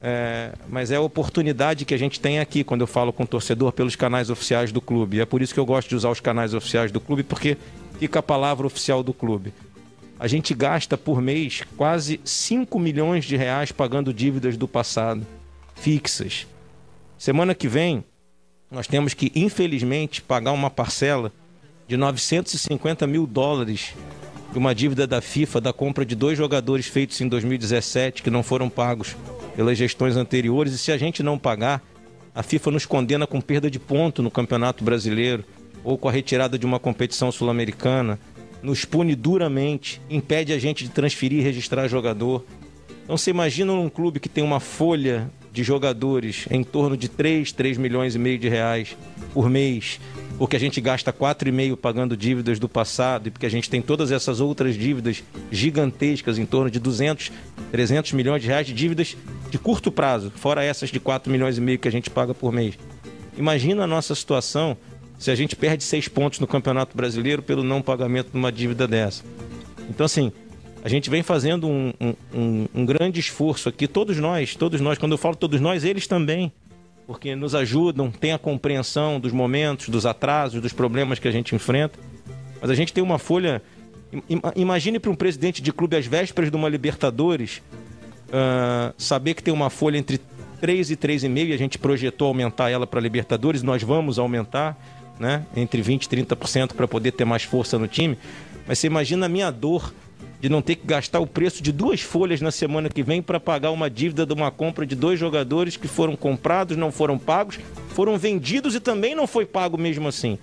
é, 0.00 0.52
mas 0.68 0.90
é 0.90 0.96
a 0.96 1.00
oportunidade 1.00 1.84
que 1.84 1.94
a 1.94 1.98
gente 1.98 2.20
tem 2.20 2.38
aqui 2.38 2.62
quando 2.62 2.82
eu 2.82 2.86
falo 2.86 3.12
com 3.12 3.24
o 3.24 3.26
torcedor 3.26 3.72
pelos 3.72 3.96
canais 3.96 4.30
oficiais 4.30 4.70
do 4.70 4.80
clube. 4.80 5.20
É 5.20 5.26
por 5.26 5.42
isso 5.42 5.54
que 5.54 5.60
eu 5.60 5.66
gosto 5.66 5.88
de 5.88 5.96
usar 5.96 6.10
os 6.10 6.20
canais 6.20 6.54
oficiais 6.54 6.92
do 6.92 7.00
clube, 7.00 7.22
porque 7.22 7.56
fica 7.98 8.18
a 8.18 8.22
palavra 8.22 8.66
oficial 8.66 9.02
do 9.02 9.12
clube. 9.12 9.52
A 10.20 10.26
gente 10.26 10.52
gasta 10.52 10.98
por 10.98 11.20
mês 11.20 11.62
quase 11.76 12.20
5 12.24 12.78
milhões 12.78 13.24
de 13.24 13.36
reais 13.36 13.70
pagando 13.70 14.12
dívidas 14.12 14.56
do 14.56 14.66
passado, 14.66 15.24
fixas. 15.76 16.46
Semana 17.16 17.54
que 17.54 17.68
vem, 17.68 18.04
nós 18.70 18.86
temos 18.86 19.14
que, 19.14 19.32
infelizmente, 19.34 20.20
pagar 20.20 20.52
uma 20.52 20.70
parcela 20.70 21.32
de 21.86 21.96
950 21.96 23.06
mil 23.06 23.26
dólares 23.26 23.94
de 24.52 24.58
uma 24.58 24.74
dívida 24.74 25.06
da 25.06 25.20
FIFA 25.20 25.60
da 25.60 25.72
compra 25.72 26.04
de 26.04 26.14
dois 26.14 26.36
jogadores 26.36 26.86
feitos 26.86 27.20
em 27.20 27.28
2017 27.28 28.22
que 28.22 28.30
não 28.30 28.42
foram 28.42 28.68
pagos 28.68 29.16
pelas 29.56 29.76
gestões 29.76 30.16
anteriores. 30.16 30.74
E 30.74 30.78
se 30.78 30.92
a 30.92 30.98
gente 30.98 31.22
não 31.22 31.38
pagar, 31.38 31.82
a 32.34 32.42
FIFA 32.42 32.72
nos 32.72 32.86
condena 32.86 33.26
com 33.26 33.40
perda 33.40 33.70
de 33.70 33.78
ponto 33.78 34.22
no 34.22 34.30
Campeonato 34.30 34.84
Brasileiro 34.84 35.44
ou 35.82 35.96
com 35.96 36.08
a 36.08 36.12
retirada 36.12 36.58
de 36.58 36.66
uma 36.66 36.78
competição 36.78 37.32
sul-americana, 37.32 38.18
nos 38.62 38.84
pune 38.84 39.14
duramente, 39.14 40.00
impede 40.10 40.52
a 40.52 40.58
gente 40.58 40.84
de 40.84 40.90
transferir 40.90 41.40
e 41.40 41.42
registrar 41.42 41.88
jogador. 41.88 42.44
Então 43.04 43.16
você 43.16 43.30
imagina 43.30 43.72
um 43.72 43.88
clube 43.88 44.20
que 44.20 44.28
tem 44.28 44.44
uma 44.44 44.60
folha 44.60 45.30
de 45.58 45.64
jogadores 45.64 46.46
em 46.52 46.62
torno 46.62 46.96
de 46.96 47.08
3, 47.08 47.50
3 47.50 47.78
milhões 47.78 48.14
e 48.14 48.18
meio 48.18 48.38
de 48.38 48.48
reais 48.48 48.96
por 49.34 49.50
mês 49.50 49.98
porque 50.38 50.54
a 50.54 50.60
gente 50.60 50.80
gasta 50.80 51.12
4,5 51.12 51.76
pagando 51.76 52.16
dívidas 52.16 52.60
do 52.60 52.68
passado 52.68 53.26
e 53.26 53.30
porque 53.32 53.44
a 53.44 53.50
gente 53.50 53.68
tem 53.68 53.82
todas 53.82 54.12
essas 54.12 54.38
outras 54.38 54.76
dívidas 54.76 55.24
gigantescas, 55.50 56.38
em 56.38 56.46
torno 56.46 56.70
de 56.70 56.78
200, 56.78 57.32
300 57.72 58.12
milhões 58.12 58.40
de 58.40 58.46
reais 58.46 58.64
de 58.68 58.72
dívidas 58.72 59.16
de 59.50 59.58
curto 59.58 59.90
prazo, 59.90 60.30
fora 60.36 60.62
essas 60.62 60.90
de 60.90 61.00
4 61.00 61.32
milhões 61.32 61.58
e 61.58 61.60
meio 61.60 61.76
que 61.76 61.88
a 61.88 61.90
gente 61.90 62.08
paga 62.08 62.32
por 62.32 62.52
mês. 62.52 62.78
Imagina 63.36 63.82
a 63.82 63.86
nossa 63.88 64.14
situação 64.14 64.76
se 65.18 65.32
a 65.32 65.34
gente 65.34 65.56
perde 65.56 65.82
seis 65.82 66.06
pontos 66.06 66.38
no 66.38 66.46
Campeonato 66.46 66.96
Brasileiro 66.96 67.42
pelo 67.42 67.64
não 67.64 67.82
pagamento 67.82 68.30
de 68.30 68.38
uma 68.38 68.52
dívida 68.52 68.86
dessa. 68.86 69.24
Então, 69.90 70.06
assim, 70.06 70.30
a 70.82 70.88
gente 70.88 71.10
vem 71.10 71.22
fazendo 71.22 71.66
um, 71.66 71.92
um, 72.32 72.66
um, 72.74 72.86
grande 72.86 73.18
esforço 73.18 73.68
aqui, 73.68 73.86
todos 73.86 74.18
nós, 74.18 74.54
todos 74.54 74.80
nós, 74.80 74.98
quando 74.98 75.12
eu 75.12 75.18
falo 75.18 75.34
todos 75.34 75.60
nós, 75.60 75.84
eles 75.84 76.06
também, 76.06 76.52
porque 77.06 77.34
nos 77.34 77.54
ajudam, 77.54 78.10
têm 78.10 78.32
a 78.32 78.38
compreensão 78.38 79.18
dos 79.18 79.32
momentos, 79.32 79.88
dos 79.88 80.06
atrasos, 80.06 80.60
dos 80.60 80.72
problemas 80.72 81.18
que 81.18 81.26
a 81.26 81.30
gente 81.30 81.54
enfrenta. 81.54 81.98
Mas 82.60 82.70
a 82.70 82.74
gente 82.74 82.92
tem 82.92 83.02
uma 83.02 83.18
folha. 83.18 83.62
Imagine 84.56 84.98
para 84.98 85.10
um 85.10 85.14
presidente 85.14 85.60
de 85.62 85.72
clube 85.72 85.96
às 85.96 86.06
vésperas 86.06 86.50
de 86.50 86.56
uma 86.56 86.68
Libertadores 86.68 87.62
uh, 88.28 88.94
saber 88.96 89.34
que 89.34 89.42
tem 89.42 89.52
uma 89.52 89.70
folha 89.70 89.98
entre 89.98 90.20
3 90.60 90.90
e 90.90 90.96
3,5 90.96 91.48
e 91.48 91.52
a 91.52 91.56
gente 91.56 91.78
projetou 91.78 92.28
aumentar 92.28 92.70
ela 92.70 92.86
para 92.86 93.00
Libertadores, 93.00 93.62
nós 93.62 93.82
vamos 93.82 94.18
aumentar, 94.18 94.76
né? 95.18 95.44
Entre 95.56 95.80
20 95.80 96.04
e 96.04 96.08
30% 96.08 96.74
para 96.74 96.88
poder 96.88 97.12
ter 97.12 97.24
mais 97.24 97.42
força 97.42 97.78
no 97.78 97.86
time. 97.86 98.18
Mas 98.66 98.78
você 98.78 98.86
imagina 98.86 99.26
a 99.26 99.28
minha 99.28 99.50
dor 99.50 99.92
de 100.40 100.48
não 100.48 100.62
ter 100.62 100.76
que 100.76 100.86
gastar 100.86 101.20
o 101.20 101.26
preço 101.26 101.62
de 101.62 101.72
duas 101.72 102.00
folhas 102.00 102.40
na 102.40 102.50
semana 102.50 102.88
que 102.88 103.02
vem 103.02 103.20
para 103.20 103.40
pagar 103.40 103.70
uma 103.70 103.90
dívida 103.90 104.24
de 104.24 104.32
uma 104.32 104.50
compra 104.50 104.86
de 104.86 104.94
dois 104.94 105.18
jogadores 105.18 105.76
que 105.76 105.88
foram 105.88 106.14
comprados, 106.14 106.76
não 106.76 106.92
foram 106.92 107.18
pagos, 107.18 107.58
foram 107.88 108.16
vendidos 108.16 108.74
e 108.74 108.80
também 108.80 109.14
não 109.14 109.26
foi 109.26 109.44
pago 109.44 109.76
mesmo 109.76 110.06
assim. 110.06 110.38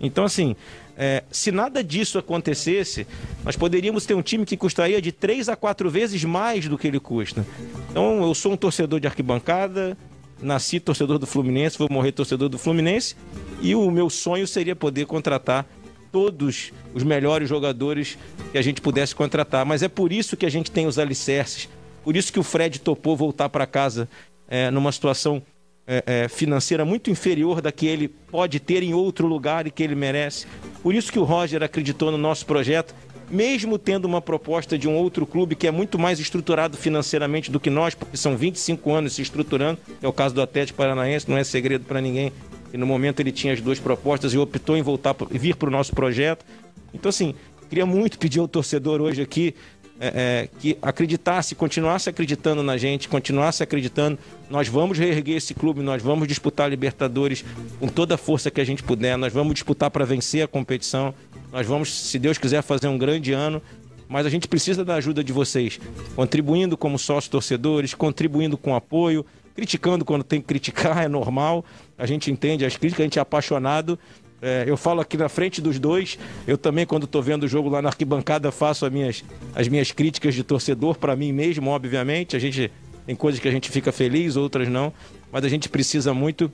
Então, 0.00 0.24
assim, 0.24 0.54
é, 0.96 1.24
se 1.30 1.50
nada 1.50 1.82
disso 1.82 2.18
acontecesse, 2.18 3.06
nós 3.44 3.56
poderíamos 3.56 4.04
ter 4.04 4.14
um 4.14 4.22
time 4.22 4.44
que 4.44 4.56
custaria 4.56 5.00
de 5.00 5.12
três 5.12 5.48
a 5.48 5.56
quatro 5.56 5.88
vezes 5.88 6.22
mais 6.24 6.68
do 6.68 6.76
que 6.76 6.86
ele 6.86 7.00
custa. 7.00 7.46
Então, 7.90 8.22
eu 8.22 8.34
sou 8.34 8.52
um 8.52 8.56
torcedor 8.56 9.00
de 9.00 9.06
arquibancada, 9.06 9.96
nasci 10.42 10.80
torcedor 10.80 11.18
do 11.18 11.26
Fluminense, 11.26 11.78
vou 11.78 11.88
morrer 11.90 12.12
torcedor 12.12 12.48
do 12.48 12.58
Fluminense, 12.58 13.16
e 13.62 13.74
o 13.74 13.90
meu 13.90 14.10
sonho 14.10 14.46
seria 14.46 14.76
poder 14.76 15.06
contratar 15.06 15.66
todos 16.12 16.72
os 16.94 17.02
melhores 17.02 17.48
jogadores 17.48 18.18
que 18.52 18.58
a 18.58 18.62
gente 18.62 18.80
pudesse 18.80 19.14
contratar. 19.14 19.64
Mas 19.64 19.82
é 19.82 19.88
por 19.88 20.12
isso 20.12 20.36
que 20.36 20.46
a 20.46 20.50
gente 20.50 20.70
tem 20.70 20.86
os 20.86 20.98
alicerces. 20.98 21.68
Por 22.02 22.16
isso 22.16 22.32
que 22.32 22.38
o 22.38 22.42
Fred 22.42 22.80
topou 22.80 23.16
voltar 23.16 23.48
para 23.48 23.66
casa 23.66 24.08
é, 24.48 24.70
numa 24.70 24.90
situação 24.90 25.42
é, 25.86 26.04
é, 26.06 26.28
financeira 26.28 26.84
muito 26.84 27.10
inferior 27.10 27.60
da 27.60 27.72
que 27.72 27.86
ele 27.86 28.08
pode 28.08 28.60
ter 28.60 28.82
em 28.82 28.94
outro 28.94 29.26
lugar 29.26 29.66
e 29.66 29.70
que 29.70 29.82
ele 29.82 29.94
merece. 29.94 30.46
Por 30.82 30.94
isso 30.94 31.12
que 31.12 31.18
o 31.18 31.24
Roger 31.24 31.62
acreditou 31.62 32.10
no 32.10 32.18
nosso 32.18 32.46
projeto, 32.46 32.94
mesmo 33.28 33.78
tendo 33.78 34.04
uma 34.04 34.20
proposta 34.20 34.78
de 34.78 34.88
um 34.88 34.96
outro 34.96 35.26
clube 35.26 35.54
que 35.54 35.66
é 35.66 35.70
muito 35.70 35.98
mais 35.98 36.20
estruturado 36.20 36.76
financeiramente 36.76 37.50
do 37.50 37.60
que 37.60 37.70
nós, 37.70 37.94
porque 37.94 38.16
são 38.16 38.36
25 38.36 38.92
anos 38.92 39.14
se 39.14 39.22
estruturando. 39.22 39.78
É 40.02 40.08
o 40.08 40.12
caso 40.12 40.34
do 40.34 40.42
Atlético 40.42 40.78
Paranaense, 40.78 41.28
não 41.28 41.36
é 41.36 41.44
segredo 41.44 41.84
para 41.84 42.00
ninguém 42.00 42.32
e 42.72 42.78
no 42.78 42.86
momento 42.86 43.20
ele 43.20 43.32
tinha 43.32 43.52
as 43.52 43.60
duas 43.60 43.78
propostas 43.78 44.32
e 44.32 44.38
optou 44.38 44.76
em 44.76 44.82
voltar 44.82 45.14
vir 45.30 45.56
para 45.56 45.68
o 45.68 45.72
nosso 45.72 45.94
projeto. 45.94 46.44
Então, 46.92 47.08
assim, 47.08 47.34
queria 47.68 47.86
muito 47.86 48.18
pedir 48.18 48.40
ao 48.40 48.48
torcedor 48.48 49.00
hoje 49.00 49.22
aqui 49.22 49.54
é, 50.02 50.06
é, 50.08 50.48
que 50.58 50.78
acreditasse, 50.80 51.54
continuasse 51.54 52.08
acreditando 52.08 52.62
na 52.62 52.78
gente, 52.78 53.06
continuasse 53.06 53.62
acreditando. 53.62 54.18
Nós 54.48 54.66
vamos 54.66 54.98
reerguer 54.98 55.36
esse 55.36 55.52
clube, 55.52 55.82
nós 55.82 56.02
vamos 56.02 56.26
disputar 56.26 56.66
a 56.66 56.68
Libertadores 56.70 57.44
com 57.78 57.86
toda 57.86 58.14
a 58.14 58.18
força 58.18 58.50
que 58.50 58.62
a 58.62 58.64
gente 58.64 58.82
puder, 58.82 59.18
nós 59.18 59.30
vamos 59.30 59.52
disputar 59.52 59.90
para 59.90 60.06
vencer 60.06 60.42
a 60.42 60.48
competição. 60.48 61.14
Nós 61.52 61.66
vamos, 61.66 61.92
se 61.92 62.18
Deus 62.18 62.38
quiser, 62.38 62.62
fazer 62.62 62.88
um 62.88 62.96
grande 62.96 63.32
ano. 63.32 63.60
Mas 64.08 64.26
a 64.26 64.30
gente 64.30 64.48
precisa 64.48 64.84
da 64.84 64.96
ajuda 64.96 65.22
de 65.22 65.32
vocês, 65.32 65.78
contribuindo 66.16 66.76
como 66.76 66.98
sócios 66.98 67.28
torcedores, 67.28 67.94
contribuindo 67.94 68.56
com 68.56 68.74
apoio, 68.74 69.24
criticando 69.54 70.04
quando 70.04 70.24
tem 70.24 70.40
que 70.40 70.46
criticar, 70.46 70.98
é 71.04 71.08
normal. 71.08 71.64
A 72.00 72.06
gente 72.06 72.30
entende 72.30 72.64
as 72.64 72.76
críticas, 72.76 73.00
a 73.00 73.04
gente 73.04 73.18
é 73.18 73.22
apaixonado. 73.22 73.98
É, 74.42 74.64
eu 74.66 74.76
falo 74.76 75.00
aqui 75.00 75.16
na 75.16 75.28
frente 75.28 75.60
dos 75.60 75.78
dois. 75.78 76.18
Eu 76.46 76.56
também, 76.56 76.86
quando 76.86 77.04
estou 77.04 77.22
vendo 77.22 77.44
o 77.44 77.48
jogo 77.48 77.68
lá 77.68 77.82
na 77.82 77.90
arquibancada, 77.90 78.50
faço 78.50 78.86
as 78.86 78.92
minhas, 78.92 79.22
as 79.54 79.68
minhas 79.68 79.92
críticas 79.92 80.34
de 80.34 80.42
torcedor 80.42 80.96
para 80.96 81.14
mim 81.14 81.30
mesmo, 81.32 81.70
obviamente. 81.70 82.34
A 82.34 82.38
gente 82.38 82.72
tem 83.06 83.14
coisas 83.14 83.40
que 83.40 83.46
a 83.46 83.50
gente 83.50 83.70
fica 83.70 83.92
feliz, 83.92 84.36
outras 84.36 84.68
não. 84.68 84.92
Mas 85.30 85.44
a 85.44 85.48
gente 85.48 85.68
precisa 85.68 86.14
muito 86.14 86.50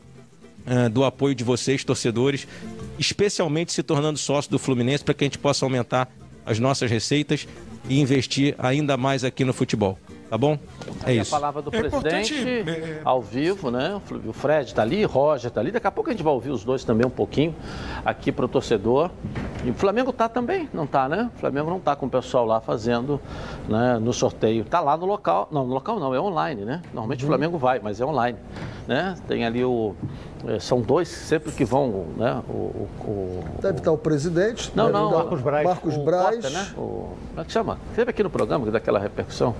é, 0.66 0.88
do 0.88 1.05
apoio 1.05 1.34
de 1.34 1.44
vocês, 1.44 1.84
torcedores, 1.84 2.47
especialmente 2.99 3.72
se 3.72 3.82
tornando 3.82 4.18
sócio 4.18 4.51
do 4.51 4.59
Fluminense, 4.59 5.05
para 5.05 5.14
que 5.14 5.24
a 5.24 5.26
gente 5.26 5.38
possa 5.38 5.64
aumentar 5.64 6.11
as 6.44 6.59
nossas 6.59 6.90
receitas 6.90 7.47
e 7.88 8.01
investir 8.01 8.55
ainda 8.59 8.97
mais 8.97 9.22
aqui 9.22 9.44
no 9.44 9.53
futebol. 9.53 9.99
Tá 10.29 10.37
bom? 10.37 10.59
É 11.05 11.11
Aí 11.11 11.18
isso. 11.18 11.35
A 11.35 11.39
palavra 11.39 11.62
do 11.62 11.74
é 11.74 11.79
presidente 11.79 12.35
é... 12.35 13.01
ao 13.05 13.22
vivo, 13.22 13.70
né? 13.70 14.01
O 14.27 14.33
Fred 14.33 14.66
está 14.68 14.83
ali, 14.83 15.05
Roger 15.05 15.49
está 15.49 15.61
ali. 15.61 15.70
Daqui 15.70 15.87
a 15.87 15.91
pouco 15.91 16.11
a 16.11 16.12
gente 16.12 16.22
vai 16.22 16.33
ouvir 16.33 16.51
os 16.51 16.64
dois 16.64 16.83
também 16.85 17.07
um 17.07 17.11
pouquinho 17.11 17.55
aqui 18.05 18.33
para 18.33 18.45
o 18.45 18.49
torcedor. 18.49 19.11
E 19.64 19.70
o 19.70 19.74
Flamengo 19.74 20.12
tá 20.12 20.29
também, 20.29 20.68
não 20.72 20.87
tá, 20.87 21.09
né? 21.09 21.31
O 21.37 21.39
Flamengo 21.39 21.70
não 21.70 21.79
tá 21.79 21.95
com 21.95 22.07
o 22.07 22.11
pessoal 22.11 22.45
lá 22.45 22.61
fazendo 22.61 23.20
né, 23.68 23.99
no 24.01 24.12
sorteio. 24.12 24.64
Tá 24.64 24.81
lá 24.81 24.97
no 24.97 25.07
local. 25.07 25.49
Não, 25.51 25.64
no 25.64 25.74
local 25.74 25.99
não, 26.01 26.14
é 26.14 26.20
online, 26.20 26.64
né? 26.64 26.83
Normalmente 26.93 27.24
uhum. 27.24 27.29
o 27.29 27.31
Flamengo 27.31 27.59
vai, 27.59 27.79
mas 27.79 28.01
é 28.01 28.05
online. 28.05 28.39
Né? 28.87 29.16
Tem 29.29 29.45
ali 29.45 29.64
o. 29.64 29.95
É, 30.47 30.59
são 30.59 30.81
dois 30.81 31.09
sempre 31.09 31.51
que 31.53 31.64
vão, 31.64 32.07
né? 32.16 32.43
O, 32.49 32.53
o, 32.53 32.89
o... 33.01 33.45
Deve 33.61 33.79
estar 33.79 33.93
o 33.93 33.99
presidente. 33.99 34.70
Não, 34.74 34.91
não. 34.91 35.11
Marcos 35.12 35.41
Braz. 35.41 35.64
Marcos 35.64 35.97
Braz. 35.97 36.37
Cota, 36.37 36.51
né? 36.51 36.66
o... 36.77 37.16
Como 37.31 37.41
é 37.41 37.45
que 37.45 37.53
chama? 37.53 37.79
Teve 37.95 38.11
aqui 38.11 38.22
no 38.22 38.31
programa 38.31 38.64
que 38.64 38.70
dá 38.70 38.79
aquela 38.79 38.99
repercussão. 38.99 39.55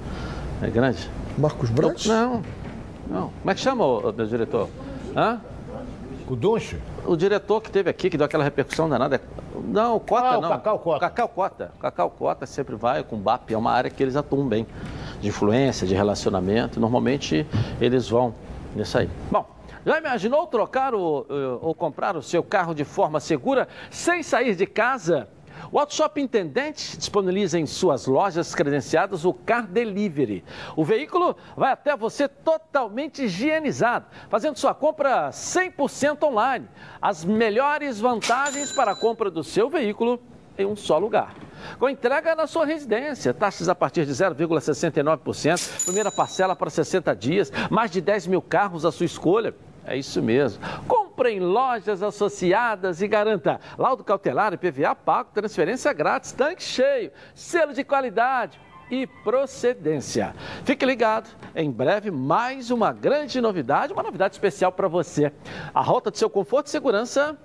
É 0.63 0.71
grande? 0.71 1.11
Marcos 1.37 1.69
Braz? 1.69 2.07
Não, 2.07 2.43
não. 3.09 3.31
Como 3.41 3.51
é 3.51 3.55
que 3.55 3.61
chama 3.61 3.85
o, 3.85 4.13
meu 4.13 4.27
diretor? 4.27 4.69
Hã? 5.15 5.41
O 6.29 6.35
Duncho? 6.35 6.79
O 7.05 7.15
diretor 7.15 7.61
que 7.61 7.71
teve 7.71 7.91
aqui, 7.91 8.09
que 8.09 8.17
deu 8.17 8.25
aquela 8.25 8.43
repercussão 8.43 8.89
danada. 8.89 9.21
Não, 9.65 9.97
o 9.97 10.01
Cota 10.01 10.29
ah, 10.29 10.41
não. 10.41 10.49
Cacau 10.49 10.79
Cota. 10.79 11.01
Cacau 11.01 11.29
Cota. 11.29 11.73
Cacau 11.81 12.11
Cota 12.11 12.47
sempre 12.47 12.75
vai 12.75 13.03
com 13.05 13.17
o 13.17 13.19
BAP, 13.19 13.53
é 13.53 13.57
uma 13.57 13.71
área 13.71 13.91
que 13.91 14.03
eles 14.03 14.17
atuam 14.17 14.47
bem. 14.47 14.67
De 15.21 15.29
influência, 15.29 15.87
de 15.87 15.95
relacionamento. 15.95 16.81
Normalmente 16.81 17.47
eles 17.81 18.09
vão 18.09 18.35
nisso 18.75 18.99
aí. 18.99 19.09
Bom, 19.31 19.47
já 19.85 19.99
imaginou 19.99 20.47
trocar 20.47 20.95
o, 20.95 21.27
ou 21.61 21.75
comprar 21.75 22.17
o 22.17 22.23
seu 22.23 22.43
carro 22.43 22.75
de 22.75 22.85
forma 22.85 23.21
segura 23.21 23.69
sem 23.91 24.23
sair 24.23 24.55
de 24.55 24.67
casa? 24.67 25.29
O 25.71 25.79
Auto 25.79 25.95
Intendente 26.17 26.97
disponibiliza 26.97 27.59
em 27.59 27.67
suas 27.67 28.07
lojas 28.07 28.55
credenciadas 28.55 29.25
o 29.25 29.33
Car 29.33 29.67
Delivery. 29.67 30.45
O 30.77 30.85
veículo 30.85 31.37
vai 31.57 31.73
até 31.73 31.97
você 31.97 32.29
totalmente 32.29 33.25
higienizado, 33.25 34.07
fazendo 34.29 34.59
sua 34.59 34.75
compra 34.75 35.31
100% 35.31 36.23
online. 36.23 36.69
As 37.01 37.25
melhores 37.25 38.01
vantagens 38.01 38.73
para 38.73 38.93
a 38.93 38.97
compra 38.97 39.31
do 39.31 39.43
seu 39.43 39.69
veículo 39.69 40.21
em 40.59 40.67
um 40.67 40.77
só 40.77 40.99
lugar. 40.99 41.35
Com 41.79 41.89
entrega 41.89 42.35
na 42.35 42.47
sua 42.47 42.65
residência, 42.65 43.35
taxas 43.35 43.69
a 43.69 43.75
partir 43.75 44.07
de 44.07 44.13
0,69%, 44.13 45.85
primeira 45.85 46.11
parcela 46.13 46.55
para 46.55 46.71
60 46.71 47.15
dias, 47.15 47.53
mais 47.71 47.91
de 47.91 48.01
10 48.01 48.27
mil 48.29 48.43
carros 48.43 48.85
à 48.85 48.93
sua 48.93 49.07
escolha. 49.07 49.55
É 49.87 49.97
isso 49.97 50.21
mesmo. 50.21 50.63
Compre 50.89 51.31
em 51.31 51.41
lojas 51.41 52.03
associadas 52.03 53.01
e 53.01 53.07
garanta 53.07 53.61
laudo 53.79 54.03
cautelar 54.03 54.59
PVA 54.59 54.97
pago, 54.97 55.31
transferência 55.33 55.93
grátis, 55.93 56.33
tanque 56.33 56.63
cheio, 56.63 57.13
selo 57.35 57.73
de 57.73 57.85
qualidade 57.85 58.61
e 58.91 59.07
procedência. 59.07 60.35
Fique 60.65 60.85
ligado, 60.85 61.29
em 61.55 61.71
breve 61.71 62.11
mais 62.11 62.73
uma 62.73 62.93
grande 62.93 63.41
novidade, 63.41 63.93
uma 63.93 64.03
novidade 64.03 64.35
especial 64.35 64.73
para 64.73 64.89
você. 64.89 65.33
A 65.73 65.81
rota 65.81 66.11
do 66.11 66.19
seu 66.19 66.29
conforto 66.29 66.67
e 66.67 66.71
segurança 66.71 67.39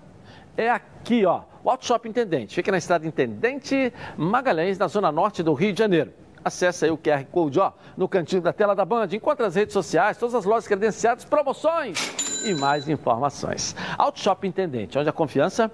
é 0.57 0.69
aqui, 0.69 1.25
ó. 1.25 1.43
O 1.63 1.77
Shop 1.79 2.09
Intendente. 2.09 2.55
Fica 2.55 2.71
na 2.71 2.79
estrada 2.79 3.05
Intendente 3.05 3.93
Magalhães, 4.17 4.79
na 4.79 4.87
zona 4.87 5.11
norte 5.11 5.43
do 5.43 5.53
Rio 5.53 5.73
de 5.73 5.79
Janeiro. 5.79 6.11
Acesse 6.43 6.85
aí 6.85 6.91
o 6.91 6.97
QR 6.97 7.25
Code 7.31 7.59
ó, 7.59 7.71
no 7.95 8.07
cantinho 8.07 8.41
da 8.41 8.51
tela 8.51 8.75
da 8.75 8.83
Band. 8.85 9.07
Encontre 9.11 9.45
as 9.45 9.55
redes 9.55 9.73
sociais, 9.73 10.17
todas 10.17 10.35
as 10.35 10.45
lojas 10.45 10.67
credenciadas, 10.67 11.23
promoções 11.23 12.43
e 12.45 12.53
mais 12.53 12.89
informações. 12.89 13.75
Auto 13.97 14.19
Shop 14.19 14.47
Intendente, 14.47 14.97
onde 14.97 15.09
a 15.09 15.13
confiança 15.13 15.71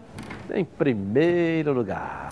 em 0.54 0.66
primeiro 0.66 1.74
lugar. 1.74 2.30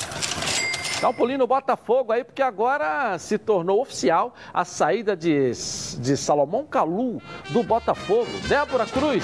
Dá 1.01 1.09
um 1.09 1.13
pulinho 1.13 1.39
no 1.39 1.47
Botafogo 1.47 2.11
aí, 2.11 2.23
porque 2.23 2.41
agora 2.41 3.17
se 3.19 3.38
tornou 3.38 3.81
oficial 3.81 4.33
a 4.53 4.63
saída 4.63 5.15
de, 5.15 5.51
de 5.99 6.17
Salomão 6.17 6.65
Calu 6.65 7.21
do 7.49 7.63
Botafogo. 7.63 8.27
Débora 8.47 8.86
Cruz, 8.86 9.23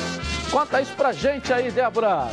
conta 0.52 0.82
isso 0.82 0.94
pra 0.96 1.12
gente 1.12 1.52
aí, 1.52 1.72
Débora. 1.72 2.30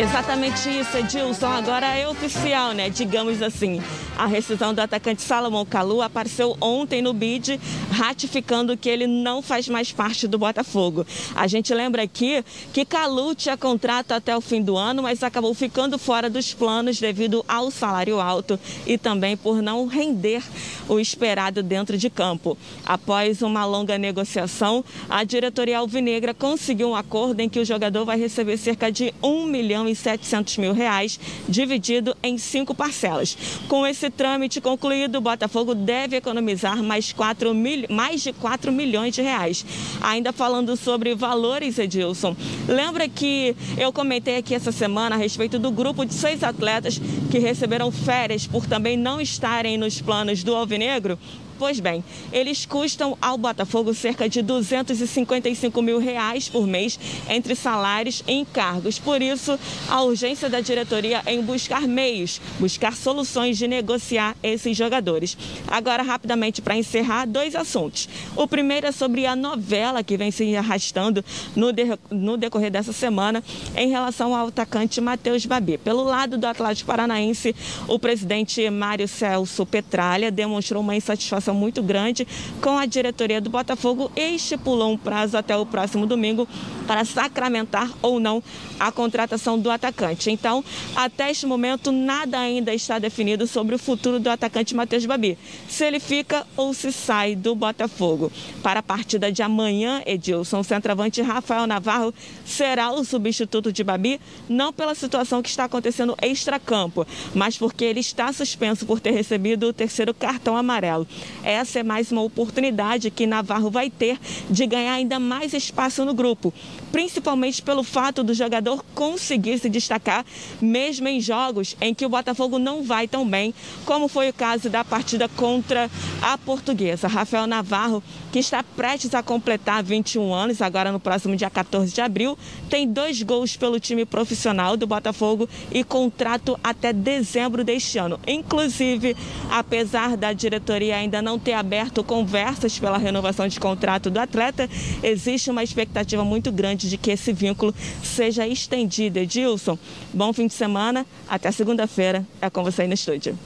Exatamente 0.00 0.70
isso, 0.70 0.96
Edilson. 0.96 1.46
Agora 1.48 1.86
é 1.94 2.08
oficial, 2.08 2.72
né? 2.72 2.88
Digamos 2.88 3.42
assim. 3.42 3.82
A 4.20 4.26
rescisão 4.26 4.74
do 4.74 4.80
atacante 4.80 5.22
Salomão 5.22 5.64
Calu 5.64 6.02
apareceu 6.02 6.54
ontem 6.60 7.00
no 7.00 7.14
BID, 7.14 7.58
ratificando 7.90 8.76
que 8.76 8.86
ele 8.86 9.06
não 9.06 9.40
faz 9.40 9.66
mais 9.66 9.92
parte 9.92 10.28
do 10.28 10.38
Botafogo. 10.38 11.06
A 11.34 11.46
gente 11.46 11.72
lembra 11.72 12.02
aqui 12.02 12.44
que 12.70 12.84
Calu 12.84 13.34
tinha 13.34 13.56
contrato 13.56 14.12
até 14.12 14.36
o 14.36 14.42
fim 14.42 14.60
do 14.60 14.76
ano, 14.76 15.02
mas 15.02 15.22
acabou 15.22 15.54
ficando 15.54 15.98
fora 15.98 16.28
dos 16.28 16.52
planos 16.52 17.00
devido 17.00 17.42
ao 17.48 17.70
salário 17.70 18.20
alto 18.20 18.60
e 18.86 18.98
também 18.98 19.38
por 19.38 19.62
não 19.62 19.86
render 19.86 20.42
o 20.86 21.00
esperado 21.00 21.62
dentro 21.62 21.96
de 21.96 22.10
campo. 22.10 22.58
Após 22.84 23.40
uma 23.40 23.64
longa 23.64 23.96
negociação, 23.96 24.84
a 25.08 25.24
diretoria 25.24 25.78
alvinegra 25.78 26.34
conseguiu 26.34 26.90
um 26.90 26.94
acordo 26.94 27.40
em 27.40 27.48
que 27.48 27.58
o 27.58 27.64
jogador 27.64 28.04
vai 28.04 28.18
receber 28.18 28.58
cerca 28.58 28.92
de 28.92 29.14
1 29.22 29.46
milhão 29.46 29.88
e 29.88 29.94
700 29.94 30.58
mil 30.58 30.74
reais, 30.74 31.18
dividido 31.48 32.14
em 32.22 32.36
cinco 32.36 32.74
parcelas. 32.74 33.34
Com 33.66 33.86
esse 33.86 34.09
trâmite 34.10 34.60
concluído, 34.60 35.16
o 35.16 35.20
Botafogo 35.20 35.74
deve 35.74 36.16
economizar 36.16 36.82
mais, 36.82 37.12
4 37.12 37.54
mil, 37.54 37.86
mais 37.88 38.22
de 38.22 38.32
4 38.32 38.72
milhões 38.72 39.14
de 39.14 39.22
reais. 39.22 39.64
Ainda 40.00 40.32
falando 40.32 40.76
sobre 40.76 41.14
valores, 41.14 41.78
Edilson, 41.78 42.36
lembra 42.68 43.08
que 43.08 43.56
eu 43.78 43.92
comentei 43.92 44.36
aqui 44.36 44.54
essa 44.54 44.72
semana 44.72 45.16
a 45.16 45.18
respeito 45.18 45.58
do 45.58 45.70
grupo 45.70 46.04
de 46.04 46.14
seis 46.14 46.42
atletas 46.42 47.00
que 47.30 47.38
receberam 47.38 47.90
férias 47.90 48.46
por 48.46 48.66
também 48.66 48.96
não 48.96 49.20
estarem 49.20 49.78
nos 49.78 50.00
planos 50.00 50.42
do 50.42 50.54
Alvinegro? 50.54 51.18
Pois 51.60 51.78
bem, 51.78 52.02
eles 52.32 52.64
custam 52.64 53.18
ao 53.20 53.36
Botafogo 53.36 53.92
cerca 53.92 54.26
de 54.26 54.40
255 54.40 55.82
mil 55.82 55.98
reais 55.98 56.48
por 56.48 56.66
mês 56.66 56.98
entre 57.28 57.54
salários 57.54 58.24
e 58.26 58.32
encargos. 58.32 58.98
Por 58.98 59.20
isso, 59.20 59.58
a 59.86 60.00
urgência 60.00 60.48
da 60.48 60.62
diretoria 60.62 61.22
em 61.26 61.42
buscar 61.42 61.82
meios, 61.82 62.40
buscar 62.58 62.96
soluções 62.96 63.58
de 63.58 63.68
negociar 63.68 64.34
esses 64.42 64.74
jogadores. 64.74 65.36
Agora, 65.66 66.02
rapidamente, 66.02 66.62
para 66.62 66.78
encerrar, 66.78 67.26
dois 67.26 67.54
assuntos. 67.54 68.08
O 68.34 68.48
primeiro 68.48 68.86
é 68.86 68.92
sobre 68.92 69.26
a 69.26 69.36
novela 69.36 70.02
que 70.02 70.16
vem 70.16 70.30
se 70.30 70.56
arrastando 70.56 71.22
no, 71.54 71.74
de, 71.74 71.82
no 72.10 72.38
decorrer 72.38 72.70
dessa 72.70 72.94
semana 72.94 73.44
em 73.76 73.90
relação 73.90 74.34
ao 74.34 74.48
atacante 74.48 74.98
Matheus 74.98 75.44
Babi. 75.44 75.76
Pelo 75.76 76.04
lado 76.04 76.38
do 76.38 76.46
Atlético 76.46 76.86
Paranaense, 76.86 77.54
o 77.86 77.98
presidente 77.98 78.70
Mário 78.70 79.06
Celso 79.06 79.66
Petralha 79.66 80.30
demonstrou 80.30 80.82
uma 80.82 80.96
insatisfação 80.96 81.49
muito 81.54 81.82
grande 81.82 82.26
com 82.60 82.78
a 82.78 82.86
diretoria 82.86 83.40
do 83.40 83.50
Botafogo 83.50 84.10
e 84.16 84.34
estipulou 84.34 84.92
um 84.92 84.96
prazo 84.96 85.36
até 85.36 85.56
o 85.56 85.66
próximo 85.66 86.06
domingo 86.06 86.46
para 86.86 87.04
sacramentar 87.04 87.90
ou 88.02 88.18
não 88.18 88.42
a 88.78 88.90
contratação 88.90 89.58
do 89.58 89.70
atacante. 89.70 90.30
Então, 90.30 90.64
até 90.96 91.30
este 91.30 91.46
momento, 91.46 91.92
nada 91.92 92.38
ainda 92.38 92.74
está 92.74 92.98
definido 92.98 93.46
sobre 93.46 93.74
o 93.74 93.78
futuro 93.78 94.18
do 94.18 94.30
atacante 94.30 94.74
Matheus 94.74 95.06
Babi, 95.06 95.38
se 95.68 95.84
ele 95.84 96.00
fica 96.00 96.46
ou 96.56 96.74
se 96.74 96.90
sai 96.90 97.36
do 97.36 97.54
Botafogo. 97.54 98.32
Para 98.62 98.80
a 98.80 98.82
partida 98.82 99.30
de 99.30 99.42
amanhã, 99.42 100.02
Edilson, 100.06 100.62
centroavante 100.62 101.20
Rafael 101.22 101.66
Navarro 101.66 102.14
será 102.44 102.90
o 102.90 103.04
substituto 103.04 103.72
de 103.72 103.84
Babi, 103.84 104.20
não 104.48 104.72
pela 104.72 104.94
situação 104.94 105.42
que 105.42 105.48
está 105.48 105.64
acontecendo 105.64 106.16
extra-campo, 106.20 107.06
mas 107.34 107.56
porque 107.56 107.84
ele 107.84 108.00
está 108.00 108.32
suspenso 108.32 108.86
por 108.86 109.00
ter 109.00 109.12
recebido 109.12 109.68
o 109.68 109.72
terceiro 109.72 110.14
cartão 110.14 110.56
amarelo. 110.56 111.06
Essa 111.42 111.80
é 111.80 111.82
mais 111.82 112.12
uma 112.12 112.22
oportunidade 112.22 113.10
que 113.10 113.26
Navarro 113.26 113.70
vai 113.70 113.90
ter 113.90 114.18
de 114.48 114.66
ganhar 114.66 114.94
ainda 114.94 115.18
mais 115.18 115.52
espaço 115.52 116.04
no 116.04 116.14
grupo, 116.14 116.52
principalmente 116.92 117.62
pelo 117.62 117.82
fato 117.82 118.22
do 118.22 118.34
jogador 118.34 118.84
conseguir 118.94 119.58
se 119.58 119.68
destacar 119.68 120.24
mesmo 120.60 121.08
em 121.08 121.20
jogos 121.20 121.76
em 121.80 121.94
que 121.94 122.04
o 122.04 122.08
Botafogo 122.08 122.58
não 122.58 122.82
vai 122.82 123.06
tão 123.08 123.28
bem, 123.28 123.54
como 123.84 124.08
foi 124.08 124.28
o 124.28 124.32
caso 124.32 124.68
da 124.68 124.84
partida 124.84 125.28
contra 125.28 125.90
a 126.22 126.36
Portuguesa. 126.38 127.08
Rafael 127.08 127.46
Navarro, 127.46 128.02
que 128.32 128.38
está 128.38 128.62
prestes 128.62 129.14
a 129.14 129.22
completar 129.22 129.82
21 129.82 130.32
anos, 130.32 130.62
agora 130.62 130.92
no 130.92 131.00
próximo 131.00 131.36
dia 131.36 131.50
14 131.50 131.92
de 131.92 132.00
abril, 132.00 132.38
tem 132.68 132.86
dois 132.86 133.22
gols 133.22 133.56
pelo 133.56 133.80
time 133.80 134.04
profissional 134.04 134.76
do 134.76 134.86
Botafogo 134.86 135.48
e 135.72 135.82
contrato 135.84 136.58
até 136.62 136.92
dezembro 136.92 137.64
deste 137.64 137.98
ano. 137.98 138.18
Inclusive, 138.26 139.16
apesar 139.50 140.16
da 140.16 140.32
diretoria 140.32 140.96
ainda 140.96 141.22
não 141.22 141.38
ter 141.38 141.52
aberto 141.52 142.04
conversas 142.04 142.78
pela 142.78 142.98
renovação 142.98 143.48
de 143.48 143.58
contrato 143.58 144.10
do 144.10 144.18
atleta, 144.18 144.68
existe 145.02 145.50
uma 145.50 145.62
expectativa 145.62 146.24
muito 146.24 146.50
grande 146.52 146.79
de 146.88 146.96
que 146.96 147.10
esse 147.10 147.32
vínculo 147.32 147.74
seja 148.02 148.46
estendido. 148.46 149.18
Edilson, 149.18 149.78
bom 150.12 150.32
fim 150.32 150.46
de 150.46 150.54
semana. 150.54 151.06
Até 151.28 151.50
segunda-feira. 151.50 152.24
É 152.40 152.48
com 152.48 152.62
você 152.62 152.82
aí 152.82 152.88
no 152.88 152.94
estúdio. 152.94 153.38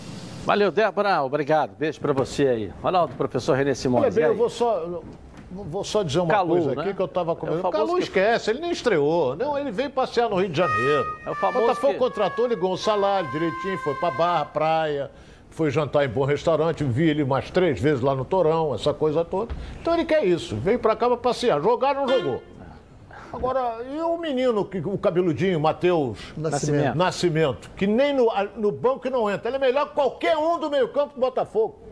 Valeu, 0.45 0.71
Débora. 0.71 1.23
Obrigado. 1.23 1.77
Beijo 1.77 2.01
para 2.01 2.13
você 2.13 2.47
aí. 2.47 2.73
Ronaldo, 2.83 3.15
professor 3.15 3.57
René 3.57 3.75
Simões. 3.75 4.05
Olha 4.05 4.13
bem, 4.13 4.25
eu 4.25 4.37
vou 4.37 4.51
só, 4.51 5.03
vou 5.51 5.83
só 5.83 6.03
dizer 6.03 6.21
uma 6.21 6.35
Calu, 6.35 6.49
coisa 6.51 6.73
aqui 6.73 6.89
né? 6.89 6.93
que 6.93 7.01
eu 7.01 7.07
estava 7.07 7.35
comentando. 7.35 7.65
É 7.65 7.69
o 7.69 7.71
Calu 7.71 7.95
que... 7.95 8.03
esquece, 8.03 8.51
ele 8.51 8.61
nem 8.61 8.71
estreou. 8.71 9.35
Não, 9.37 9.59
ele 9.59 9.71
veio 9.71 9.89
passear 9.91 10.29
no 10.29 10.37
Rio 10.37 10.51
de 10.51 10.59
Janeiro. 10.59 11.07
É 11.27 11.31
o 11.31 11.35
famoso 11.35 11.67
Botafogo 11.67 11.93
que... 11.95 11.99
contratou, 11.99 12.47
ligou 12.47 12.75
um 12.75 12.77
salário 12.77 13.31
direitinho, 13.31 13.79
foi 13.79 13.95
para 13.95 14.11
Barra, 14.11 14.45
praia 14.45 15.11
foi 15.55 15.71
jantar 15.71 16.05
em 16.05 16.09
bom 16.09 16.25
restaurante, 16.25 16.83
vi 16.83 17.09
ele 17.09 17.25
mais 17.25 17.49
três 17.49 17.81
vezes 17.81 18.01
lá 18.01 18.13
no 18.13 18.25
Torão, 18.25 18.75
essa 18.75 18.93
coisa 18.93 19.25
toda. 19.25 19.55
Então 19.81 19.95
ele 19.95 20.05
quer 20.05 20.25
isso, 20.25 20.57
veio 20.57 20.81
pra 20.81 20.97
cá 20.97 21.07
pra 21.07 21.17
passear. 21.17 21.63
Jogar, 21.63 21.95
não 21.95 22.09
jogou. 22.09 22.43
Agora, 23.37 23.83
e 23.85 24.01
o 24.01 24.17
menino, 24.17 24.61
o 24.61 24.99
cabeludinho, 24.99 25.59
Matheus 25.59 26.33
Nascimento. 26.37 26.97
Nascimento, 26.97 27.71
que 27.77 27.87
nem 27.87 28.13
no, 28.13 28.29
no 28.57 28.71
banco 28.73 29.09
não 29.11 29.31
entra. 29.31 29.49
Ele 29.49 29.57
é 29.57 29.61
melhor 29.61 29.89
que 29.89 29.95
qualquer 29.95 30.37
um 30.37 30.59
do 30.59 30.71
meio-campo 30.71 31.15
do 31.15 31.21
Botafogo. 31.21 31.85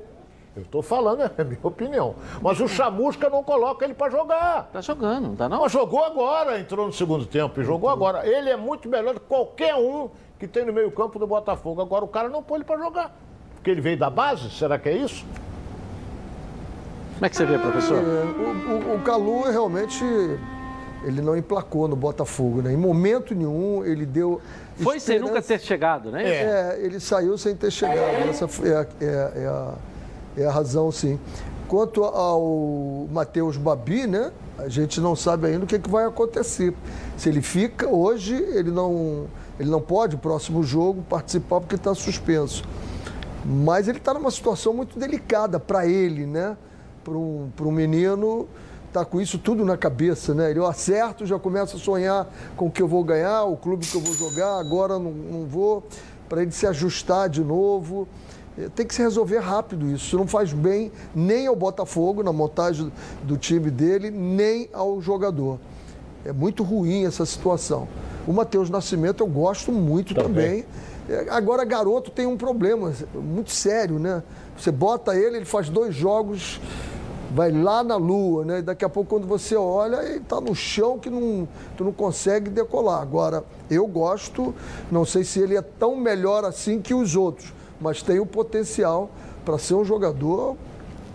Eu 0.54 0.62
estou 0.62 0.82
falando, 0.82 1.22
é 1.22 1.30
a 1.36 1.44
minha 1.44 1.58
opinião. 1.62 2.14
Mas 2.42 2.60
o 2.60 2.68
Chamusca 2.68 3.30
não 3.30 3.42
coloca 3.42 3.84
ele 3.84 3.94
para 3.94 4.10
jogar. 4.10 4.68
Tá 4.70 4.82
jogando, 4.82 5.28
não 5.28 5.36
tá 5.36 5.48
não? 5.48 5.60
Mas 5.60 5.72
jogou 5.72 6.04
agora, 6.04 6.60
entrou 6.60 6.86
no 6.86 6.92
segundo 6.92 7.24
tempo 7.24 7.58
e 7.60 7.64
jogou 7.64 7.88
agora. 7.88 8.26
Ele 8.26 8.50
é 8.50 8.56
muito 8.56 8.88
melhor 8.88 9.14
do 9.14 9.20
que 9.20 9.26
qualquer 9.26 9.74
um 9.74 10.10
que 10.38 10.46
tem 10.46 10.66
no 10.66 10.72
meio-campo 10.72 11.18
do 11.18 11.26
Botafogo. 11.26 11.80
Agora 11.80 12.04
o 12.04 12.08
cara 12.08 12.28
não 12.28 12.42
põe 12.42 12.58
ele 12.58 12.64
para 12.64 12.78
jogar. 12.78 13.16
Porque 13.54 13.70
ele 13.70 13.80
veio 13.80 13.96
da 13.96 14.10
base? 14.10 14.50
Será 14.50 14.78
que 14.78 14.90
é 14.90 14.96
isso? 14.96 15.24
Como 17.14 17.26
é 17.26 17.28
que 17.30 17.36
você 17.36 17.46
vê, 17.46 17.56
professor? 17.56 17.96
É, 17.96 18.00
o, 18.00 18.92
o, 18.92 18.96
o 18.96 19.02
Calu 19.02 19.42
realmente 19.44 20.04
ele 21.04 21.20
não 21.20 21.36
emplacou 21.36 21.88
no 21.88 21.96
Botafogo, 21.96 22.62
né? 22.62 22.72
Em 22.72 22.76
momento 22.76 23.34
nenhum 23.34 23.84
ele 23.84 24.06
deu. 24.06 24.40
Foi 24.76 25.00
sem 25.00 25.18
nunca 25.18 25.42
ter 25.42 25.60
chegado, 25.60 26.10
né? 26.10 26.24
É. 26.24 26.34
é, 26.34 26.80
ele 26.82 27.00
saiu 27.00 27.36
sem 27.36 27.54
ter 27.54 27.70
chegado. 27.70 28.28
Essa 28.28 28.48
é 28.66 28.74
a, 28.74 28.86
é, 29.00 29.42
é, 29.42 29.46
a, 29.46 29.74
é 30.38 30.46
a 30.46 30.50
razão, 30.50 30.90
sim. 30.90 31.18
Quanto 31.68 32.04
ao 32.04 33.08
Matheus 33.10 33.56
Babi, 33.56 34.06
né? 34.06 34.30
A 34.58 34.68
gente 34.68 35.00
não 35.00 35.16
sabe 35.16 35.48
ainda 35.48 35.64
o 35.64 35.66
que, 35.66 35.78
que 35.78 35.90
vai 35.90 36.04
acontecer. 36.04 36.74
Se 37.16 37.28
ele 37.28 37.40
fica, 37.40 37.88
hoje 37.88 38.34
ele 38.34 38.70
não, 38.70 39.26
ele 39.58 39.70
não 39.70 39.80
pode, 39.80 40.16
próximo 40.16 40.62
jogo, 40.62 41.02
participar 41.08 41.60
porque 41.60 41.74
está 41.74 41.94
suspenso. 41.94 42.62
Mas 43.44 43.88
ele 43.88 43.98
está 43.98 44.14
numa 44.14 44.30
situação 44.30 44.72
muito 44.72 44.98
delicada 44.98 45.58
para 45.58 45.86
ele, 45.86 46.26
né? 46.26 46.56
Para 47.02 47.14
um, 47.14 47.50
um 47.60 47.72
menino 47.72 48.46
tá 48.92 49.04
com 49.04 49.20
isso 49.20 49.38
tudo 49.38 49.64
na 49.64 49.76
cabeça, 49.76 50.34
né? 50.34 50.50
Ele 50.50 50.58
eu 50.58 50.66
acerto, 50.66 51.24
já 51.24 51.38
começa 51.38 51.76
a 51.76 51.80
sonhar 51.80 52.28
com 52.56 52.66
o 52.66 52.70
que 52.70 52.82
eu 52.82 52.88
vou 52.88 53.02
ganhar, 53.02 53.44
o 53.44 53.56
clube 53.56 53.86
que 53.86 53.94
eu 53.94 54.00
vou 54.00 54.14
jogar, 54.14 54.58
agora 54.58 54.98
não, 54.98 55.10
não 55.10 55.46
vou, 55.46 55.82
para 56.28 56.42
ele 56.42 56.52
se 56.52 56.66
ajustar 56.66 57.28
de 57.28 57.42
novo. 57.42 58.06
É, 58.58 58.68
tem 58.68 58.86
que 58.86 58.94
se 58.94 59.00
resolver 59.00 59.38
rápido 59.38 59.86
isso. 59.86 60.06
Isso 60.06 60.18
não 60.18 60.26
faz 60.26 60.52
bem 60.52 60.92
nem 61.14 61.46
ao 61.46 61.56
Botafogo, 61.56 62.22
na 62.22 62.32
montagem 62.32 62.92
do 63.22 63.36
time 63.36 63.70
dele, 63.70 64.10
nem 64.10 64.68
ao 64.72 65.00
jogador. 65.00 65.58
É 66.24 66.32
muito 66.32 66.62
ruim 66.62 67.06
essa 67.06 67.24
situação. 67.24 67.88
O 68.26 68.32
Matheus 68.32 68.68
Nascimento 68.68 69.22
eu 69.22 69.26
gosto 69.26 69.72
muito 69.72 70.14
também. 70.14 70.62
também 70.62 70.66
é, 71.08 71.26
agora, 71.30 71.64
garoto 71.64 72.10
tem 72.10 72.26
um 72.26 72.36
problema 72.36 72.92
muito 73.14 73.50
sério, 73.50 73.98
né? 73.98 74.22
Você 74.56 74.70
bota 74.70 75.16
ele, 75.16 75.36
ele 75.36 75.44
faz 75.44 75.68
dois 75.68 75.94
jogos, 75.94 76.60
vai 77.34 77.50
lá 77.50 77.82
na 77.82 77.96
lua, 77.96 78.44
né? 78.44 78.62
Daqui 78.62 78.84
a 78.84 78.88
pouco, 78.88 79.10
quando 79.10 79.26
você 79.26 79.56
olha, 79.56 79.96
ele 80.02 80.18
está 80.18 80.40
no 80.40 80.54
chão 80.54 80.98
que 80.98 81.08
não, 81.08 81.48
tu 81.76 81.84
não 81.84 81.92
consegue 81.92 82.50
decolar. 82.50 83.00
Agora, 83.00 83.42
eu 83.70 83.86
gosto, 83.86 84.54
não 84.90 85.04
sei 85.04 85.24
se 85.24 85.40
ele 85.40 85.56
é 85.56 85.62
tão 85.62 85.96
melhor 85.96 86.44
assim 86.44 86.80
que 86.80 86.92
os 86.92 87.16
outros, 87.16 87.52
mas 87.80 88.02
tem 88.02 88.20
o 88.20 88.26
potencial 88.26 89.10
para 89.44 89.58
ser 89.58 89.74
um 89.74 89.84
jogador 89.84 90.56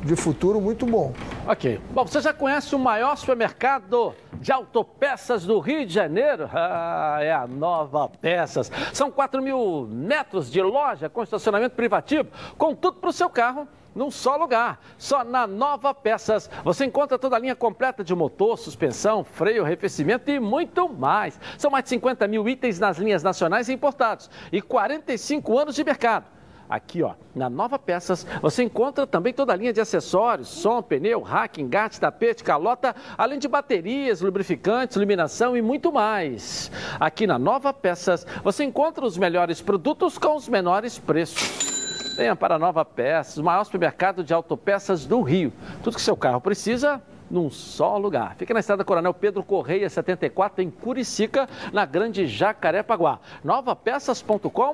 de 0.04 0.16
futuro 0.16 0.60
muito 0.62 0.86
bom. 0.86 1.14
Ok. 1.48 1.80
Bom, 1.92 2.06
você 2.06 2.22
já 2.22 2.34
conhece 2.34 2.76
o 2.76 2.80
maior 2.80 3.16
supermercado 3.16 4.14
de 4.34 4.52
autopeças 4.52 5.44
do 5.44 5.60
Rio 5.60 5.86
de 5.86 5.94
Janeiro? 5.94 6.50
Ah, 6.60 7.20
é 7.22 7.32
a 7.32 7.48
Nova 7.48 8.10
Peças. 8.10 8.72
São 8.94 9.10
4 9.10 9.42
mil 9.42 9.88
metros 9.90 10.52
de 10.52 10.62
loja 10.62 11.10
com 11.10 11.24
estacionamento 11.24 11.76
privativo, 11.76 12.30
com 12.58 12.76
tudo 12.76 13.00
para 13.00 13.10
o 13.10 13.14
seu 13.14 13.30
carro 13.30 13.68
num 13.98 14.12
só 14.12 14.38
lugar. 14.38 14.80
Só 14.98 15.24
na 15.24 15.48
Nova 15.48 15.94
Peças 15.94 16.50
você 16.64 16.86
encontra 16.86 17.18
toda 17.18 17.36
a 17.36 17.40
linha 17.40 17.56
completa 17.56 18.04
de 18.04 18.16
motor, 18.16 18.58
suspensão, 18.58 19.24
freio, 19.24 19.66
arrefecimento 19.66 20.30
e 20.30 20.40
muito 20.40 20.88
mais. 20.88 21.40
São 21.58 21.72
mais 21.72 21.84
de 21.84 21.90
50 21.90 22.28
mil 22.28 22.48
itens 22.48 22.80
nas 22.80 22.98
linhas 22.98 23.24
nacionais 23.24 23.68
e 23.68 23.74
importados 23.74 24.30
e 24.52 24.62
45 24.62 25.58
anos 25.58 25.76
de 25.76 25.84
mercado. 25.84 26.38
Aqui, 26.70 27.02
ó, 27.02 27.14
na 27.34 27.50
Nova 27.50 27.80
Peças, 27.80 28.28
você 28.42 28.62
encontra 28.62 29.08
também 29.08 29.32
toda 29.32 29.54
a 29.54 29.56
linha 29.56 29.72
de 29.72 29.80
acessórios, 29.80 30.50
som, 30.50 30.82
pneu, 30.82 31.22
rack, 31.22 31.62
engate, 31.62 31.98
tapete, 31.98 32.44
calota, 32.44 32.94
além 33.18 33.40
de 33.40 33.48
baterias, 33.48 34.20
lubrificantes, 34.20 34.98
iluminação 34.98 35.56
e 35.56 35.62
muito 35.62 35.94
mais. 35.94 36.70
Aqui 37.00 37.26
na 37.26 37.40
Nova 37.40 37.74
Peças, 37.74 38.28
você 38.44 38.66
encontra 38.66 39.06
os 39.06 39.18
melhores 39.18 39.62
produtos 39.62 40.18
com 40.18 40.36
os 40.36 40.50
menores 40.50 41.00
preços. 41.00 41.97
Venha 42.18 42.36
para 42.36 42.56
a 42.56 42.60
Nova 42.60 42.84
Peças, 42.84 43.38
o 43.38 43.44
maior 43.44 43.64
supermercado 43.64 44.24
de 44.24 44.34
autopeças 44.34 45.06
do 45.06 45.22
Rio. 45.22 45.54
Tudo 45.84 45.98
que 45.98 46.02
seu 46.02 46.18
carro 46.18 46.42
precisa 46.42 47.00
num 47.30 47.52
só 47.52 47.96
lugar. 47.96 48.36
Fica 48.38 48.56
na 48.56 48.60
estrada 48.60 48.84
Coronel 48.84 49.14
Pedro 49.14 49.44
Correia 49.44 49.88
74, 49.88 50.64
em 50.64 50.72
Curicica, 50.72 51.48
na 51.72 51.86
Grande 51.86 52.26
Jacarepaguá. 52.26 53.20
novapeças.com.br 53.44 54.68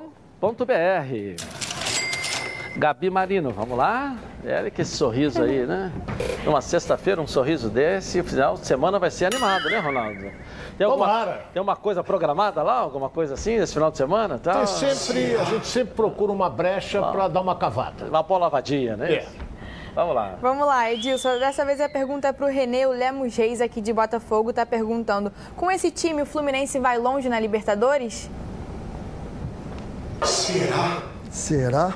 Gabi 2.78 3.10
Marino, 3.10 3.50
vamos 3.50 3.76
lá? 3.76 4.16
Olha 4.42 4.70
que 4.70 4.82
sorriso 4.82 5.42
aí, 5.42 5.66
né? 5.66 5.92
Numa 6.46 6.62
sexta-feira, 6.62 7.20
um 7.20 7.26
sorriso 7.26 7.68
desse, 7.68 8.20
o 8.20 8.24
final 8.24 8.54
de 8.54 8.66
semana 8.66 8.98
vai 8.98 9.10
ser 9.10 9.26
animado, 9.26 9.68
né, 9.68 9.78
Ronaldo? 9.80 10.30
Tem 10.76 10.86
alguma, 10.86 11.38
tem 11.52 11.62
uma 11.62 11.76
coisa 11.76 12.02
programada 12.02 12.62
lá, 12.62 12.78
alguma 12.78 13.08
coisa 13.08 13.34
assim, 13.34 13.54
esse 13.54 13.72
final 13.72 13.90
de 13.90 13.96
semana? 13.96 14.38
Tá? 14.38 14.54
Tem 14.54 14.66
sempre, 14.66 15.36
a 15.36 15.44
gente 15.44 15.66
sempre 15.66 15.94
procura 15.94 16.32
uma 16.32 16.50
brecha 16.50 17.00
para 17.00 17.28
dar 17.28 17.40
uma 17.40 17.54
cavada. 17.54 18.06
Uma 18.06 18.22
boa 18.22 18.40
lavadinha, 18.40 18.96
né? 18.96 19.12
É. 19.12 19.26
Vamos 19.94 20.14
lá. 20.16 20.34
Vamos 20.42 20.66
lá, 20.66 20.92
Edilson. 20.92 21.38
Dessa 21.38 21.64
vez 21.64 21.80
a 21.80 21.88
pergunta 21.88 22.26
é 22.26 22.32
para 22.32 22.46
o 22.46 22.48
Renê, 22.48 22.84
o 22.84 22.90
Lemos 22.90 23.36
Reis 23.36 23.60
aqui 23.60 23.80
de 23.80 23.92
Botafogo, 23.92 24.50
está 24.50 24.66
perguntando: 24.66 25.32
com 25.54 25.70
esse 25.70 25.90
time 25.92 26.22
o 26.22 26.26
Fluminense 26.26 26.80
vai 26.80 26.98
longe 26.98 27.28
na 27.28 27.38
Libertadores? 27.38 28.28
Será? 30.22 31.02
Será? 31.30 31.94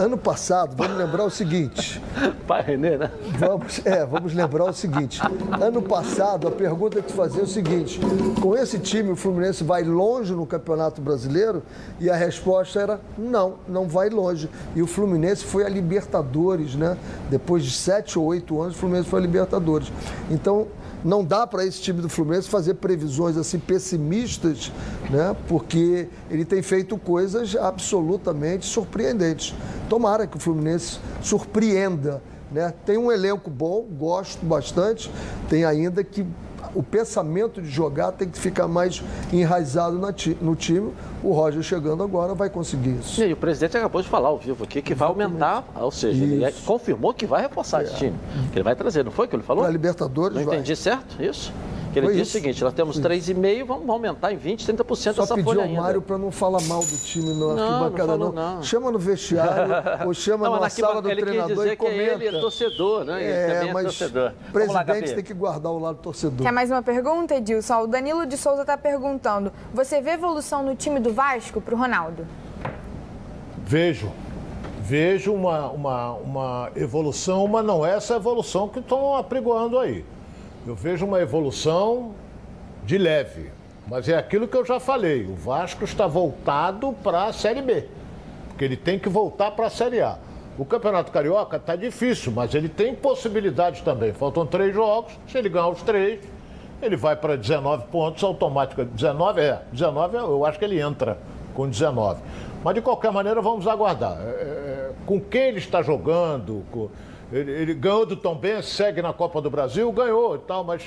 Ano 0.00 0.16
passado, 0.16 0.74
vamos 0.78 0.96
lembrar 0.96 1.24
o 1.24 1.30
seguinte. 1.30 2.00
Pai 2.48 2.62
Renê, 2.62 2.96
né? 2.96 3.10
Vamos, 3.38 3.84
é, 3.84 4.06
vamos 4.06 4.32
lembrar 4.32 4.64
o 4.64 4.72
seguinte. 4.72 5.20
Ano 5.60 5.82
passado, 5.82 6.48
a 6.48 6.50
pergunta 6.50 7.02
que 7.02 7.12
fazia 7.12 7.42
é 7.42 7.44
o 7.44 7.46
seguinte: 7.46 8.00
com 8.40 8.56
esse 8.56 8.78
time, 8.78 9.10
o 9.10 9.16
Fluminense 9.16 9.62
vai 9.62 9.82
longe 9.82 10.32
no 10.32 10.46
Campeonato 10.46 11.02
Brasileiro? 11.02 11.62
E 12.00 12.08
a 12.08 12.16
resposta 12.16 12.80
era 12.80 13.00
não, 13.18 13.56
não 13.68 13.86
vai 13.86 14.08
longe. 14.08 14.48
E 14.74 14.80
o 14.80 14.86
Fluminense 14.86 15.44
foi 15.44 15.66
a 15.66 15.68
Libertadores, 15.68 16.74
né? 16.74 16.96
Depois 17.28 17.62
de 17.62 17.70
sete 17.70 18.18
ou 18.18 18.24
oito 18.24 18.58
anos, 18.58 18.76
o 18.76 18.78
Fluminense 18.78 19.06
foi 19.06 19.18
a 19.18 19.22
Libertadores. 19.22 19.92
Então, 20.30 20.66
não 21.04 21.24
dá 21.24 21.46
para 21.46 21.64
esse 21.64 21.80
time 21.80 22.00
do 22.00 22.08
Fluminense 22.08 22.48
fazer 22.48 22.74
previsões 22.74 23.36
assim 23.36 23.58
pessimistas, 23.58 24.70
né? 25.10 25.34
Porque 25.48 26.08
ele 26.30 26.44
tem 26.44 26.62
feito 26.62 26.96
coisas 26.98 27.56
absolutamente 27.56 28.66
surpreendentes. 28.66 29.54
Tomara 29.88 30.26
que 30.26 30.36
o 30.36 30.40
Fluminense 30.40 30.98
surpreenda, 31.22 32.22
né? 32.50 32.74
Tem 32.84 32.98
um 32.98 33.10
elenco 33.10 33.50
bom, 33.50 33.82
gosto 33.82 34.44
bastante, 34.44 35.10
tem 35.48 35.64
ainda 35.64 36.04
que 36.04 36.26
o 36.74 36.82
pensamento 36.82 37.60
de 37.60 37.68
jogar 37.68 38.12
tem 38.12 38.28
que 38.28 38.38
ficar 38.38 38.68
mais 38.68 39.02
enraizado 39.32 39.98
no 40.40 40.54
time. 40.54 40.92
O 41.22 41.32
Roger 41.32 41.62
chegando 41.62 42.02
agora 42.02 42.34
vai 42.34 42.48
conseguir 42.48 42.98
isso. 43.00 43.22
E 43.22 43.32
o 43.32 43.36
presidente 43.36 43.76
acabou 43.76 44.02
de 44.02 44.08
falar 44.08 44.28
ao 44.28 44.38
vivo 44.38 44.64
aqui 44.64 44.80
que 44.80 44.92
Exatamente. 44.92 45.16
vai 45.16 45.48
aumentar, 45.48 45.64
ou 45.82 45.90
seja, 45.90 46.24
isso. 46.24 46.34
ele 46.34 46.54
confirmou 46.64 47.12
que 47.12 47.26
vai 47.26 47.42
reforçar 47.42 47.82
é. 47.82 47.84
esse 47.84 47.96
time. 47.96 48.16
Que 48.52 48.58
ele 48.58 48.64
vai 48.64 48.74
trazer, 48.74 49.04
não 49.04 49.12
foi 49.12 49.26
o 49.26 49.28
que 49.28 49.36
ele 49.36 49.42
falou? 49.42 49.64
Para 49.64 49.72
Libertadores 49.72 50.36
Não 50.36 50.44
vai. 50.44 50.56
entendi 50.56 50.74
certo 50.76 51.22
isso? 51.22 51.52
Que 51.92 51.98
ele 51.98 52.06
Foi 52.06 52.14
disse 52.16 52.28
isso. 52.28 52.38
o 52.38 52.40
seguinte, 52.40 52.62
nós 52.62 52.72
temos 52.72 53.00
3,5, 53.00 53.66
vamos 53.66 53.88
aumentar 53.88 54.32
em 54.32 54.36
20, 54.36 54.72
30% 54.72 55.14
Só 55.14 55.22
essa 55.24 55.42
folha 55.42 55.64
ao 55.64 55.68
Mário 55.68 56.00
para 56.00 56.16
não 56.16 56.30
falar 56.30 56.62
mal 56.62 56.80
do 56.80 56.96
time 56.98 57.34
na 57.34 57.64
arquibancada, 57.64 58.16
não, 58.16 58.32
não, 58.32 58.54
não. 58.56 58.62
Chama 58.62 58.92
no 58.92 58.98
vestiário 58.98 59.74
ou 60.06 60.14
chama 60.14 60.48
não, 60.48 60.60
na 60.60 60.70
sala 60.70 61.02
do 61.02 61.10
ele 61.10 61.20
treinador 61.20 61.66
e 61.66 61.76
comenta. 61.76 62.18
Que 62.18 62.24
ele 62.24 62.36
é 62.36 62.40
torcedor, 62.40 63.04
né? 63.04 63.20
Ele 63.20 63.32
é, 63.32 63.68
é 63.68 63.72
mas 63.72 63.84
torcedor. 63.84 64.32
O 64.48 64.52
presidente 64.52 65.08
lá, 65.08 65.14
tem 65.14 65.24
que 65.24 65.34
guardar 65.34 65.72
o 65.72 65.78
lado 65.78 65.98
torcedor. 65.98 66.46
Quer 66.46 66.52
mais 66.52 66.70
uma 66.70 66.82
pergunta, 66.82 67.34
Edilson? 67.34 67.82
O 67.82 67.86
Danilo 67.88 68.24
de 68.24 68.36
Souza 68.36 68.60
está 68.60 68.78
perguntando, 68.78 69.52
você 69.74 70.00
vê 70.00 70.10
evolução 70.10 70.62
no 70.62 70.76
time 70.76 71.00
do 71.00 71.12
Vasco 71.12 71.60
para 71.60 71.74
o 71.74 71.78
Ronaldo? 71.78 72.24
Vejo. 73.66 74.12
Vejo 74.80 75.32
uma, 75.32 75.70
uma, 75.70 76.12
uma 76.14 76.70
evolução, 76.76 77.46
mas 77.48 77.64
não 77.64 77.84
é 77.84 77.96
essa 77.96 78.16
evolução 78.16 78.68
que 78.68 78.78
estão 78.78 79.16
apregoando 79.16 79.78
aí. 79.78 80.04
Eu 80.66 80.74
vejo 80.74 81.06
uma 81.06 81.20
evolução 81.20 82.14
de 82.84 82.98
leve. 82.98 83.50
Mas 83.88 84.08
é 84.08 84.16
aquilo 84.16 84.46
que 84.46 84.56
eu 84.56 84.64
já 84.64 84.78
falei: 84.78 85.24
o 85.24 85.34
Vasco 85.34 85.84
está 85.84 86.06
voltado 86.06 86.94
para 87.02 87.24
a 87.24 87.32
Série 87.32 87.62
B. 87.62 87.86
Porque 88.48 88.64
ele 88.64 88.76
tem 88.76 88.98
que 88.98 89.08
voltar 89.08 89.50
para 89.52 89.66
a 89.66 89.70
Série 89.70 90.00
A. 90.00 90.18
O 90.58 90.64
Campeonato 90.64 91.10
Carioca 91.10 91.56
está 91.56 91.74
difícil, 91.74 92.30
mas 92.32 92.54
ele 92.54 92.68
tem 92.68 92.94
possibilidades 92.94 93.80
também. 93.80 94.12
Faltam 94.12 94.44
três 94.44 94.74
jogos. 94.74 95.12
Se 95.26 95.38
ele 95.38 95.48
ganhar 95.48 95.68
os 95.68 95.80
três, 95.82 96.20
ele 96.82 96.96
vai 96.96 97.16
para 97.16 97.36
19 97.36 97.86
pontos 97.86 98.22
automaticamente. 98.22 98.94
19 98.94 99.40
é, 99.40 99.62
19 99.72 100.16
eu 100.16 100.44
acho 100.44 100.58
que 100.58 100.64
ele 100.64 100.78
entra 100.78 101.18
com 101.54 101.66
19. 101.66 102.20
Mas 102.62 102.74
de 102.74 102.82
qualquer 102.82 103.10
maneira, 103.10 103.40
vamos 103.40 103.66
aguardar. 103.66 104.18
É, 104.20 104.24
é, 104.24 104.90
com 105.06 105.18
quem 105.18 105.48
ele 105.48 105.58
está 105.58 105.82
jogando, 105.82 106.62
com 106.70 106.90
ele, 107.32 107.50
ele 107.50 107.74
ganhou 107.74 108.04
do 108.04 108.16
Tom 108.16 108.34
Benz, 108.34 108.66
segue 108.66 109.00
na 109.00 109.12
Copa 109.12 109.40
do 109.40 109.50
Brasil, 109.50 109.90
ganhou 109.92 110.36
e 110.36 110.38
tal, 110.40 110.64
mas 110.64 110.82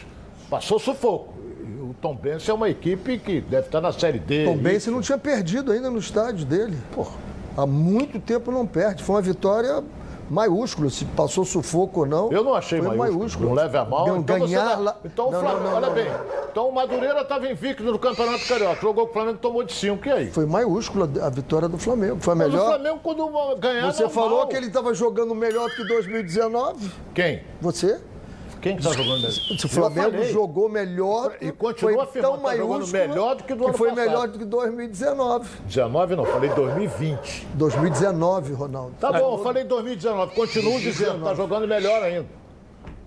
passou 0.50 0.80
sufoco. 0.80 1.34
O 1.82 1.96
Tom 2.02 2.16
Benz 2.16 2.48
é 2.48 2.54
uma 2.54 2.70
equipe 2.70 3.18
que 3.18 3.42
deve 3.42 3.68
estar 3.68 3.80
na 3.80 3.92
Série 3.92 4.20
D. 4.20 4.46
Tom 4.46 4.58
Benz 4.58 4.86
não 4.88 5.02
tinha 5.02 5.18
perdido 5.18 5.72
ainda 5.72 5.90
no 5.90 6.00
estádio 6.00 6.46
dele. 6.46 6.78
Porra. 6.94 7.14
Há 7.56 7.66
muito 7.68 8.20
tempo 8.20 8.52
não 8.52 8.66
perde. 8.66 9.04
Foi 9.04 9.16
uma 9.16 9.22
vitória 9.22 9.84
maiúsculo, 10.30 10.90
se 10.90 11.06
passou 11.06 11.46
sufoco 11.46 12.02
ou 12.02 12.06
não. 12.06 12.32
Eu 12.32 12.44
não 12.44 12.54
achei 12.54 12.80
maiúsculo. 12.80 13.18
maiúsculo. 13.18 13.50
Não 13.50 13.56
leve 13.56 13.78
a 13.78 13.86
mal. 13.86 14.18
Então 14.18 14.40
ganhar 14.40 14.80
lá. 14.80 14.98
Então, 15.04 15.32
não, 15.32 15.40
Flamengo, 15.40 15.64
não, 15.64 15.72
não, 15.72 15.78
olha 15.78 15.90
bem. 15.90 16.08
Então 16.52 16.70
o 16.70 16.74
Madureira 16.74 17.22
estava 17.22 17.50
invicto 17.50 17.84
no 17.84 18.00
Campeonato 18.00 18.48
Carioca. 18.48 18.82
Jogou 18.82 19.06
com 19.06 19.12
o 19.12 19.14
Flamengo 19.14 19.38
tomou 19.40 19.64
de 19.64 19.74
5. 19.74 20.08
E 20.08 20.12
aí? 20.12 20.32
Foi 20.32 20.46
maiúsculo 20.46 21.10
a 21.22 21.30
vitória 21.30 21.68
do 21.68 21.78
Flamengo. 21.78 22.18
Foi 22.20 22.36
melhor. 22.36 22.52
Mas 22.52 22.62
o 22.62 22.68
Flamengo, 22.68 23.00
quando 23.02 23.56
ganhar. 23.56 23.92
Você 23.92 24.10
falou 24.10 24.48
que 24.48 24.56
ele 24.56 24.68
estava 24.68 24.94
jogando 24.94 25.34
melhor 25.34 25.70
do 25.70 25.76
que 25.76 25.88
2019? 25.88 26.92
Quem? 27.14 27.42
Você? 27.62 28.00
Quem 28.64 28.78
que 28.78 28.82
está 28.82 28.94
jogando 28.94 29.22
melhor? 29.22 29.66
O 29.66 29.68
Flamengo 29.68 30.24
jogou 30.24 30.70
melhor 30.70 31.36
e 31.42 31.52
continua 31.52 32.06
afirmando 32.06 32.38
que 32.38 32.48
tá 32.48 32.56
jogando 32.56 32.88
melhor 32.88 33.36
do 33.36 33.44
que 33.44 33.54
do 33.54 33.64
ano 33.66 33.74
que 33.74 33.78
foi 33.78 33.90
passado. 33.90 34.08
melhor 34.08 34.28
do 34.30 34.40
que 34.40 34.46
2019. 34.46 35.50
19 35.66 36.16
não, 36.16 36.24
falei 36.24 36.50
2020. 36.50 37.48
2019, 37.56 38.54
Ronaldo. 38.54 38.96
Tá 39.02 39.12
bom, 39.12 39.38
eu 39.38 39.44
falei 39.44 39.66
2019. 39.66 40.34
Continuo 40.34 40.80
dizendo, 40.80 41.18
está 41.18 41.34
jogando 41.36 41.68
melhor 41.68 42.04
ainda. 42.04 42.26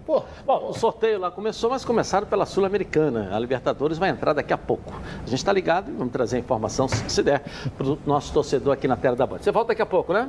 Pô. 0.04 0.22
Bom, 0.44 0.68
o 0.68 0.74
sorteio 0.74 1.18
lá 1.18 1.30
começou, 1.30 1.70
mas 1.70 1.86
começaram 1.86 2.26
pela 2.26 2.44
Sul-Americana. 2.44 3.34
A 3.34 3.38
Libertadores 3.38 3.96
vai 3.96 4.10
entrar 4.10 4.34
daqui 4.34 4.52
a 4.52 4.58
pouco. 4.58 4.92
A 5.24 5.26
gente 5.26 5.38
está 5.38 5.54
ligado 5.54 5.90
e 5.90 5.94
vamos 5.94 6.12
trazer 6.12 6.36
a 6.36 6.40
informação, 6.40 6.86
se 6.86 7.22
der, 7.22 7.42
para 7.78 7.86
o 7.86 7.98
nosso 8.04 8.30
torcedor 8.30 8.74
aqui 8.74 8.86
na 8.86 8.96
tela 8.96 9.16
da 9.16 9.26
Band. 9.26 9.38
Você 9.40 9.50
volta 9.50 9.68
daqui 9.68 9.80
a 9.80 9.86
pouco, 9.86 10.12
né? 10.12 10.28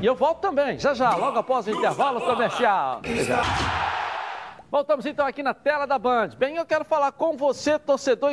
E 0.00 0.06
eu 0.06 0.14
volto 0.14 0.38
também, 0.38 0.78
já 0.78 0.94
já, 0.94 1.16
logo 1.16 1.38
após 1.38 1.66
o 1.66 1.70
intervalo 1.70 2.20
comercial. 2.20 3.00
Voltamos 4.74 5.06
então 5.06 5.24
aqui 5.24 5.40
na 5.40 5.54
tela 5.54 5.86
da 5.86 5.96
Band. 5.96 6.30
Bem, 6.36 6.56
eu 6.56 6.66
quero 6.66 6.84
falar 6.84 7.12
com 7.12 7.36
você, 7.36 7.78
torcedor 7.78 8.32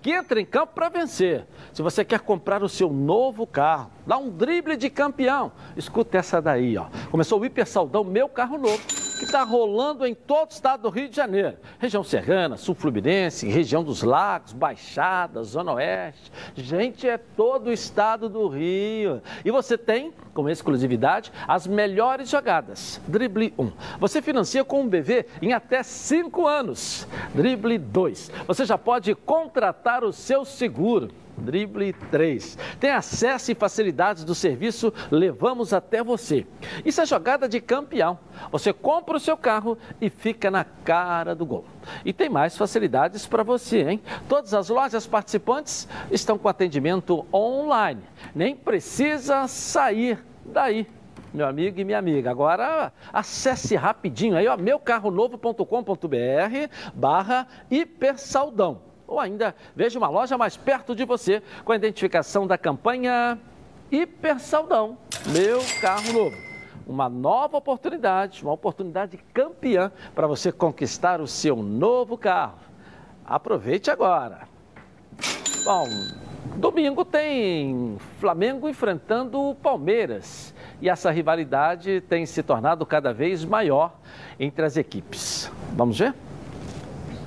que 0.00 0.12
entra 0.12 0.40
em 0.40 0.46
campo 0.46 0.74
para 0.74 0.88
vencer. 0.88 1.44
Se 1.72 1.82
você 1.82 2.04
quer 2.04 2.20
comprar 2.20 2.62
o 2.62 2.68
seu 2.68 2.92
novo 2.92 3.48
carro, 3.48 3.90
dá 4.06 4.16
um 4.16 4.30
drible 4.30 4.76
de 4.76 4.88
campeão. 4.88 5.50
Escuta 5.76 6.18
essa 6.18 6.40
daí, 6.40 6.78
ó. 6.78 6.86
Começou 7.10 7.40
o 7.40 7.44
Hiper 7.44 7.66
Saldão 7.66 8.04
Meu 8.04 8.28
Carro 8.28 8.58
Novo 8.58 9.05
que 9.16 9.24
está 9.24 9.42
rolando 9.42 10.06
em 10.06 10.14
todo 10.14 10.50
o 10.50 10.52
estado 10.52 10.82
do 10.82 10.90
Rio 10.90 11.08
de 11.08 11.16
Janeiro. 11.16 11.56
Região 11.78 12.04
Serrana, 12.04 12.56
Sul 12.56 12.74
Fluminense, 12.74 13.48
região 13.48 13.82
dos 13.82 14.02
Lagos, 14.02 14.52
Baixada, 14.52 15.42
Zona 15.42 15.72
Oeste. 15.72 16.30
Gente, 16.54 17.08
é 17.08 17.18
todo 17.18 17.68
o 17.68 17.72
estado 17.72 18.28
do 18.28 18.46
Rio. 18.48 19.22
E 19.44 19.50
você 19.50 19.78
tem, 19.78 20.12
com 20.34 20.48
exclusividade, 20.48 21.32
as 21.48 21.66
melhores 21.66 22.28
jogadas. 22.28 23.00
Drible 23.06 23.54
1. 23.58 23.72
Você 23.98 24.20
financia 24.20 24.64
com 24.64 24.82
um 24.82 24.88
BV 24.88 25.26
em 25.40 25.52
até 25.52 25.82
5 25.82 26.46
anos. 26.46 27.06
Drible 27.34 27.78
2. 27.78 28.30
Você 28.46 28.64
já 28.64 28.76
pode 28.76 29.14
contratar 29.14 30.04
o 30.04 30.12
seu 30.12 30.44
seguro. 30.44 31.10
Drible 31.36 31.92
3. 31.92 32.58
Tem 32.80 32.90
acesso 32.90 33.52
e 33.52 33.54
facilidades 33.54 34.24
do 34.24 34.34
serviço 34.34 34.92
Levamos 35.10 35.72
até 35.72 36.02
você. 36.02 36.46
Isso 36.84 37.00
é 37.00 37.06
jogada 37.06 37.48
de 37.48 37.60
campeão. 37.60 38.18
Você 38.50 38.72
compra 38.72 39.16
o 39.16 39.20
seu 39.20 39.36
carro 39.36 39.78
e 40.00 40.10
fica 40.10 40.50
na 40.50 40.64
cara 40.64 41.34
do 41.34 41.46
gol. 41.46 41.64
E 42.04 42.12
tem 42.12 42.28
mais 42.28 42.56
facilidades 42.56 43.26
para 43.26 43.42
você, 43.42 43.90
hein? 43.90 44.02
Todas 44.28 44.54
as 44.54 44.68
lojas 44.68 45.06
participantes 45.06 45.88
estão 46.10 46.38
com 46.38 46.48
atendimento 46.48 47.26
online. 47.32 48.02
Nem 48.34 48.56
precisa 48.56 49.46
sair 49.46 50.18
daí 50.44 50.86
meu 51.34 51.46
amigo 51.46 51.78
e 51.78 51.84
minha 51.84 51.98
amiga. 51.98 52.30
Agora 52.30 52.90
acesse 53.12 53.76
rapidinho 53.76 54.36
aí, 54.36 54.48
ó, 54.48 54.56
meucarronovo.com.br 54.56 56.70
barra 56.94 57.46
hipersaldão 57.70 58.85
ou 59.06 59.20
ainda 59.20 59.54
veja 59.74 59.98
uma 59.98 60.08
loja 60.08 60.36
mais 60.36 60.56
perto 60.56 60.94
de 60.94 61.04
você 61.04 61.42
com 61.64 61.72
a 61.72 61.76
identificação 61.76 62.46
da 62.46 62.58
campanha 62.58 63.38
Hiper 63.90 64.40
Saldão, 64.40 64.98
meu 65.26 65.60
carro 65.80 66.12
novo. 66.12 66.36
Uma 66.86 67.08
nova 67.08 67.56
oportunidade, 67.56 68.42
uma 68.42 68.52
oportunidade 68.52 69.16
campeã 69.34 69.90
para 70.14 70.26
você 70.26 70.52
conquistar 70.52 71.20
o 71.20 71.26
seu 71.26 71.56
novo 71.56 72.16
carro. 72.16 72.58
Aproveite 73.24 73.90
agora. 73.90 74.48
Bom, 75.64 75.88
domingo 76.56 77.04
tem 77.04 77.96
Flamengo 78.20 78.68
enfrentando 78.68 79.40
o 79.40 79.54
Palmeiras 79.54 80.54
e 80.80 80.88
essa 80.88 81.10
rivalidade 81.10 82.00
tem 82.02 82.24
se 82.24 82.42
tornado 82.42 82.86
cada 82.86 83.12
vez 83.12 83.44
maior 83.44 83.92
entre 84.38 84.64
as 84.64 84.76
equipes. 84.76 85.50
Vamos 85.72 85.98
ver? 85.98 86.14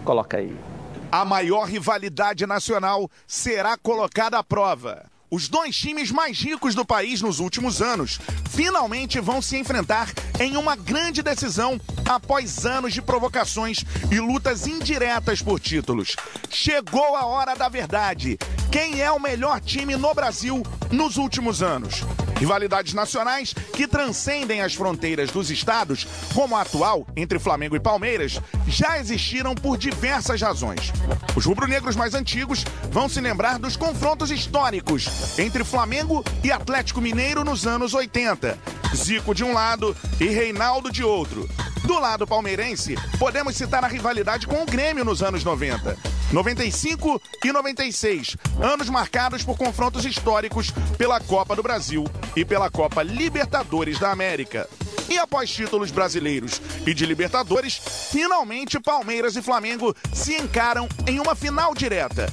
Coloca 0.05 0.37
aí. 0.37 0.68
A 1.11 1.25
maior 1.25 1.63
rivalidade 1.67 2.45
nacional 2.45 3.09
será 3.25 3.75
colocada 3.75 4.37
à 4.37 4.43
prova. 4.43 5.09
Os 5.31 5.47
dois 5.47 5.75
times 5.75 6.11
mais 6.11 6.39
ricos 6.39 6.75
do 6.75 6.85
país 6.85 7.19
nos 7.21 7.39
últimos 7.39 7.81
anos 7.81 8.19
finalmente 8.51 9.19
vão 9.19 9.41
se 9.41 9.57
enfrentar 9.57 10.11
em 10.39 10.55
uma 10.55 10.75
grande 10.75 11.23
decisão 11.23 11.81
após 12.07 12.63
anos 12.65 12.93
de 12.93 13.01
provocações 13.01 13.83
e 14.11 14.19
lutas 14.19 14.67
indiretas 14.67 15.41
por 15.41 15.59
títulos. 15.59 16.15
Chegou 16.49 17.15
a 17.15 17.25
hora 17.25 17.55
da 17.55 17.69
verdade. 17.69 18.37
Quem 18.71 19.01
é 19.01 19.11
o 19.11 19.19
melhor 19.19 19.59
time 19.59 19.95
no 19.95 20.13
Brasil 20.13 20.61
nos 20.91 21.17
últimos 21.17 21.63
anos? 21.63 22.05
Rivalidades 22.37 22.93
nacionais 22.93 23.51
que 23.51 23.87
transcendem 23.87 24.61
as 24.61 24.75
fronteiras 24.75 25.31
dos 25.31 25.49
estados, 25.49 26.07
como 26.35 26.55
a 26.55 26.61
atual 26.61 27.05
entre 27.15 27.39
Flamengo 27.39 27.75
e 27.75 27.79
Palmeiras, 27.79 28.39
já 28.67 28.99
existiram 28.99 29.55
por 29.55 29.75
diversas 29.75 30.39
razões. 30.41 30.93
Os 31.35 31.45
rubro-negros 31.45 31.95
mais 31.95 32.13
antigos 32.13 32.63
vão 32.91 33.09
se 33.09 33.19
lembrar 33.19 33.57
dos 33.57 33.75
confrontos 33.75 34.29
históricos 34.29 35.39
entre 35.39 35.63
Flamengo 35.63 36.23
e 36.43 36.51
Atlético 36.51 37.01
Mineiro 37.01 37.43
nos 37.43 37.65
anos 37.65 37.95
80. 37.95 38.55
Zico 38.95 39.33
de 39.33 39.43
um 39.43 39.51
lado 39.51 39.97
e 40.19 40.25
Reinaldo 40.25 40.91
de 40.91 41.03
outro. 41.03 41.49
Do 41.85 41.97
lado 41.99 42.27
palmeirense, 42.27 42.95
podemos 43.17 43.55
citar 43.55 43.83
a 43.83 43.87
rivalidade 43.87 44.45
com 44.45 44.61
o 44.61 44.65
Grêmio 44.65 45.03
nos 45.03 45.23
anos 45.23 45.43
90. 45.43 45.97
95 46.31 47.19
e 47.43 47.51
96, 47.51 48.37
anos 48.61 48.87
marcados 48.89 49.43
por 49.43 49.57
confrontos 49.57 50.05
históricos 50.05 50.71
pela 50.97 51.19
Copa 51.19 51.55
do 51.55 51.63
Brasil 51.63 52.05
e 52.35 52.45
pela 52.45 52.69
Copa 52.69 53.01
Libertadores 53.01 53.97
da 53.97 54.11
América. 54.11 54.69
E 55.09 55.17
após 55.17 55.49
títulos 55.49 55.89
brasileiros 55.89 56.61
e 56.85 56.93
de 56.93 57.03
Libertadores, 57.05 57.81
finalmente 58.11 58.79
Palmeiras 58.79 59.35
e 59.35 59.41
Flamengo 59.41 59.95
se 60.13 60.35
encaram 60.35 60.87
em 61.07 61.19
uma 61.19 61.33
final 61.33 61.73
direta. 61.73 62.27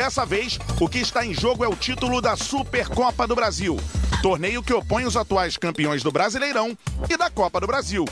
Dessa 0.00 0.24
vez, 0.24 0.58
o 0.80 0.88
que 0.88 0.96
está 0.96 1.26
em 1.26 1.34
jogo 1.34 1.62
é 1.62 1.68
o 1.68 1.76
título 1.76 2.22
da 2.22 2.34
Supercopa 2.34 3.26
do 3.26 3.34
Brasil, 3.34 3.78
torneio 4.22 4.62
que 4.62 4.72
opõe 4.72 5.04
os 5.04 5.14
atuais 5.14 5.58
campeões 5.58 6.02
do 6.02 6.10
Brasileirão 6.10 6.74
e 7.06 7.18
da 7.18 7.28
Copa 7.28 7.60
do 7.60 7.66
Brasil. 7.66 8.06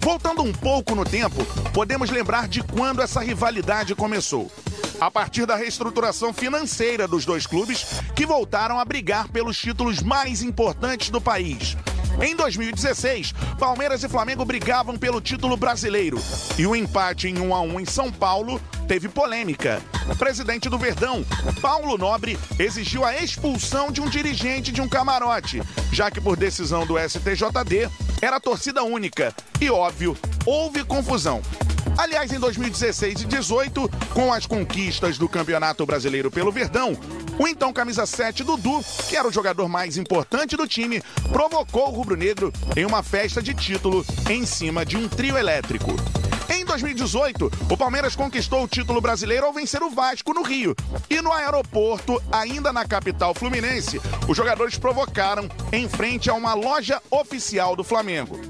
Voltando 0.00 0.42
um 0.42 0.54
pouco 0.54 0.94
no 0.94 1.04
tempo, 1.04 1.44
podemos 1.74 2.08
lembrar 2.08 2.48
de 2.48 2.62
quando 2.62 3.02
essa 3.02 3.20
rivalidade 3.20 3.94
começou. 3.94 4.50
A 4.98 5.10
partir 5.10 5.44
da 5.44 5.54
reestruturação 5.54 6.32
financeira 6.32 7.06
dos 7.06 7.26
dois 7.26 7.46
clubes, 7.46 8.00
que 8.16 8.24
voltaram 8.24 8.78
a 8.80 8.84
brigar 8.86 9.28
pelos 9.28 9.58
títulos 9.58 10.00
mais 10.00 10.40
importantes 10.40 11.10
do 11.10 11.20
país. 11.20 11.76
Em 12.22 12.36
2016, 12.36 13.32
Palmeiras 13.58 14.02
e 14.04 14.08
Flamengo 14.08 14.44
brigavam 14.44 14.96
pelo 14.96 15.20
título 15.20 15.56
brasileiro. 15.56 16.18
E 16.56 16.66
o 16.66 16.76
empate 16.76 17.28
em 17.28 17.38
1 17.38 17.54
a 17.54 17.60
1 17.60 17.80
em 17.80 17.84
São 17.84 18.10
Paulo 18.10 18.60
teve 18.86 19.08
polêmica. 19.08 19.82
O 20.08 20.16
presidente 20.16 20.68
do 20.68 20.78
Verdão, 20.78 21.24
Paulo 21.60 21.98
Nobre, 21.98 22.38
exigiu 22.58 23.04
a 23.04 23.16
expulsão 23.16 23.90
de 23.90 24.00
um 24.00 24.08
dirigente 24.08 24.70
de 24.70 24.80
um 24.80 24.88
camarote, 24.88 25.62
já 25.92 26.10
que 26.10 26.20
por 26.20 26.36
decisão 26.36 26.86
do 26.86 26.96
STJD 26.98 27.88
era 28.22 28.40
torcida 28.40 28.82
única. 28.82 29.34
E 29.60 29.70
óbvio, 29.70 30.16
houve 30.46 30.84
confusão. 30.84 31.42
Aliás, 31.96 32.32
em 32.32 32.40
2016 32.40 33.22
e 33.22 33.24
18, 33.24 33.90
com 34.12 34.32
as 34.32 34.46
conquistas 34.46 35.16
do 35.16 35.28
Campeonato 35.28 35.86
Brasileiro 35.86 36.30
pelo 36.30 36.50
Verdão, 36.50 36.98
o 37.38 37.46
então 37.46 37.72
camisa 37.72 38.04
7 38.04 38.42
Dudu, 38.42 38.84
que 39.08 39.16
era 39.16 39.28
o 39.28 39.32
jogador 39.32 39.68
mais 39.68 39.96
importante 39.96 40.56
do 40.56 40.66
time, 40.66 41.02
provocou 41.32 41.88
o 41.88 41.90
rubro-negro 41.90 42.52
em 42.76 42.84
uma 42.84 43.02
festa 43.02 43.40
de 43.40 43.54
título 43.54 44.04
em 44.28 44.44
cima 44.44 44.84
de 44.84 44.96
um 44.96 45.08
trio 45.08 45.38
elétrico. 45.38 45.94
Em 46.48 46.64
2018, 46.64 47.50
o 47.70 47.76
Palmeiras 47.76 48.14
conquistou 48.14 48.64
o 48.64 48.68
título 48.68 49.00
brasileiro 49.00 49.46
ao 49.46 49.52
vencer 49.52 49.82
o 49.82 49.90
Vasco 49.90 50.34
no 50.34 50.42
Rio. 50.42 50.74
E 51.08 51.20
no 51.22 51.32
aeroporto, 51.32 52.22
ainda 52.30 52.72
na 52.72 52.84
capital 52.84 53.34
fluminense, 53.34 54.00
os 54.28 54.36
jogadores 54.36 54.76
provocaram 54.76 55.48
em 55.72 55.88
frente 55.88 56.28
a 56.28 56.34
uma 56.34 56.54
loja 56.54 57.00
oficial 57.10 57.74
do 57.74 57.84
Flamengo. 57.84 58.40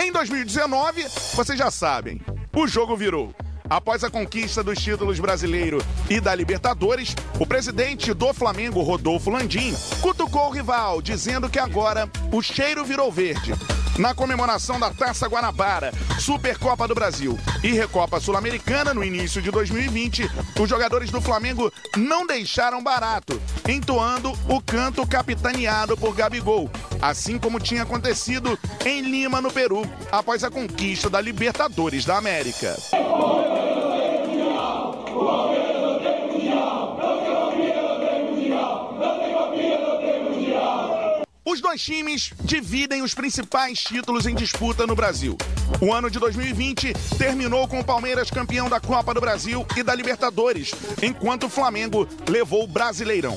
Em 0.00 0.10
2019, 0.10 1.06
vocês 1.34 1.58
já 1.58 1.70
sabem, 1.70 2.20
o 2.58 2.66
jogo 2.66 2.96
virou. 2.96 3.32
Após 3.70 4.02
a 4.02 4.10
conquista 4.10 4.64
dos 4.64 4.78
títulos 4.78 5.20
brasileiro 5.20 5.78
e 6.08 6.20
da 6.20 6.34
Libertadores, 6.34 7.14
o 7.38 7.46
presidente 7.46 8.12
do 8.12 8.32
Flamengo, 8.32 8.82
Rodolfo 8.82 9.30
Landim, 9.30 9.74
cutucou 10.00 10.48
o 10.48 10.50
rival, 10.50 11.00
dizendo 11.00 11.48
que 11.48 11.58
agora 11.58 12.10
o 12.32 12.42
cheiro 12.42 12.84
virou 12.84 13.12
verde. 13.12 13.52
Na 13.98 14.14
comemoração 14.14 14.78
da 14.78 14.90
Taça 14.90 15.26
Guanabara, 15.26 15.92
Supercopa 16.20 16.86
do 16.86 16.94
Brasil 16.94 17.36
e 17.64 17.72
Recopa 17.72 18.20
Sul-Americana 18.20 18.94
no 18.94 19.02
início 19.02 19.42
de 19.42 19.50
2020, 19.50 20.30
os 20.60 20.70
jogadores 20.70 21.10
do 21.10 21.20
Flamengo 21.20 21.72
não 21.96 22.24
deixaram 22.24 22.80
barato, 22.80 23.42
entoando 23.68 24.32
o 24.48 24.62
canto 24.62 25.04
capitaneado 25.04 25.96
por 25.96 26.14
Gabigol, 26.14 26.70
assim 27.02 27.38
como 27.38 27.58
tinha 27.58 27.82
acontecido 27.82 28.56
em 28.86 29.02
Lima, 29.02 29.40
no 29.40 29.50
Peru, 29.50 29.82
após 30.12 30.44
a 30.44 30.50
conquista 30.50 31.10
da 31.10 31.20
Libertadores 31.20 32.04
da 32.04 32.18
América. 32.18 32.76
Os 41.50 41.62
dois 41.62 41.80
times 41.80 42.30
dividem 42.44 43.00
os 43.00 43.14
principais 43.14 43.80
títulos 43.80 44.26
em 44.26 44.34
disputa 44.34 44.86
no 44.86 44.94
Brasil. 44.94 45.34
O 45.80 45.94
ano 45.94 46.10
de 46.10 46.18
2020 46.18 46.92
terminou 47.16 47.66
com 47.66 47.80
o 47.80 47.84
Palmeiras 47.84 48.30
campeão 48.30 48.68
da 48.68 48.78
Copa 48.78 49.14
do 49.14 49.20
Brasil 49.20 49.64
e 49.74 49.82
da 49.82 49.94
Libertadores, 49.94 50.74
enquanto 51.02 51.44
o 51.44 51.48
Flamengo 51.48 52.06
levou 52.28 52.64
o 52.64 52.66
Brasileirão. 52.66 53.34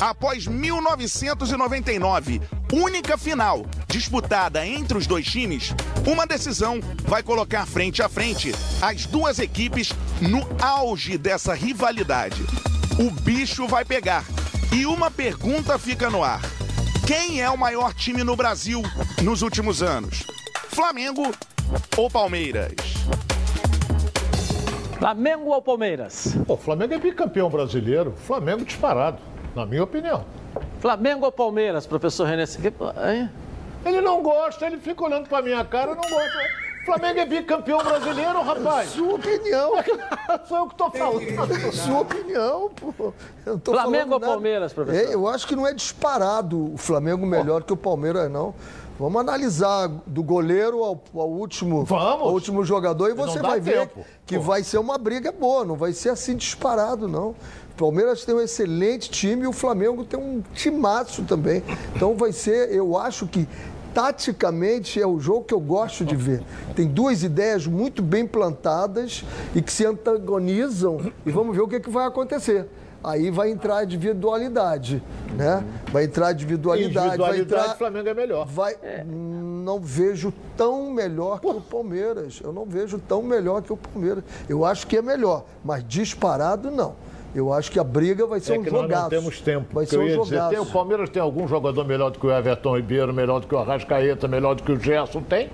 Após 0.00 0.48
1999, 0.48 2.42
única 2.72 3.16
final 3.16 3.64
disputada 3.86 4.66
entre 4.66 4.98
os 4.98 5.06
dois 5.06 5.24
times, 5.24 5.72
uma 6.04 6.26
decisão 6.26 6.80
vai 7.04 7.22
colocar 7.22 7.64
frente 7.64 8.02
a 8.02 8.08
frente 8.08 8.52
as 8.80 9.06
duas 9.06 9.38
equipes 9.38 9.92
no 10.20 10.44
auge 10.60 11.16
dessa 11.16 11.54
rivalidade. 11.54 12.42
O 12.98 13.08
bicho 13.08 13.68
vai 13.68 13.84
pegar. 13.84 14.24
E 14.72 14.84
uma 14.84 15.12
pergunta 15.12 15.78
fica 15.78 16.10
no 16.10 16.24
ar. 16.24 16.40
Quem 17.06 17.42
é 17.42 17.50
o 17.50 17.58
maior 17.58 17.92
time 17.92 18.22
no 18.22 18.36
Brasil 18.36 18.80
nos 19.22 19.42
últimos 19.42 19.82
anos? 19.82 20.24
Flamengo 20.68 21.32
ou 21.96 22.08
Palmeiras? 22.08 22.72
Flamengo 24.98 25.50
ou 25.50 25.60
Palmeiras? 25.60 26.36
O 26.46 26.56
Flamengo 26.56 26.94
é 26.94 26.98
bicampeão 26.98 27.50
brasileiro. 27.50 28.14
Flamengo 28.24 28.64
disparado, 28.64 29.18
na 29.54 29.66
minha 29.66 29.82
opinião. 29.82 30.24
Flamengo 30.80 31.24
ou 31.26 31.32
Palmeiras, 31.32 31.86
professor 31.88 32.24
René? 32.24 32.44
Ele 33.84 34.00
não 34.00 34.22
gosta, 34.22 34.66
ele 34.66 34.78
fica 34.78 35.04
olhando 35.04 35.28
pra 35.28 35.42
minha 35.42 35.64
cara, 35.64 35.96
não 35.96 36.08
gosta. 36.08 36.61
Flamengo 36.84 37.20
é 37.20 37.26
bicampeão 37.26 37.78
brasileiro, 37.78 38.42
rapaz. 38.42 38.90
Sua 38.90 39.14
opinião. 39.14 39.72
Sou 40.48 40.58
eu 40.58 40.68
que 40.68 40.74
tô 40.74 40.90
falando. 40.90 41.72
Sua 41.72 42.00
opinião, 42.00 42.70
pô. 42.70 43.12
Flamengo 43.64 44.14
ou 44.14 44.20
Palmeiras, 44.20 44.72
professor? 44.72 45.10
É, 45.10 45.14
eu 45.14 45.28
acho 45.28 45.46
que 45.46 45.54
não 45.54 45.66
é 45.66 45.72
disparado 45.72 46.74
o 46.74 46.76
Flamengo 46.76 47.24
melhor 47.24 47.62
que 47.62 47.72
o 47.72 47.76
Palmeiras, 47.76 48.30
não. 48.30 48.54
Vamos 48.98 49.20
analisar 49.20 49.88
do 50.06 50.22
goleiro 50.22 50.84
ao, 50.84 51.02
ao 51.14 51.28
último, 51.28 51.84
Vamos. 51.84 52.22
ao 52.22 52.32
último 52.32 52.64
jogador 52.64 53.10
e 53.10 53.14
você 53.14 53.38
vai 53.38 53.58
ver 53.58 53.88
tempo. 53.88 54.04
que 54.26 54.38
vai 54.38 54.62
ser 54.62 54.78
uma 54.78 54.98
briga 54.98 55.32
boa, 55.32 55.64
não 55.64 55.74
vai 55.74 55.92
ser 55.92 56.10
assim 56.10 56.36
disparado, 56.36 57.08
não. 57.08 57.30
O 57.30 57.74
Palmeiras 57.76 58.24
tem 58.24 58.34
um 58.34 58.40
excelente 58.40 59.10
time 59.10 59.44
e 59.44 59.46
o 59.46 59.52
Flamengo 59.52 60.04
tem 60.04 60.20
um 60.20 60.42
timaço 60.54 61.22
também. 61.22 61.64
Então 61.96 62.14
vai 62.14 62.32
ser, 62.32 62.70
eu 62.72 62.96
acho 62.96 63.26
que 63.26 63.48
taticamente 63.94 65.00
é 65.00 65.06
o 65.06 65.18
jogo 65.20 65.44
que 65.44 65.54
eu 65.54 65.60
gosto 65.60 66.04
de 66.04 66.16
ver. 66.16 66.42
Tem 66.74 66.86
duas 66.86 67.22
ideias 67.22 67.66
muito 67.66 68.02
bem 68.02 68.26
plantadas 68.26 69.24
e 69.54 69.62
que 69.62 69.72
se 69.72 69.84
antagonizam 69.84 71.12
e 71.24 71.30
vamos 71.30 71.54
ver 71.54 71.62
o 71.62 71.68
que, 71.68 71.80
que 71.80 71.90
vai 71.90 72.06
acontecer. 72.06 72.66
Aí 73.04 73.30
vai 73.30 73.50
entrar 73.50 73.78
a 73.78 73.84
individualidade, 73.84 75.02
né? 75.36 75.64
Vai 75.90 76.04
entrar 76.04 76.28
a 76.28 76.32
individualidade, 76.32 76.94
vai 76.94 77.06
Individualidade, 77.06 77.60
entrar 77.62 77.74
o 77.74 77.78
Flamengo 77.78 78.08
é 78.08 78.14
melhor. 78.14 78.46
vai 78.46 78.76
não 79.62 79.80
vejo 79.80 80.32
tão 80.56 80.90
melhor 80.90 81.40
que 81.40 81.46
o 81.46 81.60
Palmeiras. 81.60 82.40
Eu 82.42 82.52
não 82.52 82.64
vejo 82.64 82.98
tão 82.98 83.22
melhor 83.22 83.62
que 83.62 83.72
o 83.72 83.76
Palmeiras. 83.76 84.24
Eu 84.48 84.64
acho 84.64 84.86
que 84.86 84.96
é 84.96 85.02
melhor, 85.02 85.44
mas 85.64 85.84
disparado 85.86 86.70
não. 86.70 86.94
Eu 87.34 87.52
acho 87.52 87.70
que 87.70 87.78
a 87.78 87.84
briga 87.84 88.26
vai 88.26 88.40
ser 88.40 88.56
é 88.56 88.58
um 88.58 88.62
que 88.62 88.70
jogaço. 88.70 88.88
Nós 88.90 89.02
não 89.02 89.08
temos 89.08 89.40
tempo. 89.40 89.74
Vai 89.74 89.86
ser 89.86 89.98
um 89.98 90.04
dizer, 90.04 90.16
jogaço. 90.16 90.50
tem, 90.50 90.58
o 90.60 90.66
Palmeiras 90.66 91.08
tem 91.10 91.22
algum 91.22 91.48
jogador 91.48 91.84
melhor 91.86 92.10
do 92.10 92.18
que 92.18 92.26
o 92.26 92.30
Everton 92.30 92.76
Ribeiro, 92.76 93.12
melhor 93.12 93.40
do 93.40 93.46
que 93.46 93.54
o 93.54 93.58
Arrascaeta, 93.58 94.28
melhor 94.28 94.54
do 94.54 94.62
que 94.62 94.72
o 94.72 94.78
Gerson? 94.78 95.22
Tem? 95.22 95.50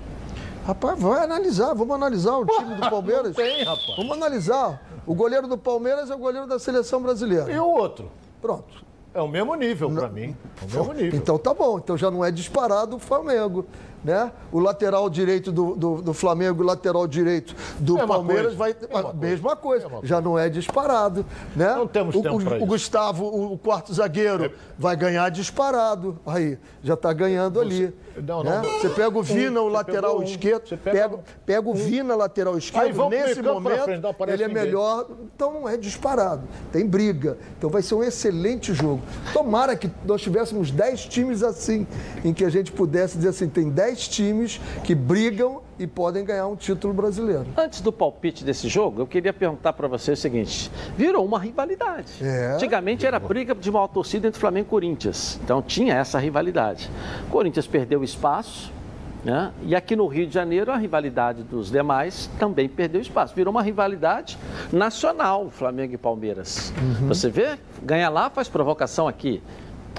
Rapaz, 0.65 1.01
vai 1.01 1.23
analisar, 1.23 1.73
vamos 1.73 1.95
analisar 1.95 2.37
o 2.37 2.45
time 2.45 2.75
do 2.75 2.81
Palmeiras. 2.89 3.35
tem, 3.35 3.63
rapaz. 3.63 3.95
Vamos 3.95 4.11
analisar. 4.11 4.81
O 5.07 5.15
goleiro 5.15 5.47
do 5.47 5.57
Palmeiras 5.57 6.11
é 6.11 6.15
o 6.15 6.17
goleiro 6.17 6.47
da 6.47 6.59
seleção 6.59 7.01
brasileira. 7.01 7.51
E 7.51 7.57
o 7.57 7.65
outro? 7.65 8.11
Pronto. 8.41 8.89
É 9.13 9.21
o 9.21 9.27
mesmo 9.27 9.55
nível 9.55 9.89
para 9.89 10.07
mim. 10.07 10.35
É 10.61 10.65
o 10.65 10.77
mesmo 10.77 10.93
nível. 10.93 11.17
Então 11.17 11.37
tá 11.39 11.53
bom, 11.53 11.79
então 11.79 11.97
já 11.97 12.11
não 12.11 12.23
é 12.23 12.29
disparado 12.29 12.97
o 12.97 12.99
Flamengo. 12.99 13.65
Né? 14.03 14.31
O 14.51 14.59
lateral 14.59 15.09
direito 15.09 15.51
do, 15.51 15.75
do, 15.75 16.01
do 16.01 16.13
Flamengo, 16.13 16.63
o 16.63 16.65
lateral 16.65 17.05
direito 17.05 17.53
do 17.79 17.95
Mesma 17.95 18.07
Palmeiras 18.07 18.55
coisa, 18.55 18.87
vai. 18.87 19.03
mesma 19.13 19.29
mesma 19.29 19.55
coisa. 19.55 19.89
Já 20.03 20.21
não 20.21 20.37
é 20.37 20.49
disparado. 20.49 21.25
Né? 21.55 21.73
Não 21.75 21.87
temos 21.87 22.15
o, 22.15 22.21
tempo 22.21 22.37
o, 22.37 22.43
pra 22.43 22.53
o 22.53 22.57
isso. 22.57 22.65
Gustavo, 22.65 23.25
o, 23.25 23.53
o 23.53 23.57
quarto 23.57 23.93
zagueiro, 23.93 24.51
vai 24.77 24.95
ganhar 24.95 25.29
disparado. 25.29 26.17
Aí, 26.25 26.57
já 26.83 26.95
tá 26.95 27.11
ganhando 27.11 27.59
ali. 27.59 27.93
Não, 28.21 28.43
né? 28.43 28.61
não. 28.63 28.79
Você 28.79 28.89
pega 28.89 29.17
o 29.17 29.23
Vina, 29.23 29.61
Um, 29.61 29.65
o 29.65 29.67
lateral 29.67 30.19
um. 30.19 30.23
esquerdo, 30.23 30.67
Você 30.67 30.77
pega 30.77 31.09
pega, 31.09 31.23
pega 31.45 31.69
o 31.69 31.73
Vina, 31.73 32.15
lateral 32.15 32.57
esquerdo, 32.57 33.09
nesse 33.09 33.41
momento, 33.41 33.83
frente, 33.83 34.05
ele 34.27 34.43
é 34.43 34.47
ninguém. 34.47 34.63
melhor. 34.63 35.07
Então 35.35 35.53
não 35.53 35.67
é 35.69 35.77
disparado. 35.77 36.43
Tem 36.71 36.85
briga. 36.85 37.37
Então 37.57 37.69
vai 37.69 37.81
ser 37.81 37.95
um 37.95 38.03
excelente 38.03 38.73
jogo. 38.73 39.01
Tomara 39.33 39.75
que 39.75 39.89
nós 40.05 40.21
tivéssemos 40.21 40.71
10 40.71 41.05
times 41.05 41.43
assim, 41.43 41.87
em 42.23 42.33
que 42.33 42.43
a 42.45 42.49
gente 42.49 42.71
pudesse 42.71 43.17
dizer 43.17 43.29
assim: 43.29 43.47
tem 43.49 43.69
10 43.69 44.07
times 44.07 44.59
que 44.83 44.93
brigam 44.93 45.61
e 45.79 45.87
podem 45.87 46.25
ganhar 46.25 46.45
um 46.47 46.55
título 46.55 46.93
brasileiro. 46.93 47.47
Antes 47.57 47.79
do 47.79 47.91
palpite 47.91 48.43
desse 48.43 48.67
jogo, 48.67 49.01
eu 49.01 49.07
queria 49.07 49.31
perguntar 49.31 49.73
para 49.73 49.87
você 49.87 50.11
o 50.11 50.17
seguinte: 50.17 50.69
virou 50.97 51.25
uma 51.25 51.39
rivalidade. 51.39 52.11
É. 52.21 52.53
Antigamente 52.53 53.05
era 53.05 53.17
briga 53.17 53.55
de 53.55 53.71
maior 53.71 53.87
torcida 53.87 54.27
entre 54.27 54.39
Flamengo 54.39 54.67
e 54.67 54.69
Corinthians. 54.69 55.39
Então 55.43 55.61
tinha 55.61 55.95
essa 55.95 56.19
rivalidade. 56.19 56.91
Corinthians 57.31 57.65
perdeu 57.65 58.03
espaço. 58.03 58.77
Né? 59.23 59.51
E 59.63 59.75
aqui 59.75 59.97
no 59.97 60.07
Rio 60.07 60.25
de 60.25 60.33
Janeiro, 60.33 60.71
a 60.71 60.77
rivalidade 60.77 61.43
dos 61.43 61.69
demais 61.69 62.29
também 62.39 62.69
perdeu 62.69 63.01
espaço. 63.01 63.35
Virou 63.35 63.51
uma 63.51 63.61
rivalidade 63.61 64.37
nacional, 64.71 65.49
Flamengo 65.49 65.93
e 65.93 65.97
Palmeiras. 65.97 66.73
Você 67.05 67.29
vê, 67.29 67.57
ganha 67.83 68.07
lá, 68.07 68.29
faz 68.29 68.47
provocação 68.47 69.09
aqui. 69.09 69.43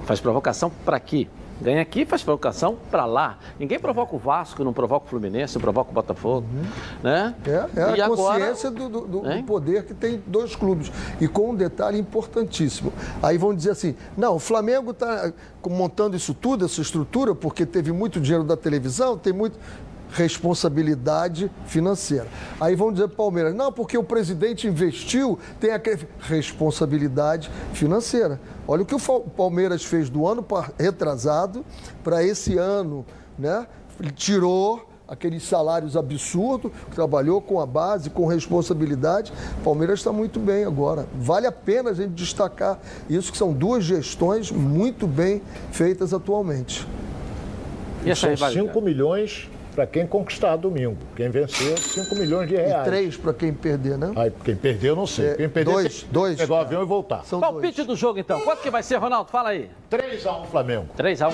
Faz 0.05 0.20
provocação 0.20 0.70
para 0.86 0.97
aqui. 0.97 1.28
Ganha 1.61 1.82
aqui, 1.82 2.07
faz 2.07 2.23
provocação 2.23 2.77
para 2.91 3.05
lá. 3.05 3.39
Ninguém 3.59 3.78
provoca 3.78 4.16
o 4.16 4.19
Vasco, 4.19 4.65
não 4.65 4.73
provoca 4.73 5.07
o 5.07 5.09
Fluminense, 5.09 5.55
não 5.55 5.61
provoca 5.61 5.91
o 5.91 5.95
Botafogo. 5.95 6.47
Né? 7.03 7.35
É, 7.47 7.51
é 7.81 7.97
E 7.97 8.01
a 8.01 8.07
agora- 8.07 8.39
consciência 8.39 8.70
do, 8.70 8.89
do- 8.89 9.01
do- 9.07 9.20
do 9.20 9.43
poder 9.45 9.85
que 9.85 9.93
tem 9.95 10.23
dois 10.27 10.57
clubes. 10.57 10.91
E 11.20 11.28
com 11.28 11.51
um 11.51 11.55
detalhe 11.55 11.99
importantíssimo. 11.99 12.93
Aí 13.23 13.37
vão 13.37 13.55
dizer 13.55 13.70
assim: 13.73 13.95
não, 14.16 14.37
o 14.37 14.39
Flamengo 14.39 14.93
está 14.93 15.32
montando 15.69 16.16
isso 16.16 16.32
tudo, 16.32 16.65
essa 16.65 16.81
estrutura, 16.81 17.35
porque 17.35 17.66
teve 17.66 17.93
muito 17.93 18.20
dinheiro 18.20 18.45
da 18.45 18.57
televisão, 18.57 19.19
tem 19.19 19.32
muito. 19.32 19.59
Responsabilidade 20.12 21.51
financeira. 21.66 22.27
Aí 22.61 22.74
vão 22.74 22.93
dizer 22.93 23.09
para 23.09 23.15
o 23.15 23.16
Palmeiras, 23.16 23.55
não, 23.55 23.73
porque 23.73 23.97
o 23.97 24.05
presidente 24.05 24.66
investiu, 24.66 25.39
tem 25.59 25.70
a 25.73 25.81
responsabilidade 26.20 27.51
financeira. 27.73 28.41
Olha 28.66 28.82
o 28.82 28.87
que 28.87 28.95
o 28.95 29.20
Palmeiras 29.20 29.85
fez 29.85 30.11
do 30.11 30.27
ano 30.27 30.45
retrasado 30.78 31.65
para 32.03 32.24
esse 32.24 32.57
ano, 32.57 33.05
né? 33.39 33.66
Ele 34.01 34.11
tirou 34.11 34.89
aqueles 35.11 35.43
salários 35.43 35.97
absurdos, 35.97 36.70
trabalhou 36.95 37.43
com 37.43 37.61
a 37.61 37.66
base, 37.66 38.09
com 38.09 38.27
responsabilidade. 38.27 39.32
O 39.61 39.65
Palmeiras 39.65 39.99
está 39.99 40.12
muito 40.12 40.39
bem 40.39 40.65
agora. 40.65 41.07
Vale 41.19 41.49
a 41.49 41.53
pena 41.53 41.91
a 41.91 41.95
gente 41.95 42.12
destacar 42.12 42.78
isso, 43.09 43.32
que 43.32 43.37
são 43.37 43.53
duas 43.53 43.82
gestões 43.82 44.53
muito 44.53 45.09
bem 45.09 45.43
feitas 45.73 46.15
atualmente. 46.15 46.87
E 48.07 48.15
São 48.15 48.31
rivalidade? 48.31 48.69
5 48.69 48.81
milhões 48.81 49.51
para 49.81 49.86
quem 49.86 50.07
conquistar 50.07 50.57
domingo. 50.57 50.98
Quem 51.16 51.31
vencer, 51.31 51.78
5 51.78 52.15
milhões 52.15 52.47
de 52.51 52.55
E 52.55 52.59
reais. 52.59 52.85
três 52.85 53.16
para 53.16 53.32
quem 53.32 53.51
perder, 53.51 53.97
né? 53.97 54.12
Aí, 54.15 54.31
quem 54.44 54.55
perder, 54.55 54.89
eu 54.89 54.97
não 54.97 55.07
sei. 55.07 55.28
É, 55.31 55.35
Quem 55.36 55.48
perder, 55.48 55.73
dois, 55.73 56.02
tem 56.02 56.09
dois. 56.12 56.36
pegar 56.36 56.55
o 56.55 56.59
avião 56.59 56.82
e 56.82 56.85
voltar. 56.85 57.24
São 57.24 57.40
Palpite 57.40 57.82
do 57.85 57.97
jogo, 57.97 58.19
então. 58.19 58.39
Quanto 58.43 58.61
que 58.61 58.69
vai 58.69 58.82
ser, 58.82 58.97
Ronaldo? 58.97 59.31
Fala 59.31 59.48
aí. 59.51 59.70
3x1 59.90 60.44
Flamengo. 60.51 60.86
3x1. 60.98 61.32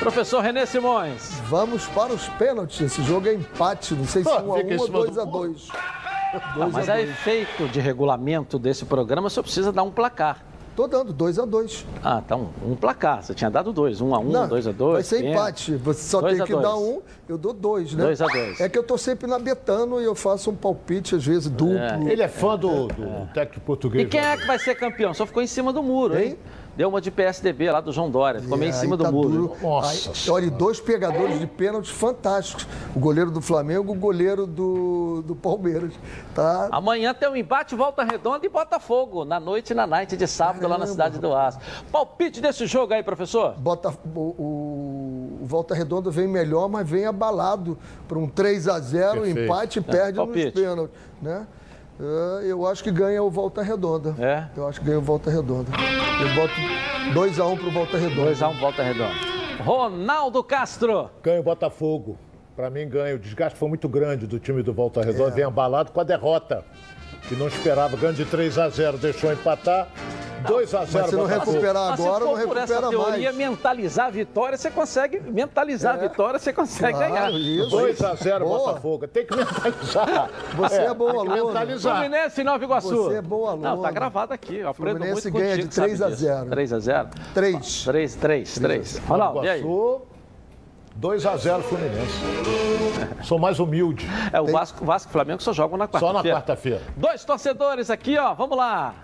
Professor 0.00 0.40
Renê 0.40 0.66
Simões. 0.66 1.30
Vamos 1.48 1.86
para 1.86 2.12
os 2.12 2.28
pênaltis. 2.28 2.78
Esse 2.82 3.02
jogo 3.04 3.26
é 3.28 3.32
empate. 3.32 3.94
Não 3.94 4.04
sei 4.04 4.22
se 4.22 4.28
Ah, 4.28 4.42
1 4.42 4.52
a 4.52 4.56
fica 4.58 4.74
em 4.74 4.76
1 4.76 4.80
ou 4.80 4.86
cima 4.86 4.98
do 4.98 5.04
2 5.06 5.18
a 5.18 5.24
2 5.24 5.68
Não, 6.58 6.70
mas 6.70 6.90
a 6.90 7.00
efeito 7.00 7.68
de 7.68 7.80
regulamento 7.80 8.58
desse 8.58 8.84
programa, 8.84 9.30
você 9.30 9.40
precisa 9.40 9.72
dar 9.72 9.82
um 9.82 9.90
placar. 9.90 10.44
Tô 10.74 10.86
dando 10.86 11.12
2 11.12 11.38
a 11.38 11.44
2 11.44 11.84
Ah, 12.02 12.22
então, 12.24 12.48
um 12.66 12.74
placar. 12.74 13.22
Você 13.22 13.34
tinha 13.34 13.50
dado 13.50 13.72
dois. 13.74 14.00
Um 14.00 14.14
a 14.14 14.18
um, 14.18 14.30
Não, 14.30 14.48
dois 14.48 14.66
a 14.66 14.72
dois. 14.72 14.92
Vai 14.94 15.02
ser 15.02 15.16
pênalti. 15.16 15.36
empate. 15.72 15.74
Você 15.76 16.08
só 16.08 16.20
Dois 16.22 16.36
tem 16.38 16.46
que 16.46 16.52
dois. 16.52 16.64
dar 16.64 16.76
um, 16.76 17.02
eu 17.28 17.36
dou 17.36 17.52
dois, 17.52 17.92
né? 17.92 18.04
Dois 18.04 18.22
a 18.22 18.26
dois. 18.26 18.58
É 18.58 18.68
que 18.70 18.78
eu 18.78 18.82
tô 18.82 18.96
sempre 18.96 19.26
na 19.26 19.38
Betano 19.38 20.00
e 20.00 20.04
eu 20.04 20.14
faço 20.14 20.50
um 20.50 20.54
palpite, 20.56 21.14
às 21.14 21.26
vezes, 21.26 21.50
duplo. 21.50 22.08
Ele 22.08 22.22
é 22.22 22.28
fã 22.28 22.56
do, 22.56 22.86
do 22.88 23.28
técnico 23.34 23.60
português. 23.66 24.04
E 24.04 24.08
quem 24.08 24.20
é 24.20 24.34
que 24.36 24.46
vai 24.46 24.58
ser 24.58 24.74
campeão? 24.74 25.12
Só 25.12 25.26
ficou 25.26 25.42
em 25.42 25.46
cima 25.46 25.74
do 25.74 25.82
muro, 25.82 26.18
hein? 26.18 26.38
Deu 26.76 26.88
uma 26.88 27.00
de 27.02 27.10
PSDB 27.10 27.70
lá 27.70 27.80
do 27.82 27.92
João 27.92 28.10
Dória. 28.10 28.40
Ficou 28.40 28.56
meio 28.56 28.70
em 28.70 28.74
É, 28.74 28.78
cima 28.78 28.96
do 28.96 29.04
tá 29.04 29.12
muro. 29.12 29.28
duro. 29.28 29.56
Aí, 29.84 29.98
olha, 30.30 30.46
e 30.46 30.50
dois 30.50 30.80
pegadores 30.80 31.38
de 31.38 31.46
pênaltis 31.46 31.90
fantásticos. 31.90 32.66
O 32.96 32.98
goleiro 32.98 33.30
do 33.30 33.42
Flamengo, 33.42 33.92
o 33.92 33.94
goleiro 33.94 34.46
do, 34.46 35.22
do 35.26 35.36
Palmeiras. 35.36 35.92
Tá? 36.34 36.68
Amanhã 36.72 37.12
tem 37.12 37.28
um 37.28 37.36
embate 37.36 37.74
Volta 37.74 38.02
Redonda 38.02 38.46
e 38.46 38.48
Botafogo, 38.48 39.24
na 39.24 39.38
noite 39.38 39.72
e 39.72 39.74
na 39.74 39.86
night 39.86 40.16
de 40.16 40.26
sábado 40.26 40.66
lá 40.66 40.78
na 40.78 40.86
cidade 40.86 41.18
do 41.18 41.34
Aço. 41.34 41.58
Palpite 41.92 42.40
desse 42.40 42.66
jogo 42.66 42.94
aí, 42.94 43.02
professor? 43.02 43.54
Bota, 43.58 43.90
o, 44.16 44.18
o- 44.18 45.38
Volta 45.42 45.74
Redonda 45.74 46.10
vem 46.10 46.26
melhor, 46.26 46.68
mas 46.68 46.88
vem 46.88 47.04
abalado 47.04 47.76
para 48.08 48.18
um 48.18 48.26
3 48.28 48.68
a 48.68 48.78
0 48.80 49.12
Perfeito. 49.20 49.40
empate 49.40 49.78
e 49.78 49.80
É, 49.80 49.82
perde 49.82 50.18
nos 50.18 50.26
palpite. 50.26 50.52
pênaltis. 50.52 50.96
Né? 51.20 51.46
É, 52.00 52.46
eu 52.46 52.66
acho 52.66 52.82
que 52.82 52.90
ganha 52.90 53.22
o 53.22 53.30
Volta 53.30 53.62
Redonda. 53.62 54.14
É? 54.18 54.46
Eu 54.56 54.66
acho 54.66 54.80
que 54.80 54.86
ganha 54.86 54.98
o 54.98 55.02
Volta 55.02 55.30
Redonda. 55.30 55.70
Eu 56.20 56.34
boto 56.34 56.54
2x1 57.14 57.58
pro 57.58 57.70
Volta 57.70 57.96
Redonda. 57.98 58.32
2x1 58.32 58.60
Volta 58.60 58.82
Redonda. 58.82 59.14
Ronaldo 59.62 60.42
Castro. 60.42 61.10
Ganha 61.22 61.40
o 61.40 61.42
Botafogo. 61.42 62.18
Para 62.56 62.68
mim, 62.70 62.88
ganha. 62.88 63.14
O 63.14 63.18
desgaste 63.18 63.58
foi 63.58 63.68
muito 63.68 63.88
grande 63.88 64.26
do 64.26 64.38
time 64.38 64.62
do 64.62 64.72
Volta 64.72 65.02
Redonda. 65.02 65.30
É. 65.30 65.34
Vem 65.34 65.44
abalado 65.44 65.92
com 65.92 66.00
a 66.00 66.04
derrota. 66.04 66.64
Que 67.28 67.34
não 67.36 67.46
esperava. 67.46 67.96
Ganho 67.96 68.14
de 68.14 68.24
3 68.24 68.58
a 68.58 68.68
0 68.68 68.98
deixou 68.98 69.32
empatar. 69.32 69.88
2 70.42 70.74
a 70.74 70.84
0 70.84 71.08
se 71.08 71.16
não 71.16 71.26
recuperar 71.26 71.92
agora, 71.92 71.96
se 71.96 72.02
não 72.30 72.36
for 72.36 72.48
por 72.48 72.56
essa 72.56 72.74
recupera 72.80 73.04
teoria, 73.04 73.32
mais. 73.32 73.36
mentalizar 73.36 74.06
a 74.06 74.10
vitória, 74.10 74.58
você 74.58 74.70
consegue. 74.70 75.20
Mentalizar 75.20 75.94
a 75.94 75.98
vitória, 75.98 76.38
você 76.38 76.52
consegue 76.52 76.96
Claro, 76.98 77.12
ganhar. 77.12 77.30
isso. 77.32 77.70
2 77.70 78.02
a 78.04 78.14
0 78.14 78.44
Boa. 78.44 78.58
Botafogo. 78.58 79.08
Tem 79.08 79.26
que 79.26 79.36
mentalizar. 79.36 80.30
Você 80.56 80.76
é, 80.76 80.94
bom 80.94 81.06
tem 81.10 81.14
que 81.14 81.28
aluno. 81.32 81.46
mentalizar. 81.46 81.96
Fluminense 81.96 82.40
e 82.40 82.44
Nova 82.44 82.64
Iguaçu. 82.64 83.04
Você 83.04 83.14
é 83.16 83.22
bom 83.22 83.46
aluno. 83.46 83.62
Não, 83.62 83.82
tá 83.82 83.90
gravado 83.90 84.32
aqui. 84.34 84.56
Eu 84.56 84.68
aprendo 84.68 84.96
Fluminense 84.98 85.30
muito 85.30 85.38
ganha 85.38 85.50
contigo, 85.56 85.68
de 85.68 85.74
3 85.74 86.02
a 86.02 86.10
0. 86.10 86.50
3 86.50 86.72
a 86.72 86.78
0 86.78 87.08
3. 87.34 87.84
3, 87.84 88.14
3, 88.16 88.54
3. 88.58 88.98
Ronaldo, 89.06 89.44
e 89.44 89.48
aí? 89.48 89.60
Iguaçu, 89.60 90.02
2 90.96 91.26
a 91.26 91.36
0 91.36 91.62
Fluminense. 91.62 92.20
Sou 93.22 93.38
mais 93.38 93.58
humilde. 93.58 94.06
É, 94.32 94.40
o 94.40 94.46
Vasco, 94.46 94.84
Vasco 94.84 95.08
e 95.10 95.12
Flamengo 95.12 95.42
só 95.42 95.52
jogam 95.52 95.78
na 95.78 95.86
Só 95.86 95.98
na 96.12 96.22
quarta-feira. 96.22 96.36
quarta-feira. 96.36 96.80
Dois 96.96 97.24
torcedores 97.24 97.90
aqui, 97.90 98.18
ó. 98.18 98.34
Vamos 98.34 98.56
lá. 98.56 98.94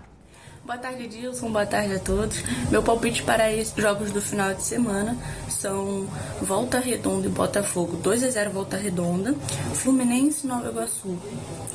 Boa 0.69 0.77
tarde, 0.77 1.07
Dilson. 1.07 1.51
Boa 1.51 1.65
tarde 1.65 1.95
a 1.95 1.99
todos. 1.99 2.43
Meu 2.69 2.83
palpite 2.83 3.23
para 3.23 3.51
esses 3.51 3.73
jogos 3.75 4.11
do 4.11 4.21
final 4.21 4.53
de 4.53 4.61
semana 4.61 5.17
são 5.47 6.07
Volta 6.43 6.77
Redonda 6.77 7.25
e 7.25 7.29
Botafogo 7.31 7.97
2 7.97 8.23
a 8.23 8.29
0 8.29 8.51
Volta 8.51 8.77
Redonda, 8.77 9.33
Fluminense 9.73 10.45
Nova 10.45 10.69
Iguaçu 10.69 11.17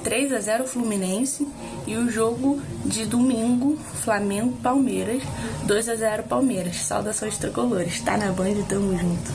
3 0.05 0.33
a 0.33 0.39
0 0.39 0.65
Fluminense 0.69 1.45
e 1.89 1.97
o 1.97 2.09
jogo 2.09 2.63
de 2.85 3.05
domingo 3.05 3.77
Flamengo 3.77 4.57
Palmeiras 4.63 5.25
2 5.67 5.89
a 5.89 5.97
0 5.97 6.23
Palmeiras. 6.23 6.77
Saudações 6.77 7.37
tricolores. 7.37 8.01
Tá 8.01 8.17
na 8.17 8.31
Band, 8.31 8.63
tamo 8.69 8.97
junto. 8.97 9.33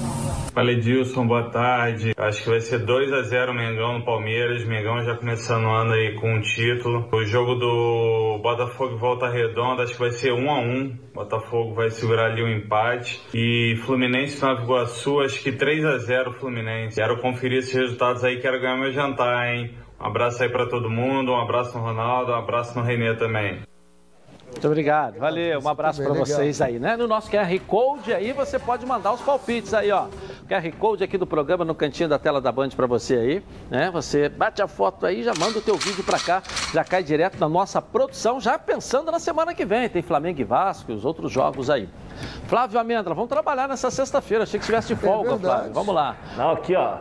Fala 0.53 0.71
Edilson, 0.71 1.27
boa 1.27 1.49
tarde. 1.49 2.13
Acho 2.17 2.43
que 2.43 2.49
vai 2.49 2.59
ser 2.61 2.79
2 2.79 3.13
a 3.13 3.21
0 3.23 3.53
Mengão 3.53 3.99
no 3.99 4.05
Palmeiras. 4.05 4.65
Mengão 4.65 5.03
já 5.03 5.15
começando 5.15 5.65
o 5.65 5.69
ano 5.69 5.93
aí 5.93 6.15
com 6.15 6.33
um 6.33 6.41
título. 6.41 7.07
O 7.11 7.25
jogo 7.25 7.55
do 7.55 8.39
Botafogo 8.41 8.97
Volta 8.97 9.27
Redonda, 9.27 9.48
acho 9.81 9.93
que 9.93 9.99
vai 9.99 10.11
ser 10.11 10.31
1 10.31 10.49
a 10.49 10.59
1 10.59 10.97
Botafogo 11.13 11.73
vai 11.73 11.89
segurar 11.89 12.31
ali 12.31 12.41
o 12.41 12.47
empate. 12.47 13.21
E 13.33 13.75
Fluminense 13.85 14.41
Nova 14.41 14.61
Iguaçu, 14.61 15.19
acho 15.19 15.41
que 15.41 15.51
3 15.51 15.85
a 15.85 15.97
0 15.97 16.33
Fluminense. 16.33 16.95
Quero 16.95 17.19
conferir 17.19 17.59
esses 17.59 17.73
resultados 17.73 18.23
aí, 18.23 18.39
quero 18.39 18.59
ganhar 18.59 18.77
meu 18.77 18.91
jantar, 18.91 19.53
hein? 19.53 19.75
Um 19.99 20.05
abraço 20.05 20.41
aí 20.41 20.49
pra 20.49 20.65
todo 20.65 20.89
mundo, 20.89 21.31
um 21.31 21.41
abraço 21.41 21.77
no 21.77 21.83
Ronaldo, 21.83 22.31
um 22.31 22.35
abraço 22.35 22.77
no 22.77 22.85
Renê 22.85 23.15
também. 23.15 23.68
Muito 24.59 24.67
obrigado, 24.67 25.17
valeu, 25.17 25.61
um 25.61 25.69
abraço 25.69 26.03
para 26.03 26.11
vocês 26.11 26.59
aí, 26.61 26.79
né? 26.79 26.97
No 26.97 27.07
nosso 27.07 27.31
QR 27.31 27.57
Code 27.65 28.13
aí 28.13 28.33
você 28.33 28.59
pode 28.59 28.85
mandar 28.85 29.13
os 29.13 29.21
palpites 29.21 29.73
aí, 29.73 29.89
ó. 29.89 30.07
QR 30.49 30.69
Code 30.77 31.01
aqui 31.01 31.17
do 31.17 31.25
programa 31.25 31.63
no 31.63 31.73
cantinho 31.73 32.09
da 32.09 32.19
tela 32.19 32.41
da 32.41 32.51
Band 32.51 32.67
para 32.75 32.85
você 32.85 33.15
aí, 33.15 33.43
né? 33.71 33.89
Você 33.91 34.27
bate 34.27 34.61
a 34.61 34.67
foto 34.67 35.05
aí, 35.05 35.23
já 35.23 35.31
manda 35.39 35.59
o 35.59 35.61
teu 35.61 35.77
vídeo 35.77 36.03
para 36.03 36.19
cá, 36.19 36.43
já 36.73 36.83
cai 36.83 37.01
direto 37.01 37.39
na 37.39 37.47
nossa 37.47 37.81
produção, 37.81 38.37
já 38.41 38.59
pensando 38.59 39.09
na 39.09 39.17
semana 39.17 39.53
que 39.53 39.63
vem, 39.63 39.87
tem 39.87 40.01
Flamengo 40.01 40.41
e 40.41 40.43
Vasco 40.43 40.91
e 40.91 40.93
os 40.93 41.05
outros 41.05 41.31
jogos 41.31 41.69
aí. 41.69 41.87
Flávio 42.47 42.81
Amêndola, 42.81 43.15
vamos 43.15 43.29
trabalhar 43.29 43.65
nessa 43.69 43.89
sexta-feira, 43.89 44.43
achei 44.43 44.59
que 44.59 44.63
estivesse 44.65 44.93
de 44.93 44.99
folga, 44.99 45.35
é 45.35 45.37
Flávio, 45.37 45.73
vamos 45.73 45.95
lá. 45.95 46.17
Não, 46.35 46.51
aqui 46.51 46.75
ó, 46.75 46.97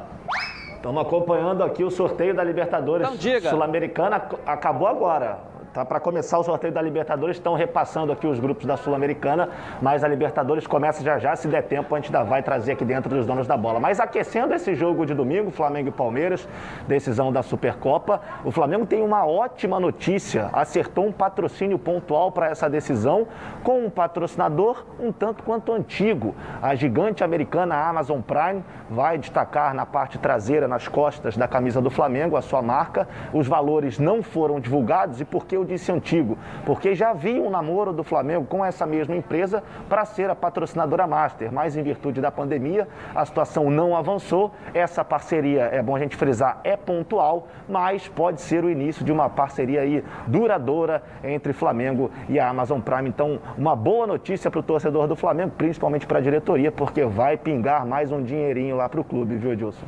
Estamos 0.76 1.02
acompanhando 1.02 1.64
aqui 1.64 1.82
o 1.82 1.90
sorteio 1.90 2.36
da 2.36 2.44
Libertadores 2.44 3.08
Sul-Americana. 3.50 4.28
Acabou 4.46 4.86
agora. 4.86 5.57
Tá 5.72 5.84
para 5.84 6.00
começar 6.00 6.38
o 6.38 6.42
sorteio 6.42 6.72
da 6.72 6.80
Libertadores, 6.80 7.36
estão 7.36 7.54
repassando 7.54 8.10
aqui 8.10 8.26
os 8.26 8.40
grupos 8.40 8.64
da 8.64 8.76
Sul-Americana, 8.76 9.50
mas 9.82 10.02
a 10.02 10.08
Libertadores 10.08 10.66
começa 10.66 11.02
já 11.02 11.18
já, 11.18 11.36
se 11.36 11.46
der 11.46 11.62
tempo, 11.62 11.94
a 11.94 12.00
gente 12.00 12.14
ainda 12.14 12.28
vai 12.28 12.42
trazer 12.42 12.72
aqui 12.72 12.84
dentro 12.84 13.10
dos 13.10 13.26
donos 13.26 13.46
da 13.46 13.56
bola. 13.56 13.78
Mas 13.78 14.00
aquecendo 14.00 14.54
esse 14.54 14.74
jogo 14.74 15.04
de 15.04 15.12
domingo, 15.12 15.50
Flamengo 15.50 15.88
e 15.88 15.92
Palmeiras, 15.92 16.48
decisão 16.86 17.30
da 17.30 17.42
Supercopa, 17.42 18.20
o 18.44 18.50
Flamengo 18.50 18.86
tem 18.86 19.02
uma 19.02 19.26
ótima 19.26 19.78
notícia, 19.78 20.48
acertou 20.52 21.06
um 21.06 21.12
patrocínio 21.12 21.78
pontual 21.78 22.32
para 22.32 22.48
essa 22.48 22.68
decisão 22.68 23.26
com 23.62 23.84
um 23.84 23.90
patrocinador 23.90 24.84
um 24.98 25.12
tanto 25.12 25.42
quanto 25.42 25.72
antigo. 25.72 26.34
A 26.62 26.74
gigante 26.74 27.22
americana 27.22 27.76
Amazon 27.76 28.20
Prime 28.20 28.64
vai 28.90 29.18
destacar 29.18 29.74
na 29.74 29.84
parte 29.84 30.18
traseira, 30.18 30.66
nas 30.66 30.88
costas 30.88 31.36
da 31.36 31.46
camisa 31.46 31.80
do 31.80 31.90
Flamengo, 31.90 32.36
a 32.36 32.42
sua 32.42 32.62
marca. 32.62 33.08
Os 33.32 33.46
valores 33.46 33.98
não 33.98 34.22
foram 34.22 34.60
divulgados 34.60 35.20
e 35.20 35.24
porque 35.24 35.57
eu 35.58 35.64
disse 35.64 35.90
antigo? 35.92 36.38
Porque 36.64 36.94
já 36.94 37.10
havia 37.10 37.40
um 37.40 37.50
namoro 37.50 37.92
do 37.92 38.02
Flamengo 38.02 38.46
com 38.46 38.64
essa 38.64 38.86
mesma 38.86 39.14
empresa 39.14 39.62
para 39.88 40.04
ser 40.04 40.30
a 40.30 40.34
patrocinadora 40.34 41.06
master, 41.06 41.52
mas 41.52 41.76
em 41.76 41.82
virtude 41.82 42.20
da 42.20 42.30
pandemia 42.30 42.88
a 43.14 43.24
situação 43.24 43.70
não 43.70 43.96
avançou. 43.96 44.52
Essa 44.72 45.04
parceria, 45.04 45.64
é 45.64 45.82
bom 45.82 45.96
a 45.96 45.98
gente 45.98 46.16
frisar, 46.16 46.60
é 46.64 46.76
pontual, 46.76 47.48
mas 47.68 48.08
pode 48.08 48.40
ser 48.40 48.64
o 48.64 48.70
início 48.70 49.04
de 49.04 49.12
uma 49.12 49.28
parceria 49.28 49.82
aí 49.82 50.04
duradoura 50.26 51.02
entre 51.22 51.52
Flamengo 51.52 52.10
e 52.28 52.38
a 52.38 52.48
Amazon 52.48 52.80
Prime. 52.80 53.08
Então, 53.08 53.38
uma 53.56 53.74
boa 53.74 54.06
notícia 54.06 54.50
para 54.50 54.60
o 54.60 54.62
torcedor 54.62 55.06
do 55.06 55.16
Flamengo, 55.16 55.52
principalmente 55.56 56.06
para 56.06 56.18
a 56.18 56.22
diretoria, 56.22 56.70
porque 56.70 57.04
vai 57.04 57.36
pingar 57.36 57.84
mais 57.86 58.12
um 58.12 58.22
dinheirinho 58.22 58.76
lá 58.76 58.88
para 58.88 59.00
o 59.00 59.04
clube, 59.04 59.36
viu, 59.36 59.52
Edilson? 59.52 59.86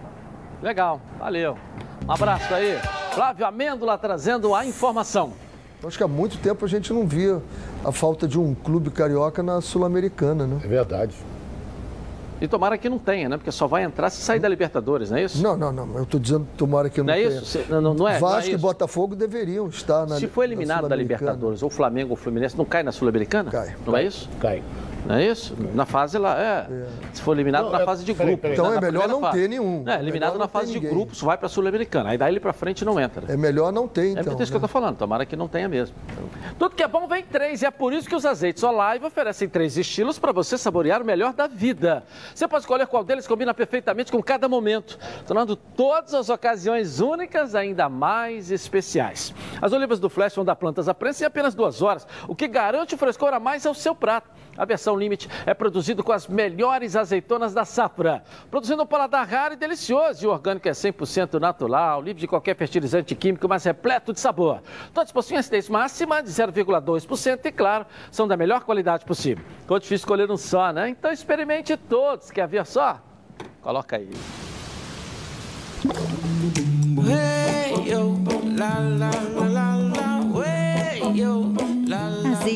Legal, 0.63 1.01
valeu. 1.19 1.57
Um 2.07 2.13
abraço 2.13 2.53
aí. 2.55 2.79
Flávio 3.13 3.47
Amêndola 3.47 3.97
trazendo 3.97 4.55
a 4.55 4.65
informação. 4.65 5.33
Acho 5.82 5.97
que 5.97 6.05
há 6.05 6.09
muito 6.09 6.39
tempo 6.39 6.65
a 6.65 6.69
gente 6.69 6.93
não 6.93 7.07
via 7.07 7.40
a 7.85 7.90
falta 7.90 8.28
de 8.28 8.39
um 8.39 8.55
clube 8.55 8.90
carioca 8.90 9.43
na 9.43 9.61
Sul-Americana, 9.61 10.47
né? 10.47 10.61
É 10.62 10.69
verdade. 10.69 11.15
E 12.40 12.48
tomara 12.48 12.78
que 12.78 12.89
não 12.89 12.98
tenha, 12.98 13.28
né? 13.28 13.36
Porque 13.36 13.52
só 13.52 13.66
vai 13.66 13.85
entrar 13.85 14.09
se 14.09 14.23
sair 14.23 14.40
da 14.40 14.48
Libertadores, 14.48 15.11
não 15.11 15.19
é 15.19 15.24
isso? 15.24 15.43
Não, 15.43 15.57
não, 15.57 15.70
não. 15.70 15.97
Eu 15.97 16.05
estou 16.05 16.19
dizendo 16.19 16.47
tomara 16.57 16.89
que 16.89 16.98
não, 16.98 17.07
não 17.07 17.15
tenha. 17.15 17.28
É 17.28 17.32
isso? 17.32 17.61
Não, 17.69 17.81
não, 17.82 17.94
não 17.94 18.09
é? 18.09 18.19
Vasco 18.19 18.47
não 18.47 18.55
é 18.55 18.59
e 18.59 18.59
Botafogo 18.59 19.15
deveriam 19.15 19.69
estar 19.69 20.07
na 20.07 20.16
Se 20.16 20.27
for 20.27 20.44
eliminado 20.44 20.89
da 20.89 20.97
Libertadores, 20.97 21.62
ou 21.62 21.69
Flamengo 21.69 22.11
ou 22.11 22.16
Fluminense, 22.16 22.57
não 22.57 22.65
cai 22.65 22.82
na 22.82 22.93
Sul-Americana? 22.93 23.51
Cai. 23.51 23.77
Não 23.86 23.94
é 23.94 24.05
isso? 24.05 24.28
Cai. 24.40 24.62
Não 25.06 25.14
é 25.16 25.27
isso? 25.27 25.56
Na 25.74 25.86
fase 25.86 26.18
lá, 26.18 26.39
é. 26.39 26.66
é. 26.70 26.86
Se 27.12 27.22
for 27.22 27.32
eliminado 27.32 27.64
não, 27.64 27.72
na 27.72 27.81
é, 27.81 27.85
fase 27.85 28.05
de 28.05 28.12
grupo. 28.12 28.47
Então 28.47 28.70
na, 28.70 28.77
é 28.77 28.81
melhor 28.81 29.09
não 29.09 29.20
fase. 29.20 29.39
ter 29.39 29.48
nenhum. 29.48 29.85
É, 29.86 29.98
eliminado 29.98 30.39
na 30.39 30.48
fase 30.48 30.72
de 30.72 30.81
grupos, 30.81 31.20
vai 31.20 31.36
para 31.36 31.47
a 31.47 31.48
Sul-Americana. 31.48 32.10
Aí 32.10 32.18
daí 32.18 32.32
ele 32.32 32.40
para 32.40 32.52
frente 32.52 32.85
não 32.85 32.98
entra. 33.01 33.32
É 33.32 33.36
melhor 33.36 33.72
não 33.72 33.89
ter, 33.89 34.10
então. 34.10 34.18
É 34.18 34.27
isso 34.27 34.39
né? 34.39 34.47
que 34.47 34.56
eu 34.56 34.60
tô 34.60 34.68
falando, 34.68 34.97
tomara 34.97 35.24
que 35.24 35.36
não 35.36 35.48
tenha 35.48 35.68
mesmo. 35.68 35.97
Tudo 36.59 36.74
que 36.74 36.82
é 36.82 36.89
bom 36.89 37.06
vem 37.06 37.22
três, 37.22 37.62
e 37.62 37.66
é 37.66 37.70
por 37.70 37.93
isso 37.93 38.09
que 38.09 38.14
os 38.14 38.27
azeites 38.27 38.62
Olive 38.62 39.05
oferecem 39.05 39.48
três 39.48 39.77
estilos 39.77 40.18
para 40.18 40.32
você 40.32 40.59
saborear 40.59 41.02
o 41.02 41.05
melhor 41.05 41.32
da 41.32 41.47
vida. 41.47 42.05
Você 42.35 42.47
pode 42.47 42.62
escolher 42.62 42.86
qual 42.86 43.02
deles 43.02 43.27
combina 43.27 43.55
perfeitamente 43.55 44.12
com 44.12 44.22
cada 44.22 44.48
momento, 44.48 44.98
tornando 45.27 45.56
todas 45.56 46.14
as 46.14 46.28
ocasiões 46.28 47.01
únicas 47.01 47.55
ainda 47.55 47.89
mais 47.89 48.51
especiais. 48.51 49.35
As 49.60 49.72
olivas 49.72 49.98
do 49.98 50.09
Flash 50.09 50.35
vão 50.35 50.44
dar 50.44 50.56
plantas 50.56 50.89
à 50.89 50.94
prensa 50.94 51.24
em 51.24 51.27
apenas 51.27 51.55
duas 51.55 51.82
horas, 51.82 52.06
o 52.28 52.35
que 52.35 52.47
garante 52.47 52.94
o 52.94 52.98
frescor 52.98 53.32
a 53.32 53.40
mais 53.40 53.64
ao 53.66 53.74
seu 53.74 53.94
prato. 53.94 54.31
A 54.61 54.66
versão 54.66 54.95
Limite 54.95 55.27
é 55.47 55.55
produzido 55.55 56.05
com 56.05 56.12
as 56.12 56.28
melhores 56.28 56.95
azeitonas 56.95 57.55
da 57.55 57.65
safra, 57.65 58.23
produzindo 58.51 58.82
um 58.82 58.87
paladar 58.87 59.27
raro 59.27 59.55
e 59.55 59.57
delicioso. 59.57 60.23
E 60.23 60.27
o 60.27 60.31
orgânico 60.31 60.69
é 60.69 60.73
100% 60.73 61.41
natural, 61.41 62.03
livre 62.03 62.20
de 62.20 62.27
qualquer 62.27 62.55
fertilizante 62.55 63.15
químico, 63.15 63.49
mas 63.49 63.65
repleto 63.65 64.12
de 64.12 64.20
sabor. 64.20 64.61
Todos 64.93 65.12
possuem 65.12 65.39
acidez 65.39 65.66
máxima 65.70 66.23
de 66.23 66.28
0,2% 66.28 67.41
e, 67.43 67.51
claro, 67.51 67.87
são 68.11 68.28
da 68.28 68.37
melhor 68.37 68.62
qualidade 68.65 69.07
possível. 69.07 69.43
Ficou 69.62 69.78
difícil 69.78 70.03
escolher 70.03 70.31
um 70.31 70.37
só, 70.37 70.70
né? 70.74 70.91
Então 70.91 71.11
experimente 71.11 71.74
todos. 71.78 72.31
Quer 72.31 72.47
ver 72.47 72.66
só? 72.66 73.01
Coloca 73.62 73.97
aí. 73.97 74.11
Hey, 77.09 77.91
yo, 77.91 78.15
la, 78.59 78.78
la, 78.78 79.30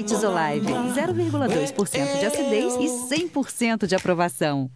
Azeites 0.05 0.23
Olive, 0.23 0.67
0,2% 0.67 2.19
de 2.19 2.27
acidez 2.27 2.75
e 2.75 3.17
100% 3.17 3.87
de 3.87 3.95
aprovação. 3.95 4.71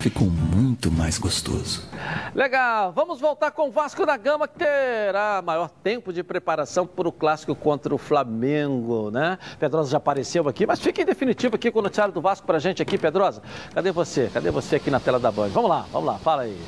Ficou 0.00 0.28
muito 0.28 0.90
mais 0.90 1.16
gostoso. 1.16 1.88
Legal, 2.34 2.92
vamos 2.92 3.20
voltar 3.20 3.52
com 3.52 3.68
o 3.68 3.70
Vasco 3.70 4.04
da 4.04 4.16
Gama, 4.16 4.48
que 4.48 4.58
terá 4.58 5.40
maior 5.40 5.68
tempo 5.68 6.12
de 6.12 6.24
preparação 6.24 6.84
para 6.84 7.08
o 7.08 7.12
clássico 7.12 7.54
contra 7.54 7.94
o 7.94 7.98
Flamengo, 7.98 9.12
né? 9.12 9.38
Pedrosa 9.60 9.92
já 9.92 9.98
apareceu 9.98 10.48
aqui, 10.48 10.66
mas 10.66 10.80
fica 10.80 11.00
em 11.00 11.04
definitivo 11.04 11.54
aqui 11.54 11.70
com 11.70 11.78
o 11.78 11.82
noticiário 11.82 12.12
do 12.12 12.20
Vasco 12.20 12.44
para 12.44 12.56
a 12.56 12.60
gente 12.60 12.82
aqui, 12.82 12.98
Pedrosa. 12.98 13.40
Cadê 13.72 13.92
você? 13.92 14.28
Cadê 14.34 14.50
você 14.50 14.76
aqui 14.76 14.90
na 14.90 14.98
tela 14.98 15.20
da 15.20 15.30
Band? 15.30 15.50
Vamos 15.50 15.70
lá, 15.70 15.86
vamos 15.92 16.08
lá, 16.08 16.18
fala 16.18 16.42
aí. 16.42 16.58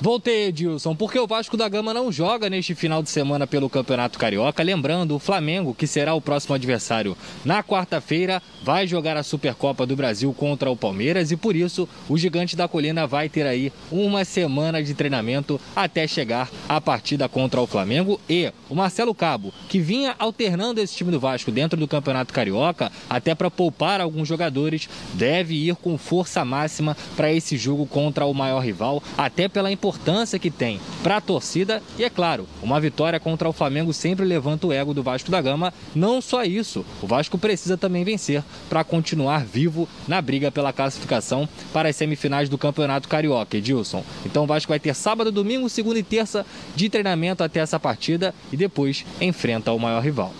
Voltei, 0.00 0.46
Edilson, 0.46 0.94
porque 0.94 1.18
o 1.18 1.26
Vasco 1.26 1.56
da 1.56 1.68
Gama 1.68 1.92
não 1.92 2.12
joga 2.12 2.48
neste 2.48 2.72
final 2.72 3.02
de 3.02 3.10
semana 3.10 3.48
pelo 3.48 3.68
Campeonato 3.68 4.16
Carioca. 4.16 4.62
Lembrando, 4.62 5.16
o 5.16 5.18
Flamengo, 5.18 5.74
que 5.74 5.88
será 5.88 6.14
o 6.14 6.20
próximo 6.20 6.54
adversário 6.54 7.16
na 7.44 7.64
quarta-feira, 7.64 8.40
vai 8.62 8.86
jogar 8.86 9.16
a 9.16 9.24
Supercopa 9.24 9.84
do 9.84 9.96
Brasil 9.96 10.32
contra 10.32 10.70
o 10.70 10.76
Palmeiras 10.76 11.32
e 11.32 11.36
por 11.36 11.56
isso 11.56 11.88
o 12.08 12.16
Gigante 12.16 12.54
da 12.54 12.68
Colina 12.68 13.08
vai 13.08 13.28
ter 13.28 13.44
aí 13.44 13.72
uma 13.90 14.24
semana 14.24 14.80
de 14.80 14.94
treinamento 14.94 15.60
até 15.74 16.06
chegar 16.06 16.48
à 16.68 16.80
partida 16.80 17.28
contra 17.28 17.60
o 17.60 17.66
Flamengo. 17.66 18.20
E 18.30 18.52
o 18.70 18.76
Marcelo 18.76 19.12
Cabo, 19.12 19.52
que 19.68 19.80
vinha 19.80 20.14
alternando 20.16 20.80
esse 20.80 20.94
time 20.94 21.10
do 21.10 21.18
Vasco 21.18 21.50
dentro 21.50 21.76
do 21.76 21.88
Campeonato 21.88 22.32
Carioca, 22.32 22.92
até 23.10 23.34
para 23.34 23.50
poupar 23.50 24.00
alguns 24.00 24.28
jogadores, 24.28 24.88
deve 25.14 25.56
ir 25.56 25.74
com 25.74 25.98
força 25.98 26.44
máxima 26.44 26.96
para 27.16 27.32
esse 27.32 27.56
jogo 27.56 27.84
contra 27.84 28.26
o 28.26 28.32
maior 28.32 28.60
rival, 28.60 29.02
até 29.16 29.48
pela 29.48 29.72
importância 29.72 29.87
importância 29.88 30.38
que 30.38 30.50
tem 30.50 30.78
para 31.02 31.16
a 31.16 31.20
torcida 31.20 31.82
e, 31.98 32.04
é 32.04 32.10
claro, 32.10 32.46
uma 32.62 32.78
vitória 32.78 33.18
contra 33.18 33.48
o 33.48 33.54
Flamengo 33.54 33.90
sempre 33.94 34.26
levanta 34.26 34.66
o 34.66 34.72
ego 34.72 34.92
do 34.92 35.02
Vasco 35.02 35.30
da 35.30 35.40
Gama. 35.40 35.72
Não 35.94 36.20
só 36.20 36.44
isso, 36.44 36.84
o 37.02 37.06
Vasco 37.06 37.38
precisa 37.38 37.78
também 37.78 38.04
vencer 38.04 38.44
para 38.68 38.84
continuar 38.84 39.46
vivo 39.46 39.88
na 40.06 40.20
briga 40.20 40.52
pela 40.52 40.74
classificação 40.74 41.48
para 41.72 41.88
as 41.88 41.96
semifinais 41.96 42.50
do 42.50 42.58
Campeonato 42.58 43.08
Carioca, 43.08 43.56
Edilson. 43.56 44.04
Então 44.26 44.44
o 44.44 44.46
Vasco 44.46 44.68
vai 44.68 44.78
ter 44.78 44.94
sábado, 44.94 45.32
domingo, 45.32 45.70
segunda 45.70 45.98
e 45.98 46.02
terça 46.02 46.44
de 46.76 46.90
treinamento 46.90 47.42
até 47.42 47.60
essa 47.60 47.80
partida 47.80 48.34
e 48.52 48.56
depois 48.58 49.06
enfrenta 49.18 49.72
o 49.72 49.78
maior 49.78 50.02
rival. 50.02 50.34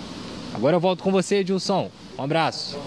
Agora 0.54 0.76
eu 0.76 0.80
volto 0.80 1.02
com 1.02 1.10
você, 1.10 1.36
Edilson. 1.36 1.90
Um 2.18 2.22
abraço. 2.24 2.78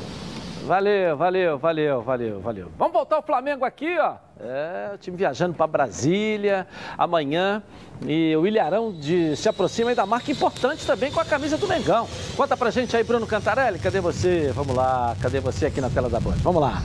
Valeu, 0.67 1.17
valeu, 1.17 1.57
valeu, 1.57 2.01
valeu, 2.03 2.39
valeu. 2.39 2.71
Vamos 2.77 2.93
voltar 2.93 3.15
ao 3.15 3.23
Flamengo 3.23 3.65
aqui, 3.65 3.97
ó. 3.97 4.17
É, 4.43 4.91
o 4.95 4.97
time 4.97 5.15
viajando 5.15 5.53
para 5.53 5.67
Brasília 5.67 6.67
amanhã. 6.97 7.61
E 8.05 8.35
o 8.35 8.47
Ilharão 8.47 8.91
de, 8.91 9.35
se 9.35 9.47
aproxima 9.47 9.93
da 9.93 10.05
marca 10.05 10.31
importante 10.31 10.85
também 10.85 11.11
com 11.11 11.19
a 11.19 11.25
camisa 11.25 11.57
do 11.57 11.67
Mengão. 11.67 12.07
Conta 12.35 12.57
pra 12.57 12.71
gente 12.71 12.95
aí, 12.97 13.03
Bruno 13.03 13.27
Cantarelli. 13.27 13.77
Cadê 13.77 13.99
você? 13.99 14.51
Vamos 14.53 14.75
lá, 14.75 15.15
cadê 15.21 15.39
você 15.39 15.67
aqui 15.67 15.79
na 15.79 15.89
tela 15.89 16.09
da 16.09 16.19
Band? 16.19 16.37
Vamos 16.37 16.61
lá. 16.61 16.81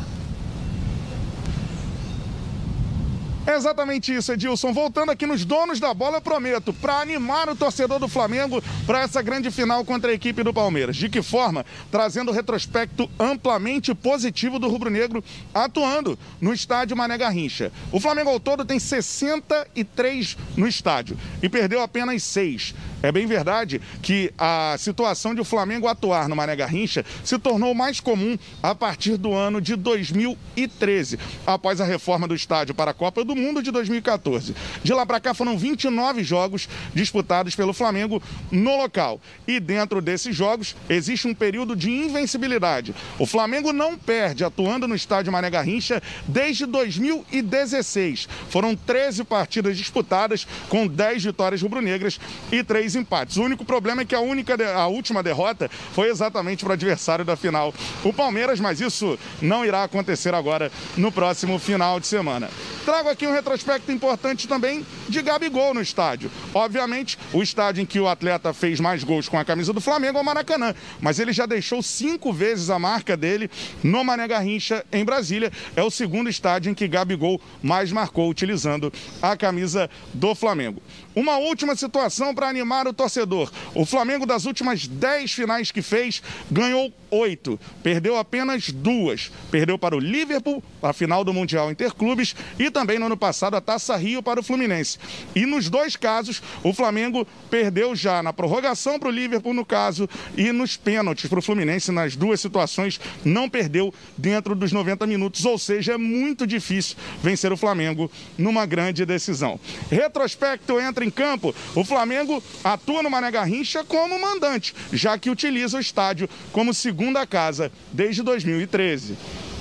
É 3.47 3.55
exatamente 3.55 4.12
isso, 4.12 4.32
Edilson. 4.32 4.73
Voltando 4.73 5.12
aqui 5.12 5.24
nos 5.24 5.44
donos 5.44 5.78
da 5.78 5.94
bola, 5.94 6.16
eu 6.16 6.20
prometo, 6.20 6.73
para 6.73 7.01
animar 7.01 7.48
o 7.48 7.55
torcedor 7.55 8.01
do 8.01 8.09
Flamengo 8.09 8.60
para 8.85 9.02
essa 9.02 9.23
grande 9.23 9.52
final 9.52 9.85
contra 9.85 10.10
a 10.10 10.14
equipe 10.14 10.43
do 10.43 10.52
Palmeiras. 10.52 10.97
De 10.97 11.09
que 11.09 11.23
forma? 11.23 11.64
Trazendo 11.89 12.32
o 12.32 12.35
retrospecto 12.35 13.09
amplamente 13.20 13.94
positivo 13.94 14.59
do 14.59 14.68
Rubro 14.68 14.90
Negro 14.90 15.23
atuando 15.55 16.18
no 16.40 16.52
estádio 16.52 16.97
Mané 16.97 17.16
Garrincha. 17.16 17.70
O 17.93 18.01
Flamengo 18.01 18.31
ao 18.31 18.40
todo 18.40 18.64
tem 18.64 18.81
63 18.81 20.36
no 20.56 20.66
estádio 20.66 21.16
e 21.40 21.48
perdeu 21.48 21.81
apenas 21.81 22.24
6. 22.24 22.74
É 23.07 23.12
bem 23.12 23.24
verdade 23.24 23.81
que 24.03 24.33
a 24.37 24.74
situação 24.81 25.33
de 25.33 25.41
o 25.41 25.45
Flamengo 25.45 25.87
atuar 25.87 26.28
no 26.28 26.35
Mané 26.35 26.57
Garrincha 26.57 27.05
se 27.23 27.39
tornou 27.39 27.73
mais 27.73 28.01
comum 28.01 28.37
a 28.61 28.74
partir 28.74 29.16
do 29.16 29.33
ano 29.33 29.61
de 29.61 29.77
2013, 29.77 31.16
após 31.47 31.81
a 31.81 31.85
reforma 31.85 32.27
do 32.27 32.35
estádio 32.35 32.74
para 32.74 32.91
a 32.91 32.95
Copa 32.95 33.24
do 33.24 33.37
Mundo 33.37 33.62
de 33.62 33.70
2014. 33.70 34.57
De 34.83 34.93
lá 34.93 35.07
para 35.07 35.20
cá 35.20 35.33
foram 35.35 35.57
29 35.57 36.24
jogos 36.24 36.69
disputados 36.93 37.55
pelo 37.55 37.73
Flamengo 37.73 38.20
no 38.51 38.77
local. 38.77 39.20
E 39.47 39.61
dentro 39.61 40.03
desses 40.03 40.35
jogos 40.35 40.74
existe 40.89 41.28
um 41.28 41.35
período 41.35 41.77
de 41.77 41.89
invencibilidade. 41.89 42.93
O 43.20 43.27
Flamengo 43.27 43.73
não 43.73 43.97
perde 43.97 44.43
atuando 44.43 44.89
no 44.89 44.97
estádio 44.97 45.31
Mané 45.31 45.49
Garrincha 45.49 46.03
desde 46.27 46.66
2016. 46.66 48.28
Foram 48.51 48.74
13 48.74 49.23
partidas 49.23 49.77
disputadas 49.77 50.45
com 50.69 50.89
10 50.89 51.23
vitórias 51.23 51.62
rubro-negras 51.62 52.19
e 52.51 52.65
3 52.65 52.95
empates. 52.97 53.36
O 53.36 53.43
único 53.43 53.64
problema 53.64 54.02
é 54.02 54.05
que 54.05 54.14
a 54.14 54.20
única 54.20 54.56
a 54.74 54.86
última 54.86 55.23
derrota 55.23 55.70
foi 55.93 56.09
exatamente 56.09 56.64
para 56.64 56.70
o 56.70 56.74
adversário 56.74 57.24
da 57.24 57.36
final, 57.36 57.73
o 58.02 58.12
Palmeiras, 58.12 58.59
mas 58.60 58.81
isso 58.81 59.18
não 59.40 59.64
irá 59.64 59.85
acontecer 59.85 60.35
agora 60.35 60.70
no 60.97 61.12
próximo 61.12 61.59
final 61.59 62.01
de 62.01 62.06
semana. 62.06 62.48
Trago 62.85 63.09
aqui 63.09 63.27
um 63.27 63.32
retrospecto 63.32 63.90
importante 63.90 64.47
também 64.47 64.86
de 65.09 65.20
Gabigol 65.20 65.74
no 65.74 65.81
estádio. 65.81 66.31
Obviamente, 66.55 67.18
o 67.32 67.43
estádio 67.43 67.82
em 67.82 67.86
que 67.86 67.98
o 67.98 68.09
atleta 68.09 68.52
fez 68.52 68.81
mais 68.81 69.02
gols 69.02 69.28
com 69.28 69.39
a 69.39 69.44
camisa 69.44 69.73
do 69.73 69.81
Flamengo 69.81 70.18
é 70.18 70.20
o 70.20 70.24
Maracanã, 70.24 70.74
mas 71.01 71.18
ele 71.18 71.32
já 71.32 71.47
deixou 71.47 71.82
cinco 71.82 72.32
vezes 72.32 72.70
a 72.70 72.78
marca 72.78 73.16
dele 73.16 73.51
no 73.82 74.05
Mané 74.05 74.28
Garrincha, 74.28 74.85
em 74.93 75.05
Brasília. 75.05 75.52
É 75.74 75.82
o 75.82 75.90
segundo 75.90 76.31
estádio 76.31 76.70
em 76.70 76.74
que 76.74 76.86
Gabigol 76.86 77.40
mais 77.62 77.90
marcou 77.90 78.31
utilizando 78.31 78.93
a 79.20 79.36
camisa 79.36 79.90
do 80.14 80.35
Flamengo. 80.35 80.82
Uma 81.14 81.39
última 81.39 81.74
situação 81.74 82.35
para 82.35 82.48
animar 82.48 82.76
o 82.85 82.93
torcedor. 82.93 83.51
O 83.74 83.86
Flamengo, 83.86 84.27
das 84.27 84.44
últimas 84.44 84.86
10 84.86 85.32
finais 85.32 85.70
que 85.70 85.81
fez, 85.81 86.23
ganhou 86.51 86.93
oito, 87.16 87.59
perdeu 87.82 88.16
apenas 88.16 88.70
duas. 88.70 89.30
Perdeu 89.51 89.78
para 89.78 89.97
o 89.97 90.01
Liverpool, 90.01 90.62
a 90.82 90.93
final 90.93 91.24
do 91.24 91.32
Mundial 91.32 91.70
Interclubes, 91.70 92.34
e 92.59 92.70
também 92.70 92.98
no 92.98 93.06
ano 93.06 93.16
passado 93.16 93.56
a 93.56 93.60
Taça 93.60 93.97
Rio 93.97 94.22
para 94.22 94.40
o 94.40 94.43
Fluminense. 94.43 94.98
E 95.34 95.47
nos 95.47 95.68
dois 95.68 95.97
casos, 95.97 96.43
o 96.62 96.72
Flamengo 96.72 97.26
perdeu 97.51 97.94
já 97.94 98.22
na 98.22 98.32
prorrogação 98.32 98.98
para 98.98 99.09
o 99.09 99.12
Liverpool, 99.12 99.55
no 99.55 99.64
caso, 99.64 100.09
e 100.36 100.52
nos 100.52 100.76
pênaltis 100.76 101.28
para 101.28 101.38
o 101.38 101.43
Fluminense, 101.43 101.90
nas 101.93 102.16
duas 102.16 102.40
situações, 102.40 103.01
não 103.24 103.48
perdeu 103.48 103.93
dentro 104.16 104.55
dos 104.55 104.72
90 104.72 105.06
minutos. 105.06 105.44
Ou 105.44 105.59
seja, 105.59 105.94
é 105.94 105.98
muito 105.98 106.47
difícil 106.47 106.97
vencer 107.22 107.52
o 107.52 107.56
Flamengo 107.56 108.10
numa 108.36 108.66
grande 108.66 109.05
decisão. 109.05 109.59
Retrospecto 109.90 110.78
entra 110.80 111.05
em 111.05 111.10
campo, 111.10 111.55
o 111.74 111.84
Flamengo 111.84 112.43
atua 112.62 113.02
no 113.02 113.10
Mané 113.10 113.30
Garrincha 113.30 113.84
como 113.84 114.20
mandante, 114.20 114.74
já 114.93 115.18
que 115.18 115.30
utiliza 115.30 115.78
o 115.78 115.80
estádio 115.80 116.28
como 116.52 116.74
segunda 117.07 117.24
casa 117.24 117.70
desde 117.93 118.20
2013. 118.24 119.15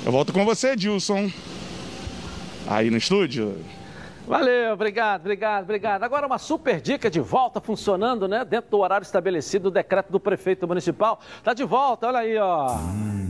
Eu 0.04 0.12
volto 0.12 0.34
com 0.34 0.44
você, 0.44 0.76
Dilson. 0.76 1.32
Aí 2.68 2.90
no 2.90 2.98
estúdio. 2.98 3.56
Valeu, 4.28 4.74
obrigado, 4.74 5.22
obrigado, 5.22 5.64
obrigado. 5.64 6.04
Agora 6.04 6.26
uma 6.26 6.40
super 6.40 6.82
dica 6.82 7.10
de 7.10 7.20
volta 7.20 7.62
funcionando, 7.62 8.28
né? 8.28 8.44
Dentro 8.44 8.72
do 8.72 8.80
horário 8.80 9.06
estabelecido 9.06 9.70
do 9.70 9.72
decreto 9.72 10.12
do 10.12 10.20
prefeito 10.20 10.68
municipal. 10.68 11.20
Tá 11.44 11.54
de 11.54 11.64
volta, 11.64 12.08
olha 12.08 12.20
aí, 12.20 12.38
ó. 12.38 12.78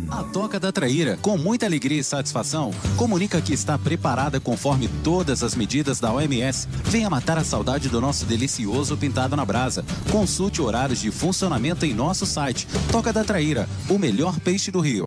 A 0.10 0.24
Toca 0.32 0.60
da 0.60 0.72
Traíra, 0.72 1.18
com 1.22 1.38
muita 1.38 1.66
alegria 1.66 2.00
e 2.00 2.04
satisfação, 2.04 2.72
comunica 2.96 3.42
que 3.42 3.54
está 3.54 3.78
preparada 3.78 4.40
conforme 4.40 4.88
todas 5.04 5.44
as 5.44 5.56
medidas 5.56 6.00
da 6.00 6.14
OMS. 6.14 6.68
Venha 6.86 7.10
matar 7.10 7.38
a 7.38 7.44
saudade 7.44 7.90
do 7.90 8.00
nosso 8.00 8.26
delicioso 8.26 8.96
pintado 8.96 9.36
na 9.36 9.44
brasa. 9.44 9.84
Consulte 10.12 10.62
horários 10.62 11.00
de 11.00 11.12
funcionamento 11.12 11.86
em 11.86 11.94
nosso 11.94 12.26
site. 12.26 12.68
Toca 12.92 13.12
da 13.12 13.24
Traíra, 13.24 13.68
o 13.90 13.98
melhor 13.98 14.40
peixe 14.40 14.72
do 14.72 14.80
Rio. 14.80 15.06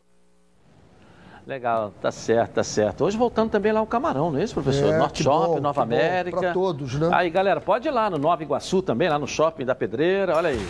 Legal, 1.49 1.95
tá 1.99 2.13
certo, 2.13 2.53
tá 2.57 2.63
certo. 2.63 3.07
Hoje 3.07 3.17
voltando 3.17 3.51
também 3.51 3.73
lá 3.73 3.81
o 3.81 3.87
Camarão, 3.87 4.31
não 4.31 4.39
é 4.39 4.45
isso, 4.45 4.53
professor? 4.53 4.93
É, 4.93 4.99
Norte 4.99 5.23
Shopping, 5.23 5.55
bom, 5.55 5.61
Nova 5.63 5.83
América. 5.83 6.39
pra 6.39 6.53
todos, 6.53 6.93
né? 6.93 7.09
Aí, 7.11 7.31
galera, 7.31 7.59
pode 7.59 7.89
ir 7.89 7.91
lá 7.91 8.11
no 8.11 8.19
Nova 8.19 8.43
Iguaçu 8.43 8.83
também, 8.83 9.09
lá 9.09 9.19
no 9.19 9.27
Shopping 9.27 9.65
da 9.65 9.75
Pedreira, 9.75 10.37
olha 10.37 10.51
aí. 10.51 10.69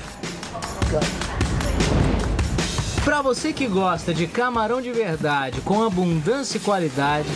Para 3.05 3.20
você 3.22 3.52
que 3.52 3.66
gosta 3.66 4.14
de 4.14 4.28
camarão 4.28 4.80
de 4.80 4.92
verdade, 4.92 5.60
com 5.62 5.82
abundância 5.82 6.59
e 6.59 6.60
qualidade, 6.60 7.28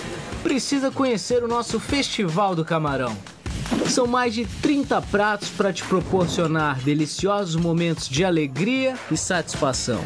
precisa 0.44 0.92
conhecer 0.92 1.42
o 1.42 1.48
nosso 1.48 1.80
Festival 1.80 2.54
do 2.54 2.64
Camarão. 2.64 3.16
São 3.86 4.06
mais 4.06 4.34
de 4.34 4.46
30 4.46 5.02
pratos 5.02 5.48
para 5.48 5.72
te 5.72 5.82
proporcionar 5.82 6.78
deliciosos 6.78 7.56
momentos 7.56 8.08
de 8.08 8.24
alegria 8.24 8.94
e 9.10 9.16
satisfação. 9.16 10.00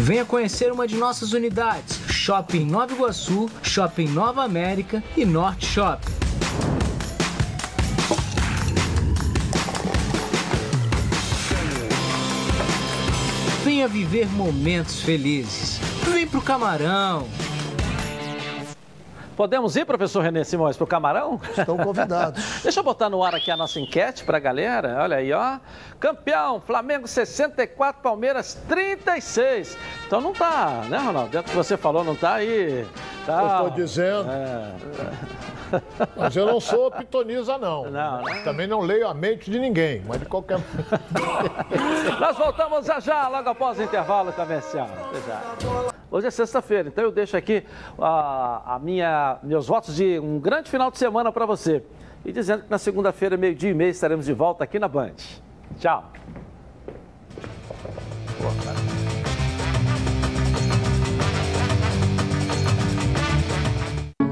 Venha 0.00 0.24
conhecer 0.24 0.70
uma 0.72 0.86
de 0.86 0.94
nossas 0.96 1.32
unidades: 1.32 1.98
Shopping 2.08 2.64
Nova 2.64 2.92
Iguaçu, 2.92 3.50
Shopping 3.62 4.08
Nova 4.08 4.44
América 4.44 5.02
e 5.16 5.24
Norte 5.24 5.66
Shopping. 5.66 6.12
Venha 13.64 13.88
viver 13.88 14.28
momentos 14.28 15.02
felizes. 15.02 15.78
Vem 16.10 16.26
pro 16.26 16.40
Camarão. 16.40 17.28
Podemos 19.38 19.76
ir, 19.76 19.84
professor 19.84 20.20
Renê 20.20 20.42
Simões, 20.42 20.76
pro 20.76 20.84
Camarão? 20.84 21.40
Estão 21.56 21.76
convidados. 21.76 22.42
Deixa 22.60 22.80
eu 22.80 22.82
botar 22.82 23.08
no 23.08 23.22
ar 23.22 23.36
aqui 23.36 23.52
a 23.52 23.56
nossa 23.56 23.78
enquete 23.78 24.24
pra 24.24 24.40
galera. 24.40 24.98
Olha 25.00 25.18
aí, 25.18 25.32
ó. 25.32 25.60
Campeão, 26.00 26.60
Flamengo 26.60 27.06
64, 27.06 28.02
Palmeiras 28.02 28.60
36. 28.68 29.78
Então 30.08 30.20
não 30.20 30.32
tá, 30.32 30.82
né, 30.88 30.98
Ronaldo? 30.98 31.30
Dentro 31.30 31.46
do 31.46 31.50
que 31.50 31.56
você 31.56 31.76
falou, 31.76 32.02
não 32.02 32.16
tá 32.16 32.34
aí. 32.34 32.84
Tá... 33.24 33.40
Eu 33.40 33.46
estou 33.46 33.70
dizendo. 33.70 34.28
É. 34.28 34.72
Mas 36.16 36.34
eu 36.34 36.44
não 36.44 36.58
sou 36.58 36.90
pitoniza, 36.90 37.56
não. 37.58 37.88
Não? 37.88 38.24
Também 38.42 38.66
não 38.66 38.80
leio 38.80 39.06
a 39.06 39.14
mente 39.14 39.48
de 39.52 39.60
ninguém, 39.60 40.02
mas 40.04 40.18
de 40.18 40.26
qualquer 40.26 40.58
Nós 42.18 42.36
voltamos 42.36 42.84
já 42.84 42.98
já, 42.98 43.28
logo 43.28 43.48
após 43.50 43.78
o 43.78 43.84
intervalo 43.84 44.32
comercial. 44.32 44.88
Até 45.10 45.20
já. 45.28 45.97
Hoje 46.10 46.26
é 46.26 46.30
sexta-feira, 46.30 46.88
então 46.88 47.04
eu 47.04 47.12
deixo 47.12 47.36
aqui 47.36 47.64
a, 47.98 48.74
a 48.74 48.78
minha, 48.78 49.38
meus 49.42 49.66
votos 49.66 49.94
de 49.94 50.18
um 50.18 50.38
grande 50.38 50.70
final 50.70 50.90
de 50.90 50.98
semana 50.98 51.30
para 51.30 51.44
você. 51.44 51.82
E 52.24 52.32
dizendo 52.32 52.64
que 52.64 52.70
na 52.70 52.78
segunda-feira, 52.78 53.36
meio-dia 53.36 53.70
e 53.70 53.74
meio, 53.74 53.90
estaremos 53.90 54.26
de 54.26 54.32
volta 54.32 54.64
aqui 54.64 54.78
na 54.78 54.88
Band. 54.88 55.16
Tchau. 55.78 56.10
Boa. 58.40 58.97